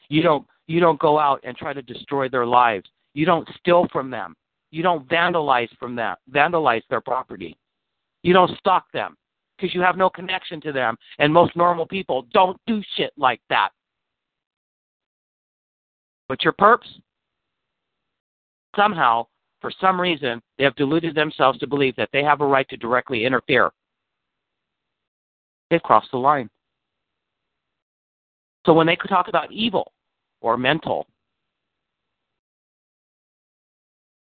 You 0.09 0.21
don't 0.21 0.45
you 0.67 0.79
don't 0.79 0.99
go 0.99 1.17
out 1.17 1.39
and 1.43 1.55
try 1.55 1.73
to 1.73 1.81
destroy 1.81 2.27
their 2.29 2.45
lives. 2.45 2.89
You 3.13 3.25
don't 3.25 3.47
steal 3.59 3.87
from 3.91 4.09
them. 4.09 4.35
You 4.71 4.83
don't 4.83 5.07
vandalize 5.07 5.69
from 5.79 5.95
them 5.95 6.15
vandalize 6.29 6.83
their 6.89 7.01
property. 7.01 7.57
You 8.23 8.33
don't 8.33 8.57
stalk 8.59 8.91
them 8.91 9.15
because 9.61 9.75
you 9.75 9.81
have 9.81 9.97
no 9.97 10.09
connection 10.09 10.59
to 10.61 10.71
them. 10.71 10.97
And 11.19 11.31
most 11.33 11.55
normal 11.55 11.85
people 11.85 12.25
don't 12.33 12.59
do 12.65 12.81
shit 12.95 13.11
like 13.17 13.41
that. 13.49 13.69
But 16.27 16.43
your 16.43 16.53
perps, 16.53 16.87
somehow, 18.75 19.27
for 19.59 19.71
some 19.79 19.99
reason, 19.99 20.41
they 20.57 20.63
have 20.63 20.75
deluded 20.75 21.13
themselves 21.13 21.59
to 21.59 21.67
believe 21.67 21.95
that 21.97 22.09
they 22.11 22.23
have 22.23 22.41
a 22.41 22.45
right 22.45 22.67
to 22.69 22.77
directly 22.77 23.25
interfere. 23.25 23.69
They've 25.69 25.83
crossed 25.83 26.11
the 26.11 26.17
line. 26.17 26.49
So 28.65 28.73
when 28.73 28.87
they 28.87 28.95
talk 28.95 29.27
about 29.27 29.51
evil 29.51 29.91
or 30.41 30.57
mental, 30.57 31.07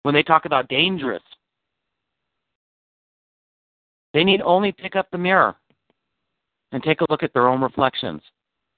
when 0.02 0.14
they 0.14 0.22
talk 0.22 0.44
about 0.44 0.68
dangerous, 0.68 1.22
they 4.14 4.24
need 4.24 4.40
only 4.42 4.72
pick 4.72 4.96
up 4.96 5.08
the 5.10 5.18
mirror 5.18 5.56
and 6.72 6.82
take 6.82 7.00
a 7.00 7.06
look 7.10 7.22
at 7.22 7.32
their 7.32 7.48
own 7.48 7.60
reflections. 7.60 8.22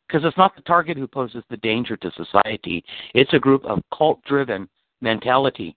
Because 0.06 0.24
it's 0.24 0.36
not 0.36 0.56
the 0.56 0.62
target 0.62 0.96
who 0.96 1.06
poses 1.06 1.44
the 1.50 1.56
danger 1.58 1.96
to 1.96 2.10
society, 2.12 2.84
it's 3.14 3.32
a 3.32 3.38
group 3.38 3.64
of 3.64 3.80
cult 3.96 4.22
driven 4.24 4.68
mentality 5.00 5.76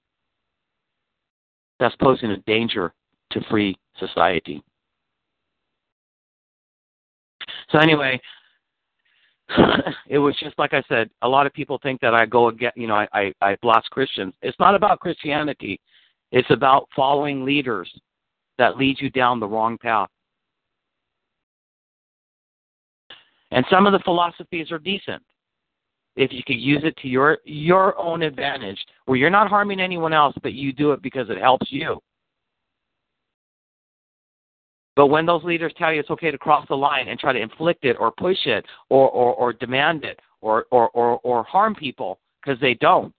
that's 1.79 1.95
posing 1.97 2.31
a 2.31 2.37
danger 2.37 2.93
to 3.31 3.41
free 3.49 3.77
society. 3.99 4.63
So, 7.69 7.77
anyway, 7.77 8.19
it 10.09 10.17
was 10.17 10.35
just 10.39 10.57
like 10.57 10.73
I 10.73 10.83
said. 10.87 11.09
A 11.21 11.29
lot 11.29 11.45
of 11.45 11.53
people 11.53 11.79
think 11.81 12.01
that 12.01 12.13
I 12.13 12.25
go 12.25 12.47
again. 12.47 12.71
You 12.75 12.87
know, 12.87 12.95
I, 12.95 13.07
I 13.13 13.33
I 13.41 13.57
blast 13.61 13.89
Christians. 13.89 14.33
It's 14.41 14.57
not 14.59 14.75
about 14.75 14.99
Christianity. 14.99 15.79
It's 16.31 16.49
about 16.49 16.87
following 16.95 17.45
leaders 17.45 17.91
that 18.57 18.77
leads 18.77 19.01
you 19.01 19.09
down 19.09 19.39
the 19.39 19.47
wrong 19.47 19.77
path. 19.77 20.09
And 23.51 23.65
some 23.69 23.85
of 23.85 23.93
the 23.93 23.99
philosophies 23.99 24.71
are 24.71 24.79
decent 24.79 25.21
if 26.15 26.31
you 26.31 26.43
could 26.45 26.59
use 26.59 26.81
it 26.83 26.95
to 26.97 27.07
your 27.07 27.39
your 27.43 27.97
own 27.97 28.21
advantage, 28.21 28.79
where 29.05 29.17
you're 29.17 29.29
not 29.29 29.49
harming 29.49 29.79
anyone 29.79 30.13
else, 30.13 30.35
but 30.43 30.53
you 30.53 30.71
do 30.71 30.91
it 30.91 31.01
because 31.01 31.29
it 31.29 31.37
helps 31.39 31.71
you. 31.71 31.99
But 34.95 35.07
when 35.07 35.25
those 35.25 35.43
leaders 35.43 35.73
tell 35.77 35.91
you 35.91 35.99
it's 35.99 36.11
okay 36.11 36.29
to 36.29 36.37
cross 36.37 36.65
the 36.69 36.77
line 36.77 37.07
and 37.07 37.19
try 37.19 37.33
to 37.33 37.41
inflict 37.41 37.83
it 37.83 37.97
or 37.99 38.11
push 38.11 38.37
it 38.45 38.65
or, 38.89 39.09
or, 39.09 39.33
or 39.33 39.53
demand 39.53 40.03
it 40.03 40.19
or, 40.41 40.65
or, 40.69 40.89
or, 40.89 41.19
or 41.23 41.43
harm 41.43 41.73
people 41.73 42.19
because 42.43 42.59
they 42.61 42.75
don't 42.75 43.13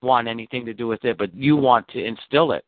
want 0.00 0.26
anything 0.26 0.64
to 0.64 0.72
do 0.72 0.86
with 0.86 1.04
it, 1.04 1.18
but 1.18 1.34
you 1.34 1.54
want 1.56 1.86
to 1.88 2.02
instill 2.02 2.52
it, 2.52 2.64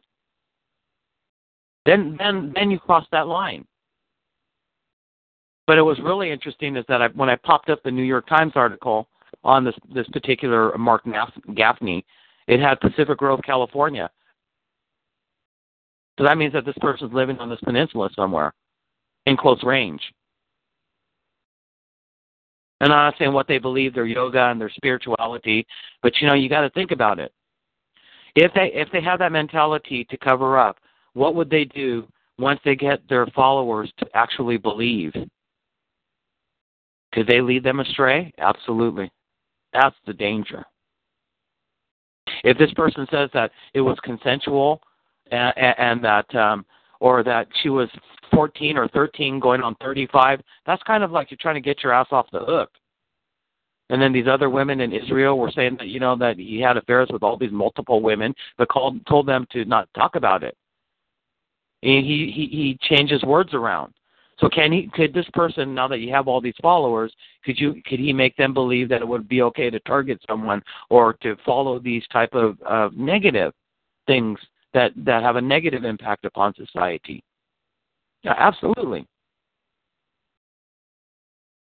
then, 1.87 2.17
then, 2.19 2.53
then 2.55 2.71
you 2.71 2.79
cross 2.79 3.07
that 3.13 3.27
line. 3.27 3.67
But 5.67 5.79
it 5.79 5.83
was 5.83 5.99
really 6.01 6.31
interesting 6.31 6.77
is 6.77 6.85
that 6.89 7.03
I, 7.03 7.09
when 7.09 7.31
I 7.31 7.37
popped 7.37 7.71
up 7.71 7.83
the 7.83 7.91
New 7.91 8.03
York 8.03 8.27
Times 8.27 8.53
article 8.57 9.09
on 9.45 9.65
this 9.65 9.75
this 9.95 10.07
particular 10.09 10.77
Marc 10.77 11.05
Gafni, 11.05 12.05
it 12.49 12.61
had 12.61 12.81
Pacific 12.81 13.17
Grove, 13.19 13.41
California, 13.45 14.11
so 16.19 16.25
that 16.25 16.39
means 16.39 16.53
that 16.53 16.65
this 16.65 16.77
person's 16.81 17.13
living 17.13 17.39
on 17.39 17.49
this 17.49 17.61
peninsula 17.65 18.11
somewhere 18.15 18.53
in 19.27 19.37
close 19.37 19.63
range. 19.63 20.03
And 22.81 22.93
I'm 22.93 23.07
not 23.11 23.15
saying 23.19 23.33
what 23.33 23.47
they 23.47 23.59
believe, 23.59 23.95
their 23.95 24.07
yoga 24.07 24.51
and 24.51 24.61
their 24.61 24.71
spirituality, 24.71 25.67
but 26.03 26.13
you 26.21 26.29
know, 26.29 26.35
you 26.35 26.49
got 26.49 26.63
to 26.63 26.71
think 26.71 26.91
about 26.91 27.19
it. 27.19 27.33
If 28.35 28.53
they 28.55 28.73
if 28.73 28.89
they 28.93 29.01
have 29.03 29.19
that 29.21 29.31
mentality 29.31 30.07
to 30.11 30.17
cover 30.17 30.59
up, 30.59 30.79
what 31.15 31.35
would 31.35 31.51
they 31.51 31.65
do 31.65 32.07
once 32.39 32.61
they 32.65 32.75
get 32.75 33.07
their 33.09 33.27
followers 33.27 33.93
to 33.99 34.07
actually 34.15 34.57
believe? 34.57 35.13
Could 37.13 37.27
they 37.27 37.41
lead 37.41 37.63
them 37.63 37.81
astray? 37.81 38.33
Absolutely. 38.39 39.11
That's 39.73 39.97
the 40.07 40.15
danger. 40.15 40.65
If 42.45 42.59
this 42.59 42.73
person 42.75 43.07
says 43.11 43.31
that 43.35 43.51
it 43.75 43.81
was 43.81 43.99
consensual 44.03 44.81
and, 45.31 45.53
and 45.57 46.05
that 46.05 46.35
um, 46.35 46.65
or 47.01 47.23
that 47.25 47.49
she 47.63 47.69
was 47.69 47.89
14 48.33 48.77
or 48.77 48.89
13 48.89 49.39
going 49.41 49.63
on 49.63 49.77
35, 49.83 50.41
that's 50.67 50.83
kind 50.85 51.05
of 51.05 51.11
like 51.11 51.31
you're 51.31 51.39
trying 51.41 51.57
to 51.57 51.61
get 51.61 51.83
your 51.83 51.93
ass 51.93 52.07
off 52.11 52.27
the 52.33 52.41
hook. 52.41 52.71
And 53.91 54.01
then 54.01 54.13
these 54.13 54.27
other 54.27 54.49
women 54.49 54.81
in 54.81 54.93
Israel 54.93 55.39
were 55.39 55.51
saying 55.51 55.77
that 55.79 55.89
you 55.89 56.01
know 56.01 56.17
that 56.17 56.39
he 56.39 56.61
had 56.61 56.79
affairs 56.79 57.09
with 57.13 57.23
all 57.23 57.37
these 57.37 57.53
multiple 57.53 58.01
women, 58.01 58.35
but 58.57 58.69
called 58.69 59.05
told 59.07 59.27
them 59.27 59.47
to 59.53 59.65
not 59.67 59.89
talk 59.95 60.17
about 60.17 60.43
it. 60.43 60.57
He 61.83 62.33
he 62.35 62.47
he 62.57 62.79
changes 62.83 63.23
words 63.23 63.55
around. 63.55 63.93
So 64.39 64.49
can 64.49 64.73
he 64.73 64.89
could 64.95 65.13
this 65.13 65.29
person 65.35 65.75
now 65.75 65.87
that 65.89 65.99
you 65.99 66.13
have 66.13 66.27
all 66.29 66.41
these 66.41 66.55
followers, 66.63 67.13
could 67.45 67.59
you 67.59 67.83
could 67.87 67.99
he 67.99 68.13
make 68.13 68.37
them 68.37 68.55
believe 68.55 68.89
that 68.89 69.03
it 69.03 69.09
would 69.09 69.29
be 69.29 69.43
okay 69.43 69.71
to 69.71 69.79
target 69.81 70.21
someone 70.29 70.63
or 70.91 71.13
to 71.23 71.37
follow 71.45 71.79
these 71.79 72.07
type 72.13 72.35
of 72.35 72.57
uh, 72.67 72.89
negative 72.95 73.53
things 74.07 74.39
that, 74.75 74.93
that 74.97 75.23
have 75.23 75.37
a 75.37 75.41
negative 75.41 75.85
impact 75.85 76.25
upon 76.25 76.55
society. 76.55 77.23
Yeah, 78.23 78.35
absolutely. 78.37 79.07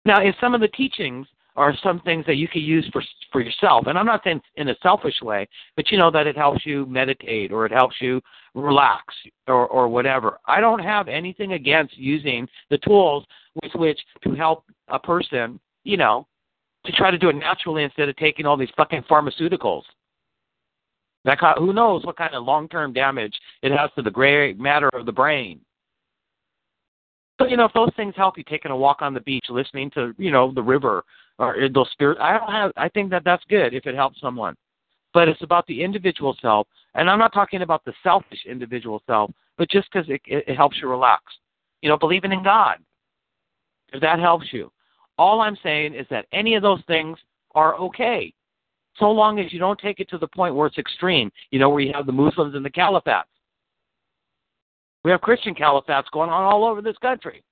Now, 0.04 0.22
if 0.22 0.34
some 0.40 0.54
of 0.54 0.60
the 0.60 0.68
teachings 0.68 1.26
are 1.56 1.74
some 1.82 2.00
things 2.00 2.24
that 2.26 2.36
you 2.36 2.48
can 2.48 2.62
use 2.62 2.88
for 2.92 3.02
for 3.32 3.40
yourself, 3.40 3.86
and 3.86 3.98
I'm 3.98 4.06
not 4.06 4.22
saying 4.24 4.40
in 4.56 4.68
a 4.68 4.76
selfish 4.82 5.20
way, 5.22 5.48
but 5.74 5.90
you 5.90 5.98
know 5.98 6.10
that 6.10 6.26
it 6.26 6.36
helps 6.36 6.64
you 6.66 6.86
meditate 6.86 7.52
or 7.52 7.66
it 7.66 7.72
helps 7.72 7.96
you 8.00 8.20
relax 8.54 9.02
or 9.48 9.66
or 9.66 9.88
whatever. 9.88 10.38
I 10.46 10.60
don't 10.60 10.80
have 10.80 11.08
anything 11.08 11.52
against 11.52 11.96
using 11.96 12.46
the 12.70 12.78
tools 12.78 13.24
with 13.62 13.72
which 13.74 13.98
to 14.24 14.34
help 14.34 14.64
a 14.88 14.98
person, 14.98 15.58
you 15.84 15.96
know, 15.96 16.26
to 16.84 16.92
try 16.92 17.10
to 17.10 17.18
do 17.18 17.28
it 17.30 17.36
naturally 17.36 17.84
instead 17.84 18.08
of 18.08 18.16
taking 18.16 18.46
all 18.46 18.56
these 18.56 18.68
fucking 18.76 19.04
pharmaceuticals. 19.10 19.82
That 21.24 21.38
who 21.58 21.72
knows 21.72 22.04
what 22.04 22.16
kind 22.16 22.34
of 22.34 22.44
long-term 22.44 22.92
damage 22.92 23.34
it 23.62 23.72
has 23.72 23.90
to 23.96 24.02
the 24.02 24.10
gray 24.10 24.52
matter 24.52 24.88
of 24.92 25.06
the 25.06 25.12
brain. 25.12 25.60
So 27.40 27.46
you 27.46 27.56
know, 27.56 27.64
if 27.64 27.72
those 27.72 27.90
things 27.96 28.14
help 28.16 28.38
you 28.38 28.44
taking 28.44 28.70
a 28.70 28.76
walk 28.76 29.02
on 29.02 29.12
the 29.12 29.20
beach, 29.20 29.46
listening 29.48 29.90
to 29.92 30.14
you 30.18 30.30
know 30.30 30.52
the 30.52 30.62
river 30.62 31.02
or 31.38 31.68
those 31.72 31.90
spirit, 31.92 32.18
I 32.20 32.38
don't 32.38 32.52
have. 32.52 32.72
I 32.76 32.88
think 32.88 33.10
that 33.10 33.24
that's 33.24 33.44
good 33.48 33.74
if 33.74 33.86
it 33.86 33.94
helps 33.94 34.20
someone. 34.20 34.56
But 35.12 35.28
it's 35.28 35.42
about 35.42 35.66
the 35.66 35.82
individual 35.82 36.36
self, 36.42 36.66
and 36.94 37.08
I'm 37.08 37.18
not 37.18 37.32
talking 37.32 37.62
about 37.62 37.84
the 37.84 37.94
selfish 38.02 38.44
individual 38.46 39.02
self, 39.06 39.30
but 39.56 39.70
just 39.70 39.88
because 39.90 40.08
it, 40.10 40.20
it, 40.26 40.44
it 40.46 40.56
helps 40.56 40.76
you 40.80 40.88
relax. 40.88 41.22
You 41.80 41.88
know, 41.88 41.96
believing 41.96 42.32
in 42.32 42.42
God, 42.42 42.78
if 43.92 44.00
that 44.00 44.18
helps 44.18 44.52
you. 44.52 44.70
All 45.18 45.40
I'm 45.40 45.56
saying 45.62 45.94
is 45.94 46.06
that 46.10 46.26
any 46.32 46.54
of 46.54 46.62
those 46.62 46.80
things 46.86 47.18
are 47.54 47.76
okay 47.76 48.34
so 48.98 49.10
long 49.10 49.38
as 49.38 49.52
you 49.52 49.58
don't 49.58 49.78
take 49.78 50.00
it 50.00 50.08
to 50.10 50.18
the 50.18 50.26
point 50.26 50.54
where 50.54 50.66
it's 50.66 50.78
extreme, 50.78 51.30
you 51.50 51.58
know, 51.58 51.68
where 51.68 51.80
you 51.80 51.92
have 51.92 52.06
the 52.06 52.12
Muslims 52.12 52.54
and 52.54 52.64
the 52.64 52.70
caliphates. 52.70 53.24
We 55.04 55.10
have 55.10 55.20
Christian 55.20 55.54
caliphates 55.54 56.10
going 56.12 56.30
on 56.30 56.42
all 56.42 56.64
over 56.64 56.82
this 56.82 56.96
country. 56.98 57.44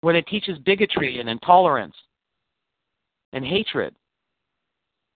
When 0.00 0.16
it 0.16 0.26
teaches 0.26 0.58
bigotry 0.58 1.20
and 1.20 1.28
intolerance 1.28 1.94
and 3.32 3.44
hatred, 3.44 3.94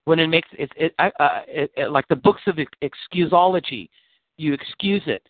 when 0.05 0.19
it 0.19 0.29
makes 0.29 0.49
it, 0.53 0.71
it, 0.77 0.95
uh, 0.99 1.43
it, 1.47 1.71
it 1.77 1.91
like 1.91 2.09
the 2.09 2.17
books 2.17 2.43
of 2.47 2.59
excusology, 2.83 3.91
you 4.37 4.53
excuse 4.53 5.03
it 5.07 5.27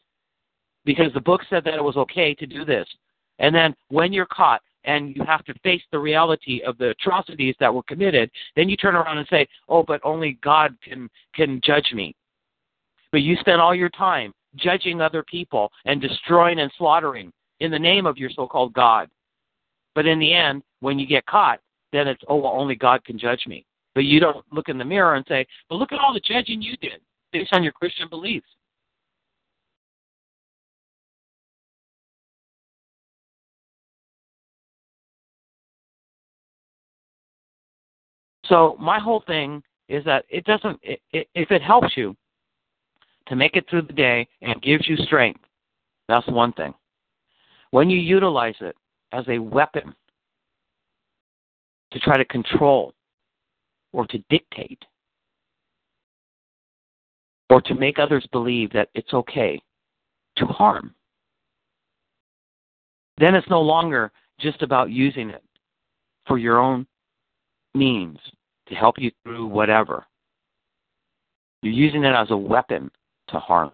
because 0.84 1.12
the 1.12 1.20
book 1.20 1.42
said 1.50 1.64
that 1.64 1.74
it 1.74 1.84
was 1.84 1.96
okay 1.96 2.34
to 2.34 2.46
do 2.46 2.64
this. 2.64 2.88
And 3.38 3.54
then 3.54 3.74
when 3.88 4.12
you're 4.12 4.26
caught, 4.26 4.62
and 4.84 5.14
you 5.14 5.22
have 5.24 5.44
to 5.44 5.54
face 5.62 5.82
the 5.92 5.98
reality 5.98 6.62
of 6.66 6.78
the 6.78 6.90
atrocities 6.90 7.54
that 7.60 7.72
were 7.72 7.82
committed, 7.82 8.30
then 8.56 8.68
you 8.68 8.76
turn 8.76 8.94
around 8.94 9.18
and 9.18 9.28
say, 9.28 9.46
"Oh, 9.68 9.82
but 9.82 10.00
only 10.04 10.38
God 10.42 10.76
can 10.82 11.10
can 11.34 11.60
judge 11.62 11.92
me." 11.92 12.14
But 13.12 13.22
you 13.22 13.36
spend 13.36 13.60
all 13.60 13.74
your 13.74 13.90
time 13.90 14.32
judging 14.56 15.00
other 15.00 15.22
people 15.22 15.70
and 15.84 16.00
destroying 16.00 16.60
and 16.60 16.72
slaughtering 16.78 17.32
in 17.60 17.70
the 17.70 17.78
name 17.78 18.06
of 18.06 18.16
your 18.16 18.30
so-called 18.30 18.72
God. 18.72 19.10
But 19.94 20.06
in 20.06 20.18
the 20.18 20.32
end, 20.32 20.62
when 20.80 20.98
you 20.98 21.06
get 21.06 21.26
caught, 21.26 21.60
then 21.92 22.08
it's, 22.08 22.22
"Oh, 22.28 22.36
well, 22.36 22.52
only 22.52 22.74
God 22.74 23.04
can 23.04 23.18
judge 23.18 23.46
me." 23.46 23.66
But 23.94 24.04
you 24.04 24.20
don't 24.20 24.44
look 24.52 24.68
in 24.68 24.78
the 24.78 24.84
mirror 24.84 25.14
and 25.16 25.26
say, 25.26 25.46
"But 25.68 25.76
look 25.76 25.92
at 25.92 25.98
all 25.98 26.14
the 26.14 26.20
judging 26.20 26.62
you 26.62 26.76
did 26.76 27.00
based 27.32 27.52
on 27.52 27.62
your 27.62 27.72
Christian 27.72 28.08
beliefs." 28.08 28.46
So 38.50 38.76
my 38.80 38.98
whole 38.98 39.20
thing 39.26 39.62
is 39.88 40.04
that 40.04 40.24
it 40.28 40.44
doesn't. 40.44 40.78
It, 40.82 41.00
it, 41.12 41.28
if 41.34 41.50
it 41.50 41.62
helps 41.62 41.96
you 41.96 42.16
to 43.26 43.36
make 43.36 43.56
it 43.56 43.68
through 43.70 43.82
the 43.82 43.92
day 43.92 44.26
and 44.42 44.60
gives 44.60 44.88
you 44.88 44.96
strength, 44.96 45.40
that's 46.08 46.26
one 46.26 46.52
thing. 46.54 46.74
When 47.70 47.88
you 47.88 47.98
utilize 47.98 48.56
it 48.60 48.76
as 49.12 49.24
a 49.28 49.38
weapon 49.38 49.94
to 51.92 52.00
try 52.00 52.16
to 52.16 52.24
control 52.24 52.94
or 53.92 54.06
to 54.06 54.18
dictate 54.30 54.82
or 57.48 57.60
to 57.60 57.74
make 57.74 57.98
others 57.98 58.26
believe 58.30 58.72
that 58.72 58.88
it's 58.94 59.12
okay 59.12 59.60
to 60.36 60.46
harm, 60.46 60.94
then 63.18 63.34
it's 63.34 63.48
no 63.50 63.60
longer 63.60 64.12
just 64.38 64.62
about 64.62 64.90
using 64.90 65.30
it 65.30 65.42
for 66.26 66.38
your 66.38 66.58
own 66.58 66.86
means 67.74 68.18
to 68.68 68.74
help 68.74 68.96
you 68.98 69.10
through 69.22 69.46
whatever. 69.46 70.06
You're 71.62 71.74
using 71.74 72.04
it 72.04 72.14
as 72.14 72.30
a 72.30 72.36
weapon 72.36 72.90
to 73.28 73.38
harm. 73.38 73.72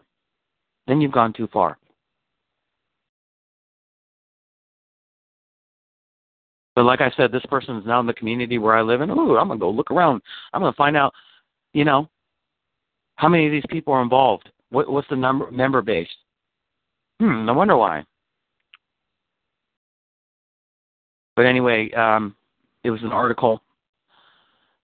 Then 0.86 1.00
you've 1.00 1.12
gone 1.12 1.32
too 1.32 1.48
far. 1.52 1.78
But 6.76 6.84
like 6.84 7.00
I 7.00 7.10
said, 7.16 7.32
this 7.32 7.44
person 7.46 7.78
is 7.78 7.86
now 7.86 8.00
in 8.00 8.06
the 8.06 8.12
community 8.12 8.58
where 8.58 8.76
I 8.76 8.82
live 8.82 9.00
in. 9.00 9.10
Ooh, 9.10 9.38
I'm 9.38 9.48
gonna 9.48 9.58
go 9.58 9.70
look 9.70 9.90
around. 9.90 10.20
I'm 10.52 10.60
gonna 10.60 10.74
find 10.74 10.96
out, 10.96 11.12
you 11.72 11.84
know, 11.84 12.08
how 13.16 13.28
many 13.28 13.46
of 13.46 13.52
these 13.52 13.64
people 13.70 13.94
are 13.94 14.02
involved. 14.02 14.50
What, 14.68 14.90
what's 14.90 15.08
the 15.08 15.16
number 15.16 15.50
member 15.50 15.80
base? 15.80 16.08
Hmm, 17.18 17.48
I 17.48 17.52
wonder 17.52 17.78
why. 17.78 18.04
But 21.34 21.46
anyway, 21.46 21.90
um, 21.92 22.36
it 22.84 22.90
was 22.90 23.02
an 23.02 23.12
article, 23.12 23.62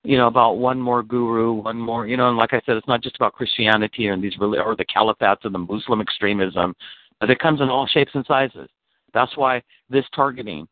you 0.03 0.17
know, 0.17 0.29
about 0.29 0.55
one 0.55 0.81
more 0.81 1.03
guru, 1.03 1.53
one 1.53 1.79
more, 1.79 2.07
you 2.07 2.17
know, 2.17 2.29
and 2.29 2.39
like 2.39 2.55
I 2.55 2.63
said, 2.65 2.77
it's 2.77 2.89
not 2.89 3.03
just 3.03 3.17
about 3.17 3.35
Christianity 3.35 4.09
and 4.09 4.23
these 4.23 4.37
really, 4.39 4.59
or 4.59 4.77
the 4.77 4.85
caliphates 4.87 5.45
and 5.45 5.55
the 5.55 5.59
Muslim 5.59 6.01
extremism, 6.01 6.75
but 7.21 7.31
it 7.31 7.39
comes 7.39 7.61
in 7.61 7.69
all 7.69 7.87
shapes 7.87 8.13
and 8.15 8.25
sizes. 8.27 8.69
That's 9.13 9.37
why 9.37 9.63
this 9.91 10.07
targeting 10.15 10.67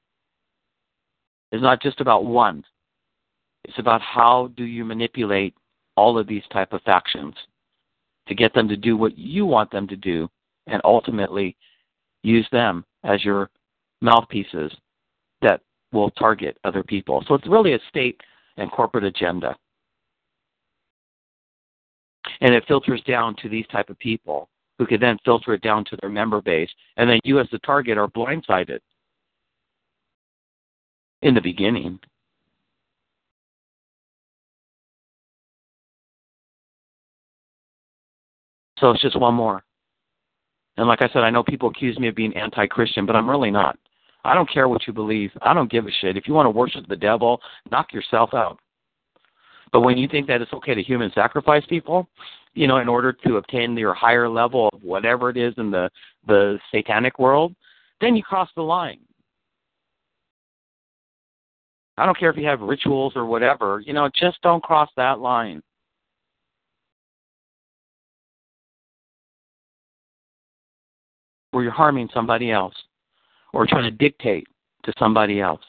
is 1.53 1.63
not 1.63 1.83
just 1.83 2.01
about 2.01 2.25
one. 2.25 2.65
It's 3.65 3.79
about 3.79 4.01
how 4.01 4.51
do 4.57 4.65
you 4.65 4.85
manipulate 4.85 5.55
all 5.97 6.19
of 6.19 6.27
these 6.27 6.43
type 6.53 6.73
of 6.73 6.83
factions 6.83 7.35
to 8.29 8.35
get 8.35 8.55
them 8.55 8.69
to 8.69 8.77
do 8.77 8.97
what 8.97 9.19
you 9.19 9.45
want 9.45 9.71
them 9.71 9.87
to 9.89 9.97
do 9.97 10.29
and 10.67 10.81
ultimately 10.85 11.57
use 12.23 12.47
them 12.53 12.85
as 13.05 13.25
your 13.25 13.51
mouthpieces 14.01 14.73
that 15.43 15.61
will 15.93 16.11
target 16.13 16.57
other 16.65 16.83
people. 16.83 17.25
So 17.27 17.35
it's 17.35 17.47
really 17.47 17.75
a 17.75 17.81
state 17.89 18.21
and 18.57 18.71
corporate 18.71 19.05
agenda. 19.05 19.57
And 22.41 22.55
it 22.55 22.65
filters 22.69 23.03
down 23.03 23.35
to 23.43 23.49
these 23.49 23.67
type 23.67 23.91
of 23.91 23.99
people 23.99 24.49
who 24.79 24.87
can 24.87 25.01
then 25.01 25.19
filter 25.25 25.53
it 25.53 25.63
down 25.63 25.85
to 25.87 25.97
their 26.01 26.09
member 26.09 26.41
base. 26.41 26.71
And 26.97 27.11
then 27.11 27.21
you 27.25 27.39
as 27.41 27.49
the 27.51 27.59
target 27.59 27.99
are 27.99 28.09
blindsided 28.09 28.79
in 31.23 31.35
the 31.35 31.41
beginning. 31.41 31.99
So 38.79 38.91
it's 38.91 39.03
just 39.03 39.19
one 39.19 39.35
more. 39.35 39.63
And 40.77 40.89
like 40.89 41.03
I 41.03 41.09
said, 41.09 41.23
I 41.23 41.31
know 41.31 41.43
people 41.43 41.69
accuse 41.69 41.99
me 41.99 42.09
of 42.09 42.15
being 42.15 42.35
anti 42.35 42.67
Christian, 42.67 43.05
but 43.05 43.15
I'm 43.15 43.29
really 43.29 43.51
not. 43.51 43.79
I 44.25 44.35
don't 44.35 44.51
care 44.51 44.69
what 44.69 44.87
you 44.87 44.93
believe. 44.93 45.31
I 45.43 45.55
don't 45.55 45.71
give 45.71 45.87
a 45.87 45.91
shit. 46.01 46.17
If 46.17 46.27
you 46.27 46.35
want 46.35 46.47
to 46.47 46.51
worship 46.51 46.87
the 46.89 46.97
devil, 46.97 47.41
knock 47.71 47.93
yourself 47.93 48.31
out. 48.35 48.59
But 49.73 49.81
when 49.81 49.99
you 49.99 50.09
think 50.09 50.27
that 50.27 50.41
it's 50.41 50.53
okay 50.53 50.75
to 50.75 50.83
human 50.83 51.13
sacrifice 51.15 51.65
people, 51.69 52.09
you 52.55 52.67
know, 52.67 52.79
in 52.79 52.89
order 52.89 53.13
to 53.13 53.37
obtain 53.37 53.77
your 53.77 53.95
higher 53.95 54.29
level 54.29 54.69
of 54.73 54.83
whatever 54.83 55.31
it 55.31 55.37
is 55.37 55.55
in 55.59 55.71
the 55.71 55.91
the 56.27 56.59
satanic 56.73 57.19
world, 57.19 57.55
then 58.01 58.17
you 58.17 58.23
cross 58.23 58.49
the 58.57 58.63
line. 58.63 58.99
I 62.01 62.07
don't 62.07 62.19
care 62.19 62.31
if 62.31 62.37
you 62.39 62.47
have 62.47 62.63
rituals 62.63 63.13
or 63.15 63.27
whatever, 63.27 63.83
you 63.85 63.93
know, 63.93 64.09
just 64.19 64.41
don't 64.41 64.63
cross 64.63 64.89
that 64.97 65.21
line. 65.21 65.63
Where 71.51 71.63
you're 71.63 71.73
harming 71.73 72.09
somebody 72.15 72.51
else 72.51 72.75
or 73.53 73.67
trying 73.67 73.85
to 73.85 73.91
dictate 73.91 74.47
to 74.85 74.95
somebody 74.99 75.43
else. 75.43 75.61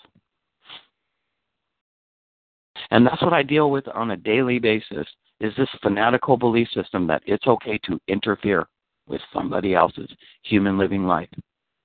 And 2.91 3.05
that's 3.05 3.21
what 3.21 3.33
I 3.33 3.43
deal 3.43 3.69
with 3.69 3.87
on 3.89 4.11
a 4.11 4.17
daily 4.17 4.57
basis 4.57 5.07
is 5.41 5.53
this 5.57 5.67
fanatical 5.83 6.37
belief 6.37 6.69
system 6.73 7.07
that 7.07 7.23
it's 7.25 7.47
okay 7.47 7.77
to 7.83 7.99
interfere 8.07 8.67
with 9.05 9.21
somebody 9.33 9.73
else's 9.75 10.09
human 10.43 10.77
living 10.77 11.05
life. 11.05 11.29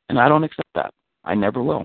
And 0.08 0.20
I 0.20 0.28
don't 0.28 0.44
accept 0.44 0.68
that. 0.76 0.94
I 1.24 1.34
never 1.34 1.64
will. 1.64 1.84